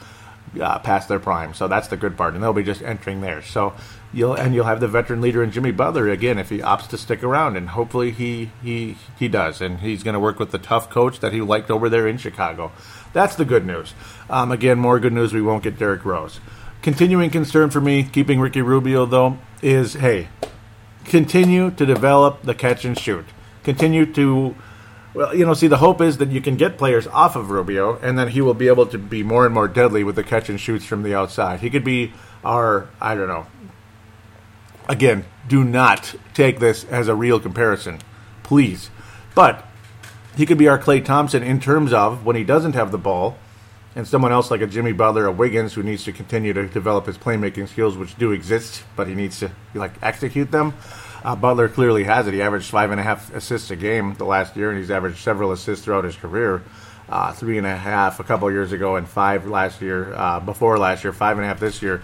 uh, 0.61 0.79
past 0.81 1.09
their 1.09 1.19
prime. 1.19 1.55
So 1.55 1.69
that's 1.69 1.89
the 1.89 1.97
good 1.97 2.17
part, 2.17 2.35
and 2.35 2.43
they'll 2.43 2.53
be 2.53 2.63
just 2.63 2.83
entering 2.83 3.21
there. 3.21 3.43
So 3.43 3.75
you'll 4.15 4.35
and 4.35 4.55
you'll 4.55 4.65
have 4.65 4.81
the 4.81 4.89
veteran 4.89 5.21
leader 5.21 5.43
in 5.43 5.51
Jimmy 5.51 5.73
Butler 5.73 6.09
again 6.09 6.39
if 6.39 6.51
he 6.51 6.59
opts 6.59 6.89
to 6.89 6.99
stick 6.99 7.23
around, 7.23 7.57
and 7.57 7.71
hopefully 7.71 8.11
he 8.11 8.51
he 8.63 8.97
he 9.19 9.29
does, 9.29 9.61
and 9.61 9.81
he's 9.81 10.03
going 10.03 10.15
to 10.15 10.21
work 10.21 10.39
with 10.39 10.51
the 10.51 10.59
tough 10.59 10.89
coach 10.89 11.21
that 11.21 11.33
he 11.33 11.41
liked 11.41 11.71
over 11.71 11.89
there 11.89 12.07
in 12.07 12.17
Chicago. 12.17 12.73
That's 13.13 13.37
the 13.37 13.45
good 13.45 13.67
news. 13.67 13.95
Um, 14.31 14.53
again, 14.53 14.79
more 14.79 14.99
good 15.01 15.13
news. 15.13 15.33
We 15.33 15.43
won't 15.43 15.63
get 15.63 15.79
Derrick 15.79 16.05
Rose. 16.05 16.41
Continuing 16.83 17.31
concern 17.31 17.71
for 17.71 17.81
me, 17.81 18.05
keeping 18.05 18.41
Ricky 18.41 18.63
Rubio 18.63 19.07
though, 19.07 19.39
is 19.63 19.95
hey, 19.95 20.29
continue 21.05 21.71
to 21.73 21.85
develop 21.85 22.43
the 22.43 22.55
catch 22.55 22.85
and 22.85 22.99
shoot. 22.99 23.27
Continue 23.63 24.07
to 24.15 24.55
well, 25.15 25.35
you 25.35 25.47
know, 25.47 25.55
see, 25.55 25.69
the 25.69 25.77
hope 25.77 26.01
is 26.01 26.19
that 26.19 26.31
you 26.31 26.41
can 26.41 26.57
get 26.57 26.77
players 26.77 27.07
off 27.07 27.37
of 27.37 27.51
Rubio, 27.51 27.99
and 28.01 28.19
then 28.19 28.29
he 28.29 28.41
will 28.41 28.55
be 28.55 28.67
able 28.67 28.87
to 28.87 28.99
be 28.99 29.23
more 29.23 29.47
and 29.47 29.55
more 29.55 29.69
deadly 29.69 30.03
with 30.03 30.17
the 30.17 30.25
catch 30.25 30.49
and 30.49 30.61
shoots 30.61 30.85
from 30.85 31.05
the 31.05 31.15
outside. 31.15 31.61
He 31.61 31.71
could 31.71 31.85
be 31.85 32.13
our, 32.45 32.89
I 33.01 33.15
don't 33.15 33.29
know, 33.29 33.47
Again, 34.89 35.25
do 35.49 35.65
not 35.65 36.15
take 36.35 36.59
this 36.59 36.85
as 36.85 37.09
a 37.09 37.15
real 37.15 37.41
comparison, 37.41 38.01
please. 38.43 38.91
But 39.35 39.65
he 40.37 40.47
could 40.47 40.59
be 40.59 40.69
our 40.69 40.79
Klay 40.79 41.05
Thompson 41.05 41.43
in 41.43 41.61
terms 41.61 41.93
of 41.93 42.25
when 42.27 42.37
he 42.37 42.45
doesn't 42.45 42.75
have 42.75 42.91
the 42.91 42.99
ball, 42.99 43.39
and 43.97 44.07
someone 44.07 44.33
else 44.33 44.51
like 44.51 44.61
a 44.61 44.67
Jimmy 44.67 44.93
Butler 44.93 45.27
or 45.27 45.31
Wiggins 45.31 45.73
who 45.73 45.83
needs 45.83 46.05
to 46.05 46.13
continue 46.13 46.53
to 46.53 46.67
develop 46.67 47.07
his 47.07 47.17
playmaking 47.17 47.69
skills, 47.69 47.97
which 47.97 48.19
do 48.19 48.33
exist, 48.33 48.85
but 48.97 49.07
he 49.07 49.15
needs 49.15 49.39
to 49.39 49.51
like 49.75 49.93
execute 50.03 50.51
them. 50.51 50.75
Uh, 51.23 51.35
Butler 51.35 51.69
clearly 51.69 52.05
has 52.05 52.27
it. 52.27 52.35
He 52.35 52.43
averaged 52.43 52.69
five 52.69 52.91
and 52.91 53.01
a 53.01 53.03
half 53.03 53.33
assists 53.33 53.71
a 53.71 53.77
game 53.77 54.15
the 54.15 54.27
last 54.27 54.57
year, 54.57 54.71
and 54.71 54.79
he's 54.79 54.91
averaged 54.91 55.19
several 55.19 55.53
assists 55.53 55.85
throughout 55.85 56.05
his 56.05 56.17
career. 56.17 56.63
Uh, 57.09 57.33
three 57.33 57.59
and 57.59 57.67
a 57.67 57.77
half 57.77 58.19
a 58.19 58.25
couple 58.25 58.51
years 58.51 58.73
ago, 58.73 58.97
and 58.97 59.09
five 59.09 59.47
last 59.47 59.81
year. 59.81 60.13
Uh, 60.15 60.41
before 60.41 60.79
last 60.79 61.05
year, 61.05 61.13
five 61.13 61.39
and 61.39 61.45
a 61.45 61.49
half 61.49 61.61
this 61.61 61.81
year 61.81 62.03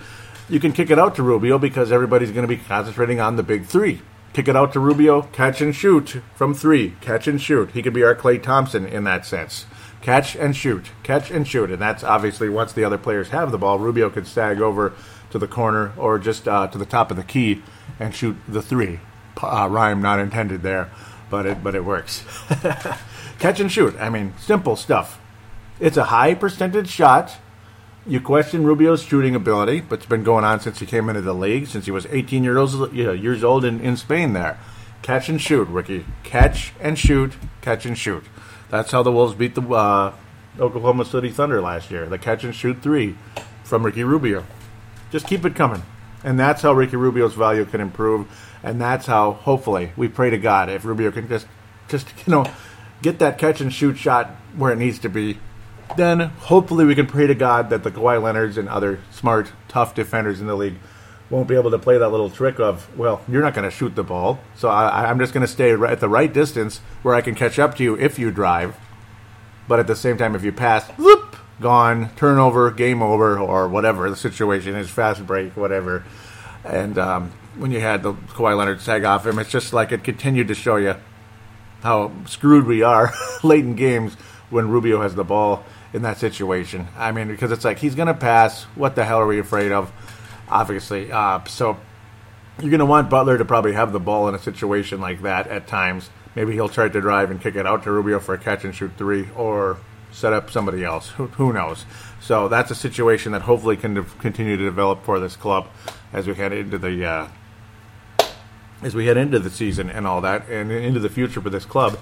you 0.51 0.59
can 0.59 0.73
kick 0.73 0.91
it 0.91 0.99
out 0.99 1.15
to 1.15 1.23
Rubio 1.23 1.59
because 1.59 1.93
everybody's 1.93 2.33
going 2.33 2.43
to 2.43 2.49
be 2.49 2.57
concentrating 2.57 3.21
on 3.21 3.37
the 3.37 3.43
big 3.43 3.67
three. 3.67 4.03
Kick 4.33 4.49
it 4.49 4.57
out 4.57 4.73
to 4.73 4.81
Rubio, 4.81 5.23
catch 5.23 5.61
and 5.61 5.75
shoot 5.75 6.23
from 6.35 6.55
three, 6.55 6.95
catch 7.01 7.27
and 7.27 7.41
shoot. 7.41 7.71
He 7.71 7.83
could 7.83 7.95
be 7.95 8.03
our 8.03 8.15
Klay 8.15 8.43
Thompson 8.43 8.87
in 8.87 9.05
that 9.05 9.25
sense. 9.27 9.67
Catch 10.03 10.35
and 10.37 10.57
shoot, 10.57 10.91
catch 11.03 11.31
and 11.31 11.47
shoot. 11.47 11.71
And 11.71 11.81
that's 11.81 12.03
obviously 12.03 12.49
once 12.49 12.73
the 12.73 12.85
other 12.85 12.99
players 12.99 13.29
have 13.29 13.51
the 13.51 13.59
ball, 13.59 13.79
Rubio 13.79 14.11
could 14.11 14.27
stag 14.27 14.61
over 14.61 14.93
to 15.31 15.39
the 15.39 15.49
corner 15.49 15.93
or 15.97 16.19
just 16.19 16.49
uh, 16.49 16.67
to 16.69 16.79
the 16.79 16.87
top 16.87 17.11
of 17.11 17.17
the 17.17 17.23
key 17.23 17.63
and 17.99 18.15
shoot 18.15 18.37
the 18.49 18.63
three. 18.63 19.01
Uh, 19.41 19.69
rhyme 19.71 20.03
not 20.03 20.19
intended 20.19 20.63
there, 20.63 20.91
but 21.29 21.47
it 21.47 21.63
but 21.63 21.75
it 21.75 21.85
works. 21.85 22.25
catch 23.39 23.61
and 23.61 23.71
shoot. 23.71 23.95
I 23.99 24.11
mean, 24.11 24.35
simple 24.39 24.77
stuff. 24.77 25.21
It's 25.79 25.97
a 25.97 26.05
high 26.05 26.35
percentage 26.35 26.89
shot 26.89 27.37
you 28.07 28.21
question 28.21 28.65
Rubio's 28.65 29.03
shooting 29.03 29.35
ability, 29.35 29.81
but 29.81 29.99
it's 29.99 30.07
been 30.07 30.25
going 30.25 30.45
on 30.45 30.61
since 30.61 30.79
he 30.79 30.87
came 30.87 31.09
into 31.09 31.21
the 31.21 31.35
league, 31.35 31.67
since 31.67 31.85
he 31.85 31.91
was 31.91 32.07
18 32.07 32.45
years 32.45 32.75
old, 32.75 32.93
years 32.93 33.45
old 33.45 33.65
in, 33.65 33.81
in 33.81 33.97
Spain 33.97 34.33
there. 34.33 34.59
Catch 35.03 35.29
and 35.29 35.41
shoot, 35.41 35.69
Ricky. 35.69 36.05
Catch 36.23 36.73
and 36.81 36.99
shoot, 36.99 37.35
catch 37.63 37.87
and 37.87 37.97
shoot. 37.97 38.25
That's 38.71 38.91
how 38.93 39.03
the 39.03 39.13
Wolves 39.13 39.35
beat 39.35 39.55
the 39.55 39.63
uh, 39.63 40.15
Oklahoma 40.59 41.05
City 41.05 41.31
Thunder 41.31 41.61
last 41.61 41.91
year. 41.91 42.07
The 42.07 42.19
catch 42.19 42.45
and 42.45 42.55
shoot 42.55 42.83
three 42.83 43.17
from 43.65 43.85
Ricky 43.85 44.05
Rubio. 44.05 44.45
Just 45.11 45.27
keep 45.27 45.45
it 45.45 45.55
coming. 45.55 45.83
And 46.23 46.39
that's 46.39 46.63
how 46.63 46.73
Ricky 46.73 46.97
Rubio's 46.97 47.35
value 47.35 47.65
can 47.65 47.81
improve. 47.81 48.27
And 48.63 48.81
that's 48.81 49.07
how, 49.07 49.33
hopefully, 49.33 49.93
we 49.97 50.09
pray 50.09 50.31
to 50.31 50.39
God 50.39 50.69
if 50.69 50.85
Rubio 50.85 51.11
can 51.11 51.29
just, 51.29 51.47
just 51.89 52.09
you 52.27 52.31
know, 52.31 52.45
get 53.03 53.19
that 53.21 53.39
catch 53.39 53.61
and 53.61 53.73
shoot 53.73 53.97
shot 53.97 54.29
where 54.57 54.73
it 54.73 54.77
needs 54.77 54.99
to 55.01 55.09
be. 55.09 55.39
Then 55.97 56.21
hopefully 56.21 56.85
we 56.85 56.95
can 56.95 57.07
pray 57.07 57.27
to 57.27 57.35
God 57.35 57.71
that 57.71 57.83
the 57.83 57.91
Kawhi 57.91 58.23
Leonards 58.23 58.57
and 58.57 58.69
other 58.69 59.01
smart, 59.11 59.53
tough 59.69 59.95
defenders 59.95 60.41
in 60.41 60.47
the 60.47 60.55
league 60.55 60.77
won't 61.31 61.49
be 61.49 61.55
able 61.55 61.71
to 61.71 61.79
play 61.79 61.97
that 61.97 62.09
little 62.09 62.31
trick 62.31 62.59
of, 62.59 62.97
well, 62.99 63.23
you're 63.29 63.43
not 63.43 63.55
going 63.55 63.69
to 63.69 63.75
shoot 63.75 63.95
the 63.95 64.03
ball, 64.03 64.41
so 64.57 64.69
I, 64.69 65.09
I'm 65.09 65.19
just 65.19 65.33
going 65.33 65.47
to 65.47 65.53
stay 65.53 65.73
at 65.73 66.01
the 66.01 66.09
right 66.09 66.33
distance 66.33 66.79
where 67.03 67.15
I 67.15 67.21
can 67.21 67.35
catch 67.35 67.59
up 67.59 67.77
to 67.77 67.85
you 67.85 67.97
if 67.97 68.19
you 68.19 68.31
drive. 68.31 68.77
But 69.69 69.79
at 69.79 69.87
the 69.87 69.95
same 69.95 70.19
time, 70.19 70.35
if 70.35 70.43
you 70.43 70.51
pass, 70.51 70.89
whoop, 70.99 71.37
gone, 71.61 72.11
turnover, 72.17 72.71
game 72.73 73.03
over, 73.03 73.39
or 73.39 73.69
whatever 73.69 74.11
the 74.11 74.17
situation 74.17 74.75
is, 74.75 74.91
fast 74.91 75.25
break, 75.25 75.57
whatever. 75.57 76.05
And 76.65 76.99
um, 76.99 77.33
when 77.57 77.71
you 77.71 77.81
had 77.81 78.03
the 78.03 78.15
Kawhi 78.15 78.57
Leonard 78.57 78.81
tag 78.81 79.05
off 79.05 79.27
him, 79.27 79.39
it's 79.39 79.51
just 79.51 79.73
like 79.73 79.93
it 79.93 80.03
continued 80.03 80.49
to 80.49 80.55
show 80.55 80.77
you 80.77 80.97
how 81.83 82.11
screwed 82.27 82.67
we 82.67 82.83
are 82.83 83.13
late 83.45 83.65
in 83.65 83.77
games 83.77 84.15
when 84.51 84.69
Rubio 84.69 85.01
has 85.03 85.15
the 85.15 85.25
ball 85.25 85.65
in 85.93 86.03
that 86.03 86.19
situation. 86.19 86.89
I 86.97 87.13
mean, 87.13 87.29
because 87.29 87.53
it's 87.53 87.65
like 87.65 87.79
he's 87.79 87.95
going 87.95 88.09
to 88.09 88.15
pass. 88.15 88.65
What 88.75 88.95
the 88.95 89.05
hell 89.05 89.21
are 89.21 89.27
we 89.27 89.39
afraid 89.39 89.73
of? 89.73 89.93
Obviously. 90.49 91.11
Uh, 91.11 91.45
so 91.45 91.77
you're 92.61 92.71
going 92.71 92.81
to 92.81 92.87
want 92.87 93.11
Butler 93.11 93.39
to 93.39 93.45
probably 93.45 93.73
have 93.73 93.93
the 93.93 94.01
ball 94.01 94.29
in 94.29 94.35
a 94.35 94.39
situation 94.39 95.01
like 95.01 95.23
that 95.23 95.47
at 95.47 95.67
times. 95.67 96.11
Maybe 96.35 96.53
he'll 96.53 96.69
try 96.69 96.89
to 96.89 97.01
drive 97.01 97.31
and 97.31 97.41
kick 97.41 97.57
it 97.57 97.67
out 97.67 97.83
to 97.85 97.91
Rubio 97.91 98.21
for 98.21 98.35
a 98.35 98.39
catch 98.39 98.65
and 98.65 98.75
shoot 98.75 98.93
three, 98.97 99.29
or 99.37 99.79
set 100.13 100.33
up 100.33 100.51
somebody 100.51 100.85
else. 100.85 101.09
Who, 101.11 101.27
who 101.27 101.53
knows? 101.53 101.85
So 102.21 102.49
that's 102.49 102.71
a 102.71 102.75
situation 102.75 103.33
that 103.33 103.43
hopefully 103.43 103.77
can 103.77 103.95
de- 103.95 104.03
continue 104.03 104.57
to 104.57 104.65
develop 104.65 105.05
for 105.05 105.19
this 105.19 105.37
club 105.37 105.67
as 106.13 106.27
we 106.27 106.35
head 106.35 106.53
into 106.53 106.79
the 106.79 107.05
uh, 107.05 107.29
as 108.83 108.95
we 108.95 109.07
head 109.07 109.17
into 109.17 109.39
the 109.39 109.51
season 109.51 109.91
and 109.91 110.07
all 110.07 110.21
that, 110.21 110.49
and 110.49 110.71
into 110.71 111.01
the 111.01 111.09
future 111.09 111.41
for 111.41 111.51
this 111.51 111.65
club. 111.65 111.99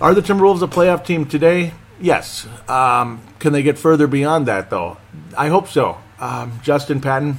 Are 0.00 0.14
the 0.14 0.22
Timberwolves 0.22 0.62
a 0.62 0.66
playoff 0.66 1.04
team 1.04 1.26
today? 1.26 1.74
Yes. 2.02 2.48
Um, 2.68 3.22
can 3.38 3.52
they 3.52 3.62
get 3.62 3.78
further 3.78 4.08
beyond 4.08 4.46
that, 4.46 4.70
though? 4.70 4.98
I 5.38 5.48
hope 5.48 5.68
so. 5.68 5.98
Um, 6.18 6.58
Justin 6.62 7.00
Patton, 7.00 7.38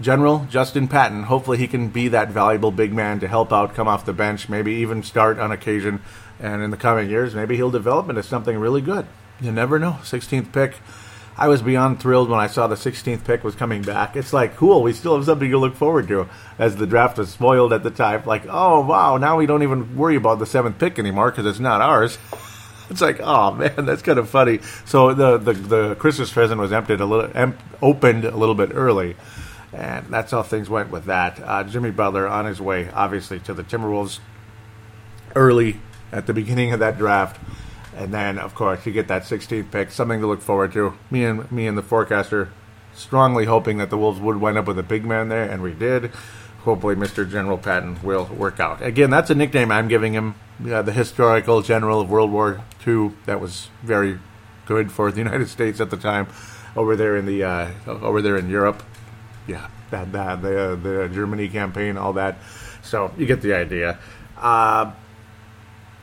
General 0.00 0.46
Justin 0.50 0.88
Patton, 0.88 1.24
hopefully 1.24 1.58
he 1.58 1.68
can 1.68 1.88
be 1.88 2.08
that 2.08 2.30
valuable 2.30 2.72
big 2.72 2.92
man 2.92 3.20
to 3.20 3.28
help 3.28 3.52
out, 3.52 3.74
come 3.74 3.86
off 3.86 4.04
the 4.04 4.12
bench, 4.12 4.48
maybe 4.48 4.72
even 4.72 5.04
start 5.04 5.38
on 5.38 5.52
occasion. 5.52 6.02
And 6.40 6.60
in 6.60 6.72
the 6.72 6.76
coming 6.76 7.08
years, 7.08 7.36
maybe 7.36 7.54
he'll 7.54 7.70
develop 7.70 8.08
into 8.08 8.22
something 8.24 8.58
really 8.58 8.80
good. 8.80 9.06
You 9.40 9.52
never 9.52 9.78
know. 9.78 9.98
16th 10.02 10.52
pick. 10.52 10.74
I 11.36 11.46
was 11.46 11.62
beyond 11.62 12.00
thrilled 12.00 12.28
when 12.28 12.40
I 12.40 12.48
saw 12.48 12.66
the 12.66 12.74
16th 12.74 13.24
pick 13.24 13.44
was 13.44 13.54
coming 13.54 13.82
back. 13.82 14.16
It's 14.16 14.32
like, 14.32 14.56
cool, 14.56 14.82
we 14.82 14.92
still 14.92 15.14
have 15.14 15.24
something 15.24 15.50
to 15.50 15.58
look 15.58 15.76
forward 15.76 16.08
to. 16.08 16.28
As 16.58 16.76
the 16.76 16.86
draft 16.86 17.16
was 17.16 17.30
spoiled 17.30 17.72
at 17.72 17.84
the 17.84 17.90
time, 17.90 18.24
like, 18.26 18.42
oh, 18.48 18.80
wow, 18.80 19.18
now 19.18 19.38
we 19.38 19.46
don't 19.46 19.62
even 19.62 19.96
worry 19.96 20.16
about 20.16 20.40
the 20.40 20.46
seventh 20.46 20.78
pick 20.78 20.98
anymore 20.98 21.30
because 21.30 21.46
it's 21.46 21.60
not 21.60 21.80
ours. 21.80 22.18
It's 22.92 23.00
like, 23.00 23.20
oh 23.20 23.52
man, 23.52 23.86
that's 23.86 24.02
kind 24.02 24.18
of 24.18 24.28
funny. 24.28 24.58
So 24.84 25.14
the 25.14 25.38
the, 25.38 25.52
the 25.52 25.94
Christmas 25.94 26.32
present 26.32 26.60
was 26.60 26.72
emptied 26.72 27.00
a 27.00 27.06
little, 27.06 27.30
em- 27.34 27.56
opened 27.80 28.24
a 28.24 28.36
little 28.36 28.56
bit 28.56 28.70
early, 28.74 29.14
and 29.72 30.06
that's 30.06 30.32
how 30.32 30.42
things 30.42 30.68
went 30.68 30.90
with 30.90 31.04
that. 31.04 31.40
Uh, 31.40 31.62
Jimmy 31.62 31.92
Butler 31.92 32.26
on 32.26 32.46
his 32.46 32.60
way, 32.60 32.90
obviously, 32.90 33.38
to 33.40 33.54
the 33.54 33.62
Timberwolves 33.62 34.18
early 35.36 35.80
at 36.10 36.26
the 36.26 36.34
beginning 36.34 36.72
of 36.72 36.80
that 36.80 36.98
draft, 36.98 37.40
and 37.96 38.12
then 38.12 38.40
of 38.40 38.56
course 38.56 38.84
you 38.84 38.92
get 38.92 39.06
that 39.06 39.22
16th 39.22 39.70
pick, 39.70 39.92
something 39.92 40.20
to 40.20 40.26
look 40.26 40.40
forward 40.40 40.72
to. 40.72 40.94
Me 41.12 41.24
and 41.24 41.50
me 41.52 41.68
and 41.68 41.78
the 41.78 41.82
forecaster 41.82 42.48
strongly 42.92 43.44
hoping 43.44 43.78
that 43.78 43.88
the 43.90 43.96
Wolves 43.96 44.20
would 44.20 44.38
wind 44.38 44.58
up 44.58 44.66
with 44.66 44.80
a 44.80 44.82
big 44.82 45.04
man 45.04 45.28
there, 45.28 45.48
and 45.48 45.62
we 45.62 45.74
did. 45.74 46.10
Hopefully, 46.64 46.94
Mr. 46.94 47.30
General 47.30 47.56
Patton 47.56 47.98
will 48.02 48.26
work 48.26 48.60
out. 48.60 48.82
Again, 48.82 49.08
that's 49.08 49.30
a 49.30 49.34
nickname 49.34 49.72
I'm 49.72 49.88
giving 49.88 50.12
him. 50.12 50.34
Uh, 50.62 50.82
the 50.82 50.92
historical 50.92 51.62
general 51.62 52.00
of 52.02 52.10
World 52.10 52.30
War 52.30 52.62
II. 52.86 53.12
That 53.24 53.40
was 53.40 53.68
very 53.82 54.18
good 54.66 54.92
for 54.92 55.10
the 55.10 55.18
United 55.26 55.48
States 55.48 55.80
at 55.80 55.88
the 55.88 55.96
time, 55.96 56.28
over 56.76 56.96
there 56.96 57.16
in 57.16 57.24
the 57.24 57.44
uh, 57.44 57.70
over 57.86 58.20
there 58.20 58.36
in 58.36 58.50
Europe. 58.50 58.82
Yeah, 59.46 59.68
that 59.90 60.12
that 60.12 60.42
the 60.42 60.78
the 60.80 61.10
Germany 61.12 61.48
campaign, 61.48 61.96
all 61.96 62.12
that. 62.14 62.36
So 62.82 63.12
you 63.16 63.24
get 63.24 63.40
the 63.40 63.54
idea. 63.54 63.98
Uh, 64.36 64.92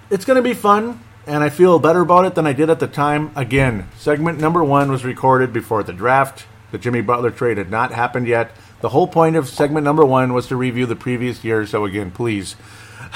it's 0.09 0.25
going 0.25 0.37
to 0.37 0.41
be 0.41 0.53
fun, 0.53 1.03
and 1.27 1.43
I 1.43 1.49
feel 1.49 1.77
better 1.77 2.01
about 2.01 2.25
it 2.25 2.33
than 2.33 2.47
I 2.47 2.53
did 2.53 2.69
at 2.69 2.79
the 2.79 2.87
time. 2.87 3.31
Again, 3.35 3.89
segment 3.97 4.39
number 4.39 4.63
one 4.63 4.91
was 4.91 5.03
recorded 5.03 5.53
before 5.53 5.83
the 5.83 5.93
draft. 5.93 6.45
The 6.71 6.77
Jimmy 6.77 7.01
Butler 7.01 7.31
trade 7.31 7.57
had 7.57 7.69
not 7.69 7.91
happened 7.91 8.27
yet. 8.27 8.51
The 8.81 8.89
whole 8.89 9.07
point 9.07 9.35
of 9.35 9.49
segment 9.49 9.83
number 9.83 10.05
one 10.05 10.33
was 10.33 10.47
to 10.47 10.55
review 10.55 10.85
the 10.85 10.95
previous 10.95 11.43
year. 11.43 11.65
So 11.65 11.85
again, 11.85 12.11
please, 12.11 12.55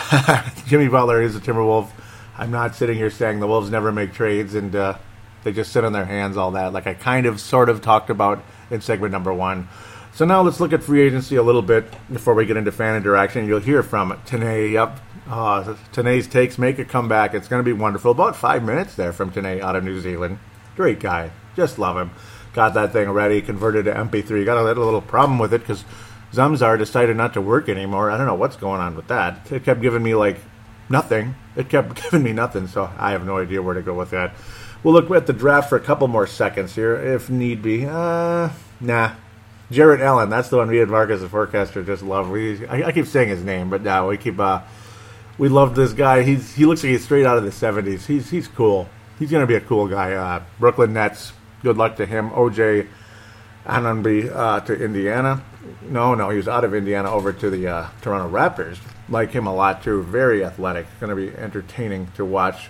Jimmy 0.67 0.87
Butler 0.87 1.21
is 1.21 1.35
a 1.35 1.39
Timberwolf. 1.39 1.89
I'm 2.37 2.49
not 2.49 2.75
sitting 2.75 2.95
here 2.97 3.11
saying 3.11 3.39
the 3.39 3.47
Wolves 3.47 3.69
never 3.69 3.91
make 3.91 4.13
trades 4.13 4.55
and 4.55 4.75
uh, 4.75 4.97
they 5.43 5.51
just 5.51 5.71
sit 5.71 5.83
on 5.83 5.93
their 5.93 6.05
hands, 6.05 6.37
all 6.37 6.51
that. 6.51 6.73
Like 6.73 6.87
I 6.87 6.95
kind 6.95 7.27
of, 7.27 7.39
sort 7.39 7.69
of 7.69 7.81
talked 7.81 8.09
about 8.09 8.43
in 8.71 8.81
segment 8.81 9.11
number 9.11 9.33
one. 9.33 9.67
So 10.13 10.25
now 10.25 10.41
let's 10.41 10.59
look 10.59 10.73
at 10.73 10.83
free 10.83 11.01
agency 11.01 11.35
a 11.35 11.43
little 11.43 11.61
bit 11.61 11.85
before 12.11 12.33
we 12.33 12.45
get 12.45 12.57
into 12.57 12.71
fan 12.71 12.95
interaction. 12.95 13.47
You'll 13.47 13.59
hear 13.59 13.81
from 13.81 14.11
Tanae. 14.25 14.71
Yep, 14.71 14.99
uh, 15.29 15.75
takes 15.93 16.57
make 16.57 16.79
a 16.79 16.85
comeback. 16.85 17.33
It's 17.33 17.47
going 17.47 17.63
to 17.63 17.63
be 17.63 17.73
wonderful. 17.73 18.11
About 18.11 18.35
five 18.35 18.63
minutes 18.63 18.95
there 18.95 19.13
from 19.13 19.31
Tanae 19.31 19.61
out 19.61 19.75
of 19.75 19.83
New 19.83 20.01
Zealand. 20.01 20.39
Great 20.75 20.99
guy. 20.99 21.31
Just 21.55 21.79
love 21.79 21.97
him. 21.97 22.11
Got 22.53 22.73
that 22.73 22.91
thing 22.91 23.09
ready, 23.09 23.41
converted 23.41 23.85
to 23.85 23.93
MP3. 23.93 24.45
Got 24.45 24.57
a 24.57 24.63
little, 24.63 25.01
problem 25.01 25.39
with 25.39 25.53
it 25.53 25.59
because 25.59 25.85
Zamzar 26.33 26.77
decided 26.77 27.15
not 27.15 27.33
to 27.33 27.41
work 27.41 27.69
anymore. 27.69 28.11
I 28.11 28.17
don't 28.17 28.27
know 28.27 28.35
what's 28.35 28.57
going 28.57 28.81
on 28.81 28.95
with 28.95 29.07
that. 29.07 29.51
It 29.51 29.63
kept 29.63 29.81
giving 29.81 30.03
me 30.03 30.15
like 30.15 30.37
nothing. 30.89 31.35
It 31.55 31.69
kept 31.69 32.01
giving 32.03 32.23
me 32.23 32.33
nothing, 32.33 32.67
so 32.67 32.91
I 32.97 33.11
have 33.11 33.25
no 33.25 33.37
idea 33.37 33.61
where 33.61 33.75
to 33.75 33.81
go 33.81 33.93
with 33.93 34.11
that. 34.11 34.33
We'll 34.83 34.93
look 34.93 35.11
at 35.11 35.27
the 35.27 35.33
draft 35.33 35.69
for 35.69 35.75
a 35.75 35.81
couple 35.81 36.07
more 36.07 36.27
seconds 36.27 36.75
here, 36.75 36.95
if 36.95 37.29
need 37.29 37.61
be. 37.61 37.85
Uh, 37.85 38.49
nah. 38.79 39.13
Jarrett 39.69 40.01
Allen, 40.01 40.29
that's 40.29 40.49
the 40.49 40.57
one 40.57 40.67
we 40.67 40.77
had 40.77 40.89
Marcus, 40.89 41.21
the 41.21 41.29
forecaster, 41.29 41.81
just 41.83 42.03
love. 42.03 42.29
We, 42.29 42.65
I, 42.67 42.87
I 42.87 42.91
keep 42.91 43.05
saying 43.05 43.29
his 43.29 43.43
name, 43.43 43.69
but 43.69 43.81
now 43.81 44.09
we 44.09 44.17
keep. 44.17 44.37
Uh, 44.37 44.61
we 45.37 45.47
love 45.49 45.75
this 45.75 45.93
guy. 45.93 46.23
He's 46.23 46.53
he 46.53 46.65
looks 46.65 46.83
like 46.83 46.91
he's 46.91 47.03
straight 47.03 47.25
out 47.25 47.37
of 47.37 47.43
the 47.43 47.51
'70s. 47.51 48.05
He's 48.05 48.29
he's 48.29 48.47
cool. 48.49 48.89
He's 49.17 49.31
gonna 49.31 49.47
be 49.47 49.55
a 49.55 49.61
cool 49.61 49.87
guy. 49.87 50.13
Uh, 50.13 50.43
Brooklyn 50.59 50.93
Nets. 50.93 51.31
Good 51.63 51.77
luck 51.77 51.97
to 51.97 52.05
him. 52.05 52.31
OG 52.33 52.87
Anunoby 53.65 54.35
uh, 54.35 54.59
to 54.61 54.73
Indiana. 54.73 55.43
No, 55.83 56.15
no, 56.15 56.29
he 56.29 56.37
was 56.37 56.47
out 56.47 56.63
of 56.63 56.73
Indiana 56.73 57.11
over 57.11 57.31
to 57.31 57.49
the 57.49 57.67
uh, 57.67 57.87
Toronto 58.01 58.29
Raptors. 58.29 58.79
Like 59.07 59.31
him 59.31 59.45
a 59.45 59.53
lot 59.53 59.83
too. 59.83 60.01
Very 60.03 60.43
athletic. 60.43 60.87
Going 60.99 61.09
to 61.09 61.15
be 61.15 61.37
entertaining 61.37 62.07
to 62.15 62.25
watch. 62.25 62.69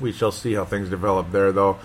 We 0.00 0.12
shall 0.12 0.32
see 0.32 0.54
how 0.54 0.64
things 0.64 0.88
develop 0.88 1.32
there, 1.32 1.52
though. 1.52 1.78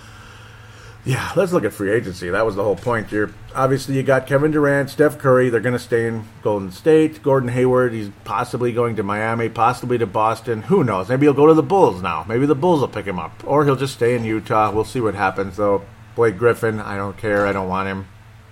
Yeah, 1.06 1.34
let's 1.36 1.52
look 1.52 1.66
at 1.66 1.74
free 1.74 1.92
agency. 1.92 2.30
That 2.30 2.46
was 2.46 2.56
the 2.56 2.64
whole 2.64 2.78
point 2.78 3.10
here. 3.10 3.34
Obviously, 3.54 3.96
you 3.96 4.04
got 4.04 4.26
Kevin 4.26 4.52
Durant, 4.52 4.90
Steph 4.90 5.18
Curry. 5.18 5.50
They're 5.50 5.60
going 5.60 5.74
to 5.74 5.80
stay 5.80 6.08
in 6.08 6.24
Golden 6.42 6.72
State. 6.72 7.22
Gordon 7.22 7.50
Hayward, 7.50 7.92
he's 7.92 8.10
possibly 8.24 8.72
going 8.72 8.96
to 8.96 9.04
Miami, 9.04 9.50
possibly 9.50 9.98
to 9.98 10.08
Boston. 10.08 10.62
Who 10.64 10.82
knows? 10.82 11.10
Maybe 11.10 11.26
he'll 11.26 11.34
go 11.34 11.48
to 11.48 11.54
the 11.54 11.62
Bulls 11.62 12.02
now. 12.02 12.24
Maybe 12.26 12.46
the 12.46 12.56
Bulls 12.56 12.80
will 12.80 12.88
pick 12.88 13.06
him 13.06 13.20
up. 13.20 13.44
Or 13.46 13.66
he'll 13.66 13.76
just 13.76 13.96
stay 13.96 14.16
in 14.16 14.24
Utah. 14.24 14.72
We'll 14.72 14.86
see 14.86 15.02
what 15.02 15.14
happens, 15.14 15.58
though. 15.58 15.84
Blake 16.16 16.38
Griffin, 16.38 16.80
I 16.80 16.96
don't 16.96 17.18
care. 17.18 17.46
I 17.46 17.52
don't 17.52 17.68
want 17.68 17.90
him. 17.90 18.08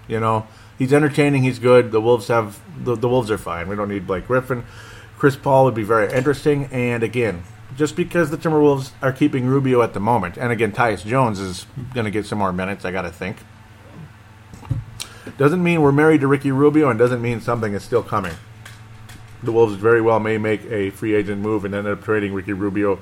You 0.09 0.19
know, 0.19 0.45
he's 0.77 0.91
entertaining. 0.91 1.43
He's 1.43 1.59
good. 1.59 1.91
The 1.91 2.01
Wolves 2.01 2.27
have 2.27 2.59
the, 2.83 2.95
the 2.95 3.07
Wolves 3.07 3.31
are 3.31 3.37
fine. 3.37 3.69
We 3.69 3.77
don't 3.77 3.87
need 3.87 4.05
Blake 4.05 4.27
Griffin. 4.27 4.65
Chris 5.17 5.37
Paul 5.37 5.65
would 5.65 5.75
be 5.75 5.83
very 5.83 6.11
interesting. 6.11 6.65
And 6.65 7.01
again, 7.01 7.43
just 7.75 7.95
because 7.95 8.29
the 8.29 8.37
Timberwolves 8.37 8.91
are 9.01 9.11
keeping 9.11 9.45
Rubio 9.45 9.81
at 9.81 9.93
the 9.93 9.99
moment, 9.99 10.37
and 10.37 10.51
again, 10.51 10.71
Tyus 10.71 11.05
Jones 11.05 11.39
is 11.39 11.65
going 11.93 12.05
to 12.05 12.11
get 12.11 12.25
some 12.25 12.39
more 12.39 12.53
minutes, 12.53 12.85
I 12.85 12.91
got 12.91 13.03
to 13.03 13.11
think. 13.11 13.37
Doesn't 15.37 15.63
mean 15.63 15.81
we're 15.81 15.91
married 15.91 16.21
to 16.21 16.27
Ricky 16.27 16.51
Rubio, 16.51 16.89
and 16.89 16.99
doesn't 16.99 17.21
mean 17.21 17.41
something 17.41 17.73
is 17.73 17.83
still 17.83 18.03
coming. 18.03 18.33
The 19.43 19.51
Wolves 19.51 19.75
very 19.75 20.01
well 20.01 20.19
may 20.19 20.37
make 20.37 20.65
a 20.65 20.91
free 20.91 21.15
agent 21.15 21.41
move 21.41 21.65
and 21.65 21.73
end 21.73 21.87
up 21.87 22.03
trading 22.03 22.33
Ricky 22.33 22.53
Rubio 22.53 22.99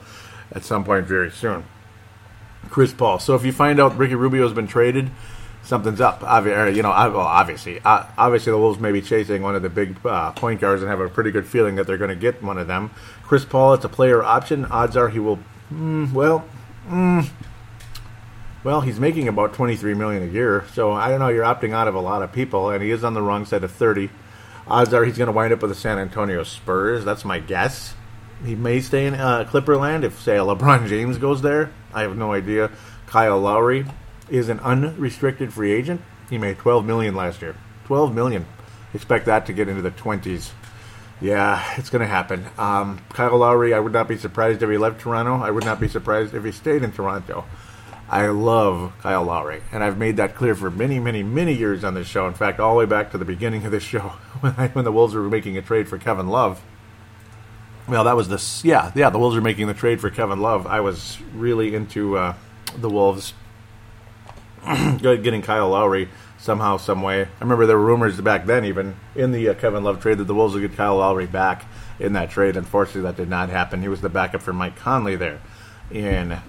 at 0.51 0.63
some 0.63 0.84
point 0.84 1.05
very 1.05 1.32
soon. 1.32 1.65
Chris 2.70 2.93
Paul. 2.93 3.20
So 3.20 3.36
if 3.36 3.45
you 3.45 3.51
find 3.51 3.80
out 3.80 3.97
Ricky 3.97 4.15
Rubio 4.15 4.43
has 4.43 4.53
been 4.53 4.67
traded, 4.67 5.09
something's 5.64 6.01
up. 6.01 6.22
Obvi- 6.22 6.76
you 6.76 6.82
know, 6.82 6.91
obviously, 6.91 7.80
uh, 7.84 8.05
obviously 8.18 8.51
the 8.51 8.57
Wolves 8.57 8.80
may 8.80 8.91
be 8.91 9.01
chasing 9.01 9.41
one 9.41 9.55
of 9.55 9.62
the 9.62 9.70
big 9.70 9.95
uh, 10.05 10.32
point 10.32 10.60
guards 10.62 10.82
and 10.82 10.89
have 10.89 10.99
a 10.99 11.10
pretty 11.10 11.32
good 11.32 11.45
feeling 11.45 11.76
that 11.76 11.88
they're 11.88 11.97
going 11.97 12.10
to 12.10 12.16
get 12.16 12.41
one 12.43 12.57
of 12.57 12.68
them. 12.68 12.91
Chris 13.24 13.45
Paul, 13.45 13.74
it's 13.74 13.86
a 13.86 13.89
player 13.89 14.24
option. 14.24 14.66
Odds 14.66 14.97
are 14.97 15.10
he 15.10 15.20
will. 15.20 15.39
Mm, 15.72 16.12
well, 16.14 16.45
mm, 16.88 17.30
Well, 18.64 18.82
he's 18.82 18.99
making 18.99 19.28
about 19.28 19.53
23 19.53 19.93
million 19.93 20.24
a 20.24 20.32
year, 20.32 20.66
so 20.74 20.91
I 20.91 21.10
don't 21.10 21.20
know. 21.20 21.30
You're 21.30 21.45
opting 21.45 21.74
out 21.74 21.88
of 21.88 21.95
a 21.95 21.99
lot 22.01 22.24
of 22.24 22.32
people, 22.32 22.70
and 22.72 22.84
he 22.84 22.91
is 22.91 23.03
on 23.03 23.14
the 23.14 23.22
wrong 23.22 23.45
side 23.45 23.64
of 23.64 23.72
30. 23.72 24.10
Odds 24.68 24.93
are 24.93 25.03
he's 25.05 25.18
going 25.18 25.28
to 25.28 25.32
wind 25.32 25.53
up 25.53 25.62
with 25.62 25.72
the 25.72 25.76
San 25.76 25.97
Antonio 25.97 26.43
Spurs. 26.43 27.05
That's 27.05 27.24
my 27.24 27.39
guess. 27.39 27.93
He 28.45 28.55
may 28.55 28.80
stay 28.82 29.05
in 29.05 29.16
uh, 29.16 29.45
Clipperland 29.49 30.03
if, 30.03 30.20
say, 30.22 30.38
LeBron 30.38 30.88
James 30.89 31.18
goes 31.18 31.41
there. 31.41 31.72
I 31.93 32.01
have 32.01 32.18
no 32.18 32.34
idea. 32.34 32.72
Kyle 33.07 33.39
Lowry 33.39 33.86
is 34.30 34.49
an 34.49 34.59
unrestricted 34.59 35.53
free 35.53 35.71
agent. 35.71 36.01
He 36.30 36.38
made 36.38 36.57
12 36.57 36.86
million 36.86 37.15
last 37.15 37.41
year. 37.41 37.55
12 37.86 38.13
million. 38.13 38.45
Expect 38.93 39.25
that 39.25 39.45
to 39.47 39.53
get 39.53 39.67
into 39.67 39.82
the 39.82 39.91
20s. 39.91 40.51
Yeah, 41.21 41.63
it's 41.77 41.89
going 41.89 42.01
to 42.01 42.07
happen. 42.07 42.45
Um, 42.57 43.01
Kyle 43.09 43.38
Lowry, 43.38 43.73
I 43.73 43.80
would 43.80 43.91
not 43.91 44.07
be 44.07 44.17
surprised 44.17 44.63
if 44.63 44.69
he 44.69 44.77
left 44.77 45.01
Toronto. 45.01 45.43
I 45.43 45.51
would 45.51 45.65
not 45.65 45.80
be 45.80 45.88
surprised 45.88 46.34
if 46.34 46.45
he 46.45 46.51
stayed 46.51 46.82
in 46.82 46.91
Toronto. 46.91 47.45
I 48.09 48.27
love 48.27 48.93
Kyle 49.01 49.23
Lowry, 49.23 49.61
and 49.71 49.84
I've 49.84 49.97
made 49.97 50.17
that 50.17 50.34
clear 50.34 50.55
for 50.55 50.71
many, 50.71 50.99
many, 50.99 51.21
many 51.21 51.53
years 51.53 51.84
on 51.84 51.93
this 51.93 52.07
show. 52.07 52.25
In 52.27 52.34
fact, 52.34 52.59
all 52.59 52.73
the 52.73 52.80
way 52.80 52.86
back 52.86 53.11
to 53.11 53.19
the 53.19 53.25
beginning 53.25 53.65
of 53.65 53.71
this 53.71 53.84
show 53.84 53.99
when, 54.39 54.55
I, 54.57 54.69
when 54.69 54.86
the 54.86 54.91
Wolves 54.91 55.13
were 55.13 55.30
making 55.30 55.57
a 55.57 55.61
trade 55.61 55.88
for 55.88 55.97
Kevin 55.97 56.27
Love. 56.27 56.61
Well, 57.88 58.03
that 58.05 58.15
was 58.15 58.27
the 58.27 58.67
yeah, 58.67 58.91
yeah. 58.95 59.09
The 59.09 59.19
Wolves 59.19 59.36
were 59.36 59.41
making 59.41 59.67
the 59.67 59.73
trade 59.73 59.99
for 59.99 60.09
Kevin 60.09 60.39
Love. 60.39 60.67
I 60.67 60.80
was 60.80 61.17
really 61.34 61.73
into 61.73 62.17
uh, 62.17 62.36
the 62.77 62.89
Wolves 62.89 63.34
getting 65.01 65.41
Kyle 65.41 65.70
Lowry 65.70 66.10
somehow, 66.38 66.78
some 66.78 67.01
way. 67.01 67.24
I 67.24 67.28
remember 67.41 67.66
there 67.66 67.78
were 67.78 67.86
rumors 67.86 68.20
back 68.22 68.45
then, 68.45 68.66
even 68.66 68.95
in 69.16 69.32
the 69.32 69.49
uh, 69.49 69.53
Kevin 69.53 69.84
Love 69.84 70.01
trade, 70.01 70.18
that 70.18 70.26
the 70.26 70.36
Wolves 70.36 70.53
would 70.53 70.62
get 70.62 70.76
Kyle 70.76 70.97
Lowry 70.97 71.28
back 71.28 71.66
in 71.99 72.14
that 72.14 72.32
trade. 72.32 72.55
Unfortunately, 72.55 73.01
that 73.01 73.18
did 73.18 73.30
not 73.30 73.49
happen. 73.49 73.82
He 73.82 73.88
was 73.88 74.01
the 74.01 74.10
backup 74.10 74.41
for 74.41 74.53
Mike 74.53 74.76
Conley 74.76 75.16
there 75.16 75.39
in 75.91 76.39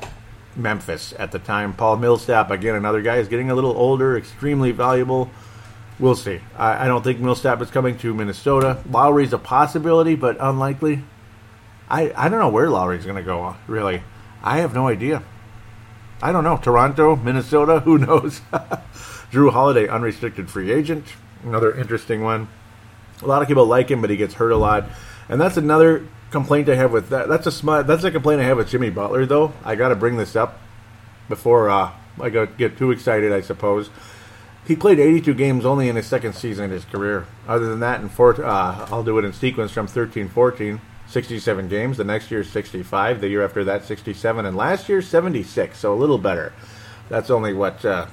Memphis 0.56 1.12
at 1.18 1.32
the 1.32 1.38
time. 1.38 1.72
Paul 1.74 1.96
Millsap, 1.96 2.50
again, 2.50 2.76
another 2.76 3.02
guy, 3.02 3.16
is 3.16 3.28
getting 3.28 3.50
a 3.50 3.54
little 3.54 3.76
older, 3.76 4.16
extremely 4.16 4.70
valuable. 4.70 5.30
We'll 5.98 6.16
see. 6.16 6.40
I, 6.56 6.84
I 6.84 6.88
don't 6.88 7.02
think 7.02 7.20
Millsap 7.20 7.60
is 7.60 7.70
coming 7.70 7.98
to 7.98 8.14
Minnesota. 8.14 8.82
Lowry's 8.90 9.32
a 9.32 9.38
possibility, 9.38 10.14
but 10.14 10.36
unlikely. 10.40 11.04
I, 11.88 12.12
I 12.16 12.28
don't 12.28 12.38
know 12.38 12.48
where 12.48 12.70
Lowry's 12.70 13.04
going 13.04 13.16
to 13.16 13.22
go, 13.22 13.56
really. 13.66 14.02
I 14.42 14.58
have 14.58 14.72
no 14.74 14.88
idea. 14.88 15.22
I 16.22 16.32
don't 16.32 16.44
know. 16.44 16.56
Toronto, 16.56 17.16
Minnesota, 17.16 17.80
who 17.80 17.98
knows? 17.98 18.40
Jrue 19.32 19.52
Holiday, 19.52 19.88
unrestricted 19.88 20.50
free 20.50 20.70
agent. 20.70 21.06
Another 21.44 21.74
interesting 21.74 22.22
one. 22.22 22.48
A 23.22 23.26
lot 23.26 23.42
of 23.42 23.48
people 23.48 23.66
like 23.66 23.90
him, 23.90 24.00
but 24.00 24.10
he 24.10 24.16
gets 24.16 24.34
hurt 24.34 24.50
a 24.50 24.56
lot. 24.56 24.84
And 25.28 25.40
that's 25.40 25.56
another 25.56 26.06
complaint 26.30 26.68
I 26.68 26.74
have 26.74 26.92
with 26.92 27.08
that. 27.10 27.28
That's 27.28 27.46
a 27.46 27.52
sm- 27.52 27.86
that's 27.86 28.04
a 28.04 28.10
complaint 28.10 28.40
I 28.40 28.44
have 28.44 28.56
with 28.56 28.68
Jimmy 28.68 28.90
Butler, 28.90 29.26
though. 29.26 29.52
I 29.64 29.76
got 29.76 29.88
to 29.88 29.96
bring 29.96 30.16
this 30.16 30.36
up 30.36 30.58
before 31.28 31.70
uh, 31.70 31.92
I 32.20 32.28
get 32.28 32.76
too 32.76 32.90
excited, 32.90 33.32
I 33.32 33.40
suppose. 33.40 33.90
He 34.66 34.76
played 34.76 34.98
82 34.98 35.34
games 35.34 35.64
only 35.64 35.88
in 35.88 35.96
his 35.96 36.06
second 36.06 36.34
season 36.34 36.66
in 36.66 36.70
his 36.70 36.84
career. 36.84 37.26
Other 37.48 37.66
than 37.66 37.80
that, 37.80 38.00
in 38.00 38.08
four, 38.08 38.44
uh, 38.44 38.86
I'll 38.90 39.02
do 39.02 39.18
it 39.18 39.24
in 39.24 39.32
sequence 39.32 39.72
from 39.72 39.86
13 39.86 40.28
14. 40.28 40.80
67 41.10 41.68
games. 41.68 41.96
The 41.96 42.04
next 42.04 42.30
year, 42.30 42.44
65. 42.44 43.20
The 43.20 43.28
year 43.28 43.44
after 43.44 43.64
that, 43.64 43.84
67. 43.84 44.46
And 44.46 44.56
last 44.56 44.88
year, 44.88 45.02
76. 45.02 45.78
So 45.78 45.92
a 45.92 45.94
little 45.94 46.18
better. 46.18 46.52
That's 47.08 47.30
only 47.30 47.52
what 47.52 47.84
uh, 47.84 48.06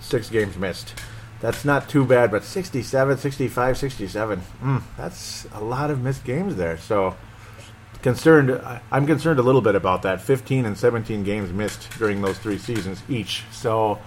six 0.00 0.28
games 0.28 0.56
missed. 0.56 0.94
That's 1.40 1.64
not 1.64 1.88
too 1.88 2.04
bad, 2.04 2.30
but 2.30 2.44
67, 2.44 3.18
65, 3.18 3.76
67. 3.76 4.42
Mm, 4.62 4.82
that's 4.96 5.44
a 5.52 5.60
lot 5.60 5.90
of 5.90 6.00
missed 6.00 6.24
games 6.24 6.54
there. 6.54 6.78
So 6.78 7.16
concerned. 8.02 8.60
I'm 8.90 9.06
concerned 9.06 9.40
a 9.40 9.42
little 9.42 9.62
bit 9.62 9.74
about 9.74 10.02
that. 10.02 10.20
15 10.20 10.66
and 10.66 10.78
17 10.78 11.24
games 11.24 11.52
missed 11.52 11.88
during 11.98 12.20
those 12.22 12.38
three 12.38 12.58
seasons 12.58 13.02
each. 13.08 13.44
So, 13.50 13.98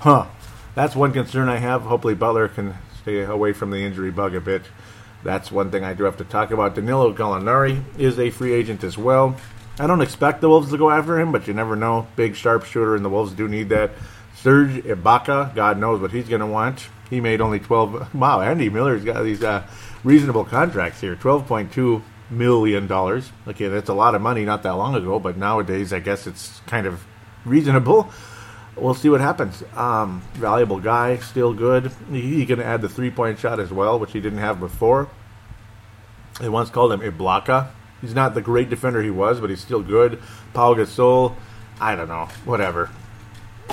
huh. 0.00 0.26
That's 0.74 0.94
one 0.94 1.12
concern 1.12 1.48
I 1.48 1.58
have. 1.58 1.82
Hopefully, 1.82 2.14
Butler 2.14 2.48
can 2.48 2.74
stay 3.02 3.22
away 3.22 3.52
from 3.52 3.70
the 3.70 3.78
injury 3.78 4.10
bug 4.10 4.34
a 4.34 4.40
bit. 4.40 4.62
That's 5.22 5.52
one 5.52 5.70
thing 5.70 5.84
I 5.84 5.94
do 5.94 6.04
have 6.04 6.16
to 6.18 6.24
talk 6.24 6.50
about. 6.50 6.74
Danilo 6.74 7.12
Gallinari 7.12 7.82
is 7.98 8.18
a 8.18 8.30
free 8.30 8.52
agent 8.52 8.84
as 8.84 8.96
well. 8.96 9.36
I 9.78 9.86
don't 9.86 10.00
expect 10.00 10.40
the 10.40 10.48
Wolves 10.48 10.70
to 10.70 10.78
go 10.78 10.90
after 10.90 11.18
him, 11.18 11.32
but 11.32 11.46
you 11.46 11.54
never 11.54 11.76
know. 11.76 12.06
Big 12.16 12.34
sharpshooter, 12.34 12.94
and 12.96 13.04
the 13.04 13.08
Wolves 13.08 13.32
do 13.32 13.48
need 13.48 13.68
that. 13.70 13.92
Serge 14.36 14.82
Ibaka, 14.84 15.54
God 15.54 15.78
knows 15.78 16.00
what 16.00 16.12
he's 16.12 16.28
going 16.28 16.40
to 16.40 16.46
want. 16.46 16.88
He 17.10 17.20
made 17.20 17.40
only 17.40 17.60
12. 17.60 18.14
Wow, 18.14 18.40
Andy 18.40 18.70
Miller's 18.70 19.04
got 19.04 19.22
these 19.22 19.42
uh, 19.42 19.66
reasonable 20.04 20.44
contracts 20.44 21.00
here. 21.00 21.16
12.2 21.16 22.02
million 22.30 22.86
dollars. 22.86 23.30
Okay, 23.46 23.68
that's 23.68 23.88
a 23.88 23.94
lot 23.94 24.14
of 24.14 24.22
money 24.22 24.44
not 24.44 24.62
that 24.62 24.74
long 24.74 24.94
ago, 24.94 25.18
but 25.18 25.36
nowadays 25.36 25.92
I 25.92 25.98
guess 25.98 26.26
it's 26.26 26.60
kind 26.66 26.86
of 26.86 27.04
reasonable. 27.44 28.10
We'll 28.80 28.94
see 28.94 29.10
what 29.10 29.20
happens. 29.20 29.62
Um, 29.76 30.22
valuable 30.32 30.80
guy, 30.80 31.18
still 31.18 31.52
good. 31.52 31.92
He, 32.10 32.20
he 32.20 32.46
can 32.46 32.60
add 32.60 32.80
the 32.80 32.88
three 32.88 33.10
point 33.10 33.38
shot 33.38 33.60
as 33.60 33.70
well, 33.70 33.98
which 33.98 34.12
he 34.12 34.20
didn't 34.20 34.38
have 34.38 34.58
before. 34.58 35.08
They 36.40 36.48
once 36.48 36.70
called 36.70 36.92
him 36.92 37.00
Iblaka. 37.00 37.68
He's 38.00 38.14
not 38.14 38.34
the 38.34 38.40
great 38.40 38.70
defender 38.70 39.02
he 39.02 39.10
was, 39.10 39.38
but 39.38 39.50
he's 39.50 39.60
still 39.60 39.82
good. 39.82 40.22
Paul 40.54 40.76
Gasol, 40.76 41.34
I 41.78 41.94
don't 41.94 42.08
know, 42.08 42.28
whatever, 42.46 42.86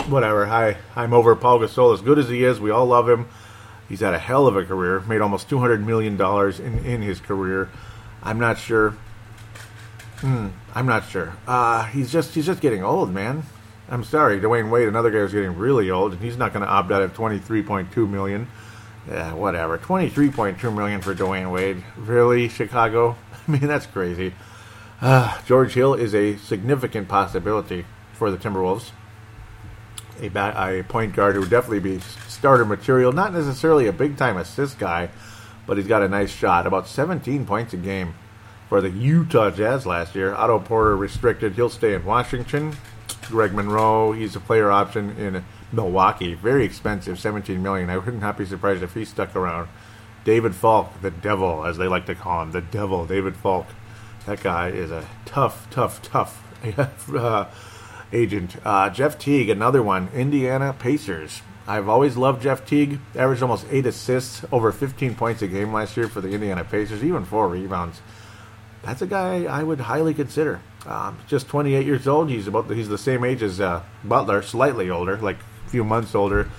whatever. 0.07 0.45
I 0.45 0.75
I'm 0.93 1.13
over 1.13 1.33
Paul 1.37 1.59
Gasol 1.59 1.93
as 1.93 2.01
good 2.01 2.19
as 2.19 2.27
he 2.27 2.43
is. 2.43 2.59
We 2.59 2.71
all 2.71 2.87
love 2.87 3.07
him. 3.07 3.29
He's 3.87 4.01
had 4.01 4.13
a 4.13 4.19
hell 4.19 4.45
of 4.47 4.57
a 4.57 4.65
career. 4.65 4.99
Made 4.99 5.21
almost 5.21 5.47
two 5.47 5.59
hundred 5.59 5.85
million 5.87 6.17
dollars 6.17 6.59
in 6.59 6.79
in 6.79 7.01
his 7.01 7.21
career. 7.21 7.69
I'm 8.21 8.39
not 8.39 8.57
sure. 8.57 8.95
Hmm, 10.17 10.47
I'm 10.75 10.87
not 10.87 11.07
sure. 11.07 11.33
Uh, 11.47 11.85
he's 11.85 12.11
just 12.11 12.35
he's 12.35 12.45
just 12.45 12.59
getting 12.59 12.83
old, 12.83 13.13
man. 13.13 13.43
I'm 13.89 14.03
sorry, 14.03 14.39
Dwyane 14.41 14.69
Wade, 14.69 14.87
another 14.87 15.09
guy 15.09 15.19
who's 15.19 15.31
getting 15.31 15.57
really 15.57 15.89
old, 15.89 16.11
and 16.11 16.21
he's 16.21 16.37
not 16.37 16.51
going 16.51 16.65
to 16.65 16.69
opt 16.69 16.91
out 16.91 17.01
at 17.01 17.13
23.2 17.13 18.09
million. 18.09 18.49
Yeah, 19.07 19.33
whatever. 19.33 19.77
23.2 19.77 20.75
million 20.75 21.01
for 21.01 21.15
Dwyane 21.15 21.51
Wade. 21.51 21.83
Really, 21.95 22.49
Chicago? 22.49 23.15
I 23.47 23.51
mean, 23.51 23.61
that's 23.67 23.85
crazy. 23.85 24.33
Uh, 24.99 25.39
George 25.45 25.73
Hill 25.73 25.93
is 25.93 26.13
a 26.13 26.35
significant 26.37 27.07
possibility 27.07 27.85
for 28.11 28.29
the 28.29 28.37
Timberwolves. 28.37 28.91
A, 30.21 30.79
a 30.79 30.83
point 30.83 31.15
guard 31.15 31.35
who 31.35 31.41
would 31.41 31.49
definitely 31.49 31.79
be 31.79 31.99
starter 32.27 32.65
material. 32.65 33.13
Not 33.13 33.33
necessarily 33.33 33.87
a 33.87 33.93
big 33.93 34.17
time 34.17 34.35
assist 34.35 34.79
guy, 34.79 35.09
but 35.65 35.77
he's 35.77 35.87
got 35.87 36.03
a 36.03 36.09
nice 36.09 36.31
shot. 36.31 36.67
About 36.67 36.87
17 36.87 37.45
points 37.45 37.73
a 37.73 37.77
game 37.77 38.15
for 38.67 38.81
the 38.81 38.89
Utah 38.89 39.51
Jazz 39.51 39.85
last 39.85 40.15
year. 40.15 40.33
Otto 40.33 40.59
Porter 40.59 40.97
restricted. 40.97 41.53
He'll 41.53 41.69
stay 41.69 41.93
in 41.93 42.03
Washington. 42.03 42.75
Greg 43.27 43.53
Monroe, 43.53 44.11
he's 44.11 44.35
a 44.35 44.39
player 44.39 44.71
option 44.71 45.17
in 45.17 45.43
Milwaukee. 45.71 46.33
Very 46.33 46.65
expensive, 46.65 47.19
17 47.19 47.61
million. 47.61 47.89
I 47.89 47.97
would 47.97 48.19
not 48.19 48.37
be 48.37 48.45
surprised 48.45 48.83
if 48.83 48.93
he 48.93 49.05
stuck 49.05 49.35
around. 49.35 49.67
David 50.23 50.55
Falk, 50.55 51.01
the 51.01 51.11
devil, 51.11 51.65
as 51.65 51.77
they 51.77 51.87
like 51.87 52.05
to 52.07 52.15
call 52.15 52.41
him, 52.41 52.51
the 52.51 52.61
devil, 52.61 53.05
David 53.05 53.35
Falk. 53.37 53.67
That 54.25 54.43
guy 54.43 54.69
is 54.69 54.91
a 54.91 55.05
tough, 55.25 55.69
tough, 55.69 56.01
tough 56.01 56.43
uh, 57.15 57.45
agent. 58.11 58.57
Uh, 58.65 58.89
Jeff 58.89 59.17
Teague, 59.17 59.49
another 59.49 59.81
one. 59.81 60.09
Indiana 60.13 60.75
Pacers. 60.77 61.41
I've 61.67 61.89
always 61.89 62.17
loved 62.17 62.41
Jeff 62.41 62.65
Teague. 62.65 62.99
Averaged 63.15 63.41
almost 63.41 63.67
eight 63.69 63.85
assists, 63.85 64.43
over 64.51 64.71
15 64.71 65.15
points 65.15 65.41
a 65.41 65.47
game 65.47 65.73
last 65.73 65.95
year 65.95 66.07
for 66.07 66.21
the 66.21 66.29
Indiana 66.29 66.63
Pacers, 66.63 67.03
even 67.03 67.25
four 67.25 67.47
rebounds. 67.47 68.01
That's 68.87 69.01
a 69.01 69.07
guy 69.07 69.43
I 69.43 69.63
would 69.63 69.81
highly 69.81 70.13
consider. 70.13 70.61
Um, 70.85 71.17
just 71.27 71.49
28 71.49 71.85
years 71.85 72.07
old. 72.07 72.29
He's 72.29 72.47
about 72.47 72.71
he's 72.71 72.87
the 72.87 72.97
same 72.97 73.25
age 73.25 73.43
as 73.43 73.59
uh, 73.59 73.83
Butler, 74.05 74.41
slightly 74.41 74.89
older, 74.89 75.17
like 75.17 75.35
a 75.65 75.69
few 75.69 75.83
months 75.83 76.15
older. 76.15 76.49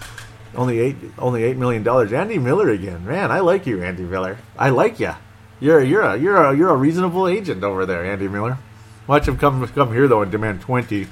Only 0.55 0.79
eight 0.79 0.97
only 1.18 1.43
eight 1.43 1.57
million 1.57 1.83
dollars. 1.83 2.12
Andy 2.12 2.39
Miller 2.39 2.68
again, 2.68 3.07
man. 3.07 3.31
I 3.31 3.40
like 3.40 3.66
you, 3.66 3.82
Andy 3.82 4.02
Miller. 4.02 4.36
I 4.59 4.69
like 4.69 5.01
you. 5.01 5.12
You're 5.59 5.82
you're 5.82 6.02
a 6.02 6.19
you're 6.19 6.36
a 6.36 6.55
you're 6.55 6.69
a 6.69 6.77
reasonable 6.77 7.28
agent 7.28 7.65
over 7.65 7.86
there, 7.86 8.05
Andy 8.05 8.28
Miller. 8.28 8.59
Watch 9.07 9.27
him 9.27 9.39
come 9.39 9.66
come 9.69 9.94
here 9.94 10.07
though 10.07 10.20
and 10.20 10.31
demand 10.31 10.61
20 10.61 11.09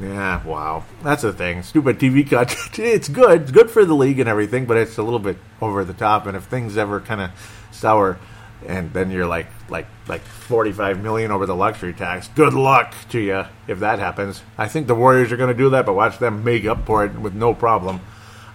yeah, 0.00 0.42
wow. 0.44 0.84
That's 1.04 1.22
the 1.22 1.32
thing. 1.32 1.62
Stupid 1.62 1.98
TV 1.98 2.28
cut. 2.28 2.56
it's 2.78 3.08
good. 3.08 3.42
It's 3.42 3.50
good 3.52 3.70
for 3.70 3.84
the 3.84 3.94
league 3.94 4.18
and 4.18 4.28
everything, 4.28 4.64
but 4.64 4.76
it's 4.76 4.96
a 4.98 5.02
little 5.02 5.18
bit 5.18 5.36
over 5.60 5.84
the 5.84 5.92
top. 5.92 6.26
And 6.26 6.36
if 6.36 6.44
things 6.44 6.76
ever 6.76 6.98
kind 7.00 7.20
of 7.20 7.30
sour, 7.70 8.18
and 8.66 8.92
then 8.92 9.10
you're 9.10 9.26
like 9.26 9.46
like 9.68 9.86
like 10.08 10.22
45 10.22 11.02
million 11.02 11.30
over 11.30 11.46
the 11.46 11.54
luxury 11.54 11.92
tax. 11.92 12.28
Good 12.28 12.54
luck 12.54 12.94
to 13.10 13.20
you 13.20 13.44
if 13.66 13.80
that 13.80 13.98
happens. 13.98 14.42
I 14.58 14.68
think 14.68 14.86
the 14.86 14.94
Warriors 14.94 15.32
are 15.32 15.36
going 15.36 15.48
to 15.48 15.54
do 15.54 15.70
that, 15.70 15.86
but 15.86 15.94
watch 15.94 16.18
them 16.18 16.44
make 16.44 16.64
up 16.64 16.86
for 16.86 17.04
it 17.04 17.18
with 17.18 17.34
no 17.34 17.54
problem. 17.54 18.00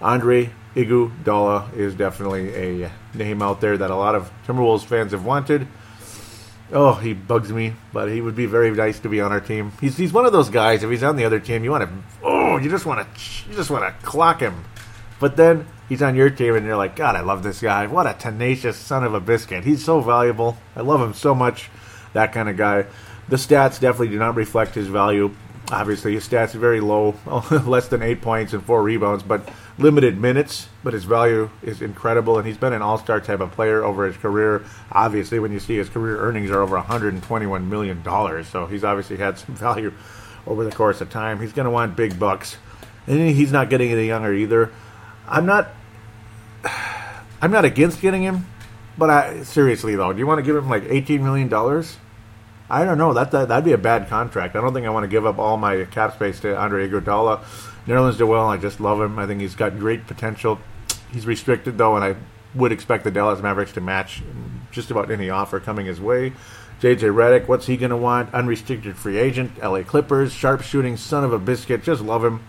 Andre 0.02 0.52
Iguodala 0.76 1.74
is 1.76 1.96
definitely 1.96 2.84
a 2.84 2.92
name 3.16 3.42
out 3.42 3.62
there 3.62 3.78
that 3.78 3.90
a 3.90 3.96
lot 3.96 4.16
of 4.16 4.32
Timberwolves 4.46 4.86
fans 4.86 5.12
have 5.12 5.26
wanted. 5.26 5.68
Oh, 6.72 6.94
he 6.94 7.14
bugs 7.14 7.52
me, 7.52 7.74
but 7.94 8.10
he 8.10 8.20
would 8.20 8.36
be 8.36 8.46
very 8.46 8.72
nice 8.72 9.00
to 9.00 9.10
be 9.10 9.22
on 9.22 9.32
our 9.32 9.40
team. 9.40 9.72
He's 9.80 9.98
he's 9.98 10.12
one 10.12 10.26
of 10.26 10.34
those 10.34 10.50
guys. 10.50 10.84
If 10.84 10.90
he's 10.90 11.04
on 11.04 11.16
the 11.16 11.26
other 11.26 11.40
team, 11.40 11.64
you 11.64 11.72
want 11.72 11.90
to 11.90 11.96
oh, 12.24 12.58
you 12.58 12.70
just 12.70 12.86
want 12.86 13.02
to 13.02 13.50
you 13.50 13.56
just 13.56 13.70
want 13.70 13.86
to 13.86 14.06
clock 14.06 14.42
him. 14.42 14.66
But 15.20 15.38
then 15.38 15.66
he's 15.90 16.02
on 16.02 16.16
your 16.16 16.30
team, 16.30 16.56
and 16.56 16.66
you're 16.66 16.78
like, 16.78 16.96
God, 16.96 17.16
I 17.16 17.22
love 17.22 17.44
this 17.44 17.62
guy. 17.62 17.88
What 17.88 18.08
a 18.08 18.14
tenacious 18.14 18.78
son 18.78 19.04
of 19.04 19.14
a 19.14 19.20
biscuit. 19.20 19.64
He's 19.64 19.84
so 19.84 20.02
valuable. 20.02 20.58
I 20.76 20.82
love 20.82 21.02
him 21.02 21.14
so 21.14 21.34
much. 21.34 21.70
That 22.14 22.34
kind 22.34 22.50
of 22.50 22.58
guy. 22.58 22.86
The 23.30 23.36
stats 23.36 23.80
definitely 23.80 24.10
do 24.10 24.20
not 24.20 24.36
reflect 24.36 24.76
his 24.76 24.88
value. 24.88 25.36
Obviously, 25.70 26.14
his 26.14 26.28
stats 26.28 26.56
are 26.56 26.60
very 26.60 26.80
low, 26.80 27.16
less 27.66 27.90
than 27.90 28.02
eight 28.02 28.22
points 28.22 28.54
and 28.54 28.64
four 28.64 28.82
rebounds, 28.82 29.22
but 29.22 29.50
limited 29.78 30.18
minutes. 30.18 30.70
But 30.82 30.94
his 30.94 31.04
value 31.04 31.50
is 31.62 31.82
incredible, 31.82 32.38
and 32.38 32.48
he's 32.48 32.58
been 32.58 32.72
an 32.72 32.82
all-star 32.82 33.20
type 33.20 33.42
of 33.42 33.52
player 33.52 33.84
over 33.84 34.08
his 34.08 34.16
career. 34.16 34.64
Obviously, 34.94 35.40
when 35.40 35.52
you 35.52 35.60
see 35.60 35.76
his 35.76 35.90
career 35.90 36.20
earnings 36.20 36.52
are 36.52 36.62
over 36.62 36.78
121 36.78 37.70
million 37.70 38.02
dollars, 38.02 38.48
so 38.48 38.66
he's 38.66 38.86
obviously 38.86 39.18
had 39.18 39.38
some 39.38 39.56
value 39.56 39.92
over 40.46 40.64
the 40.64 40.72
course 40.72 41.02
of 41.02 41.10
time. 41.10 41.42
He's 41.42 41.52
going 41.52 41.66
to 41.66 41.72
want 41.72 41.98
big 41.98 42.18
bucks, 42.18 42.56
and 43.06 43.20
he's 43.30 43.52
not 43.52 43.70
getting 43.70 43.92
any 43.92 44.08
younger 44.08 44.34
either. 44.34 44.72
I'm 45.28 45.46
not. 45.46 45.70
I'm 47.42 47.52
not 47.52 47.66
against 47.66 48.02
getting 48.02 48.24
him, 48.24 48.48
but 48.98 49.10
I 49.10 49.44
seriously 49.44 49.96
though, 49.96 50.12
do 50.12 50.20
you 50.20 50.26
want 50.28 50.40
to 50.40 50.44
give 50.44 50.56
him 50.56 50.70
like 50.70 50.84
18 50.84 51.24
million 51.24 51.48
dollars? 51.48 51.98
I 52.70 52.84
don't 52.84 52.98
know. 52.98 53.14
That, 53.14 53.32
that 53.32 53.48
that'd 53.48 53.64
be 53.64 53.72
a 53.72 53.78
bad 53.78 54.10
contract. 54.10 54.56
I 54.56 54.62
don't 54.62 54.74
think 54.74 54.86
I 54.86 54.90
want 54.90 55.04
to 55.04 55.08
give 55.08 55.26
up 55.26 55.38
all 55.38 55.56
my 55.58 55.86
cap 55.86 56.16
space 56.16 56.40
to 56.42 56.58
Andre 56.58 56.90
Iguodala. 56.90 57.44
Nerlens 57.86 58.20
Noel, 58.20 58.48
I 58.48 58.58
just 58.58 58.82
love 58.82 59.00
him. 59.00 59.18
I 59.18 59.26
think 59.26 59.40
he's 59.40 59.56
got 59.56 59.78
great 59.80 60.08
potential. 60.08 60.60
He's 61.12 61.26
restricted 61.26 61.78
though, 61.78 61.96
and 61.96 62.04
I 62.04 62.16
would 62.56 62.72
expect 62.72 63.04
the 63.04 63.12
Dallas 63.12 63.42
Mavericks 63.42 63.72
to 63.74 63.82
match 63.82 64.22
just 64.72 64.92
about 64.92 65.12
any 65.12 65.30
offer 65.30 65.60
coming 65.60 65.86
his 65.86 66.02
way. 66.02 66.34
JJ 66.82 67.14
Redick, 67.14 67.48
what's 67.48 67.66
he 67.66 67.78
going 67.78 67.90
to 67.90 67.98
want? 67.98 68.34
Unrestricted 68.34 68.98
free 68.98 69.18
agent, 69.18 69.58
LA 69.64 69.82
Clippers, 69.82 70.32
sharpshooting 70.34 70.98
son 70.98 71.24
of 71.24 71.34
a 71.34 71.40
biscuit. 71.40 71.84
Just 71.84 72.02
love 72.02 72.24
him. 72.24 72.42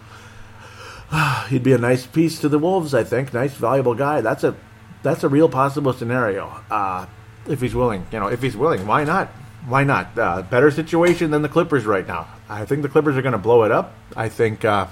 He'd 1.48 1.62
be 1.62 1.72
a 1.72 1.78
nice 1.78 2.06
piece 2.06 2.38
to 2.40 2.48
the 2.48 2.58
Wolves, 2.58 2.94
I 2.94 3.04
think. 3.04 3.32
Nice, 3.32 3.54
valuable 3.54 3.94
guy. 3.94 4.20
That's 4.20 4.44
a 4.44 4.54
that's 5.02 5.22
a 5.22 5.28
real 5.28 5.48
possible 5.48 5.92
scenario. 5.92 6.60
Uh, 6.70 7.06
if 7.48 7.60
he's 7.60 7.74
willing, 7.74 8.06
you 8.12 8.18
know, 8.18 8.26
if 8.26 8.42
he's 8.42 8.56
willing, 8.56 8.86
why 8.86 9.04
not? 9.04 9.30
why 9.66 9.84
not? 9.84 10.18
Uh, 10.18 10.42
better 10.42 10.70
situation 10.70 11.30
than 11.30 11.42
the 11.42 11.48
Clippers 11.48 11.84
right 11.84 12.06
now. 12.06 12.28
I 12.48 12.64
think 12.64 12.82
the 12.82 12.88
Clippers 12.88 13.16
are 13.16 13.22
going 13.22 13.32
to 13.32 13.38
blow 13.38 13.64
it 13.64 13.72
up. 13.72 13.94
I 14.16 14.28
think 14.28 14.64
uh, 14.64 14.86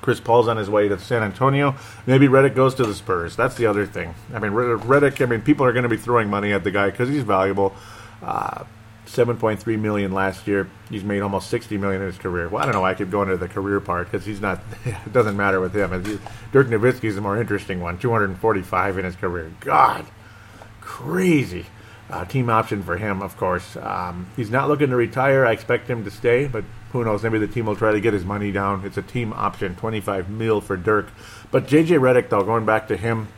Chris 0.00 0.20
Paul's 0.20 0.48
on 0.48 0.56
his 0.56 0.68
way 0.68 0.88
to 0.88 0.98
San 0.98 1.22
Antonio. 1.22 1.76
Maybe 2.06 2.26
Redick 2.26 2.54
goes 2.54 2.74
to 2.76 2.84
the 2.84 2.94
Spurs. 2.94 3.36
That's 3.36 3.54
the 3.54 3.66
other 3.66 3.86
thing. 3.86 4.14
I 4.34 4.38
mean, 4.38 4.52
Redick. 4.52 5.22
I 5.22 5.26
mean, 5.26 5.42
people 5.42 5.66
are 5.66 5.72
going 5.72 5.84
to 5.84 5.88
be 5.88 5.96
throwing 5.96 6.28
money 6.28 6.52
at 6.52 6.64
the 6.64 6.70
guy 6.70 6.90
because 6.90 7.08
he's 7.08 7.22
valuable. 7.22 7.74
Uh, 9.12 9.22
Seven 9.22 9.36
point 9.36 9.60
three 9.60 9.76
million 9.76 10.12
last 10.12 10.46
year. 10.46 10.68
He's 10.90 11.04
made 11.04 11.20
almost 11.20 11.50
sixty 11.50 11.76
million 11.76 12.00
in 12.00 12.06
his 12.08 12.18
career. 12.18 12.48
Well, 12.48 12.62
I 12.62 12.66
don't 12.66 12.74
know. 12.74 12.84
I 12.84 12.94
keep 12.94 13.10
going 13.10 13.28
to 13.28 13.36
the 13.36 13.48
career 13.48 13.80
part 13.80 14.10
because 14.10 14.26
he's 14.26 14.40
not. 14.40 14.60
It 14.86 15.12
doesn't 15.12 15.36
matter 15.36 15.60
with 15.60 15.74
him. 15.74 15.90
Dirk 16.52 16.68
Nowitzki 16.68 17.04
is 17.04 17.14
the 17.14 17.20
more 17.20 17.38
interesting 17.40 17.80
one. 17.80 17.98
Two 17.98 18.10
hundred 18.10 18.30
and 18.30 18.38
forty-five 18.38 18.98
in 18.98 19.04
his 19.04 19.16
career. 19.16 19.52
God, 19.60 20.06
crazy. 20.80 21.66
Uh, 22.10 22.24
team 22.24 22.50
option 22.50 22.82
for 22.82 22.96
him, 22.96 23.22
of 23.22 23.36
course. 23.36 23.76
Um, 23.76 24.26
he's 24.36 24.50
not 24.50 24.68
looking 24.68 24.90
to 24.90 24.96
retire. 24.96 25.46
I 25.46 25.52
expect 25.52 25.88
him 25.88 26.04
to 26.04 26.10
stay, 26.10 26.46
but 26.46 26.64
who 26.92 27.04
knows? 27.04 27.22
Maybe 27.22 27.38
the 27.38 27.46
team 27.46 27.66
will 27.66 27.76
try 27.76 27.92
to 27.92 28.00
get 28.00 28.12
his 28.12 28.24
money 28.24 28.52
down. 28.52 28.84
It's 28.84 28.98
a 28.98 29.02
team 29.02 29.32
option, 29.32 29.76
25 29.76 30.28
mil 30.28 30.60
for 30.60 30.76
Dirk. 30.76 31.08
But 31.50 31.66
JJ 31.66 32.00
Redick, 32.00 32.28
though, 32.28 32.42
going 32.42 32.66
back 32.66 32.88
to 32.88 32.96
him, 32.96 33.28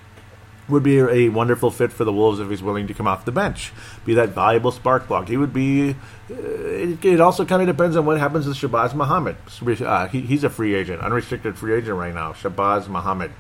would 0.68 0.82
be 0.82 0.98
a 0.98 1.28
wonderful 1.28 1.70
fit 1.70 1.92
for 1.92 2.04
the 2.04 2.12
Wolves 2.12 2.40
if 2.40 2.48
he's 2.48 2.62
willing 2.62 2.86
to 2.86 2.94
come 2.94 3.06
off 3.06 3.24
the 3.24 3.32
bench, 3.32 3.72
be 4.04 4.14
that 4.14 4.30
valuable 4.30 4.72
spark 4.72 5.06
plug. 5.06 5.28
He 5.28 5.36
would 5.36 5.52
be. 5.52 5.90
Uh, 6.30 6.34
it, 6.34 7.04
it, 7.04 7.20
also 7.20 7.44
kind 7.44 7.60
of 7.60 7.68
depends 7.68 7.96
on 7.96 8.06
what 8.06 8.18
happens 8.18 8.46
with 8.46 8.56
Shabazz 8.56 8.94
Muhammad. 8.94 9.36
Uh, 9.82 10.08
he, 10.08 10.22
he's 10.22 10.42
a 10.42 10.50
free 10.50 10.74
agent, 10.74 11.02
unrestricted 11.02 11.58
free 11.58 11.74
agent 11.74 11.96
right 11.98 12.14
now. 12.14 12.32
Shabazz 12.32 12.88
Muhammad. 12.88 13.32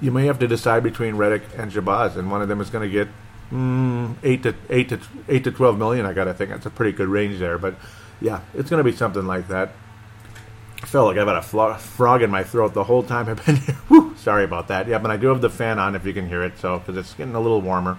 You 0.00 0.12
may 0.12 0.26
have 0.26 0.38
to 0.38 0.46
decide 0.46 0.82
between 0.82 1.14
Redick 1.14 1.42
and 1.58 1.72
Shabazz, 1.72 2.16
and 2.16 2.30
one 2.30 2.40
of 2.40 2.48
them 2.48 2.60
is 2.60 2.70
going 2.70 2.88
to 2.88 2.92
get 2.92 3.08
Mm, 3.52 4.14
eight 4.22 4.44
to 4.44 4.54
eight 4.68 4.88
to 4.90 5.00
eight 5.28 5.44
to 5.44 5.50
twelve 5.50 5.76
million. 5.76 6.06
I 6.06 6.12
got 6.12 6.24
to 6.24 6.34
think 6.34 6.50
that's 6.50 6.66
a 6.66 6.70
pretty 6.70 6.92
good 6.96 7.08
range 7.08 7.38
there. 7.40 7.58
But 7.58 7.74
yeah, 8.20 8.40
it's 8.54 8.70
going 8.70 8.82
to 8.82 8.88
be 8.88 8.96
something 8.96 9.26
like 9.26 9.48
that. 9.48 9.72
I 10.82 10.86
felt 10.86 11.08
like 11.08 11.18
I've 11.18 11.26
had 11.26 11.36
a 11.36 11.42
flo- 11.42 11.74
frog 11.74 12.22
in 12.22 12.30
my 12.30 12.42
throat 12.42 12.72
the 12.72 12.84
whole 12.84 13.02
time 13.02 13.28
I've 13.28 13.44
been 13.44 13.56
here. 13.56 13.74
Whew, 13.88 14.14
sorry 14.16 14.44
about 14.44 14.68
that. 14.68 14.88
Yeah, 14.88 14.98
but 14.98 15.10
I 15.10 15.16
do 15.16 15.26
have 15.28 15.40
the 15.40 15.50
fan 15.50 15.78
on 15.78 15.94
if 15.94 16.06
you 16.06 16.14
can 16.14 16.28
hear 16.28 16.42
it, 16.42 16.58
so 16.58 16.78
because 16.78 16.96
it's 16.96 17.14
getting 17.14 17.34
a 17.34 17.40
little 17.40 17.60
warmer. 17.60 17.98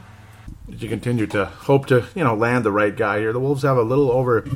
As 0.72 0.82
you 0.82 0.90
continue 0.90 1.28
to 1.28 1.46
hope 1.46 1.86
to 1.88 2.06
you 2.16 2.24
know 2.24 2.36
land 2.36 2.66
the 2.66 2.72
right 2.72 2.96
guy 2.96 3.20
here, 3.20 3.34
the 3.34 3.40
Wolves 3.40 3.64
have 3.64 3.78
a 3.78 3.84
little 3.84 4.12
over 4.12 4.48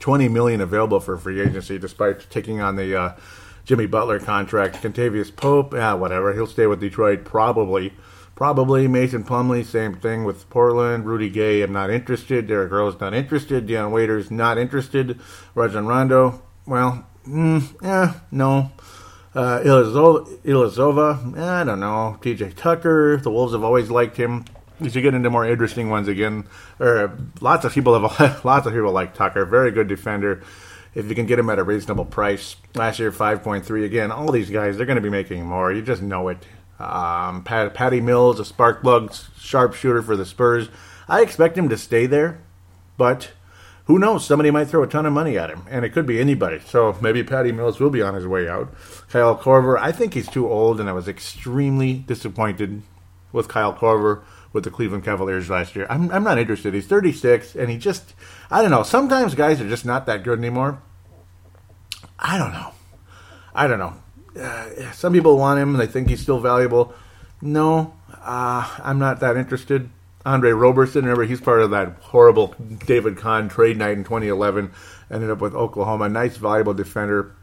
twenty 0.00 0.28
million 0.28 0.60
available 0.60 1.00
for 1.00 1.16
free 1.16 1.40
agency, 1.40 1.78
despite 1.78 2.28
taking 2.28 2.60
on 2.60 2.76
the 2.76 2.98
uh, 2.98 3.16
Jimmy 3.64 3.86
Butler 3.86 4.18
contract. 4.18 4.76
Kentavious 4.76 5.34
Pope, 5.34 5.74
yeah, 5.74 5.94
whatever. 5.94 6.32
He'll 6.34 6.46
stay 6.46 6.66
with 6.66 6.80
Detroit 6.80 7.24
probably. 7.24 7.92
Probably 8.34 8.88
Mason 8.88 9.22
Plumlee, 9.22 9.64
same 9.64 9.94
thing 9.94 10.24
with 10.24 10.50
Portland. 10.50 11.06
Rudy 11.06 11.30
Gay, 11.30 11.62
I'm 11.62 11.72
not 11.72 11.88
interested. 11.88 12.48
Derrick 12.48 12.72
Rose, 12.72 12.98
not 12.98 13.14
interested. 13.14 13.68
Dion 13.68 13.92
Waiters, 13.92 14.28
not 14.28 14.58
interested. 14.58 15.20
Rajon 15.54 15.86
Rondo, 15.86 16.42
well, 16.66 17.06
mm, 17.26 17.82
yeah, 17.82 18.14
no. 18.30 18.70
Uh, 19.34 19.60
Ilyasova, 19.60 21.36
I 21.38 21.64
don't 21.64 21.80
know. 21.80 22.18
PJ 22.20 22.54
Tucker, 22.54 23.16
the 23.16 23.30
Wolves 23.30 23.52
have 23.52 23.64
always 23.64 23.90
liked 23.90 24.16
him. 24.16 24.44
You 24.80 24.90
should 24.90 25.02
get 25.02 25.14
into 25.14 25.30
more 25.30 25.44
interesting 25.44 25.90
ones 25.90 26.06
again. 26.08 26.46
Or 26.78 27.16
lots 27.40 27.64
of 27.64 27.72
people 27.72 27.98
have 27.98 28.44
lots 28.44 28.66
of 28.66 28.72
people 28.72 28.92
like 28.92 29.14
Tucker. 29.14 29.44
Very 29.44 29.70
good 29.70 29.88
defender. 29.88 30.42
If 30.94 31.08
you 31.08 31.16
can 31.16 31.26
get 31.26 31.38
him 31.40 31.50
at 31.50 31.58
a 31.58 31.64
reasonable 31.64 32.04
price. 32.04 32.54
Last 32.74 33.00
year, 33.00 33.10
five 33.10 33.42
point 33.42 33.66
three. 33.66 33.84
Again, 33.84 34.12
all 34.12 34.30
these 34.30 34.50
guys 34.50 34.76
they're 34.76 34.86
going 34.86 34.96
to 34.96 35.02
be 35.02 35.10
making 35.10 35.44
more. 35.44 35.72
You 35.72 35.82
just 35.82 36.02
know 36.02 36.28
it. 36.28 36.38
Um, 36.78 37.42
Pat, 37.44 37.74
Patty 37.74 38.00
Mills, 38.00 38.40
a 38.40 38.44
spark 38.44 38.82
plug 38.82 39.14
sharpshooter 39.38 40.02
for 40.02 40.16
the 40.16 40.24
Spurs. 40.24 40.68
I 41.08 41.22
expect 41.22 41.56
him 41.56 41.68
to 41.68 41.76
stay 41.76 42.06
there, 42.06 42.40
but 42.96 43.30
who 43.84 43.98
knows? 43.98 44.26
Somebody 44.26 44.50
might 44.50 44.68
throw 44.68 44.82
a 44.82 44.86
ton 44.86 45.06
of 45.06 45.12
money 45.12 45.36
at 45.36 45.50
him, 45.50 45.64
and 45.68 45.84
it 45.84 45.90
could 45.90 46.06
be 46.06 46.20
anybody. 46.20 46.60
So 46.66 46.96
maybe 47.00 47.22
Patty 47.22 47.52
Mills 47.52 47.80
will 47.80 47.90
be 47.90 48.02
on 48.02 48.14
his 48.14 48.26
way 48.26 48.48
out. 48.48 48.72
Kyle 49.10 49.36
Korver, 49.36 49.78
I 49.78 49.92
think 49.92 50.14
he's 50.14 50.28
too 50.28 50.48
old, 50.48 50.80
and 50.80 50.88
I 50.88 50.92
was 50.92 51.08
extremely 51.08 51.94
disappointed 51.94 52.82
with 53.32 53.48
Kyle 53.48 53.74
Korver 53.74 54.22
with 54.52 54.64
the 54.64 54.70
Cleveland 54.70 55.04
Cavaliers 55.04 55.50
last 55.50 55.74
year. 55.74 55.86
I'm, 55.90 56.10
I'm 56.10 56.24
not 56.24 56.38
interested. 56.38 56.74
He's 56.74 56.86
36, 56.86 57.54
and 57.56 57.70
he 57.70 57.76
just, 57.76 58.14
I 58.50 58.62
don't 58.62 58.70
know. 58.70 58.84
Sometimes 58.84 59.34
guys 59.34 59.60
are 59.60 59.68
just 59.68 59.84
not 59.84 60.06
that 60.06 60.22
good 60.22 60.38
anymore. 60.38 60.80
I 62.18 62.38
don't 62.38 62.52
know. 62.52 62.72
I 63.54 63.66
don't 63.66 63.78
know 63.78 63.94
uh, 64.38 64.92
some 64.92 65.12
people 65.12 65.38
want 65.38 65.60
him. 65.60 65.70
And 65.70 65.80
they 65.80 65.86
think 65.86 66.08
he's 66.08 66.20
still 66.20 66.40
valuable. 66.40 66.94
No, 67.40 67.94
uh, 68.22 68.78
I'm 68.82 68.98
not 68.98 69.20
that 69.20 69.36
interested. 69.36 69.90
Andre 70.24 70.52
Roberson, 70.52 71.02
remember 71.02 71.24
he's 71.24 71.40
part 71.40 71.60
of 71.60 71.70
that 71.70 71.96
horrible 72.00 72.54
David 72.86 73.16
Kahn 73.16 73.48
trade 73.48 73.76
night 73.76 73.98
in 73.98 74.04
2011. 74.04 74.72
Ended 75.10 75.30
up 75.30 75.40
with 75.40 75.54
Oklahoma. 75.54 76.08
Nice, 76.08 76.36
valuable 76.36 76.74
defender 76.74 77.34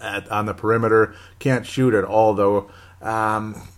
at, 0.00 0.28
on 0.30 0.46
the 0.46 0.54
perimeter. 0.54 1.14
Can't 1.38 1.66
shoot 1.66 1.94
at 1.94 2.04
all 2.04 2.34
though. 2.34 2.70
Um, 3.00 3.68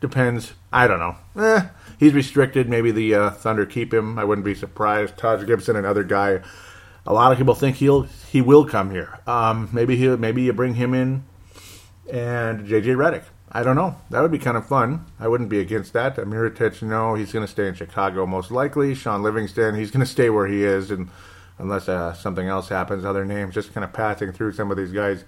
depends. 0.00 0.52
I 0.72 0.86
don't 0.86 1.00
know. 1.00 1.16
Eh, 1.36 1.66
he's 1.98 2.12
restricted. 2.12 2.68
Maybe 2.68 2.92
the 2.92 3.14
uh, 3.14 3.30
Thunder 3.30 3.66
keep 3.66 3.92
him. 3.92 4.18
I 4.18 4.24
wouldn't 4.24 4.44
be 4.44 4.54
surprised. 4.54 5.16
Taj 5.16 5.44
Gibson, 5.46 5.74
another 5.76 6.04
guy 6.04 6.40
a 7.06 7.12
lot 7.12 7.32
of 7.32 7.38
people 7.38 7.54
think 7.54 7.76
he'll 7.76 8.02
he 8.02 8.40
will 8.40 8.64
come 8.64 8.90
here. 8.90 9.18
Um, 9.26 9.68
maybe 9.72 9.96
he 9.96 10.08
maybe 10.16 10.42
you 10.42 10.52
bring 10.52 10.74
him 10.74 10.94
in 10.94 11.24
and 12.10 12.66
JJ 12.66 12.96
Redick. 12.96 13.24
I 13.52 13.62
don't 13.62 13.76
know. 13.76 13.96
That 14.10 14.20
would 14.20 14.30
be 14.30 14.38
kind 14.38 14.56
of 14.56 14.66
fun. 14.66 15.04
I 15.18 15.26
wouldn't 15.26 15.50
be 15.50 15.58
against 15.58 15.92
that. 15.94 16.16
Mirotic, 16.16 16.82
no, 16.82 17.14
he's 17.14 17.32
going 17.32 17.44
to 17.44 17.50
stay 17.50 17.66
in 17.66 17.74
Chicago 17.74 18.24
most 18.26 18.50
likely. 18.50 18.94
Shaun 18.94 19.22
Livingston, 19.22 19.74
he's 19.74 19.90
going 19.90 20.04
to 20.04 20.10
stay 20.10 20.30
where 20.30 20.46
he 20.46 20.62
is, 20.62 20.90
and 20.90 21.08
unless 21.58 21.88
uh, 21.88 22.12
something 22.14 22.46
else 22.46 22.68
happens, 22.68 23.04
other 23.04 23.24
names. 23.24 23.54
Just 23.54 23.74
kind 23.74 23.84
of 23.84 23.92
passing 23.92 24.32
through 24.32 24.52
some 24.52 24.70
of 24.70 24.76
these 24.76 24.92
guys. 24.92 25.24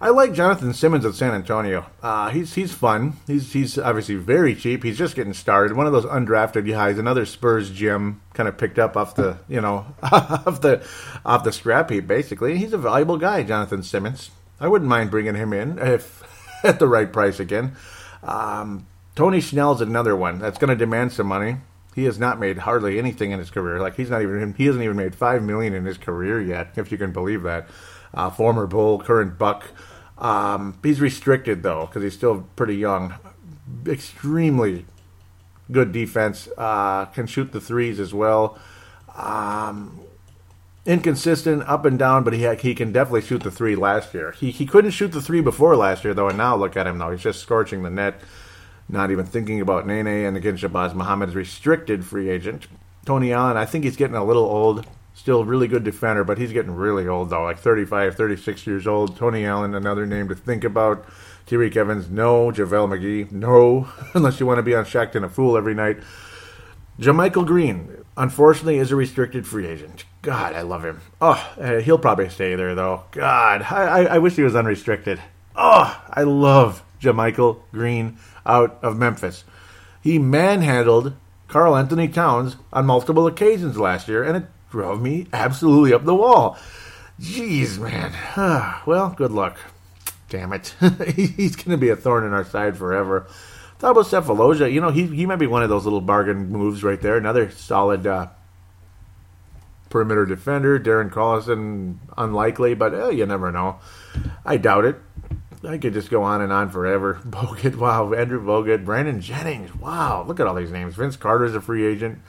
I 0.00 0.10
like 0.10 0.34
Jonathan 0.34 0.74
Simmons 0.74 1.06
of 1.06 1.16
San 1.16 1.32
Antonio. 1.32 1.86
Uh, 2.02 2.28
he's 2.28 2.52
he's 2.52 2.72
fun. 2.72 3.14
He's 3.26 3.52
he's 3.52 3.78
obviously 3.78 4.16
very 4.16 4.54
cheap. 4.54 4.82
He's 4.82 4.98
just 4.98 5.16
getting 5.16 5.32
started. 5.32 5.74
One 5.76 5.86
of 5.86 5.92
those 5.92 6.04
undrafted 6.04 6.68
guys. 6.68 6.98
Another 6.98 7.24
Spurs 7.24 7.70
gem, 7.70 8.20
kind 8.34 8.48
of 8.48 8.58
picked 8.58 8.78
up 8.78 8.98
off 8.98 9.14
the 9.14 9.38
you 9.48 9.62
know 9.62 9.86
off 10.02 10.60
the 10.60 10.86
off 11.24 11.44
the 11.44 11.52
scrap 11.52 11.90
heap. 11.90 12.06
Basically, 12.06 12.58
he's 12.58 12.74
a 12.74 12.78
valuable 12.78 13.16
guy, 13.16 13.44
Jonathan 13.44 13.82
Simmons. 13.82 14.30
I 14.60 14.68
wouldn't 14.68 14.90
mind 14.90 15.10
bringing 15.10 15.36
him 15.36 15.54
in 15.54 15.78
if 15.78 16.22
at 16.68 16.78
the 16.78 16.88
right 16.88 17.12
price 17.12 17.38
again. 17.38 17.76
Um, 18.22 18.86
Tony 19.14 19.40
Snell's 19.40 19.80
another 19.80 20.16
one 20.16 20.38
that's 20.38 20.58
going 20.58 20.70
to 20.70 20.76
demand 20.76 21.12
some 21.12 21.26
money. 21.26 21.58
He 21.94 22.04
has 22.04 22.18
not 22.18 22.40
made 22.40 22.58
hardly 22.58 22.98
anything 22.98 23.30
in 23.30 23.38
his 23.38 23.50
career. 23.50 23.78
Like 23.78 23.96
he's 23.96 24.10
not 24.10 24.22
even 24.22 24.54
he 24.54 24.66
hasn't 24.66 24.82
even 24.82 24.96
made 24.96 25.14
five 25.14 25.42
million 25.42 25.74
in 25.74 25.84
his 25.84 25.98
career 25.98 26.40
yet, 26.40 26.72
if 26.76 26.90
you 26.90 26.98
can 26.98 27.12
believe 27.12 27.42
that. 27.42 27.68
Uh, 28.12 28.30
former 28.30 28.66
Bull, 28.66 28.98
current 28.98 29.38
Buck. 29.38 29.66
Um, 30.18 30.78
he's 30.82 31.00
restricted 31.00 31.62
though 31.62 31.86
because 31.86 32.02
he's 32.02 32.14
still 32.14 32.48
pretty 32.56 32.76
young. 32.76 33.14
Extremely 33.86 34.86
good 35.70 35.92
defense. 35.92 36.48
Uh, 36.56 37.04
can 37.06 37.26
shoot 37.26 37.52
the 37.52 37.60
threes 37.60 38.00
as 38.00 38.12
well. 38.12 38.58
Um, 39.14 40.00
inconsistent 40.86 41.62
up 41.64 41.84
and 41.84 41.98
down, 41.98 42.24
but 42.24 42.32
he 42.32 42.44
ha- 42.44 42.56
he 42.56 42.74
can 42.74 42.92
definitely 42.92 43.22
shoot 43.22 43.42
the 43.42 43.50
three. 43.50 43.76
Last 43.76 44.14
year, 44.14 44.32
he 44.32 44.50
he 44.50 44.66
couldn't 44.66 44.92
shoot 44.92 45.12
the 45.12 45.22
three 45.22 45.40
before 45.40 45.76
last 45.76 46.04
year 46.04 46.14
though, 46.14 46.28
and 46.28 46.38
now 46.38 46.56
look 46.56 46.76
at 46.76 46.86
him 46.86 46.98
though. 46.98 47.10
He's 47.10 47.22
just 47.22 47.40
scorching 47.40 47.82
the 47.82 47.90
net. 47.90 48.20
Not 48.88 49.10
even 49.10 49.24
thinking 49.24 49.60
about 49.60 49.86
Nene 49.86 50.06
and 50.06 50.36
again 50.36 50.56
Shabazz 50.56 50.94
Muhammad 50.94 51.30
is 51.30 51.34
restricted 51.34 52.04
free 52.04 52.28
agent. 52.28 52.66
Tony 53.04 53.32
Allen, 53.32 53.56
I 53.56 53.66
think 53.66 53.84
he's 53.84 53.96
getting 53.96 54.16
a 54.16 54.24
little 54.24 54.44
old. 54.44 54.86
Still 55.14 55.44
really 55.44 55.68
good 55.68 55.84
defender, 55.84 56.24
but 56.24 56.38
he's 56.38 56.52
getting 56.52 56.74
really 56.74 57.06
old, 57.06 57.30
though, 57.30 57.44
like 57.44 57.58
35, 57.58 58.16
36 58.16 58.66
years 58.66 58.86
old. 58.86 59.16
Tony 59.16 59.44
Allen, 59.46 59.74
another 59.74 60.06
name 60.06 60.28
to 60.28 60.34
think 60.34 60.64
about. 60.64 61.06
Tyreke 61.46 61.76
Evans, 61.76 62.10
no. 62.10 62.50
JaVale 62.50 62.98
McGee, 62.98 63.30
no. 63.30 63.88
Unless 64.14 64.40
you 64.40 64.46
want 64.46 64.58
to 64.58 64.62
be 64.62 64.74
on 64.74 64.84
Shaqtin' 64.84 65.22
a 65.22 65.28
Fool 65.28 65.56
every 65.56 65.74
night. 65.74 65.98
JaMychal 66.98 67.46
Green, 67.46 68.03
unfortunately, 68.16 68.78
is 68.78 68.92
a 68.92 68.96
restricted 68.96 69.46
free 69.46 69.66
agent. 69.66 70.04
God, 70.22 70.54
I 70.54 70.62
love 70.62 70.84
him. 70.84 71.00
Oh, 71.20 71.54
uh, 71.60 71.80
he'll 71.80 71.98
probably 71.98 72.28
stay 72.28 72.54
there, 72.54 72.74
though. 72.74 73.04
God, 73.10 73.62
I, 73.62 73.82
I, 73.82 74.04
I 74.14 74.18
wish 74.18 74.36
he 74.36 74.42
was 74.42 74.56
unrestricted. 74.56 75.20
Oh, 75.54 76.02
I 76.10 76.22
love 76.22 76.82
JaMychal 77.00 77.60
Green 77.72 78.18
out 78.46 78.78
of 78.82 78.96
Memphis. 78.96 79.44
He 80.02 80.18
manhandled 80.18 81.14
Karl-Anthony 81.48 82.08
Towns 82.08 82.56
on 82.72 82.86
multiple 82.86 83.26
occasions 83.26 83.78
last 83.78 84.08
year, 84.08 84.24
and 84.24 84.36
it 84.36 84.46
drove 84.70 85.00
me 85.00 85.26
absolutely 85.32 85.92
up 85.92 86.04
the 86.04 86.14
wall. 86.14 86.58
Jeez, 87.20 87.78
man. 87.78 88.12
well, 88.86 89.10
good 89.10 89.30
luck. 89.30 89.58
Damn 90.28 90.52
it. 90.52 90.74
He's 91.14 91.54
going 91.54 91.70
to 91.70 91.76
be 91.76 91.90
a 91.90 91.96
thorn 91.96 92.24
in 92.24 92.32
our 92.32 92.44
side 92.44 92.76
forever. 92.76 93.26
Thought 93.84 94.08
about 94.08 94.24
Sefolosha. 94.24 94.72
You 94.72 94.80
know, 94.80 94.88
he, 94.88 95.06
he 95.08 95.26
might 95.26 95.36
be 95.36 95.46
one 95.46 95.62
of 95.62 95.68
those 95.68 95.84
little 95.84 96.00
bargain 96.00 96.48
moves 96.48 96.82
right 96.82 96.98
there. 96.98 97.18
Another 97.18 97.50
solid 97.50 98.06
uh, 98.06 98.28
perimeter 99.90 100.24
defender. 100.24 100.80
Darren 100.80 101.10
Collison, 101.10 101.98
unlikely, 102.16 102.72
but 102.72 102.94
eh, 102.94 103.10
you 103.10 103.26
never 103.26 103.52
know. 103.52 103.80
I 104.42 104.56
doubt 104.56 104.86
it. 104.86 104.96
I 105.68 105.76
could 105.76 105.92
just 105.92 106.08
go 106.08 106.22
on 106.22 106.40
and 106.40 106.50
on 106.50 106.70
forever. 106.70 107.20
Bogut, 107.26 107.76
wow. 107.76 108.14
Andrew 108.14 108.42
Bogut, 108.42 108.86
Brandon 108.86 109.20
Jennings, 109.20 109.74
wow. 109.74 110.24
Look 110.26 110.40
at 110.40 110.46
all 110.46 110.54
these 110.54 110.72
names. 110.72 110.94
Vince 110.94 111.18
Carter 111.18 111.44
is 111.44 111.54
a 111.54 111.60
free 111.60 111.84
agent. 111.84 112.20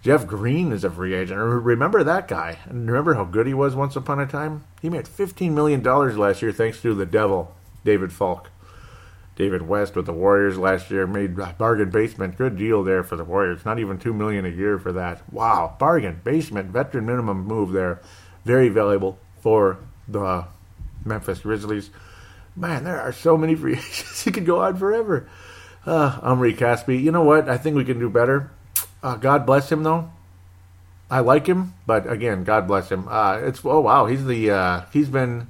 Jeff 0.00 0.26
Green 0.26 0.72
is 0.72 0.82
a 0.82 0.90
free 0.90 1.12
agent. 1.12 1.38
Remember 1.38 2.04
that 2.04 2.26
guy? 2.26 2.60
Remember 2.68 3.12
how 3.12 3.24
good 3.24 3.46
he 3.46 3.52
was 3.52 3.74
once 3.74 3.96
upon 3.96 4.18
a 4.18 4.26
time? 4.26 4.64
He 4.80 4.88
made 4.88 5.04
$15 5.04 5.52
million 5.52 5.82
last 5.82 6.40
year 6.40 6.52
thanks 6.52 6.80
to 6.80 6.94
the 6.94 7.04
devil, 7.04 7.54
David 7.84 8.14
Falk. 8.14 8.48
David 9.36 9.62
West 9.62 9.94
with 9.94 10.06
the 10.06 10.12
Warriors 10.12 10.56
last 10.56 10.90
year 10.90 11.06
made 11.06 11.36
bargain 11.58 11.90
basement. 11.90 12.38
Good 12.38 12.56
deal 12.56 12.82
there 12.82 13.02
for 13.02 13.16
the 13.16 13.24
Warriors. 13.24 13.64
Not 13.64 13.78
even 13.78 13.98
2 13.98 14.14
million 14.14 14.46
a 14.46 14.50
year 14.50 14.78
for 14.78 14.92
that. 14.92 15.22
Wow. 15.32 15.76
Bargain 15.78 16.20
basement, 16.24 16.70
veteran 16.70 17.04
minimum 17.04 17.44
move 17.44 17.72
there. 17.72 18.00
Very 18.44 18.70
valuable 18.70 19.18
for 19.40 19.78
the 20.08 20.46
Memphis 21.04 21.40
Grizzlies. 21.40 21.90
Man, 22.56 22.84
there 22.84 23.00
are 23.00 23.12
so 23.12 23.36
many 23.36 23.54
free 23.54 23.72
agents. 23.78 24.26
it 24.26 24.32
could 24.32 24.46
go 24.46 24.60
on 24.60 24.76
forever. 24.76 25.28
Uh, 25.84 26.18
Omri 26.22 26.54
Caspi. 26.54 27.00
You 27.00 27.12
know 27.12 27.22
what? 27.22 27.48
I 27.48 27.58
think 27.58 27.76
we 27.76 27.84
can 27.84 27.98
do 27.98 28.08
better. 28.08 28.50
Uh, 29.02 29.16
God 29.16 29.44
bless 29.44 29.70
him, 29.70 29.82
though. 29.82 30.10
I 31.10 31.20
like 31.20 31.46
him, 31.46 31.74
but 31.86 32.10
again, 32.10 32.42
God 32.42 32.66
bless 32.66 32.90
him. 32.90 33.06
Uh, 33.08 33.38
it's 33.38 33.64
oh 33.64 33.78
wow, 33.78 34.06
he's 34.06 34.24
the 34.24 34.50
uh, 34.50 34.80
he's 34.92 35.08
been 35.08 35.48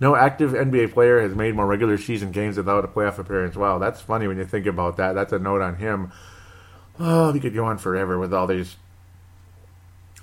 no 0.00 0.16
active 0.16 0.52
NBA 0.52 0.92
player 0.92 1.20
has 1.20 1.34
made 1.34 1.54
more 1.54 1.66
regular 1.66 1.98
season 1.98 2.32
games 2.32 2.56
without 2.56 2.84
a 2.84 2.88
playoff 2.88 3.18
appearance. 3.18 3.56
Wow, 3.56 3.78
that's 3.78 4.00
funny 4.00 4.26
when 4.26 4.38
you 4.38 4.44
think 4.44 4.66
about 4.66 4.96
that. 4.96 5.14
That's 5.14 5.32
a 5.32 5.38
note 5.38 5.62
on 5.62 5.76
him. 5.76 6.12
Oh, 6.98 7.32
he 7.32 7.40
could 7.40 7.54
go 7.54 7.64
on 7.64 7.78
forever 7.78 8.18
with 8.18 8.32
all 8.32 8.46
these 8.46 8.76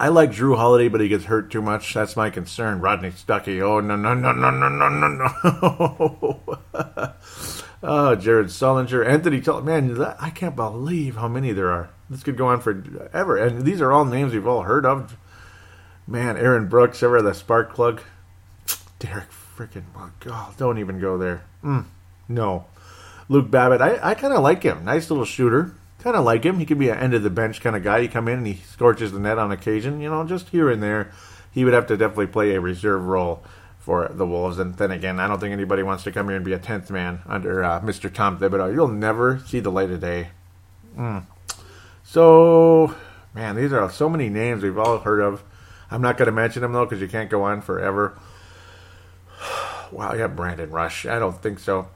I 0.01 0.07
like 0.07 0.31
Jrue 0.31 0.57
Holiday, 0.57 0.87
but 0.87 0.99
he 0.99 1.07
gets 1.07 1.25
hurt 1.25 1.51
too 1.51 1.61
much. 1.61 1.93
That's 1.93 2.15
my 2.15 2.31
concern. 2.31 2.81
Rodney 2.81 3.11
Stuckey. 3.11 3.61
Oh 3.61 3.81
no 3.81 3.95
no 3.95 4.15
no 4.15 4.31
no 4.31 4.49
no 4.49 4.67
no 4.67 4.89
no 4.89 5.07
no. 5.07 6.39
oh, 7.83 8.15
Jared 8.15 8.47
Sullinger, 8.47 9.05
Anthony. 9.05 9.43
Man, 9.61 10.01
I 10.19 10.31
can't 10.31 10.55
believe 10.55 11.17
how 11.17 11.27
many 11.27 11.51
there 11.51 11.69
are. 11.69 11.91
This 12.09 12.23
could 12.23 12.35
go 12.35 12.47
on 12.47 12.61
forever, 12.61 13.37
and 13.37 13.61
these 13.61 13.79
are 13.79 13.91
all 13.91 14.03
names 14.03 14.33
we've 14.33 14.47
all 14.47 14.63
heard 14.63 14.87
of. 14.87 15.15
Man, 16.07 16.35
Aaron 16.35 16.67
Brooks, 16.67 17.03
ever 17.03 17.21
the 17.21 17.35
spark 17.35 17.75
plug. 17.75 18.01
Derek 18.97 19.29
freaking. 19.67 19.83
Oh 19.95 20.11
God, 20.19 20.57
don't 20.57 20.77
even 20.77 20.99
go 20.99 21.17
there. 21.17 21.43
Mm, 21.63 21.85
no. 22.27 22.65
Luke 23.29 23.51
Babbitt. 23.51 23.81
I, 23.81 24.11
I 24.11 24.13
kind 24.15 24.33
of 24.33 24.41
like 24.41 24.63
him. 24.63 24.83
Nice 24.85 25.09
little 25.09 25.25
shooter 25.25 25.75
kind 26.01 26.15
of 26.15 26.25
like 26.25 26.43
him. 26.43 26.59
He 26.59 26.65
could 26.65 26.79
be 26.79 26.89
an 26.89 26.97
end 26.97 27.13
of 27.13 27.23
the 27.23 27.29
bench 27.29 27.61
kind 27.61 27.75
of 27.75 27.83
guy. 27.83 27.99
You 27.99 28.09
come 28.09 28.27
in 28.27 28.39
and 28.39 28.47
he 28.47 28.55
scorches 28.55 29.11
the 29.11 29.19
net 29.19 29.37
on 29.37 29.51
occasion, 29.51 30.01
you 30.01 30.09
know, 30.09 30.25
just 30.25 30.49
here 30.49 30.69
and 30.69 30.81
there. 30.81 31.11
He 31.51 31.63
would 31.63 31.73
have 31.73 31.87
to 31.87 31.97
definitely 31.97 32.27
play 32.27 32.55
a 32.55 32.61
reserve 32.61 33.05
role 33.05 33.43
for 33.79 34.07
the 34.09 34.25
Wolves. 34.25 34.59
And 34.59 34.75
then 34.75 34.91
again, 34.91 35.19
I 35.19 35.27
don't 35.27 35.39
think 35.39 35.53
anybody 35.53 35.83
wants 35.83 36.03
to 36.03 36.11
come 36.11 36.27
here 36.27 36.35
and 36.35 36.45
be 36.45 36.53
a 36.53 36.59
tenth 36.59 36.89
man 36.89 37.21
under 37.25 37.63
uh, 37.63 37.81
Mr. 37.81 38.13
Tom 38.13 38.39
Thibodeau. 38.39 38.73
You'll 38.73 38.87
never 38.87 39.41
see 39.45 39.59
the 39.59 39.71
light 39.71 39.91
of 39.91 39.99
day. 39.99 40.29
Mm. 40.97 41.25
So, 42.03 42.95
man, 43.33 43.55
these 43.55 43.73
are 43.73 43.89
so 43.91 44.09
many 44.09 44.29
names 44.29 44.63
we've 44.63 44.77
all 44.77 44.99
heard 44.99 45.21
of. 45.21 45.43
I'm 45.89 46.01
not 46.01 46.17
going 46.17 46.27
to 46.27 46.31
mention 46.31 46.61
them 46.61 46.73
though 46.73 46.85
because 46.85 47.01
you 47.01 47.07
can't 47.07 47.29
go 47.29 47.43
on 47.43 47.61
forever. 47.61 48.17
Wow, 49.91 50.13
yeah, 50.13 50.27
Brandon 50.27 50.69
Rush. 50.71 51.05
I 51.05 51.19
don't 51.19 51.41
think 51.41 51.59
so. 51.59 51.87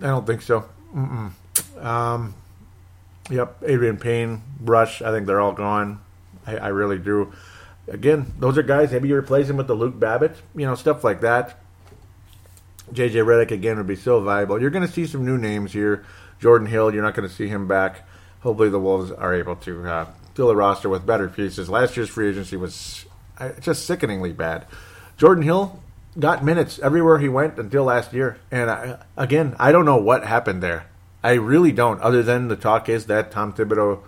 I 0.00 0.06
don't 0.06 0.26
think 0.26 0.42
so. 0.42 0.68
Mm-mm. 0.94 1.32
Um, 1.82 2.34
Yep, 3.30 3.62
Adrian 3.64 3.98
Payne, 3.98 4.42
Rush. 4.60 5.00
I 5.00 5.10
think 5.10 5.26
they're 5.26 5.40
all 5.40 5.52
gone. 5.52 6.00
I, 6.46 6.56
I 6.56 6.68
really 6.68 6.98
do. 6.98 7.32
Again, 7.88 8.32
those 8.38 8.58
are 8.58 8.62
guys. 8.62 8.92
Maybe 8.92 9.08
you 9.08 9.16
replace 9.16 9.46
them 9.46 9.56
with 9.56 9.68
the 9.68 9.74
Luke 9.74 9.98
Babbitt, 9.98 10.36
you 10.54 10.66
know, 10.66 10.74
stuff 10.74 11.04
like 11.04 11.20
that. 11.20 11.58
JJ 12.92 13.24
Redick 13.24 13.50
again 13.50 13.76
would 13.76 13.86
be 13.86 13.96
so 13.96 14.20
valuable. 14.20 14.60
You're 14.60 14.70
going 14.70 14.86
to 14.86 14.92
see 14.92 15.06
some 15.06 15.24
new 15.24 15.38
names 15.38 15.72
here. 15.72 16.04
Jordan 16.40 16.66
Hill, 16.66 16.92
you're 16.92 17.02
not 17.02 17.14
going 17.14 17.28
to 17.28 17.34
see 17.34 17.46
him 17.46 17.68
back. 17.68 18.06
Hopefully, 18.40 18.68
the 18.68 18.78
Wolves 18.78 19.12
are 19.12 19.32
able 19.32 19.56
to 19.56 19.88
uh, 19.88 20.06
fill 20.34 20.48
the 20.48 20.56
roster 20.56 20.88
with 20.88 21.06
better 21.06 21.28
pieces. 21.28 21.70
Last 21.70 21.96
year's 21.96 22.08
free 22.08 22.28
agency 22.28 22.56
was 22.56 23.06
uh, 23.38 23.52
just 23.60 23.86
sickeningly 23.86 24.32
bad. 24.32 24.66
Jordan 25.16 25.44
Hill 25.44 25.80
got 26.18 26.44
minutes 26.44 26.78
everywhere 26.80 27.18
he 27.18 27.28
went 27.28 27.58
until 27.58 27.84
last 27.84 28.12
year, 28.12 28.38
and 28.50 28.70
I, 28.70 28.98
again, 29.16 29.56
I 29.58 29.72
don't 29.72 29.84
know 29.84 29.96
what 29.96 30.24
happened 30.26 30.62
there. 30.62 30.86
I 31.22 31.32
really 31.32 31.72
don't. 31.72 32.00
Other 32.00 32.22
than 32.22 32.48
the 32.48 32.56
talk 32.56 32.88
is 32.88 33.06
that 33.06 33.30
Tom 33.30 33.52
Thibodeau 33.52 34.02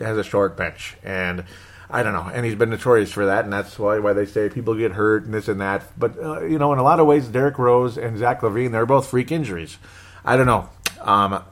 has 0.00 0.18
a 0.18 0.24
short 0.24 0.56
bench, 0.56 0.96
and 1.02 1.44
I 1.88 2.02
don't 2.02 2.12
know. 2.12 2.30
And 2.32 2.44
he's 2.44 2.56
been 2.56 2.70
notorious 2.70 3.12
for 3.12 3.26
that, 3.26 3.44
and 3.44 3.52
that's 3.52 3.78
why 3.78 3.98
why 3.98 4.12
they 4.12 4.26
say 4.26 4.48
people 4.48 4.74
get 4.74 4.92
hurt 4.92 5.24
and 5.24 5.32
this 5.32 5.48
and 5.48 5.60
that. 5.60 5.84
But 5.98 6.18
uh, 6.18 6.42
you 6.42 6.58
know, 6.58 6.72
in 6.72 6.78
a 6.78 6.82
lot 6.82 7.00
of 7.00 7.06
ways, 7.06 7.28
Derrick 7.28 7.58
Rose 7.58 7.96
and 7.96 8.18
Zach 8.18 8.40
LaVine, 8.40 8.72
they're 8.72 8.86
both 8.86 9.08
freak 9.08 9.30
injuries. 9.30 9.78
I 10.24 10.36
don't 10.36 10.46
know. 10.46 10.68
Um, 11.00 11.42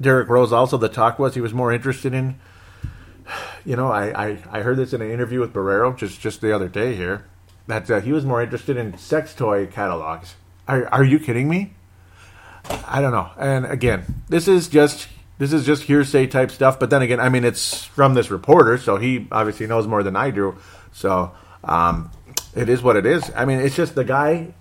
Derrick 0.00 0.28
Rose 0.28 0.52
also 0.52 0.76
the 0.76 0.88
talk 0.88 1.18
was 1.18 1.34
he 1.34 1.40
was 1.40 1.52
more 1.54 1.72
interested 1.72 2.14
in. 2.14 2.38
You 3.66 3.76
know, 3.76 3.90
I, 3.90 4.26
I, 4.26 4.38
I 4.50 4.60
heard 4.60 4.76
this 4.76 4.92
in 4.92 5.00
an 5.00 5.10
interview 5.10 5.40
with 5.40 5.54
Barrero 5.54 5.96
just 5.96 6.20
just 6.20 6.42
the 6.42 6.54
other 6.54 6.68
day 6.68 6.94
here 6.94 7.24
that 7.66 7.90
uh, 7.90 8.00
he 8.00 8.12
was 8.12 8.24
more 8.24 8.42
interested 8.42 8.76
in 8.76 8.96
sex 8.98 9.34
toy 9.34 9.66
catalogs. 9.66 10.36
Are 10.68 10.86
are 10.88 11.04
you 11.04 11.18
kidding 11.18 11.48
me? 11.48 11.74
I 12.86 13.00
don't 13.00 13.12
know. 13.12 13.30
And 13.38 13.66
again, 13.66 14.22
this 14.28 14.48
is 14.48 14.68
just 14.68 15.08
this 15.38 15.52
is 15.52 15.66
just 15.66 15.82
hearsay 15.84 16.26
type 16.26 16.50
stuff. 16.50 16.78
But 16.78 16.90
then 16.90 17.02
again, 17.02 17.20
I 17.20 17.28
mean, 17.28 17.44
it's 17.44 17.84
from 17.84 18.14
this 18.14 18.30
reporter, 18.30 18.78
so 18.78 18.96
he 18.96 19.26
obviously 19.32 19.66
knows 19.66 19.86
more 19.86 20.02
than 20.02 20.16
I 20.16 20.30
do. 20.30 20.56
So 20.92 21.32
um, 21.62 22.10
it 22.54 22.68
is 22.68 22.82
what 22.82 22.96
it 22.96 23.06
is. 23.06 23.30
I 23.34 23.44
mean, 23.44 23.60
it's 23.60 23.76
just 23.76 23.94
the 23.94 24.04
guy. 24.04 24.54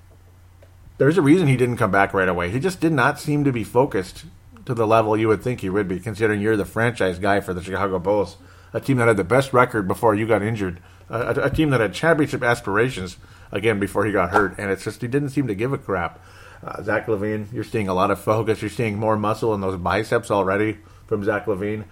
There's 0.98 1.18
a 1.18 1.22
reason 1.22 1.48
he 1.48 1.58
didn't 1.58 1.78
come 1.78 1.92
back 1.92 2.14
right 2.14 2.30
away. 2.30 2.50
He 2.50 2.60
just 2.60 2.80
did 2.80 2.92
not 2.92 3.20
seem 3.20 3.44
to 3.44 3.52
be 3.52 3.64
focused 3.64 4.26
to 4.66 4.74
the 4.74 4.88
level 4.88 5.18
you 5.18 5.28
would 5.28 5.44
think 5.44 5.62
he 5.62 5.70
would 5.70 5.88
be, 5.88 6.00
considering 6.00 6.40
you're 6.40 6.56
the 6.56 6.66
franchise 6.66 7.20
guy 7.20 7.40
for 7.42 7.54
the 7.54 7.62
Chicago 7.62 8.00
Bulls, 8.00 8.38
a 8.72 8.80
team 8.80 8.98
that 8.98 9.08
had 9.08 9.18
the 9.18 9.24
best 9.24 9.54
record 9.54 9.88
before 9.88 10.16
you 10.16 10.26
got 10.26 10.42
injured, 10.42 10.80
a, 11.10 11.44
a 11.44 11.50
team 11.50 11.70
that 11.72 11.82
had 11.82 11.94
championship 11.94 12.44
aspirations 12.44 13.18
again 13.52 13.80
before 13.80 14.06
he 14.06 14.12
got 14.12 14.32
hurt, 14.32 14.56
and 14.58 14.72
it's 14.72 14.84
just 14.84 15.02
he 15.02 15.08
didn't 15.08 15.30
seem 15.30 15.48
to 15.48 15.56
give 15.56 15.74
a 15.74 15.78
crap. 15.78 16.20
Uh, 16.64 16.82
Zach 16.82 17.08
LaVine, 17.08 17.52
you're 17.52 17.64
seeing 17.64 17.88
a 17.88 17.94
lot 17.94 18.10
of 18.10 18.20
focus. 18.20 18.62
You're 18.62 18.70
seeing 18.70 18.98
more 18.98 19.18
muscle 19.18 19.54
in 19.54 19.62
those 19.62 19.78
biceps 19.78 20.32
already 20.32 20.78
from 21.08 21.24
Zach 21.24 21.46
LaVine. 21.46 21.84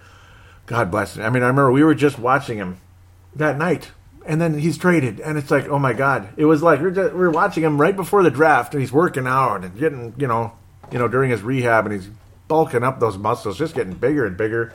God 0.66 0.90
bless 0.90 1.16
him. 1.16 1.24
I 1.24 1.30
mean, 1.30 1.42
I 1.42 1.48
remember 1.48 1.70
we 1.70 1.84
were 1.84 1.94
just 1.94 2.18
watching 2.18 2.58
him 2.58 2.78
that 3.34 3.58
night, 3.58 3.90
and 4.24 4.40
then 4.40 4.58
he's 4.58 4.78
traded, 4.78 5.20
and 5.20 5.36
it's 5.36 5.50
like, 5.50 5.68
oh 5.68 5.78
my 5.78 5.92
God! 5.92 6.28
It 6.36 6.46
was 6.46 6.62
like 6.62 6.80
we 6.80 6.86
we're, 6.86 6.92
just, 6.92 7.14
we're 7.14 7.30
watching 7.30 7.62
him 7.62 7.80
right 7.80 7.94
before 7.94 8.22
the 8.22 8.30
draft, 8.30 8.72
and 8.74 8.80
he's 8.80 8.92
working 8.92 9.26
out 9.26 9.64
and 9.64 9.78
getting, 9.78 10.14
you 10.16 10.26
know, 10.26 10.52
you 10.90 10.98
know, 10.98 11.08
during 11.08 11.30
his 11.30 11.42
rehab, 11.42 11.86
and 11.86 11.94
he's 11.94 12.08
bulking 12.48 12.82
up 12.82 13.00
those 13.00 13.18
muscles, 13.18 13.58
just 13.58 13.74
getting 13.74 13.94
bigger 13.94 14.24
and 14.24 14.36
bigger, 14.36 14.72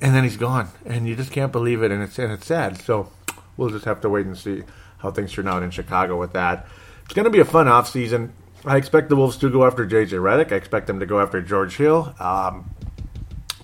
and 0.00 0.14
then 0.14 0.24
he's 0.24 0.36
gone, 0.36 0.68
and 0.84 1.08
you 1.08 1.16
just 1.16 1.32
can't 1.32 1.52
believe 1.52 1.82
it, 1.82 1.90
and 1.90 2.02
it's 2.02 2.18
and 2.18 2.32
it's 2.32 2.46
sad. 2.46 2.80
So 2.80 3.10
we'll 3.58 3.68
just 3.68 3.84
have 3.84 4.00
to 4.00 4.08
wait 4.08 4.24
and 4.24 4.38
see 4.38 4.62
how 4.98 5.10
things 5.10 5.32
turn 5.32 5.46
out 5.46 5.62
in 5.62 5.70
Chicago 5.70 6.18
with 6.18 6.32
that. 6.32 6.66
It's 7.04 7.12
going 7.12 7.24
to 7.24 7.30
be 7.30 7.40
a 7.40 7.44
fun 7.44 7.68
off 7.68 7.90
season. 7.90 8.32
I 8.64 8.76
expect 8.76 9.10
the 9.10 9.16
Wolves 9.16 9.36
to 9.38 9.50
go 9.50 9.66
after 9.66 9.86
JJ 9.86 10.12
Redick. 10.12 10.52
I 10.52 10.56
expect 10.56 10.86
them 10.86 11.00
to 11.00 11.06
go 11.06 11.20
after 11.20 11.42
George 11.42 11.76
Hill. 11.76 12.14
Um, 12.18 12.70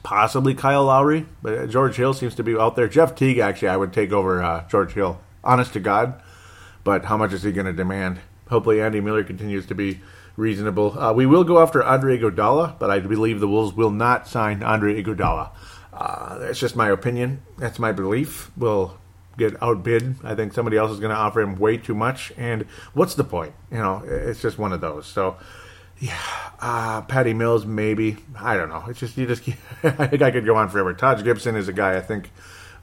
possibly 0.02 0.54
Kyle 0.54 0.84
Lowry, 0.84 1.26
but 1.42 1.68
George 1.70 1.96
Hill 1.96 2.12
seems 2.12 2.34
to 2.36 2.44
be 2.44 2.56
out 2.56 2.76
there. 2.76 2.88
Jeff 2.88 3.14
Teague, 3.14 3.38
actually, 3.38 3.68
I 3.68 3.76
would 3.76 3.92
take 3.92 4.12
over 4.12 4.42
uh, 4.42 4.68
George 4.68 4.92
Hill. 4.92 5.20
Honest 5.42 5.72
to 5.72 5.80
God. 5.80 6.20
But 6.84 7.06
how 7.06 7.16
much 7.16 7.32
is 7.32 7.42
he 7.42 7.52
going 7.52 7.66
to 7.66 7.72
demand? 7.72 8.20
Hopefully, 8.50 8.80
Andy 8.80 9.00
Miller 9.00 9.24
continues 9.24 9.66
to 9.66 9.74
be 9.74 10.00
reasonable. 10.36 10.98
Uh, 10.98 11.12
we 11.12 11.26
will 11.26 11.44
go 11.44 11.60
after 11.60 11.82
Andre 11.82 12.18
Iguodala, 12.18 12.78
but 12.78 12.90
I 12.90 13.00
believe 13.00 13.40
the 13.40 13.48
Wolves 13.48 13.74
will 13.74 13.90
not 13.90 14.28
sign 14.28 14.62
Andre 14.62 15.02
Iguodala. 15.02 15.50
Uh, 15.92 16.38
that's 16.38 16.58
just 16.58 16.76
my 16.76 16.90
opinion. 16.90 17.42
That's 17.58 17.78
my 17.78 17.92
belief. 17.92 18.50
We'll 18.56 18.98
get 19.36 19.62
outbid. 19.62 20.16
I 20.23 20.35
think 20.35 20.52
somebody 20.52 20.77
else 20.77 20.90
is 20.90 21.01
going 21.01 21.11
to 21.11 21.16
offer 21.16 21.40
him 21.40 21.56
way 21.56 21.77
too 21.77 21.94
much. 21.94 22.32
And 22.36 22.62
what's 22.93 23.15
the 23.15 23.24
point? 23.24 23.55
You 23.70 23.78
know, 23.78 24.02
it's 24.05 24.40
just 24.40 24.59
one 24.59 24.73
of 24.73 24.81
those. 24.81 25.06
So, 25.06 25.36
yeah, 25.98 26.19
uh, 26.61 27.02
Patty 27.02 27.35
Mills, 27.35 27.66
maybe. 27.66 28.16
I 28.39 28.56
don't 28.56 28.69
know. 28.69 28.85
It's 28.89 29.01
just, 29.01 29.16
you 29.16 29.27
just, 29.27 29.48
I 29.82 30.06
think 30.06 30.23
I 30.23 30.31
could 30.31 30.47
go 30.47 30.56
on 30.56 30.69
forever. 30.69 30.94
Taj 30.94 31.23
Gibson 31.23 31.56
is 31.56 31.69
a 31.69 31.73
guy 31.73 31.97
I 31.97 32.01
think 32.01 32.31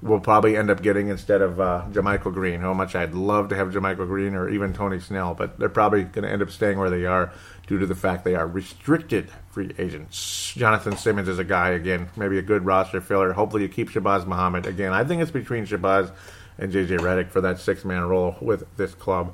we'll 0.01 0.19
probably 0.19 0.57
end 0.57 0.69
up 0.69 0.81
getting 0.81 1.09
instead 1.09 1.41
of 1.41 1.59
uh, 1.59 1.85
JaMychal 1.91 2.33
Green. 2.33 2.61
How 2.61 2.73
much 2.73 2.95
I'd 2.95 3.13
love 3.13 3.49
to 3.49 3.55
have 3.55 3.69
JaMychal 3.69 4.07
Green 4.07 4.33
or 4.33 4.49
even 4.49 4.73
Tony 4.73 4.99
Snell, 4.99 5.33
but 5.35 5.59
they're 5.59 5.69
probably 5.69 6.03
going 6.03 6.23
to 6.23 6.29
end 6.29 6.41
up 6.41 6.49
staying 6.49 6.79
where 6.79 6.89
they 6.89 7.05
are 7.05 7.31
due 7.67 7.77
to 7.77 7.85
the 7.85 7.95
fact 7.95 8.23
they 8.23 8.35
are 8.35 8.47
restricted 8.47 9.29
free 9.51 9.73
agents. 9.77 10.53
Jonathan 10.55 10.97
Simmons 10.97 11.27
is 11.27 11.39
a 11.39 11.43
guy, 11.43 11.69
again, 11.69 12.09
maybe 12.15 12.37
a 12.37 12.41
good 12.41 12.65
roster 12.65 13.01
filler. 13.01 13.33
Hopefully 13.33 13.63
you 13.63 13.69
keep 13.69 13.89
Shabazz 13.89 14.25
Muhammad. 14.25 14.65
Again, 14.65 14.93
I 14.93 15.03
think 15.03 15.21
it's 15.21 15.31
between 15.31 15.65
Shabazz 15.65 16.11
and 16.57 16.71
JJ 16.71 16.99
Redick 16.99 17.29
for 17.29 17.41
that 17.41 17.59
six 17.59 17.83
man 17.85 18.03
role 18.03 18.35
with 18.41 18.65
this 18.77 18.93
club. 18.93 19.33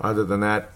Other 0.00 0.24
than 0.24 0.40
that, 0.40 0.70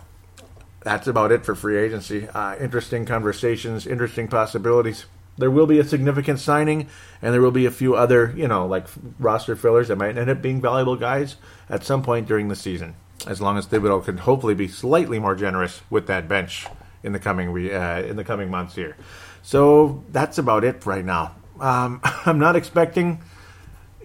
that's 0.81 1.06
about 1.06 1.32
it 1.32 1.44
for 1.44 1.55
free 1.55 1.77
agency. 1.77 2.28
Uh, 2.28 2.56
interesting 2.56 3.05
conversations, 3.05 3.86
interesting 3.86 4.28
possibilities. 4.28 5.06
There 5.36 5.51
will 5.51 5.66
be 5.66 5.78
a 5.78 5.85
significant 5.85 6.40
signing, 6.40 6.89
and 7.23 7.32
there 7.32 7.40
will 7.40 7.52
be 7.52 7.66
a 7.66 7.70
few 7.70 7.94
other, 7.94 8.32
you 8.36 8.48
know, 8.48 8.66
like 8.66 8.86
roster 9.19 9.55
fillers 9.55 9.89
that 9.89 9.97
might 9.97 10.19
end 10.19 10.31
up 10.31 10.43
being 10.43 10.60
valuable 10.60 10.97
guys 10.97 11.36
at 11.69 11.85
some 11.85 12.02
point 12.02 12.27
during 12.27 12.48
the 12.48 12.56
season. 12.56 12.97
As 13.27 13.40
long 13.40 13.56
as 13.59 13.66
Thibodeau 13.66 14.05
can 14.05 14.19
hopefully 14.19 14.55
be 14.55 14.69
slightly 14.69 15.19
more 15.19 15.35
generous 15.35 15.82
with 15.90 16.06
that 16.06 16.28
bench 16.28 16.66
in 17.02 17.12
the 17.12 17.19
coming 17.19 17.48
uh, 17.73 18.02
in 18.06 18.16
the 18.16 18.24
coming 18.24 18.51
months 18.51 18.74
here. 18.74 18.97
So 19.43 20.05
that's 20.10 20.39
about 20.39 20.65
it 20.65 20.85
right 20.86 21.05
now. 21.05 21.35
Um, 21.60 22.01
I'm 22.05 22.39
not 22.39 22.56
expecting 22.56 23.20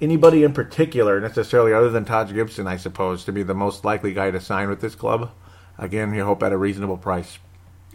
anybody 0.04 0.44
in 0.44 0.54
particular 0.54 1.20
necessarily, 1.20 1.74
other 1.74 1.90
than 1.90 2.06
Taj 2.06 2.34
Gibson, 2.34 2.68
I 2.68 2.78
suppose, 2.78 3.24
to 3.26 3.32
be 3.32 3.44
the 3.44 3.56
most 3.56 3.86
likely 3.86 4.14
guy 4.14 4.32
to 4.32 4.40
sign 4.40 4.70
with 4.70 4.82
this 4.82 4.96
club. 4.96 5.32
Again, 5.78 6.14
you 6.14 6.24
hope 6.26 6.44
at 6.44 6.52
a 6.52 6.58
reasonable 6.58 6.98
price. 6.98 7.40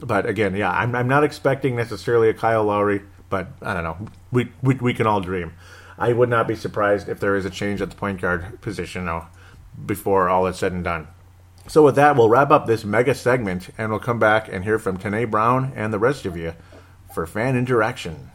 But 0.00 0.26
again, 0.26 0.56
yeah, 0.56 0.70
I'm, 0.70 0.94
I'm 0.94 1.08
not 1.08 1.24
expecting 1.24 1.76
necessarily 1.76 2.28
a 2.28 2.34
Kyle 2.34 2.64
Lowry, 2.64 3.02
but 3.28 3.48
I 3.62 3.74
don't 3.74 3.84
know. 3.84 4.08
We, 4.32 4.52
we, 4.62 4.74
we 4.76 4.94
can 4.94 5.06
all 5.06 5.20
dream. 5.20 5.52
I 5.98 6.12
would 6.12 6.28
not 6.28 6.48
be 6.48 6.54
surprised 6.54 7.08
if 7.08 7.20
there 7.20 7.36
is 7.36 7.44
a 7.44 7.50
change 7.50 7.82
at 7.82 7.90
the 7.90 7.96
point 7.96 8.20
guard 8.20 8.60
position 8.60 9.06
though, 9.06 9.26
before 9.84 10.28
all 10.28 10.46
is 10.46 10.56
said 10.56 10.72
and 10.72 10.84
done. 10.84 11.08
So 11.66 11.84
with 11.84 11.96
that, 11.96 12.16
we'll 12.16 12.30
wrap 12.30 12.50
up 12.50 12.66
this 12.66 12.84
mega 12.84 13.14
segment, 13.14 13.68
and 13.76 13.90
we'll 13.90 14.00
come 14.00 14.18
back 14.18 14.48
and 14.50 14.64
hear 14.64 14.78
from 14.78 14.96
Tanae 14.96 15.30
Brown 15.30 15.72
and 15.76 15.92
the 15.92 15.98
rest 15.98 16.24
of 16.24 16.36
you 16.36 16.54
for 17.12 17.26
fan 17.26 17.56
interaction. 17.56 18.30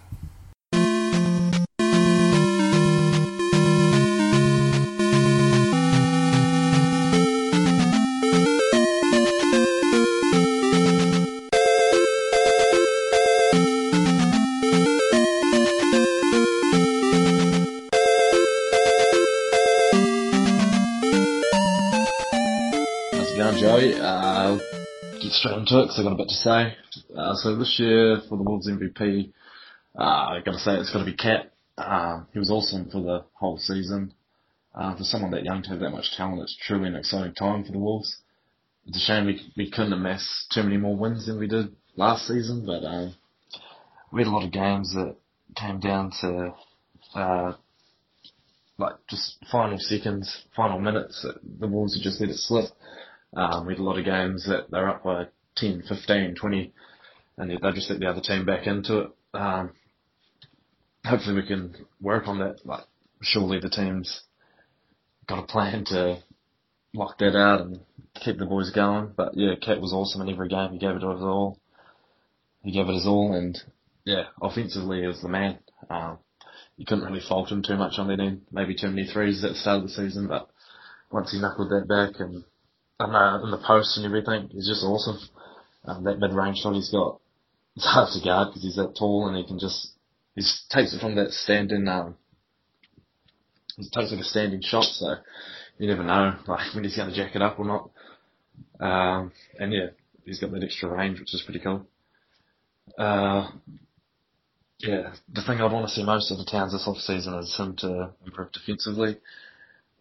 Straight 25.44 25.57
into 25.60 25.80
it 25.80 25.84
because 25.84 25.99
I've 25.99 26.06
got 26.06 26.14
a 26.14 26.15
bit 26.15 26.30
to 26.30 26.36
say. 26.36 26.74
Uh, 27.18 27.36
so 27.36 27.56
this 27.57 27.76
year 27.78 28.22
for 28.30 28.38
the 28.38 28.44
Wolves 28.44 28.70
MVP, 28.70 29.34
uh, 29.99 30.02
I 30.02 30.41
got 30.45 30.53
to 30.53 30.57
say 30.57 30.76
it's 30.76 30.91
got 30.91 30.99
to 30.99 31.06
be 31.06 31.18
Cat. 31.18 31.52
Uh, 31.78 32.22
he 32.32 32.40
was 32.40 32.49
awesome 32.49 32.90
for 32.90 33.02
the 33.02 33.26
whole 33.34 33.57
season. 33.57 34.14
Uh, 34.74 34.95
for 34.95 35.03
someone 35.03 35.32
that 35.32 35.44
young 35.44 35.61
to 35.61 35.70
have 35.70 35.82
that 35.82 35.90
much 35.90 36.15
talent, 36.15 36.41
it's 36.41 36.57
truly 36.65 36.88
an 36.88 36.95
exciting 36.95 37.34
time 37.34 37.65
for 37.65 37.74
the 37.74 37.78
Wolves. 37.78 38.22
It's 38.88 38.98
a 38.98 38.99
shame 39.02 39.26
we 39.26 39.41
we 39.57 39.70
couldn't 39.70 39.91
amass 39.91 40.48
too 40.53 40.64
many 40.64 40.78
more 40.78 40.95
wins 40.95 41.26
than 41.26 41.38
we 41.38 41.48
did 41.48 41.76
last 41.98 42.26
season, 42.26 42.65
but 42.65 42.86
um, 42.86 43.14
we 44.14 44.22
had 44.22 44.30
a 44.30 44.32
lot 44.32 44.45
of 44.45 44.52
games 44.52 44.94
that 44.94 45.15
came 45.57 45.80
down 45.82 46.11
to 46.22 46.53
uh, 47.15 47.53
like 48.78 48.95
just 49.10 49.38
final 49.52 49.78
seconds, 49.78 50.45
final 50.56 50.80
minutes 50.80 51.26
the 51.60 51.68
Wolves 51.68 51.95
had 51.95 52.03
just 52.03 52.22
let 52.22 52.30
it 52.30 52.38
slip. 52.38 52.65
Um, 53.36 53.66
we 53.66 53.74
had 53.74 53.80
a 53.80 53.84
lot 53.84 54.00
of 54.00 54.06
games 54.06 54.46
that 54.48 54.70
they're 54.70 54.90
up 54.90 55.04
by 55.04 55.28
10, 55.58 55.84
15, 55.88 56.36
20, 56.36 56.74
and 57.38 57.50
they 57.50 57.72
just 57.74 57.90
let 57.90 58.00
the 58.00 58.10
other 58.10 58.22
team 58.22 58.46
back 58.46 58.68
into 58.68 59.00
it. 59.00 59.10
Um, 59.34 59.72
hopefully 61.06 61.36
we 61.36 61.48
can 61.48 61.76
work 62.02 62.28
on 62.28 62.40
that. 62.40 62.66
Like, 62.66 62.86
surely 63.22 63.60
the 63.60 63.70
team's 63.70 64.24
got 65.28 65.44
a 65.44 65.48
plan 65.48 65.86
to 65.86 66.22
lock 66.94 67.18
that 67.20 67.36
out 67.36 67.62
and 67.62 67.80
keep 68.16 68.38
the 68.38 68.46
boys 68.46 68.72
going. 68.72 69.12
But 69.16 69.36
yeah, 69.36 69.56
Cat 69.56 69.82
was 69.82 69.94
awesome 69.94 70.22
in 70.22 70.30
every 70.30 70.50
game. 70.50 70.72
He 70.72 70.80
gave 70.80 70.92
it 70.92 71.02
his 71.02 71.04
all. 71.04 71.60
He 72.64 72.72
gave 72.72 72.88
it 72.88 72.94
his 72.94 73.08
all, 73.08 73.34
and 73.34 73.58
yeah, 74.06 74.26
offensively 74.42 75.02
he 75.02 75.08
was 75.08 75.22
the 75.22 75.30
man. 75.30 75.60
Um, 75.90 76.20
you 76.78 76.86
couldn't 76.86 77.04
really 77.04 77.22
fault 77.28 77.52
him 77.52 77.62
too 77.62 77.76
much 77.76 77.94
on 77.98 78.08
that 78.08 78.20
end. 78.20 78.44
Maybe 78.52 78.76
too 78.76 78.88
many 78.88 79.06
threes 79.06 79.44
at 79.44 79.52
the 79.52 79.56
start 79.56 79.78
of 79.78 79.84
the 79.84 79.90
season, 79.90 80.28
but 80.28 80.50
once 81.12 81.32
he 81.32 81.40
knuckled 81.40 81.70
that 81.70 81.88
back 81.88 82.20
and 82.20 82.44
and 82.99 83.15
uh, 83.15 83.40
the 83.49 83.64
post 83.65 83.98
and 83.98 84.06
everything. 84.06 84.49
He's 84.52 84.68
just 84.68 84.84
awesome. 84.84 85.20
Um, 85.86 86.03
that 86.06 86.20
mid-range 86.20 86.60
shot 86.60 86.76
he's 86.76 86.91
got, 86.91 87.20
it's 87.76 87.86
hard 87.86 88.10
to 88.14 88.24
guard 88.24 88.49
because 88.49 88.64
he's 88.64 88.76
that 88.76 88.95
tall 88.98 89.28
and 89.28 89.38
he 89.38 89.44
can 89.45 89.60
just, 89.60 89.90
he 90.36 90.41
takes 90.70 90.94
it 90.94 91.02
from 91.02 91.15
that 91.15 91.32
standing, 91.32 91.88
um, 91.88 92.15
he 93.76 93.84
takes 93.84 94.11
like 94.11 94.22
a 94.22 94.24
standing 94.24 94.61
shot, 94.61 94.84
so 94.86 95.15
you 95.78 95.88
never 95.88 96.03
know, 96.03 96.36
like, 96.48 96.74
when 96.74 96.84
he's 96.84 96.95
going 96.95 97.10
to 97.10 97.15
jack 97.15 97.36
it 97.36 97.41
up 97.41 97.60
or 97.60 97.65
not. 97.65 97.90
Um, 98.80 99.32
and 99.60 99.74
yeah, 99.74 99.88
he's 100.26 100.40
got 100.40 100.52
that 100.52 100.64
extra 100.64 100.90
range, 100.90 101.20
which 101.20 101.34
is 101.34 101.41
pretty 101.41 101.60
cool. 101.60 101.86
Uh, 102.98 103.49
yeah, 104.80 105.14
the 105.32 105.41
thing 105.41 105.61
I'd 105.61 105.72
want 105.72 105.88
to 105.88 105.94
see 105.94 106.03
most 106.03 106.32
of 106.32 106.38
the 106.38 106.45
Towns 106.45 106.74
this 106.74 106.88
off 106.88 106.98
season 106.98 107.36
is 107.36 107.56
him 107.57 107.76
to 107.78 108.11
improve 108.26 108.52
defensively. 108.52 109.18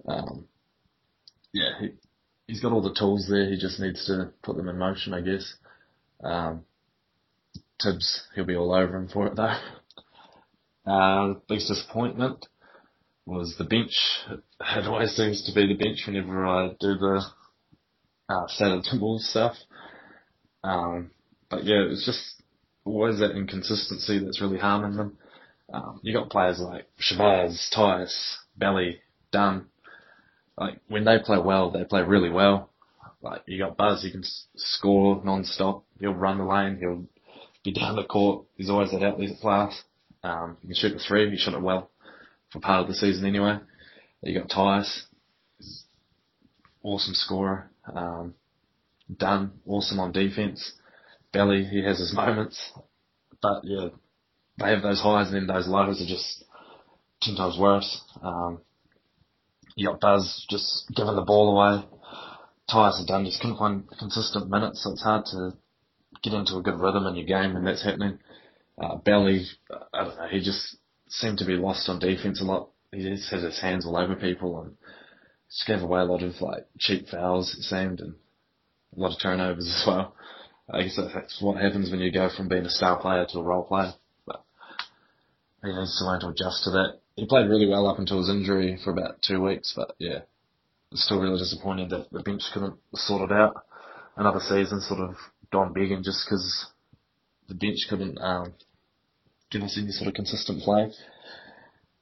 Um, 0.06 0.46
yeah, 1.52 1.70
he, 1.80 1.90
he's 2.52 2.60
got 2.60 2.72
all 2.72 2.82
the 2.82 2.92
tools 2.92 3.26
there. 3.30 3.48
He 3.48 3.56
just 3.56 3.80
needs 3.80 4.04
to 4.06 4.30
put 4.42 4.58
them 4.58 4.68
in 4.68 4.76
motion, 4.76 5.14
I 5.14 5.22
guess. 5.22 5.54
Um, 6.22 6.66
Thibs, 7.82 8.24
he'll 8.34 8.44
be 8.44 8.56
all 8.56 8.74
over 8.74 8.94
him 8.94 9.08
for 9.08 9.26
it 9.26 9.36
though. 9.36 9.56
Uh, 10.86 11.34
biggest 11.48 11.68
disappointment 11.68 12.46
was 13.24 13.54
the 13.56 13.64
bench. 13.64 13.96
It 14.28 14.86
always 14.86 15.16
seems 15.16 15.42
to 15.46 15.54
be 15.54 15.66
the 15.66 15.82
bench 15.82 16.02
whenever 16.06 16.44
I 16.44 16.68
do 16.78 16.98
the 16.98 17.22
uh, 18.28 18.46
Saturday 18.48 18.98
Wolves 19.00 19.30
stuff. 19.30 19.56
Um, 20.62 21.10
but 21.48 21.64
yeah, 21.64 21.86
it's 21.88 22.04
just 22.04 22.42
always 22.84 23.18
that 23.20 23.34
inconsistency 23.34 24.18
that's 24.18 24.42
really 24.42 24.58
harming 24.58 24.98
them. 24.98 25.16
Um, 25.72 26.00
you 26.02 26.12
got 26.12 26.28
players 26.28 26.60
like 26.60 26.86
Shabazz, 27.00 27.74
Tyus, 27.74 28.36
Belly, 28.58 29.00
Dunn, 29.32 29.68
like 30.62 30.78
when 30.88 31.04
they 31.04 31.18
play 31.18 31.38
well, 31.38 31.70
they 31.70 31.84
play 31.84 32.02
really 32.02 32.30
well. 32.30 32.70
Like 33.20 33.42
you 33.46 33.58
got 33.58 33.76
Buzz, 33.76 34.02
he 34.02 34.10
can 34.10 34.24
score 34.56 35.22
non-stop. 35.24 35.84
He'll 36.00 36.14
run 36.14 36.38
the 36.38 36.44
lane. 36.44 36.78
He'll 36.78 37.04
be 37.64 37.72
down 37.72 37.96
the 37.96 38.04
court. 38.04 38.46
He's 38.56 38.70
always 38.70 38.90
that 38.90 39.02
outlet 39.02 39.30
class. 39.40 39.82
Um, 40.24 40.56
he 40.60 40.68
can 40.68 40.76
shoot 40.76 40.92
the 40.94 40.98
three. 40.98 41.30
He 41.30 41.36
shot 41.36 41.54
it 41.54 41.62
well 41.62 41.90
for 42.52 42.60
part 42.60 42.82
of 42.82 42.88
the 42.88 42.94
season 42.94 43.24
anyway. 43.24 43.58
You 44.22 44.38
got 44.38 44.50
Tyus, 44.50 45.02
awesome 46.82 47.14
scorer. 47.14 47.70
Um, 47.92 48.34
Dunn, 49.16 49.52
awesome 49.66 49.98
on 49.98 50.12
defense. 50.12 50.72
Belly, 51.32 51.64
he 51.64 51.82
has 51.84 51.98
his 51.98 52.12
moments, 52.14 52.72
but 53.40 53.62
yeah, 53.64 53.88
they 54.58 54.70
have 54.70 54.82
those 54.82 55.00
highs 55.00 55.28
and 55.28 55.36
then 55.36 55.46
those 55.46 55.66
lows 55.66 56.00
are 56.00 56.06
just 56.06 56.44
ten 57.20 57.34
times 57.34 57.58
worse. 57.58 58.00
Um, 58.22 58.60
got 59.76 60.00
Buzz 60.00 60.46
just 60.50 60.90
giving 60.94 61.16
the 61.16 61.22
ball 61.22 61.56
away. 61.56 61.84
Tyus 62.70 62.98
and 62.98 63.06
Dunn 63.06 63.24
just 63.24 63.40
couldn't 63.40 63.58
find 63.58 63.84
consistent 63.98 64.48
minutes, 64.48 64.82
so 64.82 64.92
it's 64.92 65.02
hard 65.02 65.24
to 65.26 65.52
get 66.22 66.32
into 66.32 66.56
a 66.56 66.62
good 66.62 66.78
rhythm 66.78 67.06
in 67.06 67.16
your 67.16 67.26
game 67.26 67.54
when 67.54 67.64
that's 67.64 67.84
happening. 67.84 68.18
Uh, 68.80 68.96
Belly, 68.96 69.46
I 69.92 70.04
don't 70.04 70.16
know, 70.16 70.28
he 70.30 70.40
just 70.40 70.76
seemed 71.08 71.38
to 71.38 71.44
be 71.44 71.54
lost 71.54 71.88
on 71.88 71.98
defense 71.98 72.40
a 72.40 72.44
lot. 72.44 72.70
He 72.92 73.02
just 73.02 73.30
has 73.30 73.42
his 73.42 73.60
hands 73.60 73.86
all 73.86 73.96
over 73.96 74.14
people 74.14 74.62
and 74.62 74.76
just 75.48 75.66
gave 75.66 75.82
away 75.82 76.00
a 76.00 76.04
lot 76.04 76.22
of 76.22 76.40
like 76.40 76.66
cheap 76.78 77.08
fouls, 77.08 77.54
it 77.58 77.62
seemed, 77.62 78.00
and 78.00 78.14
a 78.96 79.00
lot 79.00 79.12
of 79.12 79.20
turnovers 79.20 79.66
as 79.80 79.86
well. 79.86 80.14
I 80.70 80.82
guess 80.82 80.96
that's 80.96 81.42
what 81.42 81.60
happens 81.60 81.90
when 81.90 82.00
you 82.00 82.12
go 82.12 82.30
from 82.34 82.48
being 82.48 82.64
a 82.64 82.70
star 82.70 82.98
player 83.00 83.26
to 83.28 83.38
a 83.38 83.42
role 83.42 83.64
player. 83.64 83.92
But 84.26 84.44
he 85.62 85.68
needs 85.68 85.98
to 85.98 86.04
learn 86.06 86.20
to 86.20 86.28
adjust 86.28 86.64
to 86.64 86.70
that 86.70 87.00
he 87.16 87.26
played 87.26 87.48
really 87.48 87.68
well 87.68 87.86
up 87.86 87.98
until 87.98 88.18
his 88.18 88.30
injury 88.30 88.78
for 88.82 88.90
about 88.90 89.22
two 89.22 89.42
weeks, 89.42 89.72
but 89.76 89.94
yeah, 89.98 90.20
still 90.94 91.20
really 91.20 91.38
disappointing 91.38 91.88
that 91.88 92.10
the 92.10 92.22
bench 92.22 92.42
couldn't 92.52 92.74
sort 92.94 93.30
it 93.30 93.34
out. 93.34 93.64
Another 94.16 94.40
season 94.40 94.80
sort 94.80 95.00
of 95.00 95.16
gone 95.50 95.72
begging 95.72 96.02
just 96.02 96.26
because 96.26 96.66
the 97.48 97.54
bench 97.54 97.86
couldn't 97.88 98.18
um, 98.20 98.52
give 99.50 99.62
us 99.62 99.78
any 99.80 99.90
sort 99.90 100.08
of 100.08 100.14
consistent 100.14 100.62
play. 100.62 100.92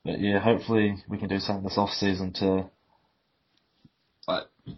But 0.05 0.21
yeah, 0.21 0.39
hopefully 0.39 0.97
we 1.09 1.19
can 1.19 1.29
do 1.29 1.39
something 1.39 1.65
this 1.65 1.79
off 1.79 1.91
season 1.91 2.33
to 2.35 2.71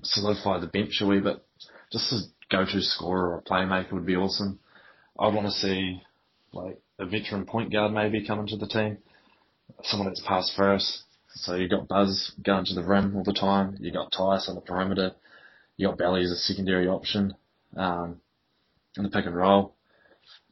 solidify 0.03 0.59
the 0.59 0.67
bench 0.67 1.01
a 1.01 1.07
wee 1.07 1.21
bit. 1.21 1.45
Just 1.91 2.13
a 2.13 2.21
go-to 2.51 2.81
scorer 2.81 3.35
or 3.35 3.43
playmaker 3.43 3.93
would 3.93 4.07
be 4.07 4.17
awesome. 4.17 4.59
I'd 5.19 5.35
want 5.35 5.47
to 5.47 5.53
see 5.53 6.03
like 6.53 6.81
a 6.99 7.07
veteran 7.07 7.47
point 7.47 7.73
guard 7.73 7.93
maybe 7.93 8.27
coming 8.27 8.47
to 8.49 8.57
the 8.57 8.67
team, 8.67 8.99
someone 9.85 10.09
that's 10.09 10.23
passed 10.27 10.53
first. 10.57 11.03
So 11.35 11.55
you've 11.55 11.71
got 11.71 11.89
Buzz 11.89 12.33
going 12.45 12.65
to 12.67 12.75
the 12.75 12.85
rim 12.85 13.17
all 13.17 13.25
the 13.25 13.33
time. 13.33 13.77
You've 13.81 13.95
got 13.95 14.13
Tyus 14.13 14.49
on 14.49 14.55
the 14.55 14.61
perimeter. 14.61 15.13
You've 15.77 15.91
got 15.91 15.99
Belly 15.99 16.23
as 16.25 16.31
a 16.31 16.37
secondary 16.37 16.87
option 16.87 17.35
um, 17.77 18.21
in 18.97 19.03
the 19.03 19.09
pick 19.09 19.27
and 19.27 19.35
roll. 19.35 19.75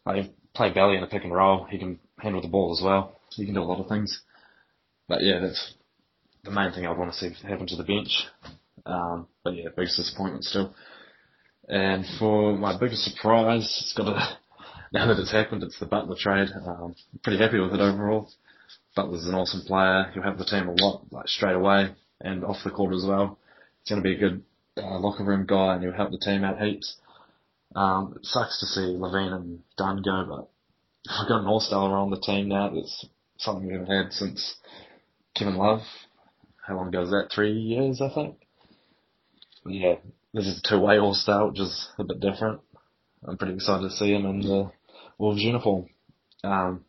Like 0.07 0.33
play 0.55 0.73
Belly 0.73 0.97
in 0.97 1.03
the 1.03 1.07
pick 1.07 1.25
and 1.25 1.33
roll. 1.33 1.65
He 1.65 1.79
can 1.79 1.99
handle 2.19 2.41
the 2.41 2.49
ball 2.49 2.77
as 2.77 2.83
well. 2.83 3.21
He 3.31 3.45
can 3.45 3.55
do 3.55 3.63
a 3.63 3.65
lot 3.65 3.81
of 3.81 3.89
things. 3.89 4.23
But 5.09 5.23
yeah, 5.23 5.41
that's 5.41 5.75
the 6.45 6.51
main 6.51 6.73
thing 6.73 6.87
I'd 6.87 6.97
want 6.97 7.13
to 7.13 7.19
see 7.19 7.47
happen 7.47 7.67
to 7.67 7.77
the 7.77 7.85
bench. 7.85 8.27
Um, 8.87 9.27
but 9.45 9.55
yeah, 9.55 9.69
biggest 9.77 9.97
disappointment 9.97 10.45
still. 10.45 10.75
And 11.69 12.05
for 12.19 12.57
my 12.57 12.79
biggest 12.79 13.05
surprise, 13.05 13.65
it's 13.83 13.95
got 13.97 14.05
to, 14.05 14.39
now 14.93 15.07
that 15.07 15.21
it's 15.21 15.33
happened, 15.33 15.63
it's 15.63 15.79
the 15.79 15.87
Butler 15.87 16.17
trade. 16.19 16.49
Um, 16.67 16.95
pretty 17.23 17.39
happy 17.39 17.61
with 17.61 17.75
it 17.75 17.81
overall. 17.81 18.31
Butler's 18.97 19.27
an 19.27 19.35
awesome 19.35 19.63
player. 19.67 20.11
He'll 20.13 20.23
help 20.23 20.39
the 20.39 20.45
team 20.45 20.69
a 20.69 20.73
lot, 20.73 21.05
like 21.11 21.29
straight 21.29 21.55
away 21.55 21.95
and 22.21 22.45
off 22.45 22.65
the 22.65 22.71
court 22.71 22.95
as 22.95 23.05
well. 23.07 23.39
He's 23.83 23.91
going 23.91 24.03
to 24.03 24.09
be 24.09 24.17
a 24.17 24.19
good 24.19 24.43
uh, 24.77 24.99
locker 24.99 25.25
room 25.25 25.47
guy 25.47 25.75
and 25.75 25.83
he'll 25.83 25.93
help 25.93 26.11
the 26.11 26.19
team 26.19 26.45
out 26.45 26.61
heaps. 26.61 26.97
Um, 27.75 28.15
it 28.17 28.27
sucks 28.27 28.59
to 28.61 28.67
see 28.67 28.81
LaVine 28.81 29.33
and 29.33 29.61
Dunn 29.77 30.03
go, 30.03 30.27
but 30.29 30.49
we've 31.21 31.29
got 31.29 31.41
an 31.41 31.47
all-star 31.47 31.97
on 31.97 32.11
the 32.11 32.21
team 32.21 32.49
now. 32.49 32.71
That's 32.71 33.07
something 33.39 33.67
we 33.67 33.73
haven't 33.75 33.89
had 33.89 34.13
since 34.13 34.57
Kevin 35.37 35.57
Love. 35.57 35.81
How 36.67 36.77
long 36.77 36.89
ago 36.89 37.01
was 37.01 37.11
that? 37.11 37.31
Three 37.35 37.53
years, 37.53 38.01
I 38.01 38.13
think. 38.13 38.37
But 39.65 39.75
yeah, 39.75 39.95
this 40.35 40.47
is 40.47 40.59
a 40.59 40.69
two-way 40.69 40.99
all-star, 40.99 41.49
which 41.49 41.61
is 41.61 41.89
a 41.99 42.05
bit 42.05 42.21
different. 42.21 42.61
I'm 43.27 43.37
pretty 43.37 43.55
excited 43.55 43.89
to 43.89 43.95
see 43.95 44.13
him 44.13 44.27
in 44.27 44.41
the 44.41 44.73
Wolves 45.19 45.43
uniform. 45.43 45.87
Um, 46.43 46.85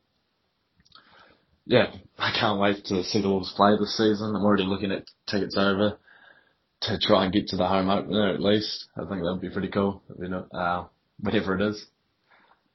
yeah, 1.71 1.87
I 2.17 2.35
can't 2.37 2.59
wait 2.59 2.83
to 2.87 3.01
see 3.01 3.21
the 3.21 3.29
Wolves 3.29 3.53
play 3.55 3.77
this 3.79 3.95
season. 3.95 4.35
I'm 4.35 4.43
already 4.43 4.65
looking 4.65 4.91
at 4.91 5.05
tickets 5.25 5.55
over 5.57 5.97
to 6.81 6.99
try 6.99 7.23
and 7.23 7.31
get 7.31 7.47
to 7.47 7.55
the 7.55 7.65
home 7.65 7.89
opener 7.89 8.33
at 8.33 8.41
least. 8.41 8.87
I 8.97 9.05
think 9.05 9.23
that 9.23 9.31
would 9.31 9.39
be 9.39 9.49
pretty 9.49 9.69
cool. 9.69 10.03
You 10.19 10.27
know, 10.27 10.47
uh, 10.51 10.87
whatever 11.21 11.55
it 11.55 11.61
is. 11.61 11.85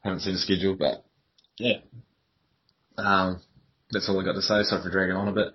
Haven't 0.03 0.21
seen 0.21 0.33
the 0.33 0.39
schedule, 0.39 0.77
but 0.79 1.05
yeah. 1.59 1.81
Um, 2.97 3.43
that's 3.91 4.09
all 4.09 4.19
I 4.19 4.25
got 4.25 4.33
to 4.33 4.41
say. 4.41 4.63
Sorry 4.63 4.83
for 4.83 4.91
dragging 4.91 5.15
on 5.15 5.29
a 5.29 5.33
bit. 5.33 5.49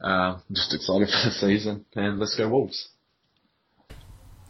Uh, 0.00 0.38
just 0.50 0.72
excited 0.72 1.08
for 1.22 1.28
the 1.28 1.34
season, 1.34 1.84
and 1.94 2.18
let's 2.18 2.34
go 2.34 2.48
Wolves. 2.48 2.88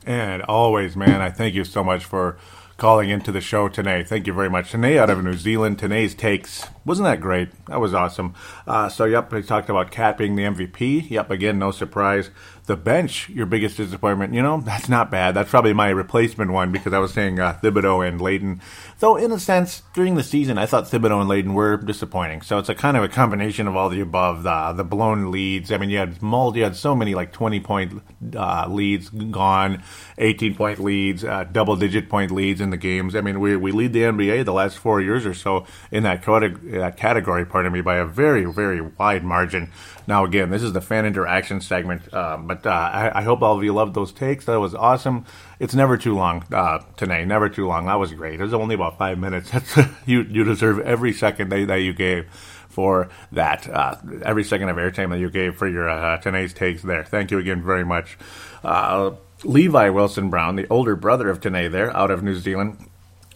And 0.06 0.42
always, 0.42 0.94
man, 0.94 1.20
I 1.20 1.32
thank 1.32 1.56
you 1.56 1.64
so 1.64 1.82
much 1.82 2.04
for 2.04 2.38
calling 2.80 3.10
into 3.10 3.30
the 3.30 3.42
show 3.42 3.68
today. 3.68 4.02
Thank 4.02 4.26
you 4.26 4.32
very 4.32 4.48
much. 4.48 4.72
Tanae 4.72 4.96
out 4.96 5.10
of 5.10 5.22
New 5.22 5.34
Zealand. 5.34 5.76
Tanae's 5.76 6.14
takes. 6.14 6.66
Wasn't 6.86 7.04
that 7.04 7.20
great? 7.20 7.50
That 7.66 7.78
was 7.78 7.92
awesome. 7.92 8.34
Uh, 8.66 8.88
so, 8.88 9.04
yep, 9.04 9.30
we 9.30 9.42
talked 9.42 9.68
about 9.68 9.90
Cat 9.90 10.16
being 10.16 10.34
the 10.34 10.44
MVP. 10.44 11.10
Yep, 11.10 11.30
again, 11.30 11.58
no 11.58 11.72
surprise. 11.72 12.30
The 12.70 12.76
bench, 12.76 13.28
your 13.28 13.46
biggest 13.46 13.78
disappointment. 13.78 14.32
You 14.32 14.42
know, 14.42 14.60
that's 14.60 14.88
not 14.88 15.10
bad. 15.10 15.34
That's 15.34 15.50
probably 15.50 15.72
my 15.72 15.88
replacement 15.88 16.52
one 16.52 16.70
because 16.70 16.92
I 16.92 17.00
was 17.00 17.12
saying 17.12 17.40
uh, 17.40 17.58
Thibodeau 17.60 18.06
and 18.06 18.20
Layden. 18.20 18.60
Though, 19.00 19.16
in 19.16 19.32
a 19.32 19.40
sense, 19.40 19.82
during 19.92 20.14
the 20.14 20.22
season, 20.22 20.56
I 20.56 20.66
thought 20.66 20.84
Thibodeau 20.84 21.20
and 21.20 21.28
Layden 21.28 21.54
were 21.54 21.78
disappointing. 21.78 22.42
So 22.42 22.58
it's 22.58 22.68
a 22.68 22.76
kind 22.76 22.96
of 22.96 23.02
a 23.02 23.08
combination 23.08 23.66
of 23.66 23.74
all 23.74 23.88
the 23.88 24.00
above. 24.00 24.44
The, 24.44 24.72
the 24.76 24.84
blown 24.84 25.32
leads. 25.32 25.72
I 25.72 25.78
mean, 25.78 25.90
you 25.90 25.98
had 25.98 26.22
multi, 26.22 26.58
you 26.58 26.64
had 26.64 26.76
so 26.76 26.94
many 26.94 27.16
like 27.16 27.32
20 27.32 27.58
point 27.58 28.02
uh, 28.36 28.66
leads 28.68 29.08
gone, 29.08 29.82
18 30.18 30.54
point 30.54 30.78
leads, 30.78 31.24
uh, 31.24 31.42
double 31.50 31.74
digit 31.74 32.08
point 32.08 32.30
leads 32.30 32.60
in 32.60 32.70
the 32.70 32.76
games. 32.76 33.16
I 33.16 33.20
mean, 33.20 33.40
we, 33.40 33.56
we 33.56 33.72
lead 33.72 33.92
the 33.92 34.02
NBA 34.02 34.44
the 34.44 34.52
last 34.52 34.78
four 34.78 35.00
years 35.00 35.26
or 35.26 35.34
so 35.34 35.66
in 35.90 36.04
that, 36.04 36.22
that 36.24 36.96
category, 36.96 37.44
pardon 37.44 37.72
me, 37.72 37.80
by 37.80 37.96
a 37.96 38.04
very, 38.04 38.44
very 38.44 38.80
wide 38.80 39.24
margin. 39.24 39.72
Now, 40.06 40.24
again, 40.24 40.50
this 40.50 40.62
is 40.62 40.72
the 40.72 40.80
fan 40.80 41.06
interaction 41.06 41.60
segment, 41.60 42.02
uh, 42.12 42.36
but 42.36 42.59
uh, 42.66 42.70
I, 42.70 43.20
I, 43.20 43.22
hope 43.22 43.42
all 43.42 43.56
of 43.56 43.64
you 43.64 43.72
loved 43.72 43.94
those 43.94 44.12
takes. 44.12 44.44
That 44.46 44.60
was 44.60 44.74
awesome. 44.74 45.24
It's 45.58 45.74
never 45.74 45.96
too 45.96 46.14
long 46.14 46.44
uh, 46.52 46.80
never 47.00 47.48
too 47.48 47.66
long. 47.66 47.86
That 47.86 47.98
was 47.98 48.12
great. 48.12 48.40
It 48.40 48.42
was 48.42 48.54
only 48.54 48.74
about 48.74 48.98
five 48.98 49.18
minutes. 49.18 49.50
you 50.06 50.22
you 50.22 50.44
deserve 50.44 50.80
every 50.80 51.12
second 51.12 51.50
that, 51.50 51.66
that 51.68 51.76
you 51.76 51.92
gave 51.92 52.26
for 52.68 53.08
that, 53.32 53.68
uh, 53.68 53.96
every 54.24 54.44
second 54.44 54.68
of 54.68 54.76
airtime 54.76 55.10
that 55.10 55.18
you 55.18 55.28
gave 55.30 55.56
for 55.56 55.68
your 55.68 55.88
uh, 55.88 56.18
today's 56.18 56.54
takes 56.54 56.82
there. 56.82 57.04
Thank 57.04 57.30
you 57.30 57.38
again 57.38 57.62
very 57.62 57.84
much. 57.84 58.16
Uh, 58.62 59.12
Levi 59.42 59.88
Wilson 59.88 60.30
Brown, 60.30 60.56
the 60.56 60.68
older 60.68 60.94
brother 60.96 61.28
of 61.30 61.40
Tanae 61.40 61.70
there, 61.70 61.94
out 61.96 62.10
of 62.10 62.22
New 62.22 62.36
Zealand, 62.36 62.89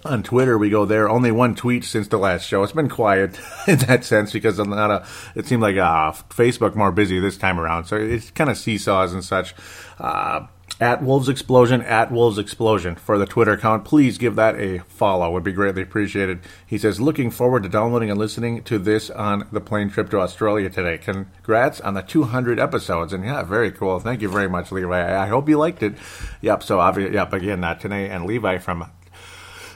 on 0.04 0.22
Twitter, 0.22 0.58
we 0.58 0.70
go 0.70 0.84
there. 0.84 1.08
Only 1.08 1.32
one 1.32 1.54
tweet 1.54 1.84
since 1.84 2.08
the 2.08 2.18
last 2.18 2.46
show. 2.46 2.62
It's 2.62 2.72
been 2.72 2.88
quiet 2.88 3.38
in 3.66 3.78
that 3.80 4.04
sense 4.04 4.32
because 4.32 4.58
I'm 4.58 4.70
not 4.70 4.90
a. 4.90 5.06
It 5.34 5.46
seemed 5.46 5.62
like 5.62 5.76
uh, 5.76 6.12
Facebook 6.30 6.74
more 6.74 6.92
busy 6.92 7.18
this 7.20 7.36
time 7.36 7.58
around, 7.58 7.86
so 7.86 7.96
it's 7.96 8.30
kind 8.30 8.50
of 8.50 8.58
seesaws 8.58 9.12
and 9.12 9.24
such. 9.24 9.54
Uh, 9.98 10.46
at 10.80 11.02
Wolves 11.02 11.28
Explosion, 11.28 11.82
at 11.82 12.10
Wolves 12.10 12.36
Explosion 12.36 12.96
for 12.96 13.16
the 13.16 13.26
Twitter 13.26 13.52
account. 13.52 13.84
Please 13.84 14.18
give 14.18 14.34
that 14.36 14.56
a 14.56 14.80
follow. 14.80 15.30
Would 15.30 15.44
be 15.44 15.52
greatly 15.52 15.82
appreciated. 15.82 16.40
He 16.66 16.78
says, 16.78 17.00
looking 17.00 17.30
forward 17.30 17.62
to 17.62 17.68
downloading 17.68 18.10
and 18.10 18.18
listening 18.18 18.62
to 18.64 18.78
this 18.78 19.08
on 19.08 19.46
the 19.52 19.60
plane 19.60 19.88
trip 19.88 20.10
to 20.10 20.18
Australia 20.18 20.68
today. 20.68 20.98
Congrats 20.98 21.80
on 21.80 21.94
the 21.94 22.02
200 22.02 22.58
episodes. 22.58 23.12
And 23.12 23.24
yeah, 23.24 23.42
very 23.44 23.70
cool. 23.70 24.00
Thank 24.00 24.20
you 24.20 24.28
very 24.28 24.48
much, 24.48 24.72
Levi. 24.72 25.16
I 25.16 25.28
hope 25.28 25.48
you 25.48 25.58
liked 25.58 25.82
it. 25.82 25.94
Yep. 26.40 26.62
So 26.64 26.80
obviously, 26.80 27.14
yep. 27.14 27.32
Again, 27.32 27.60
not 27.60 27.80
today. 27.80 28.08
and 28.08 28.26
Levi 28.26 28.58
from 28.58 28.90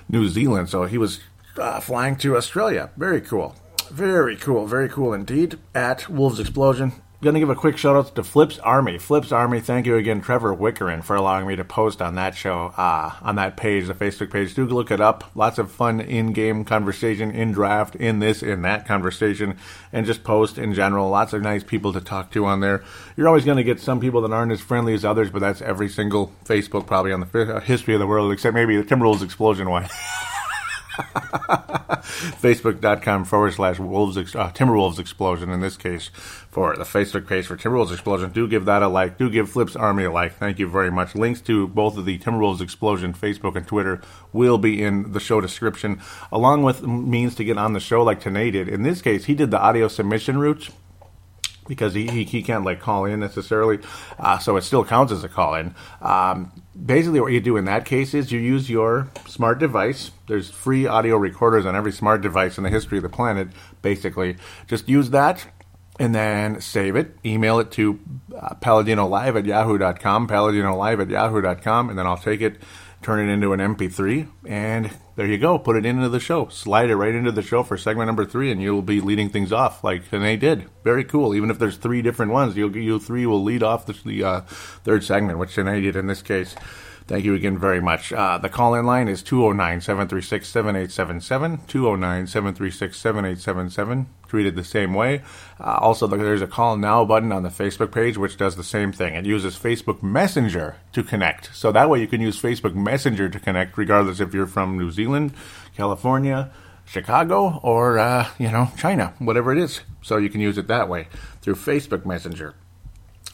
New 0.08 0.28
Zealand. 0.28 0.68
So 0.68 0.84
he 0.84 0.98
was 0.98 1.20
uh, 1.56 1.80
flying 1.80 2.16
to 2.16 2.36
Australia. 2.36 2.90
Very 2.96 3.20
cool. 3.20 3.54
Very 3.90 4.36
cool. 4.36 4.66
Very 4.66 4.88
cool 4.88 5.12
indeed. 5.12 5.58
At 5.74 6.08
Wolves 6.08 6.40
Explosion. 6.40 6.92
Gonna 7.20 7.40
give 7.40 7.50
a 7.50 7.56
quick 7.56 7.76
shout 7.76 7.96
out 7.96 8.14
to 8.14 8.22
Flips 8.22 8.60
Army. 8.60 8.96
Flips 8.96 9.32
Army, 9.32 9.58
thank 9.58 9.86
you 9.86 9.96
again, 9.96 10.20
Trevor 10.20 10.54
Wickerin, 10.54 11.02
for 11.02 11.16
allowing 11.16 11.48
me 11.48 11.56
to 11.56 11.64
post 11.64 12.00
on 12.00 12.14
that 12.14 12.36
show, 12.36 12.72
uh, 12.76 13.10
on 13.22 13.34
that 13.34 13.56
page, 13.56 13.88
the 13.88 13.94
Facebook 13.94 14.30
page. 14.30 14.54
Do 14.54 14.64
look 14.64 14.92
it 14.92 15.00
up. 15.00 15.28
Lots 15.34 15.58
of 15.58 15.72
fun 15.72 16.00
in 16.00 16.32
game 16.32 16.64
conversation, 16.64 17.32
in 17.32 17.50
draft, 17.50 17.96
in 17.96 18.20
this, 18.20 18.40
in 18.40 18.62
that 18.62 18.86
conversation, 18.86 19.56
and 19.92 20.06
just 20.06 20.22
post 20.22 20.58
in 20.58 20.74
general. 20.74 21.08
Lots 21.08 21.32
of 21.32 21.42
nice 21.42 21.64
people 21.64 21.92
to 21.92 22.00
talk 22.00 22.30
to 22.30 22.46
on 22.46 22.60
there. 22.60 22.84
You're 23.16 23.26
always 23.26 23.44
gonna 23.44 23.64
get 23.64 23.80
some 23.80 23.98
people 23.98 24.20
that 24.20 24.30
aren't 24.30 24.52
as 24.52 24.60
friendly 24.60 24.94
as 24.94 25.04
others, 25.04 25.28
but 25.28 25.40
that's 25.40 25.60
every 25.60 25.88
single 25.88 26.32
Facebook 26.44 26.86
probably 26.86 27.10
on 27.10 27.18
the 27.18 27.56
uh, 27.56 27.58
history 27.58 27.94
of 27.94 28.00
the 28.00 28.06
world, 28.06 28.30
except 28.30 28.54
maybe 28.54 28.76
the 28.76 28.84
Timberwolves 28.84 29.24
Explosion 29.24 29.68
one. 29.68 29.88
Facebook.com 32.40 33.24
forward 33.24 33.52
slash 33.52 33.78
Wolves 33.78 34.16
uh, 34.16 34.50
Timberwolves 34.50 34.98
Explosion 34.98 35.50
in 35.50 35.60
this 35.60 35.76
case 35.76 36.10
for 36.50 36.76
the 36.76 36.84
Facebook 36.84 37.28
page 37.28 37.46
for 37.46 37.56
Timberwolves 37.56 37.92
Explosion. 37.92 38.30
Do 38.32 38.48
give 38.48 38.64
that 38.64 38.82
a 38.82 38.88
like. 38.88 39.18
Do 39.18 39.30
give 39.30 39.48
Flips 39.48 39.76
Army 39.76 40.04
a 40.04 40.10
like. 40.10 40.34
Thank 40.34 40.58
you 40.58 40.68
very 40.68 40.90
much. 40.90 41.14
Links 41.14 41.40
to 41.42 41.68
both 41.68 41.96
of 41.96 42.04
the 42.04 42.18
Timberwolves 42.18 42.60
Explosion 42.60 43.14
Facebook 43.14 43.54
and 43.56 43.66
Twitter 43.66 44.00
will 44.32 44.58
be 44.58 44.82
in 44.82 45.12
the 45.12 45.20
show 45.20 45.40
description, 45.40 46.00
along 46.32 46.64
with 46.64 46.82
means 46.82 47.34
to 47.36 47.44
get 47.44 47.58
on 47.58 47.72
the 47.72 47.80
show 47.80 48.02
like 48.02 48.20
Tanae 48.20 48.52
did. 48.52 48.68
In 48.68 48.82
this 48.82 49.00
case, 49.00 49.26
he 49.26 49.34
did 49.34 49.50
the 49.50 49.60
audio 49.60 49.86
submission 49.86 50.38
route 50.38 50.70
because 51.68 51.94
he, 51.94 52.08
he, 52.08 52.24
he, 52.24 52.42
can't 52.42 52.64
like 52.64 52.80
call 52.80 53.04
in 53.04 53.20
necessarily, 53.20 53.78
uh, 54.18 54.38
so 54.38 54.56
it 54.56 54.62
still 54.62 54.84
counts 54.84 55.12
as 55.12 55.22
a 55.22 55.28
call 55.28 55.54
in. 55.54 55.74
Um, 56.00 56.62
basically, 56.84 57.20
what 57.20 57.32
you 57.32 57.40
do 57.40 57.56
in 57.56 57.64
that 57.66 57.84
case 57.84 58.14
is 58.14 58.32
you 58.32 58.40
use 58.40 58.70
your 58.70 59.08
smart 59.26 59.58
device. 59.58 60.10
There's 60.26 60.50
free 60.50 60.86
audio 60.86 61.16
recorders 61.16 61.66
on 61.66 61.74
every 61.74 61.92
smart 61.92 62.20
device 62.20 62.58
in 62.58 62.64
the 62.64 62.70
history 62.70 62.98
of 62.98 63.02
the 63.02 63.08
planet. 63.08 63.48
Basically, 63.82 64.36
just 64.66 64.88
use 64.88 65.10
that 65.10 65.46
and 65.98 66.14
then 66.14 66.60
save 66.60 66.94
it, 66.96 67.16
email 67.24 67.58
it 67.58 67.72
to 67.72 67.98
uh, 68.36 68.54
paladinolive 68.56 69.36
at 69.36 69.44
yahoo.com, 69.44 70.28
paladino 70.28 70.76
live 70.76 71.00
at 71.00 71.10
yahoo.com, 71.10 71.90
and 71.90 71.98
then 71.98 72.06
I'll 72.06 72.16
take 72.16 72.40
it 72.40 72.60
turn 73.02 73.28
it 73.28 73.32
into 73.32 73.52
an 73.52 73.60
MP3, 73.60 74.28
and 74.46 74.90
there 75.16 75.26
you 75.26 75.38
go. 75.38 75.58
Put 75.58 75.76
it 75.76 75.86
into 75.86 76.08
the 76.08 76.20
show. 76.20 76.48
Slide 76.48 76.90
it 76.90 76.96
right 76.96 77.14
into 77.14 77.32
the 77.32 77.42
show 77.42 77.62
for 77.62 77.76
segment 77.76 78.08
number 78.08 78.24
three, 78.24 78.50
and 78.50 78.60
you'll 78.60 78.82
be 78.82 79.00
leading 79.00 79.28
things 79.30 79.52
off 79.52 79.84
like 79.84 80.10
they 80.10 80.36
did. 80.36 80.66
Very 80.84 81.04
cool. 81.04 81.34
Even 81.34 81.50
if 81.50 81.58
there's 81.58 81.76
three 81.76 82.02
different 82.02 82.32
ones, 82.32 82.56
you 82.56 82.68
you 82.70 82.98
three 82.98 83.26
will 83.26 83.42
lead 83.42 83.62
off 83.62 83.86
the, 83.86 83.92
the 84.04 84.24
uh, 84.24 84.40
third 84.40 85.04
segment, 85.04 85.38
which 85.38 85.54
Sinead 85.54 85.82
did 85.82 85.96
in 85.96 86.06
this 86.06 86.22
case. 86.22 86.54
Thank 87.08 87.24
you 87.24 87.34
again 87.34 87.56
very 87.56 87.80
much. 87.80 88.12
Uh, 88.12 88.36
the 88.36 88.50
call 88.50 88.74
in 88.74 88.84
line 88.84 89.08
is 89.08 89.22
209 89.22 89.80
736 89.80 90.46
7877. 90.46 91.60
209 91.66 92.26
736 92.26 92.98
7877. 92.98 94.06
Treated 94.28 94.54
the 94.54 94.62
same 94.62 94.92
way. 94.92 95.22
Uh, 95.58 95.78
also, 95.80 96.06
there's 96.06 96.42
a 96.42 96.46
call 96.46 96.76
now 96.76 97.06
button 97.06 97.32
on 97.32 97.44
the 97.44 97.48
Facebook 97.48 97.92
page, 97.92 98.18
which 98.18 98.36
does 98.36 98.56
the 98.56 98.62
same 98.62 98.92
thing. 98.92 99.14
It 99.14 99.24
uses 99.24 99.56
Facebook 99.56 100.02
Messenger 100.02 100.76
to 100.92 101.02
connect. 101.02 101.56
So 101.56 101.72
that 101.72 101.88
way 101.88 101.98
you 101.98 102.06
can 102.06 102.20
use 102.20 102.38
Facebook 102.38 102.74
Messenger 102.74 103.30
to 103.30 103.40
connect, 103.40 103.78
regardless 103.78 104.20
if 104.20 104.34
you're 104.34 104.46
from 104.46 104.76
New 104.76 104.90
Zealand, 104.90 105.32
California, 105.74 106.50
Chicago, 106.84 107.58
or, 107.62 107.98
uh, 107.98 108.28
you 108.38 108.52
know, 108.52 108.70
China, 108.76 109.14
whatever 109.18 109.50
it 109.50 109.58
is. 109.58 109.80
So 110.02 110.18
you 110.18 110.28
can 110.28 110.42
use 110.42 110.58
it 110.58 110.66
that 110.68 110.90
way 110.90 111.08
through 111.40 111.54
Facebook 111.54 112.04
Messenger. 112.04 112.54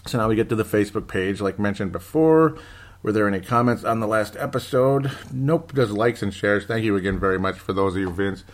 So 0.07 0.19
now 0.19 0.29
we 0.29 0.37
get 0.37 0.49
to 0.51 0.55
the 0.55 0.65
Facebook 0.65 1.09
page, 1.09 1.41
like 1.41 1.59
mentioned 1.59 1.91
before. 1.91 2.57
Were 3.05 3.12
there 3.12 3.28
any 3.28 3.40
comments 3.40 3.85
on 3.85 4.01
the 4.01 4.06
last 4.06 4.35
episode? 4.35 5.10
Nope, 5.31 5.74
just 5.74 5.93
likes 5.93 6.22
and 6.22 6.32
shares. 6.32 6.64
Thank 6.64 6.86
you 6.86 6.97
again 6.97 7.20
very 7.20 7.39
much 7.39 7.59
for 7.59 7.74
those 7.74 7.94
of 7.97 8.01
you, 8.01 8.09
Vince, 8.09 8.44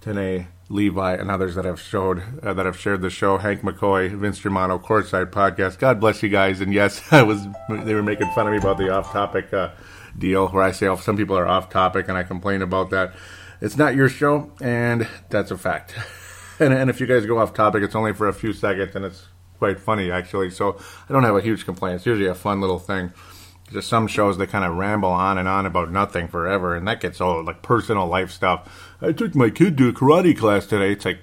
Tene, 0.00 0.48
Levi, 0.70 1.14
and 1.16 1.30
others 1.30 1.56
that 1.56 1.66
have 1.66 1.78
showed 1.78 2.22
uh, 2.42 2.54
that 2.54 2.64
have 2.64 2.78
shared 2.78 3.02
the 3.02 3.10
show. 3.10 3.36
Hank 3.36 3.60
McCoy, 3.60 4.10
Vince 4.18 4.38
Germano, 4.38 4.78
Courtside 4.78 5.30
Podcast. 5.30 5.78
God 5.78 6.00
bless 6.00 6.22
you 6.22 6.30
guys. 6.30 6.62
And 6.62 6.72
yes, 6.72 7.02
I 7.12 7.22
was 7.22 7.46
they 7.68 7.92
were 7.92 8.02
making 8.02 8.30
fun 8.30 8.46
of 8.46 8.52
me 8.52 8.58
about 8.58 8.78
the 8.78 8.88
off-topic 8.88 9.52
uh, 9.52 9.72
deal 10.16 10.48
where 10.48 10.62
I 10.62 10.72
say 10.72 10.86
oh, 10.86 10.96
some 10.96 11.18
people 11.18 11.36
are 11.36 11.46
off 11.46 11.68
topic 11.68 12.08
and 12.08 12.16
I 12.16 12.22
complain 12.22 12.62
about 12.62 12.88
that. 12.88 13.14
It's 13.60 13.76
not 13.76 13.94
your 13.94 14.08
show, 14.08 14.50
and 14.58 15.06
that's 15.28 15.50
a 15.50 15.58
fact. 15.58 15.94
and, 16.58 16.72
and 16.72 16.88
if 16.88 16.98
you 16.98 17.06
guys 17.06 17.26
go 17.26 17.36
off 17.36 17.52
topic, 17.52 17.82
it's 17.82 17.94
only 17.94 18.14
for 18.14 18.26
a 18.26 18.32
few 18.32 18.54
seconds, 18.54 18.96
and 18.96 19.04
it's 19.04 19.26
quite 19.58 19.78
funny 19.78 20.10
actually. 20.10 20.48
So 20.48 20.78
I 21.10 21.12
don't 21.12 21.24
have 21.24 21.36
a 21.36 21.42
huge 21.42 21.66
complaint. 21.66 21.96
It's 21.96 22.06
usually 22.06 22.30
a 22.30 22.34
fun 22.34 22.62
little 22.62 22.78
thing. 22.78 23.12
Just 23.72 23.88
some 23.88 24.06
shows 24.06 24.38
that 24.38 24.48
kind 24.48 24.64
of 24.64 24.76
ramble 24.76 25.10
on 25.10 25.38
and 25.38 25.46
on 25.48 25.66
about 25.66 25.90
nothing 25.90 26.28
forever, 26.28 26.74
and 26.74 26.86
that 26.88 27.00
gets 27.00 27.20
old, 27.20 27.46
like 27.46 27.62
personal 27.62 28.06
life 28.06 28.30
stuff. 28.30 28.96
I 29.00 29.12
took 29.12 29.34
my 29.34 29.50
kid 29.50 29.76
to 29.78 29.88
a 29.88 29.92
karate 29.92 30.36
class 30.36 30.66
today. 30.66 30.92
It's 30.92 31.04
like, 31.04 31.18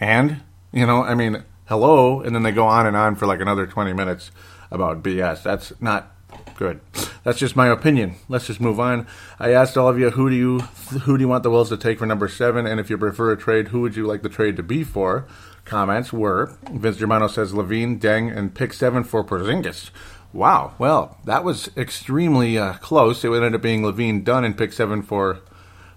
and 0.00 0.42
you 0.72 0.86
know, 0.86 1.04
I 1.04 1.14
mean, 1.14 1.44
hello, 1.66 2.20
and 2.20 2.34
then 2.34 2.42
they 2.42 2.52
go 2.52 2.66
on 2.66 2.86
and 2.86 2.96
on 2.96 3.14
for 3.14 3.26
like 3.26 3.40
another 3.40 3.66
twenty 3.66 3.92
minutes 3.92 4.30
about 4.70 5.02
BS. 5.02 5.42
That's 5.42 5.72
not 5.80 6.14
good. 6.56 6.80
That's 7.24 7.38
just 7.38 7.56
my 7.56 7.68
opinion. 7.68 8.16
Let's 8.28 8.46
just 8.46 8.60
move 8.60 8.80
on. 8.80 9.06
I 9.38 9.52
asked 9.52 9.76
all 9.76 9.88
of 9.88 9.98
you 9.98 10.10
who 10.10 10.30
do 10.30 10.36
you 10.36 10.58
who 10.60 11.16
do 11.16 11.22
you 11.22 11.28
want 11.28 11.42
the 11.42 11.50
Wolves 11.50 11.70
to 11.70 11.76
take 11.76 11.98
for 11.98 12.06
number 12.06 12.28
seven, 12.28 12.66
and 12.66 12.80
if 12.80 12.90
you 12.90 12.98
prefer 12.98 13.32
a 13.32 13.36
trade, 13.36 13.68
who 13.68 13.80
would 13.82 13.96
you 13.96 14.06
like 14.06 14.22
the 14.22 14.28
trade 14.28 14.56
to 14.56 14.62
be 14.62 14.82
for? 14.82 15.26
Comments 15.64 16.12
were 16.12 16.56
Vince 16.72 16.96
Germano 16.96 17.28
says 17.28 17.52
LaVine, 17.52 18.00
Deng, 18.00 18.36
and 18.36 18.54
pick 18.54 18.72
seven 18.72 19.04
for 19.04 19.22
Porzingis. 19.22 19.90
Wow. 20.32 20.74
Well, 20.78 21.18
that 21.24 21.44
was 21.44 21.70
extremely 21.76 22.56
uh, 22.56 22.74
close. 22.74 23.24
It 23.24 23.32
ended 23.32 23.54
up 23.54 23.62
being 23.62 23.82
LaVine 23.82 24.24
Dunn, 24.24 24.44
in 24.44 24.54
pick 24.54 24.72
seven 24.72 25.02
for 25.02 25.40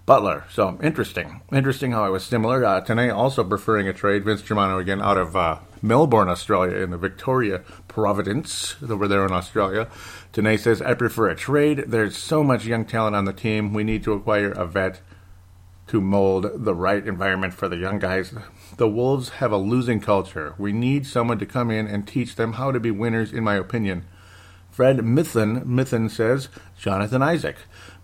Butler. 0.05 0.43
So 0.51 0.77
interesting. 0.83 1.41
Interesting 1.51 1.91
how 1.91 2.05
it 2.05 2.11
was 2.11 2.25
similar. 2.25 2.63
Uh, 2.63 3.11
also 3.11 3.43
preferring 3.43 3.87
a 3.87 3.93
trade. 3.93 4.25
Vince 4.25 4.41
Germano 4.41 4.77
again 4.77 5.01
out 5.01 5.17
of 5.17 5.35
uh, 5.35 5.59
Melbourne, 5.81 6.29
Australia, 6.29 6.77
in 6.77 6.89
the 6.91 6.97
Victoria 6.97 7.59
Providence 7.87 8.75
over 8.87 9.07
there 9.07 9.25
in 9.25 9.31
Australia. 9.31 9.87
Tanae 10.33 10.59
says, 10.59 10.81
I 10.81 10.93
prefer 10.95 11.29
a 11.29 11.35
trade. 11.35 11.85
There's 11.87 12.17
so 12.17 12.43
much 12.43 12.65
young 12.65 12.85
talent 12.85 13.15
on 13.15 13.25
the 13.25 13.33
team. 13.33 13.73
We 13.73 13.83
need 13.83 14.03
to 14.03 14.13
acquire 14.13 14.51
a 14.51 14.65
vet 14.65 14.99
to 15.87 16.01
mold 16.01 16.65
the 16.65 16.75
right 16.75 17.05
environment 17.07 17.53
for 17.53 17.69
the 17.69 17.77
young 17.77 17.99
guys. 17.99 18.33
The 18.77 18.89
Wolves 18.89 19.29
have 19.29 19.51
a 19.51 19.57
losing 19.57 20.01
culture. 20.01 20.55
We 20.57 20.73
need 20.73 21.05
someone 21.07 21.39
to 21.39 21.45
come 21.45 21.71
in 21.71 21.87
and 21.87 22.07
teach 22.07 22.35
them 22.35 22.53
how 22.53 22.71
to 22.71 22.79
be 22.79 22.91
winners, 22.91 23.31
in 23.31 23.43
my 23.43 23.55
opinion. 23.55 24.05
Fred 24.75 24.97
Mithen, 24.97 25.63
Mithen 25.63 26.11
says, 26.11 26.49
Jonathan 26.77 27.21
Isaac. 27.21 27.55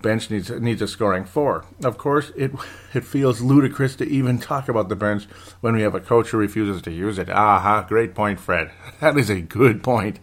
Bench 0.02 0.30
needs 0.30 0.50
needs 0.50 0.82
a 0.82 0.88
scoring 0.88 1.26
four. 1.26 1.66
Of 1.84 1.98
course, 1.98 2.32
it 2.38 2.54
it 2.94 3.04
feels 3.04 3.42
ludicrous 3.42 3.94
to 3.98 4.08
even 4.08 4.38
talk 4.38 4.70
about 4.70 4.88
the 4.88 4.96
bench 4.96 5.26
when 5.60 5.76
we 5.76 5.82
have 5.82 5.96
a 5.96 6.00
coach 6.00 6.30
who 6.30 6.38
refuses 6.38 6.82
to 6.84 6.92
use 6.92 7.18
it. 7.18 7.30
Aha, 7.30 7.86
great 7.90 8.16
point, 8.16 8.40
Fred. 8.40 8.72
That 9.02 9.18
is 9.18 9.30
a 9.30 9.42
good 9.42 9.84
point. 9.84 10.20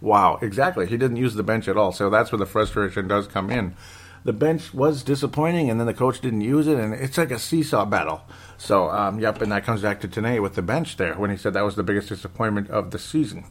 Wow, 0.00 0.38
exactly. 0.40 0.86
He 0.86 0.96
didn't 0.96 1.18
use 1.18 1.34
the 1.34 1.42
bench 1.42 1.68
at 1.68 1.76
all, 1.76 1.92
so 1.92 2.08
that's 2.08 2.32
where 2.32 2.38
the 2.38 2.46
frustration 2.46 3.06
does 3.06 3.26
come 3.26 3.50
in. 3.50 3.76
The 4.24 4.32
bench 4.32 4.72
was 4.72 5.02
disappointing, 5.02 5.68
and 5.68 5.78
then 5.78 5.86
the 5.86 5.92
coach 5.92 6.22
didn't 6.22 6.40
use 6.40 6.66
it, 6.66 6.78
and 6.78 6.94
it's 6.94 7.18
like 7.18 7.30
a 7.30 7.38
seesaw 7.38 7.84
battle. 7.84 8.22
So, 8.56 8.88
um, 8.88 9.20
yep, 9.20 9.42
and 9.42 9.52
that 9.52 9.64
comes 9.64 9.82
back 9.82 10.00
to 10.00 10.08
Tanae 10.08 10.40
with 10.40 10.54
the 10.54 10.62
bench 10.62 10.96
there 10.96 11.14
when 11.16 11.28
he 11.28 11.36
said 11.36 11.52
that 11.52 11.64
was 11.64 11.76
the 11.76 11.82
biggest 11.82 12.08
disappointment 12.08 12.70
of 12.70 12.90
the 12.90 12.98
season. 12.98 13.44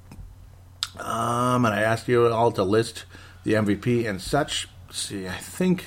Um, 1.00 1.66
and 1.66 1.74
I 1.74 1.82
asked 1.82 2.08
you 2.08 2.28
all 2.28 2.52
to 2.52 2.64
list 2.64 3.06
the 3.44 3.54
MVP 3.54 4.08
and 4.08 4.22
such. 4.22 4.68
Let's 4.88 5.00
see, 5.00 5.28
I 5.28 5.38
think, 5.38 5.86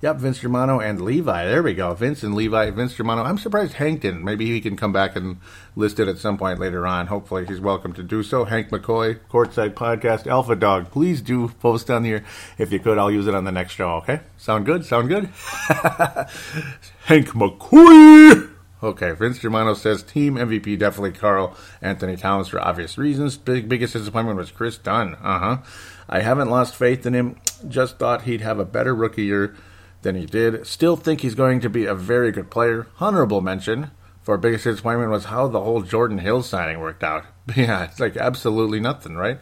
yep, 0.00 0.16
Vince 0.16 0.40
Germano 0.40 0.80
and 0.80 1.00
Levi. 1.00 1.44
There 1.44 1.62
we 1.62 1.74
go. 1.74 1.92
Vince 1.94 2.22
and 2.22 2.34
Levi, 2.34 2.70
Vince 2.70 2.94
Germano. 2.94 3.22
I'm 3.22 3.38
surprised 3.38 3.74
Hank 3.74 4.00
didn't. 4.00 4.24
Maybe 4.24 4.46
he 4.46 4.60
can 4.60 4.76
come 4.76 4.92
back 4.92 5.16
and 5.16 5.38
list 5.74 5.98
it 5.98 6.08
at 6.08 6.18
some 6.18 6.38
point 6.38 6.60
later 6.60 6.86
on. 6.86 7.08
Hopefully, 7.08 7.46
he's 7.46 7.60
welcome 7.60 7.92
to 7.94 8.02
do 8.02 8.22
so. 8.22 8.44
Hank 8.44 8.70
McCoy, 8.70 9.18
Courtside 9.30 9.74
Podcast, 9.74 10.26
Alpha 10.26 10.54
Dog. 10.54 10.90
Please 10.90 11.20
do 11.20 11.48
post 11.48 11.90
on 11.90 12.04
here. 12.04 12.24
If 12.58 12.72
you 12.72 12.78
could, 12.78 12.98
I'll 12.98 13.10
use 13.10 13.26
it 13.26 13.34
on 13.34 13.44
the 13.44 13.52
next 13.52 13.74
show, 13.74 13.90
okay? 13.96 14.20
Sound 14.36 14.66
good? 14.66 14.84
Sound 14.84 15.08
good? 15.08 15.24
Hank 17.06 17.28
McCoy! 17.30 18.51
Okay, 18.82 19.12
Vince 19.12 19.38
Germano 19.38 19.74
says 19.74 20.02
team 20.02 20.34
MVP 20.34 20.76
definitely 20.76 21.12
Karl 21.12 21.56
Anthony 21.80 22.16
Towns 22.16 22.48
for 22.48 22.60
obvious 22.60 22.98
reasons. 22.98 23.36
Big 23.36 23.68
biggest 23.68 23.92
disappointment 23.92 24.38
was 24.38 24.50
Kris 24.50 24.76
Dunn. 24.76 25.14
Uh 25.22 25.38
huh. 25.38 25.56
I 26.08 26.20
haven't 26.20 26.50
lost 26.50 26.74
faith 26.74 27.06
in 27.06 27.14
him. 27.14 27.36
Just 27.68 27.98
thought 27.98 28.22
he'd 28.22 28.40
have 28.40 28.58
a 28.58 28.64
better 28.64 28.94
rookie 28.94 29.24
year 29.24 29.54
than 30.02 30.16
he 30.16 30.26
did. 30.26 30.66
Still 30.66 30.96
think 30.96 31.20
he's 31.20 31.36
going 31.36 31.60
to 31.60 31.70
be 31.70 31.86
a 31.86 31.94
very 31.94 32.32
good 32.32 32.50
player. 32.50 32.88
Honorable 32.98 33.40
mention 33.40 33.92
for 34.22 34.36
biggest 34.36 34.64
disappointment 34.64 35.10
was 35.10 35.26
how 35.26 35.46
the 35.46 35.60
whole 35.60 35.82
Jordan 35.82 36.18
Hill 36.18 36.42
signing 36.42 36.80
worked 36.80 37.04
out. 37.04 37.24
Yeah, 37.56 37.82
it's 37.82 37.98
like 37.98 38.16
absolutely 38.16 38.78
nothing, 38.78 39.16
right? 39.16 39.40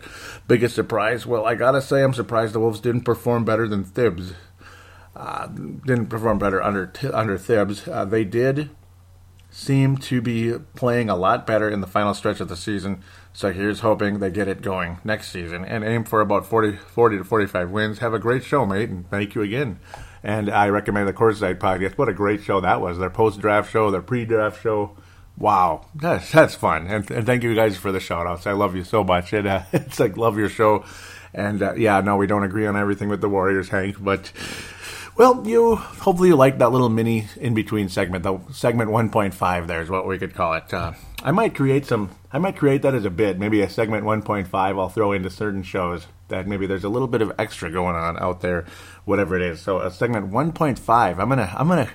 Biggest 0.49 0.75
surprise? 0.75 1.27
Well, 1.27 1.45
I 1.45 1.55
gotta 1.55 1.83
say, 1.83 2.03
I'm 2.03 2.15
surprised 2.15 2.55
the 2.55 2.61
Wolves 2.61 2.81
didn't 2.81 3.03
perform 3.03 3.45
better 3.45 3.69
than 3.69 3.85
Thibs. 3.85 4.33
Uh, 5.15 5.49
didn't 5.49 6.07
perform 6.07 6.39
better 6.39 6.63
under 6.63 6.91
under 7.13 7.37
Thibs. 7.37 7.87
Uh, 7.87 8.07
they 8.07 8.25
did 8.25 8.71
seem 9.51 9.97
to 9.99 10.21
be 10.21 10.55
playing 10.75 11.11
a 11.11 11.17
lot 11.17 11.47
better 11.47 11.69
in 11.69 11.81
the 11.81 11.87
final 11.87 12.15
stretch 12.15 12.41
of 12.41 12.49
the 12.49 12.57
season. 12.57 13.03
So 13.33 13.53
here's 13.53 13.81
hoping 13.81 14.19
they 14.19 14.31
get 14.31 14.49
it 14.49 14.63
going 14.63 14.99
next 15.05 15.31
season 15.31 15.65
and 15.65 15.85
aim 15.85 16.05
for 16.05 16.21
about 16.21 16.47
40, 16.47 16.77
40 16.77 17.19
to 17.19 17.25
45 17.25 17.71
wins. 17.71 17.99
Have 17.99 18.15
a 18.15 18.19
great 18.19 18.45
show, 18.45 18.65
mate, 18.65 18.89
and 18.89 19.09
thank 19.11 19.35
you 19.35 19.43
again. 19.43 19.79
And 20.23 20.51
I 20.51 20.69
recommend 20.69 21.09
the 21.09 21.13
Courtside 21.13 21.59
podcast. 21.59 21.97
What 21.97 22.09
a 22.09 22.13
great 22.13 22.43
show 22.43 22.61
that 22.61 22.81
was. 22.81 22.99
Their 22.99 23.11
post 23.11 23.41
draft 23.41 23.71
show, 23.71 23.91
their 23.91 24.03
pre 24.03 24.25
draft 24.25 24.63
show. 24.63 24.97
Wow, 25.39 25.87
that's, 25.95 26.31
that's 26.33 26.55
fun. 26.55 26.87
And, 26.87 27.11
and, 27.11 27.25
thank 27.25 27.43
you 27.43 27.55
guys 27.55 27.77
for 27.77 27.93
the 27.93 28.01
shout 28.01 28.27
outs. 28.27 28.47
I 28.47 28.53
love 28.53 28.77
you 28.77 28.85
so 28.85 29.03
much. 29.03 29.33
It, 29.33 29.47
uh, 29.47 29.63
it's 29.73 29.99
like, 29.99 30.19
love 30.19 30.37
your 30.37 30.51
show. 30.51 30.85
And 31.33 31.63
uh, 31.63 31.75
yeah, 31.75 32.01
no, 32.01 32.17
we 32.17 32.27
don't 32.27 32.43
agree 32.43 32.67
on 32.67 32.77
everything 32.77 33.09
with 33.09 33.21
the 33.21 33.29
Warriors, 33.29 33.69
Hank, 33.69 33.97
but 33.99 34.33
well, 35.17 35.47
you 35.47 35.77
hopefully 35.77 36.29
you 36.29 36.37
like 36.37 36.59
that 36.59 36.73
little 36.73 36.89
mini 36.89 37.27
in 37.37 37.55
between 37.55 37.89
segment. 37.89 38.23
The 38.25 38.39
segment 38.53 38.91
1.5 38.91 39.67
there 39.67 39.83
is 39.83 39.91
what 39.91 40.07
we 40.07 40.19
could 40.19 40.35
call 40.35 40.55
it. 40.55 40.73
Uh, 40.73 40.93
I 41.23 41.31
might 41.33 41.55
create 41.55 41.87
some. 41.87 42.11
I 42.33 42.39
might 42.39 42.57
create 42.57 42.83
that 42.83 42.95
as 42.95 43.05
a 43.05 43.11
bit. 43.11 43.39
Maybe 43.39 43.61
a 43.61 43.69
segment 43.69 44.05
1.5. 44.05 44.55
I'll 44.55 44.89
throw 44.89 45.13
into 45.13 45.31
certain 45.31 45.63
shows 45.63 46.07
that 46.29 46.47
maybe 46.47 46.67
there's 46.67 46.85
a 46.85 46.89
little 46.89 47.09
bit 47.09 47.23
of 47.23 47.33
extra 47.39 47.71
going 47.71 47.97
on 47.97 48.19
out 48.19 48.41
there, 48.41 48.65
whatever 49.05 49.37
it 49.37 49.43
is. 49.43 49.61
So 49.61 49.81
a 49.81 49.91
segment 49.91 50.31
1.5. 50.31 51.19
I'm 51.19 51.29
gonna. 51.29 51.53
I'm 51.57 51.69
gonna. 51.69 51.91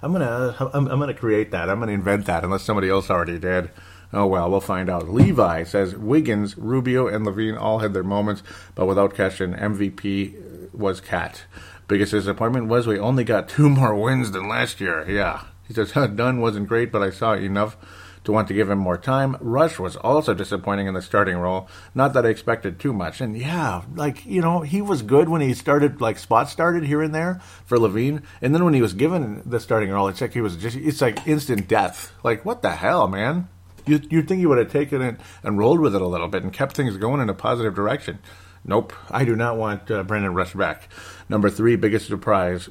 I'm 0.00 0.12
gonna. 0.12 0.56
I'm, 0.72 0.86
I'm 0.88 0.98
gonna 0.98 1.14
create 1.14 1.50
that. 1.50 1.68
I'm 1.68 1.78
gonna 1.78 1.92
invent 1.92 2.26
that 2.26 2.44
unless 2.44 2.62
somebody 2.62 2.88
else 2.88 3.10
already 3.10 3.38
did. 3.38 3.70
Oh 4.14 4.26
well, 4.26 4.50
we'll 4.50 4.60
find 4.60 4.90
out. 4.90 5.08
Levi 5.08 5.64
says 5.64 5.96
Wiggins, 5.96 6.58
Rubio, 6.58 7.06
and 7.06 7.26
LaVine 7.26 7.58
all 7.58 7.78
had 7.78 7.94
their 7.94 8.02
moments, 8.02 8.42
but 8.74 8.86
without 8.86 9.14
question, 9.14 9.54
MVP 9.54 10.72
was 10.74 11.00
KAT. 11.00 11.44
Biggest 11.92 12.12
disappointment 12.12 12.68
was 12.68 12.86
we 12.86 12.98
only 12.98 13.22
got 13.22 13.50
two 13.50 13.68
more 13.68 13.94
wins 13.94 14.30
than 14.30 14.48
last 14.48 14.80
year. 14.80 15.04
Yeah. 15.06 15.42
He 15.68 15.74
says, 15.74 15.92
Dunn 15.92 16.40
wasn't 16.40 16.66
great, 16.66 16.90
but 16.90 17.02
I 17.02 17.10
saw 17.10 17.34
enough 17.34 17.76
to 18.24 18.32
want 18.32 18.48
to 18.48 18.54
give 18.54 18.70
him 18.70 18.78
more 18.78 18.96
time. 18.96 19.36
Rush 19.42 19.78
was 19.78 19.96
also 19.96 20.32
disappointing 20.32 20.86
in 20.86 20.94
the 20.94 21.02
starting 21.02 21.36
role. 21.36 21.68
Not 21.94 22.14
that 22.14 22.24
I 22.24 22.30
expected 22.30 22.80
too 22.80 22.94
much. 22.94 23.20
And 23.20 23.36
yeah, 23.36 23.82
like, 23.94 24.24
you 24.24 24.40
know, 24.40 24.60
he 24.60 24.80
was 24.80 25.02
good 25.02 25.28
when 25.28 25.42
he 25.42 25.52
started, 25.52 26.00
like, 26.00 26.18
spot 26.18 26.48
started 26.48 26.84
here 26.84 27.02
and 27.02 27.14
there 27.14 27.42
for 27.66 27.76
LaVine. 27.76 28.22
And 28.40 28.54
then 28.54 28.64
when 28.64 28.72
he 28.72 28.80
was 28.80 28.94
given 28.94 29.42
the 29.44 29.60
starting 29.60 29.90
role, 29.90 30.08
it's 30.08 30.22
like 30.22 30.32
he 30.32 30.40
was 30.40 30.56
just, 30.56 30.78
it's 30.78 31.02
like 31.02 31.26
instant 31.26 31.68
death. 31.68 32.10
Like, 32.24 32.42
what 32.46 32.62
the 32.62 32.70
hell, 32.70 33.06
man? 33.06 33.50
You, 33.84 34.00
you'd 34.08 34.28
think 34.28 34.38
he 34.38 34.46
would 34.46 34.56
have 34.56 34.72
taken 34.72 35.02
it 35.02 35.20
and 35.42 35.58
rolled 35.58 35.80
with 35.80 35.94
it 35.94 36.00
a 36.00 36.06
little 36.06 36.28
bit 36.28 36.42
and 36.42 36.54
kept 36.54 36.74
things 36.74 36.96
going 36.96 37.20
in 37.20 37.28
a 37.28 37.34
positive 37.34 37.74
direction. 37.74 38.18
Nope, 38.64 38.92
I 39.10 39.24
do 39.24 39.34
not 39.34 39.56
want 39.56 39.90
uh, 39.90 40.02
Brandon 40.04 40.34
Rush 40.34 40.54
back. 40.54 40.88
Number 41.28 41.50
three, 41.50 41.76
biggest 41.76 42.06
surprise, 42.06 42.68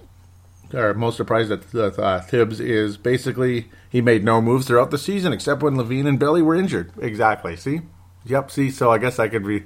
or 0.74 0.94
most 0.94 1.18
surprised 1.18 1.50
that 1.50 2.00
uh, 2.00 2.22
Thibs 2.22 2.60
is 2.60 2.98
basically 2.98 3.70
he 3.90 4.02
made 4.02 4.24
no 4.24 4.42
moves 4.42 4.68
throughout 4.68 4.92
the 4.92 4.98
season 4.98 5.34
except 5.34 5.62
when 5.62 5.76
LaVine 5.76 6.08
and 6.08 6.20
Belly 6.20 6.42
were 6.42 6.56
injured. 6.56 6.92
Exactly. 7.00 7.56
See? 7.58 7.82
Yep. 8.26 8.52
See, 8.52 8.72
so 8.72 8.92
I 8.92 8.98
guess 9.00 9.20
I 9.20 9.28
could 9.28 9.46
be 9.46 9.64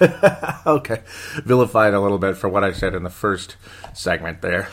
okay 0.66 1.02
vilified 1.44 1.94
a 1.94 2.00
little 2.00 2.18
bit 2.18 2.36
for 2.36 2.48
what 2.48 2.64
I 2.64 2.72
said 2.72 2.94
in 2.94 3.02
the 3.02 3.10
first 3.10 3.56
segment 3.94 4.42
there. 4.42 4.68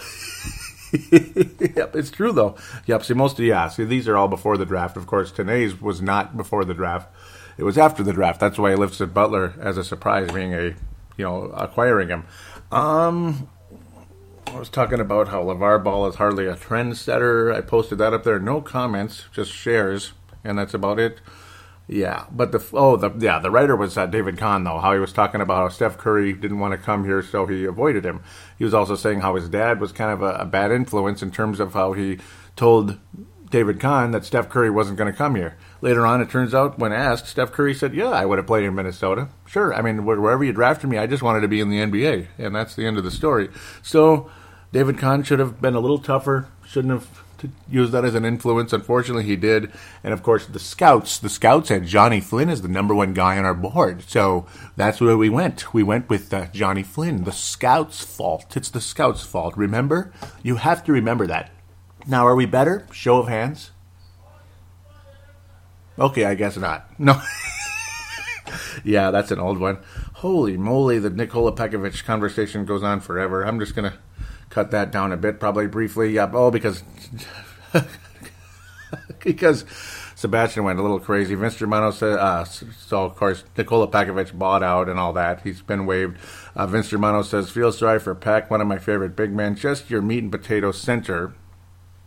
yep, 1.11 1.95
it's 1.95 2.11
true 2.11 2.31
though. 2.31 2.55
Yep. 2.85 3.03
See, 3.03 3.13
most 3.13 3.39
of 3.39 3.45
yeah. 3.45 3.67
See, 3.69 3.83
these 3.83 4.07
are 4.07 4.17
all 4.17 4.27
before 4.27 4.57
the 4.57 4.65
draft. 4.65 4.97
Of 4.97 5.07
course, 5.07 5.31
Tanae's 5.31 5.79
was 5.79 6.01
not 6.01 6.35
before 6.35 6.65
the 6.65 6.73
draft. 6.73 7.13
It 7.57 7.63
was 7.63 7.77
after 7.77 8.03
the 8.03 8.13
draft. 8.13 8.39
That's 8.39 8.57
why 8.57 8.71
he 8.71 8.75
listed 8.75 9.13
Butler 9.13 9.53
as 9.59 9.77
a 9.77 9.83
surprise, 9.83 10.31
being 10.31 10.53
a 10.53 10.75
you 11.17 11.25
know 11.25 11.45
acquiring 11.55 12.09
him. 12.09 12.25
Um, 12.71 13.49
I 14.47 14.59
was 14.59 14.69
talking 14.69 14.99
about 14.99 15.29
how 15.29 15.43
LeVar 15.43 15.83
Ball 15.83 16.07
is 16.07 16.15
hardly 16.15 16.45
a 16.45 16.55
trendsetter. 16.55 17.53
I 17.53 17.61
posted 17.61 17.97
that 17.97 18.13
up 18.13 18.23
there. 18.23 18.39
No 18.39 18.61
comments, 18.61 19.25
just 19.31 19.51
shares, 19.51 20.13
and 20.43 20.57
that's 20.57 20.73
about 20.73 20.99
it. 20.99 21.19
Yeah, 21.87 22.25
but 22.31 22.51
the 22.51 22.63
oh 22.73 22.97
the 22.97 23.11
yeah 23.17 23.39
the 23.39 23.49
writer 23.49 23.75
was 23.75 23.97
uh, 23.97 24.05
David 24.05 24.37
Kahn 24.37 24.65
though 24.65 24.79
how 24.79 24.93
he 24.93 24.99
was 24.99 25.13
talking 25.13 25.39
about 25.39 25.57
how 25.57 25.69
Steph 25.69 25.97
Curry 25.97 26.33
didn't 26.33 26.59
want 26.59 26.73
to 26.73 26.77
come 26.77 27.05
here 27.05 27.23
so 27.23 27.45
he 27.45 27.63
avoided 27.63 28.05
him. 28.05 28.21
He 28.57 28.65
was 28.65 28.73
also 28.73 28.95
saying 28.95 29.21
how 29.21 29.35
his 29.35 29.47
dad 29.47 29.79
was 29.79 29.93
kind 29.93 30.11
of 30.11 30.21
a, 30.21 30.41
a 30.41 30.45
bad 30.45 30.71
influence 30.71 31.21
in 31.21 31.31
terms 31.31 31.61
of 31.61 31.73
how 31.73 31.93
he 31.93 32.19
told 32.57 32.97
David 33.49 33.79
Kahn 33.79 34.11
that 34.11 34.25
Steph 34.25 34.49
Curry 34.49 34.69
wasn't 34.69 34.97
going 34.97 35.11
to 35.11 35.17
come 35.17 35.35
here. 35.35 35.57
Later 35.81 36.05
on, 36.05 36.21
it 36.21 36.29
turns 36.29 36.53
out 36.53 36.79
when 36.79 36.91
asked, 36.91 37.27
Steph 37.27 37.51
Curry 37.51 37.73
said, 37.73 37.93
"Yeah, 37.93 38.09
I 38.09 38.25
would 38.25 38.37
have 38.37 38.47
played 38.47 38.65
in 38.65 38.75
Minnesota. 38.75 39.29
Sure. 39.45 39.73
I 39.73 39.81
mean, 39.81 40.05
wherever 40.05 40.43
you 40.43 40.53
drafted 40.53 40.89
me, 40.89 40.97
I 40.97 41.07
just 41.07 41.23
wanted 41.23 41.41
to 41.41 41.47
be 41.47 41.59
in 41.59 41.69
the 41.69 41.79
NBA, 41.79 42.27
and 42.37 42.55
that's 42.55 42.75
the 42.75 42.85
end 42.85 42.97
of 42.97 43.03
the 43.03 43.11
story." 43.11 43.49
So 43.81 44.29
David 44.71 44.97
Kahn 44.97 45.23
should 45.23 45.39
have 45.39 45.61
been 45.61 45.75
a 45.75 45.79
little 45.79 45.99
tougher. 45.99 46.47
Shouldn't 46.65 46.93
have 46.93 47.23
used 47.69 47.91
that 47.91 48.05
as 48.05 48.15
an 48.15 48.25
influence. 48.25 48.73
Unfortunately, 48.73 49.23
he 49.23 49.35
did. 49.35 49.71
And 50.03 50.13
of 50.13 50.23
course, 50.23 50.45
the 50.45 50.59
scouts, 50.59 51.19
the 51.19 51.29
scouts 51.29 51.69
had 51.69 51.85
Jonny 51.85 52.19
Flynn 52.19 52.49
as 52.49 52.61
the 52.61 52.67
number 52.67 52.95
one 52.95 53.13
guy 53.13 53.37
on 53.37 53.45
our 53.45 53.53
board. 53.53 54.03
So 54.07 54.45
that's 54.75 55.01
where 55.01 55.17
we 55.17 55.29
went. 55.29 55.73
We 55.73 55.83
went 55.83 56.09
with 56.09 56.33
uh, 56.33 56.47
Jonny 56.47 56.83
Flynn. 56.83 57.23
The 57.23 57.31
scouts' 57.31 58.03
fault. 58.03 58.57
It's 58.57 58.69
the 58.69 58.81
scouts' 58.81 59.25
fault. 59.25 59.55
Remember? 59.55 60.11
You 60.43 60.55
have 60.55 60.83
to 60.85 60.91
remember 60.91 61.27
that. 61.27 61.51
Now, 62.07 62.25
are 62.25 62.35
we 62.35 62.45
better? 62.45 62.87
Show 62.91 63.19
of 63.19 63.27
hands. 63.27 63.71
Okay, 65.99 66.25
I 66.25 66.35
guess 66.35 66.55
not. 66.55 66.87
No. 66.99 67.21
yeah, 68.83 69.11
that's 69.11 69.31
an 69.31 69.39
old 69.39 69.57
one. 69.57 69.79
Holy 70.13 70.55
moly, 70.55 70.99
the 70.99 71.09
Nikola 71.09 71.51
Pekovic 71.51 72.05
conversation 72.05 72.65
goes 72.65 72.81
on 72.81 73.01
forever. 73.01 73.43
I'm 73.43 73.59
just 73.59 73.75
going 73.75 73.91
to 73.91 73.97
cut 74.49 74.71
that 74.71 74.91
down 74.91 75.11
a 75.11 75.17
bit, 75.17 75.39
probably 75.39 75.67
briefly. 75.67 76.13
Yeah, 76.13 76.31
oh, 76.33 76.49
because 76.49 76.83
because 79.23 79.65
Sebastian 80.15 80.63
went 80.63 80.79
a 80.79 80.81
little 80.81 80.99
crazy. 80.99 81.35
Vince 81.35 81.57
Germano 81.57 81.91
said, 81.91 82.17
uh, 82.17 82.45
so 82.45 83.03
of 83.03 83.15
course 83.15 83.43
Nikola 83.57 83.87
Pekovic 83.87 84.37
bought 84.37 84.63
out 84.63 84.87
and 84.87 84.99
all 84.99 85.13
that. 85.13 85.41
He's 85.41 85.61
been 85.61 85.85
waived. 85.85 86.17
Uh, 86.55 86.67
Vince 86.67 86.89
Germano 86.89 87.21
says, 87.21 87.49
feel 87.49 87.71
sorry 87.71 87.99
for 87.99 88.15
Peck, 88.15 88.49
one 88.49 88.61
of 88.61 88.67
my 88.67 88.77
favorite 88.77 89.15
big 89.15 89.33
men, 89.33 89.55
just 89.55 89.89
your 89.89 90.01
meat 90.01 90.23
and 90.23 90.31
potato 90.31 90.71
center. 90.71 91.33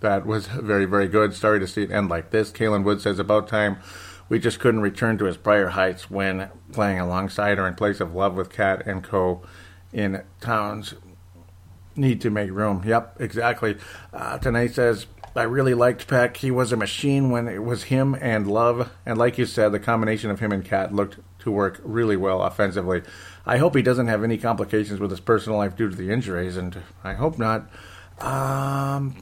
That 0.00 0.26
was 0.26 0.46
very, 0.46 0.86
very 0.86 1.08
good. 1.08 1.34
Sorry 1.34 1.60
to 1.60 1.66
see 1.66 1.82
it 1.82 1.90
end 1.90 2.08
like 2.08 2.30
this. 2.30 2.50
Kalen 2.50 2.84
Wood 2.84 3.00
says, 3.00 3.18
about 3.18 3.48
time 3.48 3.78
we 4.30 4.38
just 4.38 4.60
couldn't 4.60 4.80
return 4.80 5.18
to 5.18 5.24
his 5.26 5.36
prior 5.36 5.68
heights 5.68 6.08
when 6.08 6.48
playing 6.72 7.00
alongside 7.00 7.58
or 7.58 7.66
in 7.66 7.74
place 7.74 8.00
of 8.00 8.14
Love 8.14 8.34
with 8.34 8.48
KAT 8.48 8.86
and 8.86 9.02
Co. 9.02 9.42
in 9.92 10.22
Towns 10.40 10.94
need 11.96 12.20
to 12.20 12.30
make 12.30 12.50
room. 12.50 12.82
Yep, 12.86 13.20
exactly. 13.20 13.76
Uh, 14.12 14.38
tonight 14.38 14.72
says, 14.72 15.06
I 15.34 15.42
really 15.42 15.74
liked 15.74 16.06
Peck. 16.06 16.36
He 16.38 16.50
was 16.50 16.72
a 16.72 16.76
machine 16.76 17.30
when 17.30 17.48
it 17.48 17.62
was 17.62 17.84
him 17.84 18.16
and 18.20 18.46
Love. 18.46 18.92
And 19.04 19.18
like 19.18 19.36
you 19.36 19.46
said, 19.46 19.72
the 19.72 19.80
combination 19.80 20.30
of 20.30 20.38
him 20.38 20.52
and 20.52 20.64
KAT 20.64 20.94
looked 20.94 21.18
to 21.40 21.50
work 21.50 21.80
really 21.82 22.16
well 22.16 22.42
offensively. 22.42 23.02
I 23.44 23.58
hope 23.58 23.74
he 23.74 23.82
doesn't 23.82 24.06
have 24.06 24.22
any 24.22 24.38
complications 24.38 25.00
with 25.00 25.10
his 25.10 25.20
personal 25.20 25.58
life 25.58 25.76
due 25.76 25.90
to 25.90 25.96
the 25.96 26.12
injuries, 26.12 26.56
and 26.56 26.82
I 27.02 27.14
hope 27.14 27.38
not. 27.38 27.68
Um, 28.20 29.16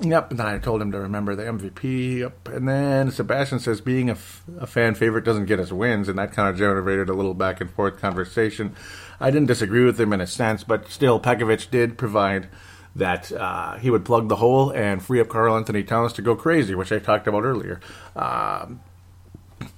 Yep, 0.00 0.30
and 0.30 0.40
then 0.40 0.46
I 0.46 0.58
told 0.58 0.82
him 0.82 0.92
to 0.92 1.00
remember 1.00 1.34
the 1.34 1.44
MVP. 1.44 2.18
Yep, 2.18 2.48
and 2.48 2.68
then 2.68 3.10
Sebastian 3.10 3.60
says 3.60 3.80
being 3.80 4.10
a, 4.10 4.14
f- 4.14 4.44
a 4.58 4.66
fan 4.66 4.94
favorite 4.94 5.24
doesn't 5.24 5.46
get 5.46 5.60
us 5.60 5.72
wins, 5.72 6.08
and 6.08 6.18
that 6.18 6.32
kind 6.32 6.48
of 6.48 6.56
generated 6.56 7.08
a 7.08 7.14
little 7.14 7.34
back 7.34 7.60
and 7.60 7.70
forth 7.70 8.00
conversation. 8.00 8.74
I 9.20 9.30
didn't 9.30 9.48
disagree 9.48 9.84
with 9.84 10.00
him 10.00 10.12
in 10.12 10.20
a 10.20 10.26
sense, 10.26 10.64
but 10.64 10.90
still, 10.90 11.20
Pekovic 11.20 11.70
did 11.70 11.96
provide 11.96 12.48
that 12.96 13.32
uh, 13.32 13.76
he 13.78 13.90
would 13.90 14.04
plug 14.04 14.28
the 14.28 14.36
hole 14.36 14.70
and 14.70 15.02
free 15.02 15.20
up 15.20 15.28
Karl-Anthony 15.28 15.82
Towns 15.82 16.12
to 16.14 16.22
go 16.22 16.36
crazy, 16.36 16.74
which 16.74 16.92
I 16.92 16.98
talked 16.98 17.26
about 17.26 17.44
earlier. 17.44 17.80
Um, 18.14 18.80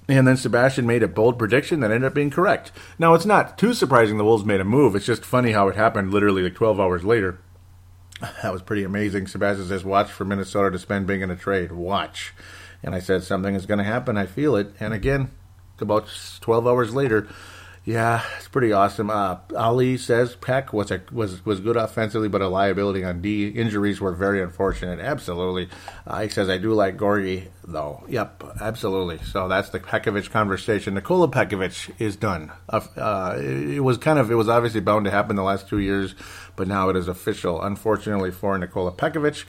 and 0.09 0.27
then 0.27 0.37
Sebastian 0.37 0.87
made 0.87 1.03
a 1.03 1.09
bold 1.09 1.39
prediction 1.39 1.81
that 1.81 1.91
ended 1.91 2.09
up 2.09 2.15
being 2.15 2.31
correct. 2.31 2.73
Now, 2.99 3.15
it's 3.15 3.27
not 3.27 3.59
too 3.59 3.75
surprising 3.75 4.19
the 4.19 4.25
Wolves 4.25 4.45
made 4.45 4.61
a 4.61 4.65
move. 4.65 4.95
It's 4.95 5.07
just 5.07 5.25
funny 5.25 5.53
how 5.53 5.69
it 5.69 5.77
happened 5.77 6.13
literally 6.13 6.43
like 6.43 6.55
12 6.55 6.79
hours 6.79 7.05
later. 7.05 7.39
That 8.21 8.53
was 8.53 8.63
pretty 8.63 8.85
amazing. 8.85 9.27
Sebastian 9.27 9.69
says, 9.69 9.85
watch 9.85 10.11
for 10.11 10.25
Minnesota 10.25 10.71
to 10.71 10.79
spend 10.79 11.07
big 11.07 11.21
in 11.23 11.31
a 11.31 11.37
trade. 11.37 11.73
Watch. 11.73 12.33
And 12.83 12.95
I 12.95 13.01
said, 13.01 13.23
something 13.23 13.55
is 13.55 13.67
going 13.67 13.79
to 13.79 13.85
happen. 13.85 14.17
I 14.17 14.27
feel 14.27 14.57
it. 14.57 14.73
And 14.81 14.95
again, 14.95 15.31
about 15.81 16.09
12 16.41 16.67
hours 16.67 16.95
later, 16.95 17.29
yeah, 17.87 18.21
it's 18.37 18.49
pretty 18.49 18.73
awesome. 18.73 19.11
Uh, 19.11 19.37
Ali 19.57 19.97
says 19.97 20.35
Peck 20.35 20.73
was 20.73 20.91
a, 20.91 21.01
was 21.13 21.47
was 21.47 21.61
good 21.61 21.77
offensively, 21.77 22.29
but 22.29 22.43
a 22.43 22.49
liability 22.49 23.05
on 23.05 23.23
D. 23.23 23.47
Injuries 23.47 24.01
were 24.01 24.11
very 24.13 24.43
unfortunate. 24.43 24.99
Absolutely. 24.99 25.69
Uh, 26.05 26.23
he 26.23 26.29
says 26.29 26.49
I 26.49 26.59
do 26.59 26.75
like 26.75 26.97
Gorgui 26.97 27.47
though. 27.65 28.03
Yep, 28.09 28.43
absolutely. 28.61 29.19
So 29.19 29.47
that's 29.47 29.69
the 29.69 29.79
Pekovic 29.79 30.31
conversation. 30.31 30.95
Nikola 30.95 31.29
Pekovic 31.29 31.93
is 32.01 32.17
done. 32.17 32.51
Uh, 32.69 33.37
it 33.39 33.85
was 33.85 33.99
kind 33.99 34.19
of 34.19 34.33
it 34.33 34.35
was 34.35 34.49
obviously 34.49 34.81
bound 34.81 35.05
to 35.05 35.13
happen 35.13 35.37
the 35.37 35.45
last 35.45 35.69
two 35.69 35.79
years, 35.79 36.17
but 36.57 36.67
now 36.67 36.89
it 36.89 36.97
is 36.97 37.07
official. 37.07 37.63
Unfortunately 37.63 38.33
for 38.33 38.59
Nikola 38.59 38.91
Pekovic. 38.91 39.45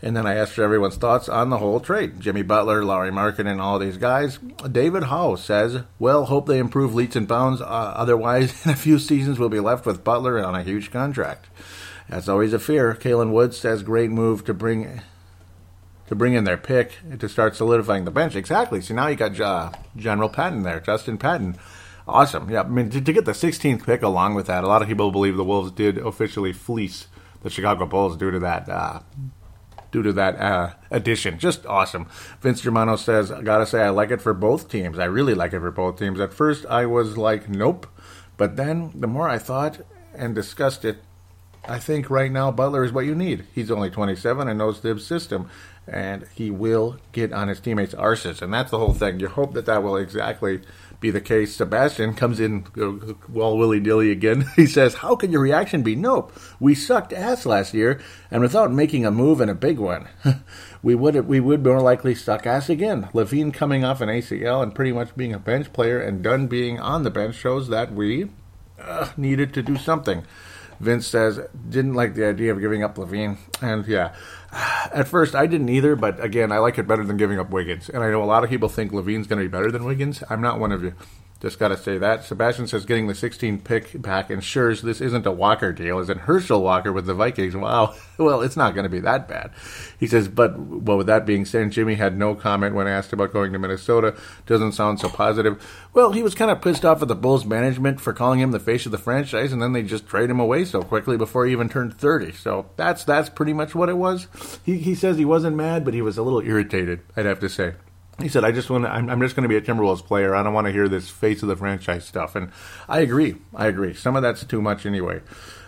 And 0.00 0.16
then 0.16 0.26
I 0.26 0.36
asked 0.36 0.52
for 0.52 0.62
everyone's 0.62 0.96
thoughts 0.96 1.28
on 1.28 1.50
the 1.50 1.58
whole 1.58 1.80
trade. 1.80 2.20
Jimmy 2.20 2.42
Butler, 2.42 2.84
Lauri 2.84 3.08
and 3.08 3.60
all 3.60 3.78
these 3.80 3.96
guys. 3.96 4.38
David 4.70 5.04
Howe 5.04 5.34
says, 5.34 5.82
well, 5.98 6.26
hope 6.26 6.46
they 6.46 6.58
improve 6.58 6.94
leaps 6.94 7.16
and 7.16 7.26
bounds. 7.26 7.60
Uh, 7.60 7.64
otherwise, 7.64 8.54
in 8.64 8.70
a 8.70 8.76
few 8.76 8.98
seasons, 8.98 9.38
we'll 9.38 9.48
be 9.48 9.58
left 9.58 9.86
with 9.86 10.04
Butler 10.04 10.44
on 10.44 10.54
a 10.54 10.62
huge 10.62 10.92
contract. 10.92 11.46
That's 12.08 12.28
always 12.28 12.52
a 12.52 12.60
fear. 12.60 12.94
Kalen 12.94 13.32
Woods 13.32 13.58
says, 13.58 13.82
great 13.82 14.10
move 14.10 14.44
to 14.44 14.54
bring 14.54 15.02
to 16.06 16.14
bring 16.14 16.32
in 16.32 16.44
their 16.44 16.56
pick 16.56 16.92
to 17.18 17.28
start 17.28 17.54
solidifying 17.54 18.06
the 18.06 18.10
bench. 18.10 18.34
Exactly. 18.34 18.80
So 18.80 18.94
now 18.94 19.08
you 19.08 19.16
got 19.16 19.38
uh, 19.38 19.72
General 19.94 20.30
Patton 20.30 20.62
there, 20.62 20.80
Justin 20.80 21.18
Patton. 21.18 21.56
Awesome. 22.06 22.48
Yeah, 22.48 22.62
I 22.62 22.68
mean, 22.68 22.88
to, 22.90 23.00
to, 23.02 23.12
get 23.12 23.26
the 23.26 23.32
16th 23.32 23.84
pick 23.84 24.02
along 24.02 24.34
with 24.34 24.46
that, 24.46 24.64
a 24.64 24.66
lot 24.66 24.80
of 24.80 24.88
people 24.88 25.12
believe 25.12 25.36
the 25.36 25.44
Wolves 25.44 25.70
did 25.70 25.98
officially 25.98 26.54
fleece 26.54 27.08
the 27.42 27.50
Chicago 27.50 27.84
Bulls 27.84 28.16
due 28.16 28.30
to 28.30 28.38
that 28.38 28.66
uh, 28.70 29.00
due 29.90 30.02
to 30.02 30.12
that 30.12 30.36
uh, 30.36 30.74
addition. 30.90 31.38
Just 31.38 31.66
awesome. 31.66 32.08
Vince 32.40 32.60
Germano 32.60 32.96
says, 32.96 33.30
I 33.30 33.42
gotta 33.42 33.66
say, 33.66 33.82
I 33.82 33.90
like 33.90 34.10
it 34.10 34.20
for 34.20 34.34
both 34.34 34.68
teams. 34.68 34.98
I 34.98 35.04
really 35.06 35.34
like 35.34 35.52
it 35.52 35.60
for 35.60 35.70
both 35.70 35.98
teams. 35.98 36.20
At 36.20 36.32
first, 36.32 36.66
I 36.66 36.86
was 36.86 37.16
like, 37.16 37.48
nope. 37.48 37.86
But 38.36 38.56
then, 38.56 38.92
the 38.94 39.06
more 39.06 39.28
I 39.28 39.38
thought 39.38 39.80
and 40.14 40.34
discussed 40.34 40.84
it, 40.84 40.98
I 41.66 41.78
think 41.78 42.08
right 42.08 42.30
now 42.30 42.50
Butler 42.50 42.84
is 42.84 42.92
what 42.92 43.04
you 43.04 43.14
need. 43.14 43.46
He's 43.54 43.70
only 43.70 43.90
27 43.90 44.48
and 44.48 44.58
knows 44.58 44.80
the 44.80 44.98
system, 45.00 45.50
and 45.86 46.26
he 46.34 46.50
will 46.50 46.98
get 47.12 47.32
on 47.32 47.48
his 47.48 47.60
teammates' 47.60 47.94
arses. 47.94 48.40
And 48.40 48.54
that's 48.54 48.70
the 48.70 48.78
whole 48.78 48.94
thing. 48.94 49.20
You 49.20 49.28
hope 49.28 49.54
that 49.54 49.66
that 49.66 49.82
will 49.82 49.96
exactly 49.96 50.60
be 51.00 51.10
the 51.10 51.20
case. 51.20 51.56
Sebastian 51.56 52.14
comes 52.14 52.40
in 52.40 52.66
well 53.28 53.56
willy 53.56 53.80
nilly 53.80 54.10
again. 54.10 54.46
He 54.56 54.66
says, 54.66 54.94
How 54.94 55.14
can 55.16 55.30
your 55.30 55.42
reaction 55.42 55.82
be 55.82 55.94
nope? 55.94 56.32
We 56.58 56.74
sucked 56.74 57.12
ass 57.12 57.46
last 57.46 57.74
year, 57.74 58.00
and 58.30 58.42
without 58.42 58.72
making 58.72 59.06
a 59.06 59.10
move 59.10 59.40
and 59.40 59.50
a 59.50 59.54
big 59.54 59.78
one, 59.78 60.08
we 60.82 60.94
would 60.94 61.26
we 61.26 61.40
would 61.40 61.64
more 61.64 61.80
likely 61.80 62.14
suck 62.14 62.46
ass 62.46 62.68
again. 62.68 63.08
LaVine 63.12 63.52
coming 63.52 63.84
off 63.84 64.00
an 64.00 64.08
ACL 64.08 64.62
and 64.62 64.74
pretty 64.74 64.92
much 64.92 65.16
being 65.16 65.32
a 65.32 65.38
bench 65.38 65.72
player, 65.72 66.00
and 66.00 66.22
Dunn 66.22 66.46
being 66.46 66.80
on 66.80 67.04
the 67.04 67.10
bench 67.10 67.36
shows 67.36 67.68
that 67.68 67.92
we 67.92 68.30
uh, 68.80 69.10
needed 69.16 69.54
to 69.54 69.62
do 69.62 69.76
something. 69.76 70.24
Vince 70.80 71.06
says, 71.06 71.40
didn't 71.68 71.94
like 71.94 72.14
the 72.14 72.24
idea 72.24 72.52
of 72.52 72.60
giving 72.60 72.84
up 72.84 72.96
LaVine. 72.96 73.36
And 73.60 73.86
yeah, 73.86 74.14
at 74.52 75.08
first 75.08 75.34
I 75.34 75.46
didn't 75.46 75.68
either, 75.68 75.96
but 75.96 76.22
again, 76.22 76.52
I 76.52 76.58
like 76.58 76.78
it 76.78 76.86
better 76.86 77.04
than 77.04 77.16
giving 77.16 77.38
up 77.38 77.50
Wiggins. 77.50 77.88
And 77.88 78.02
I 78.02 78.10
know 78.10 78.22
a 78.22 78.26
lot 78.26 78.44
of 78.44 78.50
people 78.50 78.68
think 78.68 78.92
LaVine's 78.92 79.26
going 79.26 79.42
to 79.42 79.48
be 79.48 79.50
better 79.50 79.70
than 79.70 79.84
Wiggins. 79.84 80.22
I'm 80.30 80.40
not 80.40 80.58
one 80.58 80.72
of 80.72 80.82
you. 80.82 80.94
Just 81.40 81.60
got 81.60 81.68
to 81.68 81.76
say 81.76 81.98
that. 81.98 82.24
Sebastian 82.24 82.66
says 82.66 82.84
getting 82.84 83.06
the 83.06 83.14
16 83.14 83.60
pick 83.60 84.02
back 84.02 84.28
ensures 84.28 84.82
this 84.82 85.00
isn't 85.00 85.24
a 85.24 85.30
Walker 85.30 85.72
deal. 85.72 86.00
Is 86.00 86.10
it 86.10 86.16
Herschel 86.16 86.64
Walker 86.64 86.92
with 86.92 87.06
the 87.06 87.14
Vikings? 87.14 87.54
Wow. 87.54 87.94
Well, 88.18 88.42
it's 88.42 88.56
not 88.56 88.74
going 88.74 88.82
to 88.82 88.90
be 88.90 88.98
that 88.98 89.28
bad. 89.28 89.52
He 90.00 90.08
says, 90.08 90.26
but 90.26 90.58
well, 90.58 90.96
with 90.96 91.06
that 91.06 91.24
being 91.24 91.44
said, 91.44 91.70
Jimmy 91.70 91.94
had 91.94 92.18
no 92.18 92.34
comment 92.34 92.74
when 92.74 92.88
asked 92.88 93.12
about 93.12 93.32
going 93.32 93.52
to 93.52 93.60
Minnesota. 93.60 94.16
Doesn't 94.44 94.72
sound 94.72 94.98
so 94.98 95.08
positive. 95.08 95.64
Well, 95.94 96.10
he 96.10 96.24
was 96.24 96.34
kind 96.34 96.50
of 96.50 96.60
pissed 96.60 96.84
off 96.84 97.00
at 97.00 97.06
the 97.06 97.14
Bulls 97.14 97.44
management 97.44 98.00
for 98.00 98.12
calling 98.12 98.40
him 98.40 98.50
the 98.50 98.58
face 98.58 98.86
of 98.86 98.90
the 98.90 98.98
franchise, 98.98 99.52
and 99.52 99.62
then 99.62 99.72
they 99.72 99.84
just 99.84 100.08
trade 100.08 100.30
him 100.30 100.40
away 100.40 100.64
so 100.64 100.82
quickly 100.82 101.16
before 101.16 101.46
he 101.46 101.52
even 101.52 101.68
turned 101.68 101.94
30. 101.94 102.32
So 102.32 102.70
that's 102.74 103.04
that's 103.04 103.28
pretty 103.28 103.52
much 103.52 103.72
what 103.72 103.88
it 103.88 103.96
was. 103.96 104.26
He 104.64 104.78
he 104.78 104.96
says 104.96 105.16
he 105.16 105.24
wasn't 105.24 105.54
mad, 105.54 105.84
but 105.84 105.94
he 105.94 106.02
was 106.02 106.18
a 106.18 106.24
little 106.24 106.40
irritated. 106.40 107.02
I'd 107.16 107.26
have 107.26 107.38
to 107.38 107.48
say 107.48 107.74
he 108.20 108.28
said, 108.28 108.44
"I 108.44 108.50
just 108.50 108.68
want. 108.68 108.84
I'm, 108.86 109.08
I'm 109.08 109.20
just 109.20 109.36
going 109.36 109.44
to 109.44 109.48
be 109.48 109.56
a 109.56 109.60
Timberwolves 109.60 110.04
player. 110.04 110.34
I 110.34 110.42
don't 110.42 110.52
want 110.52 110.66
to 110.66 110.72
hear 110.72 110.88
this 110.88 111.08
face 111.08 111.42
of 111.42 111.48
the 111.48 111.56
franchise 111.56 112.04
stuff." 112.04 112.34
And 112.34 112.50
I 112.88 113.00
agree. 113.00 113.36
I 113.54 113.66
agree. 113.66 113.94
Some 113.94 114.16
of 114.16 114.22
that's 114.22 114.44
too 114.44 114.60
much 114.60 114.86
anyway. 114.86 115.20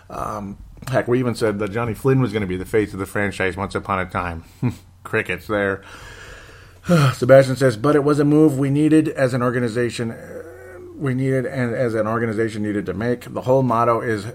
Um, 0.09 0.57
heck, 0.89 1.07
we 1.07 1.19
even 1.19 1.35
said 1.35 1.59
that 1.59 1.71
Jonny 1.71 1.93
Flynn 1.93 2.21
was 2.21 2.33
going 2.33 2.41
to 2.41 2.47
be 2.47 2.57
the 2.57 2.65
face 2.65 2.93
of 2.93 2.99
the 2.99 3.05
franchise 3.05 3.55
once 3.55 3.73
upon 3.75 3.99
a 3.99 4.05
time. 4.05 4.43
Crickets 5.03 5.47
there. 5.47 5.81
Sebastian 7.13 7.55
says, 7.55 7.77
"But 7.77 7.95
it 7.95 8.03
was 8.03 8.19
a 8.19 8.25
move 8.25 8.57
we 8.57 8.69
needed 8.69 9.07
as 9.07 9.33
an 9.33 9.41
organization. 9.41 10.15
We 10.95 11.13
needed 11.13 11.45
and 11.45 11.73
as 11.73 11.95
an 11.95 12.05
organization 12.05 12.63
needed 12.63 12.85
to 12.87 12.93
make. 12.93 13.33
The 13.33 13.41
whole 13.41 13.63
motto 13.63 14.01
is." 14.01 14.27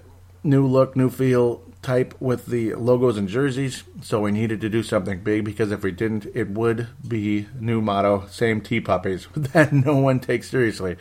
New 0.44 0.64
look, 0.64 0.94
new 0.94 1.10
feel, 1.10 1.60
type 1.82 2.14
with 2.20 2.46
the 2.46 2.74
logos 2.74 3.16
and 3.16 3.28
jerseys, 3.28 3.84
so 4.02 4.20
we 4.20 4.32
needed 4.32 4.60
to 4.60 4.68
do 4.68 4.82
something 4.82 5.22
big 5.22 5.44
because 5.44 5.70
if 5.70 5.82
we 5.82 5.92
didn't, 5.92 6.26
it 6.34 6.50
would 6.50 6.88
be 7.06 7.46
new 7.58 7.80
motto, 7.80 8.26
same 8.28 8.60
tea 8.60 8.80
puppies 8.80 9.28
that 9.36 9.72
no 9.72 9.96
one 9.96 10.20
takes 10.20 10.50
seriously, 10.50 10.96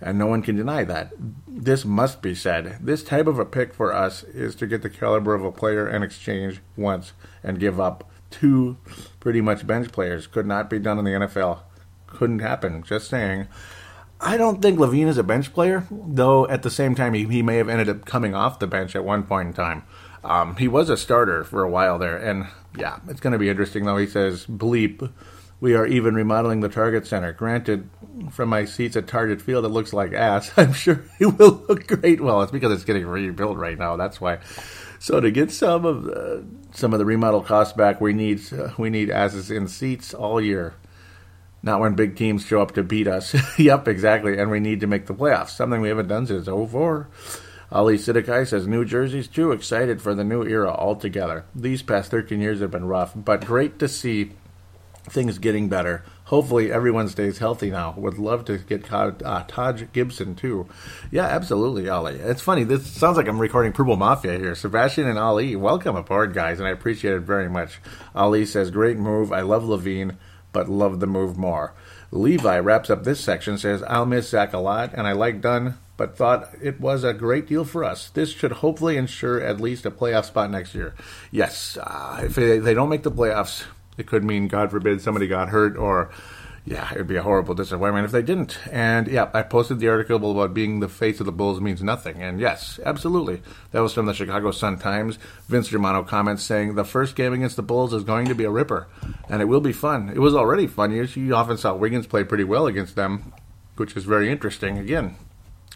and 0.00 0.18
no 0.18 0.26
one 0.26 0.42
can 0.42 0.56
deny 0.56 0.84
that. 0.84 1.12
This 1.48 1.84
must 1.84 2.20
be 2.22 2.34
said. 2.34 2.78
This 2.80 3.02
type 3.02 3.26
of 3.26 3.38
a 3.38 3.44
pick 3.44 3.72
for 3.72 3.92
us 3.94 4.22
is 4.24 4.54
to 4.56 4.66
get 4.66 4.82
the 4.82 4.90
caliber 4.90 5.34
of 5.34 5.44
a 5.44 5.52
player 5.52 5.86
and 5.86 6.04
exchange 6.04 6.60
once 6.76 7.12
and 7.42 7.58
give 7.58 7.80
up 7.80 8.10
two 8.30 8.76
pretty 9.20 9.40
much 9.40 9.66
bench 9.66 9.90
players. 9.92 10.26
Could 10.26 10.46
not 10.46 10.68
be 10.68 10.78
done 10.78 10.98
in 10.98 11.04
the 11.04 11.12
NFL. 11.12 11.60
Couldn't 12.06 12.40
happen. 12.40 12.82
Just 12.82 13.08
saying. 13.08 13.48
I 14.20 14.36
don't 14.36 14.62
think 14.62 14.78
LaVine 14.78 15.08
is 15.08 15.18
a 15.18 15.22
bench 15.22 15.52
player, 15.52 15.86
though 15.90 16.48
at 16.48 16.62
the 16.62 16.70
same 16.70 16.94
time, 16.94 17.12
he, 17.12 17.24
he 17.24 17.42
may 17.42 17.56
have 17.56 17.68
ended 17.68 17.88
up 17.88 18.06
coming 18.06 18.34
off 18.34 18.58
the 18.58 18.66
bench 18.66 18.96
at 18.96 19.04
one 19.04 19.24
point 19.24 19.48
in 19.48 19.54
time. 19.54 19.84
Um, 20.26 20.56
he 20.56 20.68
was 20.68 20.90
a 20.90 20.96
starter 20.96 21.44
for 21.44 21.62
a 21.62 21.70
while 21.70 21.98
there, 21.98 22.16
and 22.16 22.48
yeah, 22.76 22.98
it's 23.08 23.20
going 23.20 23.32
to 23.32 23.38
be 23.38 23.48
interesting, 23.48 23.84
though. 23.84 23.96
He 23.96 24.06
says, 24.06 24.46
bleep, 24.46 25.10
we 25.60 25.74
are 25.74 25.86
even 25.86 26.14
remodeling 26.14 26.60
the 26.60 26.68
Target 26.68 27.06
Center. 27.06 27.32
Granted, 27.32 27.88
from 28.30 28.48
my 28.48 28.64
seats 28.64 28.96
at 28.96 29.06
Target 29.06 29.40
Field, 29.40 29.64
it 29.64 29.68
looks 29.68 29.92
like 29.92 30.12
ass. 30.12 30.52
I'm 30.56 30.72
sure 30.72 31.04
it 31.20 31.38
will 31.38 31.64
look 31.68 31.86
great. 31.86 32.20
Well, 32.20 32.42
it's 32.42 32.52
because 32.52 32.72
it's 32.72 32.84
getting 32.84 33.06
rebuilt 33.06 33.56
right 33.56 33.78
now. 33.78 33.96
That's 33.96 34.20
why. 34.20 34.38
So 34.98 35.20
to 35.20 35.30
get 35.30 35.50
some 35.50 35.84
of 35.84 36.04
the, 36.04 36.44
some 36.72 36.92
of 36.92 36.98
the 36.98 37.04
remodel 37.04 37.42
costs 37.42 37.74
back, 37.74 38.00
we 38.00 38.12
need 38.12 38.40
uh, 38.52 38.70
we 38.78 38.90
need 38.90 39.10
asses 39.10 39.50
in 39.50 39.68
seats 39.68 40.12
all 40.12 40.40
year. 40.40 40.74
Not 41.62 41.80
when 41.80 41.94
big 41.94 42.16
teams 42.16 42.44
show 42.44 42.62
up 42.62 42.72
to 42.74 42.82
beat 42.82 43.08
us. 43.08 43.34
yep, 43.58 43.88
exactly. 43.88 44.38
And 44.38 44.50
we 44.50 44.60
need 44.60 44.80
to 44.80 44.86
make 44.86 45.06
the 45.06 45.14
playoffs. 45.14 45.50
Something 45.50 45.80
we 45.80 45.88
haven't 45.88 46.08
done 46.08 46.26
since 46.26 46.46
04. 46.46 47.08
Ali 47.70 47.96
Sidikai 47.96 48.46
says 48.46 48.66
New 48.66 48.84
Jersey's 48.84 49.28
too 49.28 49.52
excited 49.52 50.00
for 50.00 50.14
the 50.14 50.24
new 50.24 50.44
era 50.44 50.70
altogether. 50.70 51.44
These 51.54 51.82
past 51.82 52.10
13 52.10 52.40
years 52.40 52.60
have 52.60 52.70
been 52.70 52.86
rough, 52.86 53.12
but 53.14 53.44
great 53.44 53.78
to 53.80 53.88
see 53.88 54.32
things 55.04 55.38
getting 55.38 55.68
better. 55.68 56.04
Hopefully, 56.24 56.72
everyone 56.72 57.08
stays 57.08 57.38
healthy 57.38 57.70
now. 57.70 57.94
Would 57.96 58.18
love 58.18 58.44
to 58.46 58.58
get 58.58 58.92
uh, 58.92 59.44
Taj 59.46 59.84
Gibson 59.92 60.34
too. 60.34 60.66
Yeah, 61.10 61.26
absolutely, 61.26 61.88
Ali. 61.88 62.16
It's 62.16 62.42
funny. 62.42 62.64
This 62.64 62.86
sounds 62.86 63.16
like 63.16 63.28
I'm 63.28 63.38
recording 63.38 63.72
Purple 63.72 63.96
Mafia 63.96 64.38
here. 64.38 64.54
Sebastian 64.54 65.06
and 65.06 65.18
Ali, 65.18 65.54
welcome 65.54 65.94
aboard, 65.94 66.34
guys, 66.34 66.58
and 66.58 66.66
I 66.66 66.72
appreciate 66.72 67.14
it 67.14 67.20
very 67.20 67.48
much. 67.48 67.78
Ali 68.14 68.44
says, 68.44 68.70
"Great 68.70 68.98
move. 68.98 69.32
I 69.32 69.42
love 69.42 69.62
LaVine, 69.62 70.16
but 70.52 70.68
love 70.68 71.00
the 71.00 71.06
move 71.06 71.36
more. 71.36 71.74
Levi 72.10 72.58
wraps 72.58 72.90
up 72.90 73.04
this 73.04 73.20
section, 73.20 73.58
says, 73.58 73.82
I'll 73.82 74.06
miss 74.06 74.30
Zach 74.30 74.52
a 74.52 74.58
lot, 74.58 74.94
and 74.94 75.06
I 75.06 75.12
like 75.12 75.40
Dunn, 75.40 75.76
but 75.96 76.16
thought 76.16 76.50
it 76.62 76.80
was 76.80 77.04
a 77.04 77.14
great 77.14 77.46
deal 77.46 77.64
for 77.64 77.84
us. 77.84 78.10
This 78.10 78.30
should 78.30 78.52
hopefully 78.52 78.96
ensure 78.96 79.40
at 79.40 79.60
least 79.60 79.86
a 79.86 79.90
playoff 79.90 80.26
spot 80.26 80.50
next 80.50 80.74
year. 80.74 80.94
Yes, 81.30 81.78
uh, 81.80 82.20
if 82.24 82.34
they, 82.34 82.74
don't 82.74 82.88
make 82.88 83.02
the 83.02 83.10
playoffs, 83.10 83.64
it 83.96 84.06
could 84.06 84.24
mean, 84.24 84.48
God 84.48 84.70
forbid, 84.70 85.00
somebody 85.00 85.26
got 85.26 85.48
hurt 85.48 85.76
or 85.76 86.10
yeah, 86.66 86.90
it 86.90 86.98
would 86.98 87.06
be 87.06 87.14
a 87.14 87.22
horrible 87.22 87.54
disappointment 87.54 88.04
if 88.04 88.10
they 88.10 88.22
didn't. 88.22 88.58
And 88.72 89.06
yeah, 89.06 89.30
I 89.32 89.42
posted 89.42 89.78
the 89.78 89.88
article 89.88 90.32
about 90.32 90.52
being 90.52 90.80
the 90.80 90.88
face 90.88 91.20
of 91.20 91.26
the 91.26 91.32
Bulls 91.32 91.60
means 91.60 91.80
nothing. 91.80 92.20
And 92.20 92.40
yes, 92.40 92.80
absolutely. 92.84 93.40
That 93.70 93.82
was 93.82 93.94
from 93.94 94.06
the 94.06 94.12
Chicago 94.12 94.50
Sun 94.50 94.80
Times. 94.80 95.16
Vince 95.46 95.68
Germano 95.68 96.02
comments 96.02 96.42
saying 96.42 96.74
the 96.74 96.84
first 96.84 97.14
game 97.14 97.32
against 97.32 97.54
the 97.54 97.62
Bulls 97.62 97.94
is 97.94 98.02
going 98.02 98.26
to 98.26 98.34
be 98.34 98.42
a 98.42 98.50
ripper, 98.50 98.88
and 99.28 99.40
it 99.40 99.44
will 99.44 99.60
be 99.60 99.72
fun. 99.72 100.08
It 100.08 100.18
was 100.18 100.34
already 100.34 100.66
fun. 100.66 100.90
You 100.90 101.34
often 101.36 101.56
saw 101.56 101.72
Wiggins 101.72 102.08
play 102.08 102.24
pretty 102.24 102.44
well 102.44 102.66
against 102.66 102.96
them, 102.96 103.32
which 103.76 103.96
is 103.96 104.04
very 104.04 104.28
interesting. 104.28 104.76
Again, 104.76 105.14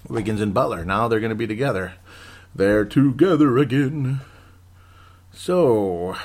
Wiggins 0.09 0.40
and 0.40 0.55
Butler. 0.55 0.85
Now 0.85 1.09
they're 1.09 1.20
going 1.20 1.31
to 1.31 1.36
be 1.36 1.47
together. 1.47 1.94
They're 2.55 2.85
together 2.85 3.59
again. 3.59 4.20
So, 5.32 6.16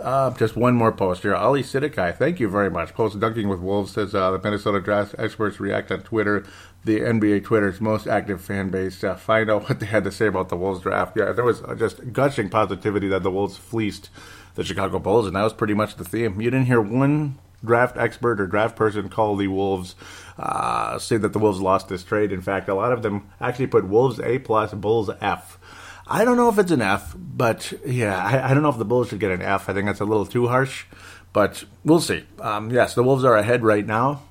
uh, 0.00 0.30
just 0.32 0.56
one 0.56 0.74
more 0.74 0.92
post 0.92 1.22
here. 1.22 1.34
Ali 1.34 1.62
Sidikai, 1.62 2.16
thank 2.16 2.40
you 2.40 2.48
very 2.48 2.70
much. 2.70 2.94
Post 2.94 3.20
Dunking 3.20 3.48
with 3.48 3.60
Wolves 3.60 3.92
says 3.92 4.14
uh, 4.14 4.30
the 4.30 4.38
Minnesota 4.38 4.80
Draft 4.80 5.14
experts 5.18 5.60
react 5.60 5.92
on 5.92 6.00
Twitter, 6.00 6.46
the 6.84 7.00
NBA 7.00 7.44
Twitter's 7.44 7.80
most 7.80 8.06
active 8.06 8.40
fan 8.40 8.70
base. 8.70 9.04
Uh, 9.04 9.14
find 9.16 9.50
out 9.50 9.62
what 9.68 9.80
they 9.80 9.86
had 9.86 10.04
to 10.04 10.12
say 10.12 10.26
about 10.26 10.48
the 10.48 10.56
Wolves 10.56 10.80
draft. 10.80 11.16
Yeah, 11.16 11.32
there 11.32 11.44
was 11.44 11.62
just 11.76 12.12
gushing 12.12 12.48
positivity 12.48 13.08
that 13.08 13.22
the 13.22 13.30
Wolves 13.30 13.56
fleeced 13.56 14.08
the 14.54 14.64
Chicago 14.64 14.98
Bulls, 14.98 15.26
and 15.26 15.36
that 15.36 15.42
was 15.42 15.52
pretty 15.52 15.74
much 15.74 15.96
the 15.96 16.04
theme. 16.04 16.40
You 16.40 16.50
didn't 16.50 16.66
hear 16.66 16.80
one 16.80 17.38
draft 17.64 17.96
expert 17.96 18.40
or 18.40 18.46
draft 18.46 18.76
person 18.76 19.08
call 19.08 19.36
the 19.36 19.48
Wolves 19.48 19.94
uh, 20.38 20.98
say 20.98 21.16
that 21.16 21.32
the 21.32 21.38
Wolves 21.38 21.60
lost 21.60 21.88
this 21.88 22.04
trade. 22.04 22.32
In 22.32 22.40
fact, 22.40 22.68
a 22.68 22.74
lot 22.74 22.92
of 22.92 23.02
them 23.02 23.28
actually 23.40 23.66
put 23.66 23.88
Wolves 23.88 24.20
A 24.20 24.38
plus, 24.38 24.72
Bulls 24.72 25.10
F. 25.20 25.58
I 26.06 26.24
don't 26.24 26.36
know 26.36 26.48
if 26.48 26.58
it's 26.58 26.70
an 26.70 26.80
F, 26.80 27.14
but 27.18 27.72
yeah, 27.84 28.16
I, 28.16 28.50
I, 28.50 28.54
don't 28.54 28.62
know 28.62 28.70
if 28.70 28.78
the 28.78 28.84
Bulls 28.84 29.08
should 29.08 29.20
get 29.20 29.30
an 29.30 29.42
F. 29.42 29.68
I 29.68 29.74
think 29.74 29.86
that's 29.86 30.00
a 30.00 30.06
little 30.06 30.24
too 30.24 30.48
harsh, 30.48 30.86
but 31.32 31.64
we'll 31.84 32.00
see. 32.00 32.24
Um, 32.40 32.70
yes, 32.70 32.94
the 32.94 33.02
Wolves 33.02 33.24
are 33.24 33.36
ahead 33.36 33.62
right 33.62 33.84
now, 33.84 34.22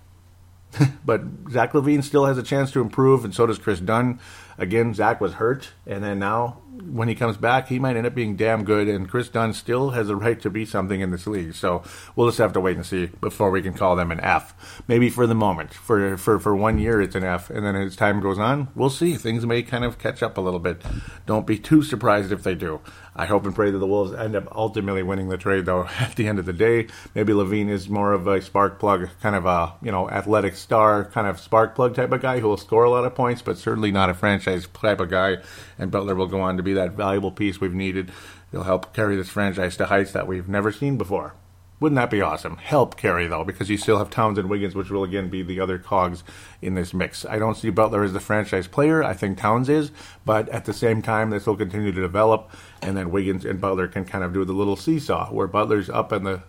but 1.05 1.21
Zach 1.51 1.73
LaVine 1.73 2.03
still 2.03 2.25
has 2.25 2.37
a 2.37 2.43
chance 2.43 2.71
to 2.71 2.81
improve, 2.81 3.23
and 3.25 3.35
so 3.35 3.45
does 3.45 3.59
Kris 3.59 3.79
Dunn. 3.79 4.19
Again, 4.57 4.95
Zach 4.95 5.21
was 5.21 5.33
hurt, 5.33 5.69
and 5.85 6.03
then 6.03 6.17
now 6.17 6.57
when 6.81 7.07
he 7.07 7.15
comes 7.15 7.37
back, 7.37 7.67
he 7.67 7.79
might 7.79 7.95
end 7.95 8.07
up 8.07 8.15
being 8.15 8.35
damn 8.35 8.63
good. 8.63 8.87
And 8.87 9.09
Kris 9.09 9.29
Dunn 9.29 9.53
still 9.53 9.91
has 9.91 10.09
a 10.09 10.15
right 10.15 10.39
to 10.41 10.49
be 10.49 10.65
something 10.65 11.01
in 11.01 11.11
this 11.11 11.27
league. 11.27 11.55
So 11.55 11.83
we'll 12.15 12.27
just 12.27 12.37
have 12.37 12.53
to 12.53 12.59
wait 12.59 12.75
and 12.75 12.85
see 12.85 13.07
before 13.07 13.51
we 13.51 13.61
can 13.61 13.73
call 13.73 13.95
them 13.95 14.11
an 14.11 14.19
F. 14.19 14.83
Maybe 14.87 15.09
for 15.09 15.27
the 15.27 15.35
moment, 15.35 15.73
for 15.73 16.17
for 16.17 16.39
for 16.39 16.55
one 16.55 16.79
year, 16.79 17.01
it's 17.01 17.15
an 17.15 17.23
F, 17.23 17.49
and 17.49 17.65
then 17.65 17.75
as 17.75 17.95
time 17.95 18.19
goes 18.19 18.39
on, 18.39 18.69
we'll 18.75 18.89
see. 18.89 19.15
Things 19.15 19.45
may 19.45 19.63
kind 19.63 19.83
of 19.83 19.97
catch 19.97 20.21
up 20.23 20.37
a 20.37 20.41
little 20.41 20.59
bit. 20.59 20.81
Don't 21.25 21.47
be 21.47 21.57
too 21.57 21.81
surprised 21.81 22.31
if 22.31 22.43
they 22.43 22.55
do. 22.55 22.81
I 23.19 23.25
hope 23.25 23.45
and 23.45 23.55
pray 23.55 23.71
that 23.71 23.77
the 23.79 23.87
Wolves 23.87 24.13
end 24.13 24.35
up 24.35 24.47
ultimately 24.55 25.01
winning 25.01 25.29
the 25.29 25.37
trade, 25.37 25.65
though. 25.65 25.87
At 25.99 26.15
the 26.15 26.27
end 26.27 26.37
of 26.37 26.45
the 26.45 26.53
day, 26.53 26.87
maybe 27.15 27.33
LaVine 27.33 27.69
is 27.69 27.89
more 27.89 28.13
of 28.13 28.27
a 28.27 28.41
spark 28.41 28.79
plug, 28.79 29.09
kind 29.21 29.35
of 29.35 29.45
a 29.45 29.73
you 29.81 29.91
know 29.91 30.09
athletic 30.09 30.55
star, 30.55 31.05
kind 31.05 31.27
of 31.27 31.39
spark 31.39 31.75
plug 31.75 31.95
type 31.95 32.11
of 32.11 32.21
guy 32.21 32.39
who 32.39 32.47
will 32.47 32.57
score 32.57 32.83
a 32.83 32.89
lot 32.89 33.05
of 33.05 33.15
points, 33.15 33.41
but 33.41 33.57
certainly 33.57 33.91
not 33.91 34.09
a 34.09 34.13
franchise 34.13 34.67
type 34.67 34.99
of 34.99 35.09
guy. 35.09 35.37
And 35.79 35.89
Butler 35.89 36.15
will 36.15 36.27
go 36.27 36.41
on 36.41 36.57
to 36.57 36.63
be 36.67 36.73
that 36.73 36.93
valuable 36.93 37.31
piece 37.31 37.59
we've 37.59 37.73
needed. 37.73 38.11
He'll 38.51 38.63
help 38.63 38.93
carry 38.93 39.15
this 39.15 39.29
franchise 39.29 39.77
to 39.77 39.87
heights 39.87 40.11
that 40.11 40.27
we've 40.27 40.47
never 40.47 40.71
seen 40.71 40.97
before. 40.97 41.33
Wouldn't 41.79 41.97
that 41.97 42.09
be 42.09 42.21
awesome? 42.21 42.57
Help 42.57 42.97
carry 42.97 43.27
though, 43.27 43.43
because 43.43 43.69
you 43.69 43.77
still 43.77 43.99
have 43.99 44.09
Towns 44.09 44.39
and 44.39 44.49
Wiggins, 44.49 44.73
which 44.73 44.89
will 44.89 45.03
again 45.03 45.29
be 45.29 45.43
the 45.43 45.59
other 45.59 45.77
cogs 45.77 46.23
in 46.59 46.73
this 46.73 46.91
mix. 46.91 47.23
I 47.23 47.37
don't 47.37 47.55
see 47.55 47.69
Butler 47.69 48.03
as 48.03 48.13
the 48.13 48.19
franchise 48.19 48.67
player. 48.67 49.03
I 49.03 49.13
think 49.13 49.37
Towns 49.37 49.69
is, 49.69 49.91
but 50.25 50.49
at 50.49 50.65
the 50.65 50.73
same 50.73 51.03
time, 51.03 51.29
this 51.29 51.45
will 51.45 51.55
continue 51.55 51.91
to 51.91 52.01
develop, 52.01 52.49
and 52.81 52.97
then 52.97 53.11
Wiggins 53.11 53.45
and 53.45 53.61
Butler 53.61 53.87
can 53.87 54.05
kind 54.05 54.23
of 54.23 54.33
do 54.33 54.43
the 54.43 54.53
little 54.53 54.75
seesaw 54.75 55.31
where 55.31 55.45
Butler's 55.45 55.89
up 55.89 56.11
in 56.11 56.23
the 56.23 56.41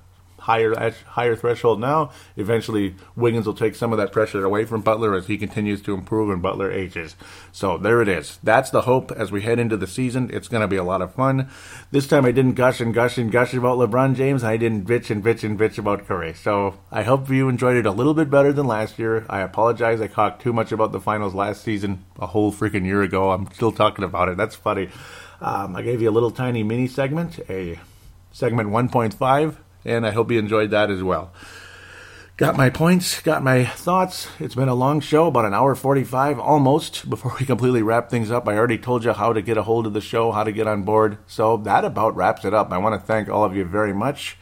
higher 0.49 0.95
higher 1.09 1.37
threshold 1.37 1.79
now. 1.79 2.11
Eventually, 2.37 2.95
Wiggins 3.15 3.47
will 3.47 3.53
take 3.53 3.75
some 3.75 3.93
of 3.93 3.99
that 3.99 4.13
pressure 4.13 4.43
away 4.47 4.65
from 4.65 4.81
Butler 4.81 5.15
as 5.15 5.27
he 5.27 5.37
continues 5.37 5.83
to 5.83 5.93
improve 5.93 6.31
and 6.31 6.41
Butler 6.41 6.73
ages. 6.73 7.17
So 7.53 7.77
there 7.77 8.01
it 8.01 8.09
is. 8.09 8.39
That's 8.43 8.71
the 8.71 8.83
hope 8.83 9.13
as 9.13 9.31
we 9.31 9.43
head 9.43 9.59
into 9.59 9.77
the 9.77 9.87
season. 9.87 10.31
It's 10.33 10.49
going 10.49 10.63
to 10.63 10.67
be 10.67 10.77
a 10.77 10.83
lot 10.83 11.03
of 11.03 11.15
fun. 11.15 11.51
This 11.91 12.07
time 12.07 12.25
I 12.25 12.33
didn't 12.33 12.55
gush 12.55 12.81
and 12.81 12.95
gush 12.95 13.19
and 13.19 13.31
gush 13.31 13.53
about 13.53 13.77
LeBron 13.77 14.15
James. 14.15 14.43
I 14.43 14.57
didn't 14.57 14.87
bitch 14.87 15.11
and 15.11 15.23
bitch 15.23 15.45
and 15.45 15.59
bitch 15.59 15.77
about 15.77 16.07
Curry. 16.07 16.33
So 16.33 16.79
I 16.91 17.03
hope 17.03 17.29
you 17.29 17.51
enjoyed 17.51 17.77
it 17.77 17.85
a 17.85 17.91
little 17.91 18.15
bit 18.15 18.31
better 18.31 18.53
than 18.53 18.67
last 18.67 18.99
year. 18.99 19.27
I 19.29 19.41
apologize. 19.41 20.01
I 20.01 20.07
talked 20.07 20.41
too 20.41 20.55
much 20.55 20.73
about 20.73 20.93
the 20.93 21.01
finals 21.01 21.35
last 21.35 21.63
season 21.63 22.07
a 22.19 22.27
whole 22.27 22.53
freaking 22.53 22.87
year 22.87 23.03
ago. 23.03 23.33
I'm 23.33 23.53
still 23.53 23.73
talking 23.73 24.05
about 24.05 24.31
it. 24.31 24.39
That's 24.39 24.57
funny. 24.57 24.89
Um, 25.43 25.77
I 25.77 25.83
gave 25.83 26.01
you 26.01 26.09
a 26.09 26.17
little 26.17 26.31
tiny 26.31 26.63
mini 26.63 26.89
segment, 26.89 27.39
a 27.51 27.79
segment 28.33 28.71
1.5 28.71 29.57
and 29.89 30.07
I 30.07 30.11
hope 30.11 30.31
you 30.31 30.39
enjoyed 30.39 30.71
that 30.71 30.91
as 30.91 31.03
well. 31.03 31.33
Got 32.37 32.57
my 32.57 32.71
points, 32.71 33.21
got 33.21 33.43
my 33.43 33.65
thoughts. 33.65 34.29
It's 34.39 34.55
been 34.55 34.69
a 34.69 34.75
long 34.75 35.01
show, 35.01 35.27
about 35.27 35.45
an 35.45 35.55
hour 35.55 35.75
45 35.75 36.39
almost 36.39 37.11
before 37.11 37.35
we 37.41 37.45
completely 37.45 37.83
wrap 37.83 38.11
things 38.11 38.31
up. 38.31 38.47
I 38.47 38.57
already 38.57 38.79
told 38.79 39.05
you 39.05 39.13
how 39.13 39.33
to 39.33 39.43
get 39.43 39.59
a 39.59 39.65
hold 39.65 39.89
of 39.89 39.93
the 39.93 40.01
show, 40.01 40.31
how 40.31 40.45
to 40.45 40.53
get 40.53 40.69
on 40.69 40.85
board. 40.85 41.19
So 41.27 41.57
that 41.57 41.85
about 41.85 42.15
wraps 42.15 42.45
it 42.45 42.55
up. 42.55 42.71
I 42.71 42.79
want 42.79 42.95
to 42.95 43.05
thank 43.05 43.29
all 43.29 43.43
of 43.43 43.57
you 43.57 43.65
very 43.65 43.93
much 43.93 44.38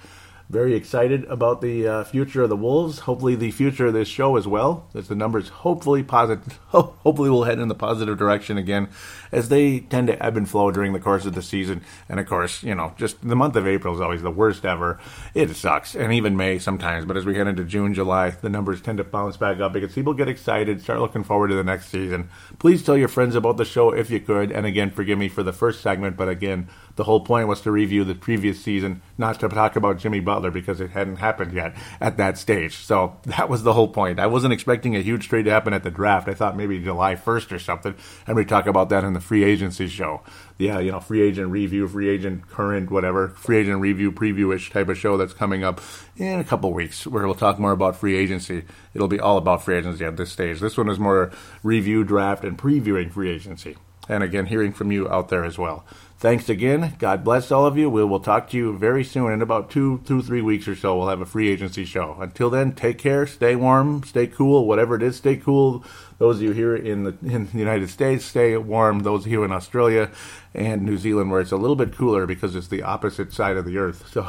very 0.49 0.77
excited 0.77 1.25
about 1.25 1.61
the 1.61 1.89
uh, 1.89 2.05
future 2.05 2.45
of 2.45 2.49
the 2.49 2.57
Wolves. 2.57 3.01
Hopefully, 3.01 3.35
the 3.35 3.51
future 3.51 3.87
of 3.87 3.95
this 3.95 4.09
show 4.09 4.37
as 4.37 4.47
well. 4.47 4.89
As 4.95 5.09
the 5.09 5.17
numbers 5.17 5.49
hopefully 5.49 6.03
positive, 6.03 6.59
hopefully 6.69 7.31
we'll 7.31 7.45
head 7.45 7.59
in 7.59 7.69
the 7.69 7.75
positive 7.75 8.17
direction 8.17 8.57
again, 8.57 8.89
as 9.33 9.49
they 9.49 9.81
tend 9.81 10.07
to 10.07 10.25
ebb 10.25 10.37
and 10.37 10.49
flow 10.49 10.71
during 10.71 10.93
the 10.93 11.01
course 11.01 11.27
of 11.27 11.35
the 11.35 11.43
season. 11.43 11.83
And 12.09 12.21
of 12.21 12.27
course, 12.27 12.63
you 12.63 12.75
know, 12.75 12.95
just 12.97 13.27
the 13.27 13.35
month 13.35 13.57
of 13.57 13.67
April 13.67 13.95
is 13.95 14.01
always 14.01 14.23
the 14.23 14.31
worst 14.31 14.65
ever. 14.65 15.01
It 15.35 15.55
sucks, 15.57 15.97
and 15.97 16.13
even 16.13 16.37
May 16.37 16.59
sometimes. 16.61 17.05
But 17.05 17.17
as 17.17 17.25
we 17.25 17.37
head 17.37 17.49
into 17.49 17.65
June, 17.65 17.93
July, 17.93 18.31
the 18.31 18.49
numbers 18.49 18.81
tend 18.81 18.99
to 18.99 19.05
bounce 19.05 19.37
back 19.37 19.59
up 19.59 19.73
because 19.73 19.95
people 19.95 20.15
get 20.15 20.29
excited, 20.29 20.81
start 20.81 21.01
looking 21.01 21.25
forward 21.25 21.49
to 21.49 21.57
the 21.57 21.65
next 21.65 21.89
season. 21.89 22.29
Please 22.61 22.85
tell 22.85 22.97
your 22.97 23.09
friends 23.09 23.35
about 23.35 23.57
the 23.57 23.65
show 23.65 23.91
if 23.91 24.11
you 24.11 24.21
could. 24.21 24.53
And 24.53 24.65
again, 24.65 24.91
forgive 24.91 25.19
me 25.19 25.29
for 25.29 25.43
the 25.43 25.53
first 25.53 25.81
segment, 25.81 26.17
but 26.17 26.29
again 26.29 26.69
the 26.97 27.05
whole 27.05 27.21
point 27.21 27.47
was 27.47 27.61
to 27.61 27.71
review 27.71 28.05
the 28.05 28.15
previous 28.15 28.61
season, 28.61 29.03
not 29.19 29.39
to 29.41 29.49
talk 29.49 29.77
about 29.77 29.99
Jimmy 29.99 30.21
Butler 30.21 30.51
because 30.51 30.81
it 30.81 30.91
hadn't 30.91 31.17
happened 31.17 31.53
yet 31.53 31.77
at 32.01 32.17
that 32.17 32.39
stage. 32.39 32.77
So 32.77 33.19
that 33.25 33.49
was 33.49 33.63
the 33.63 33.75
whole 33.75 33.89
point. 33.89 34.19
I 34.19 34.27
wasn't 34.27 34.55
expecting 34.55 34.97
a 34.97 35.01
huge 35.01 35.29
trade 35.29 35.45
to 35.45 35.51
happen 35.51 35.75
at 35.75 35.85
the 35.85 35.91
draft. 35.91 36.29
I 36.29 36.35
thought 36.35 36.57
maybe 36.57 36.83
July 36.83 37.15
1st 37.15 37.53
or 37.53 37.59
something, 37.59 37.95
and 38.27 38.35
we 38.35 38.45
talk 38.45 38.67
about 38.67 38.89
that 38.89 39.05
in 39.05 39.13
the 39.13 39.21
free 39.21 39.45
agency 39.45 39.89
show. 39.89 40.23
Yeah, 40.59 40.79
you 40.79 40.91
know, 40.91 41.01
free 41.01 41.21
agent 41.21 41.51
review, 41.51 41.87
free 41.87 42.09
agent 42.09 42.49
current, 42.49 42.91
whatever, 42.91 43.29
free 43.29 43.59
agent 43.59 43.81
review, 43.81 44.11
preview-ish 44.11 44.71
type 44.71 44.89
of 44.89 44.97
show 44.97 45.19
that's 45.19 45.35
coming 45.35 45.63
up 45.63 45.83
in 46.17 46.41
a 46.41 46.45
couple 46.45 46.73
weeks 46.73 47.07
where 47.07 47.27
we'll 47.27 47.35
talk 47.35 47.59
more 47.59 47.73
about 47.73 47.97
free 47.97 48.17
agency. 48.17 48.65
It'll 48.95 49.07
be 49.07 49.21
all 49.21 49.37
about 49.37 49.63
free 49.63 49.77
agency 49.77 50.05
at 50.07 50.17
this 50.17 50.33
stage. 50.33 50.61
This 50.61 50.79
one 50.79 50.89
is 50.89 50.99
more 50.99 51.31
review, 51.63 52.05
draft, 52.05 52.43
and 52.43 52.57
previewing 52.57 53.13
free 53.13 53.31
agency. 53.31 53.77
And 54.09 54.23
again, 54.23 54.47
hearing 54.47 54.73
from 54.73 54.93
you 54.93 55.09
out 55.09 55.29
there 55.29 55.45
as 55.45 55.59
well. 55.59 55.85
Thanks 56.19 56.49
again. 56.49 56.95
God 56.99 57.25
bless 57.25 57.53
all 57.53 57.67
of 57.67 57.77
you. 57.77 57.91
We 57.91 58.03
will 58.03 58.21
talk 58.21 58.49
to 58.51 58.57
you 58.57 58.77
very 58.79 59.05
soon. 59.05 59.33
In 59.33 59.43
about 59.43 59.71
two, 59.71 60.01
two, 60.07 60.23
three 60.23 60.41
weeks 60.41 60.67
or 60.67 60.75
so, 60.75 60.97
we'll 60.97 61.11
have 61.11 61.21
a 61.21 61.27
free 61.27 61.51
agency 61.51 61.85
show. 61.85 62.17
Until 62.19 62.49
then, 62.49 62.73
take 62.73 62.97
care, 62.97 63.27
stay 63.27 63.55
warm, 63.55 64.03
stay 64.03 64.27
cool, 64.27 64.67
whatever 64.67 64.95
it 64.97 65.03
is, 65.03 65.17
stay 65.17 65.37
cool. 65.37 65.85
Those 66.17 66.37
of 66.37 66.43
you 66.43 66.53
here 66.53 66.75
in 66.75 67.05
the 67.05 67.19
in 67.23 67.49
the 67.53 67.59
United 67.59 67.91
States, 67.91 68.25
stay 68.25 68.57
warm. 68.57 69.01
Those 69.01 69.27
of 69.27 69.33
you 69.33 69.45
in 69.45 69.53
Australia 69.53 70.11
and 70.55 70.83
New 70.83 70.97
Zealand, 70.97 71.31
where 71.31 71.43
it's 71.43 71.53
a 71.53 71.59
little 71.59 71.77
bit 71.77 71.95
cooler 71.95 72.25
because 72.25 72.57
it's 72.57 72.69
the 72.69 72.83
opposite 72.83 73.35
side 73.35 73.59
of 73.59 73.67
the 73.67 73.77
earth. 73.77 74.09
So, 74.11 74.27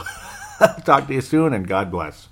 talk 0.84 1.08
to 1.08 1.14
you 1.14 1.22
soon, 1.22 1.54
and 1.54 1.66
God 1.66 1.90
bless. 1.90 2.28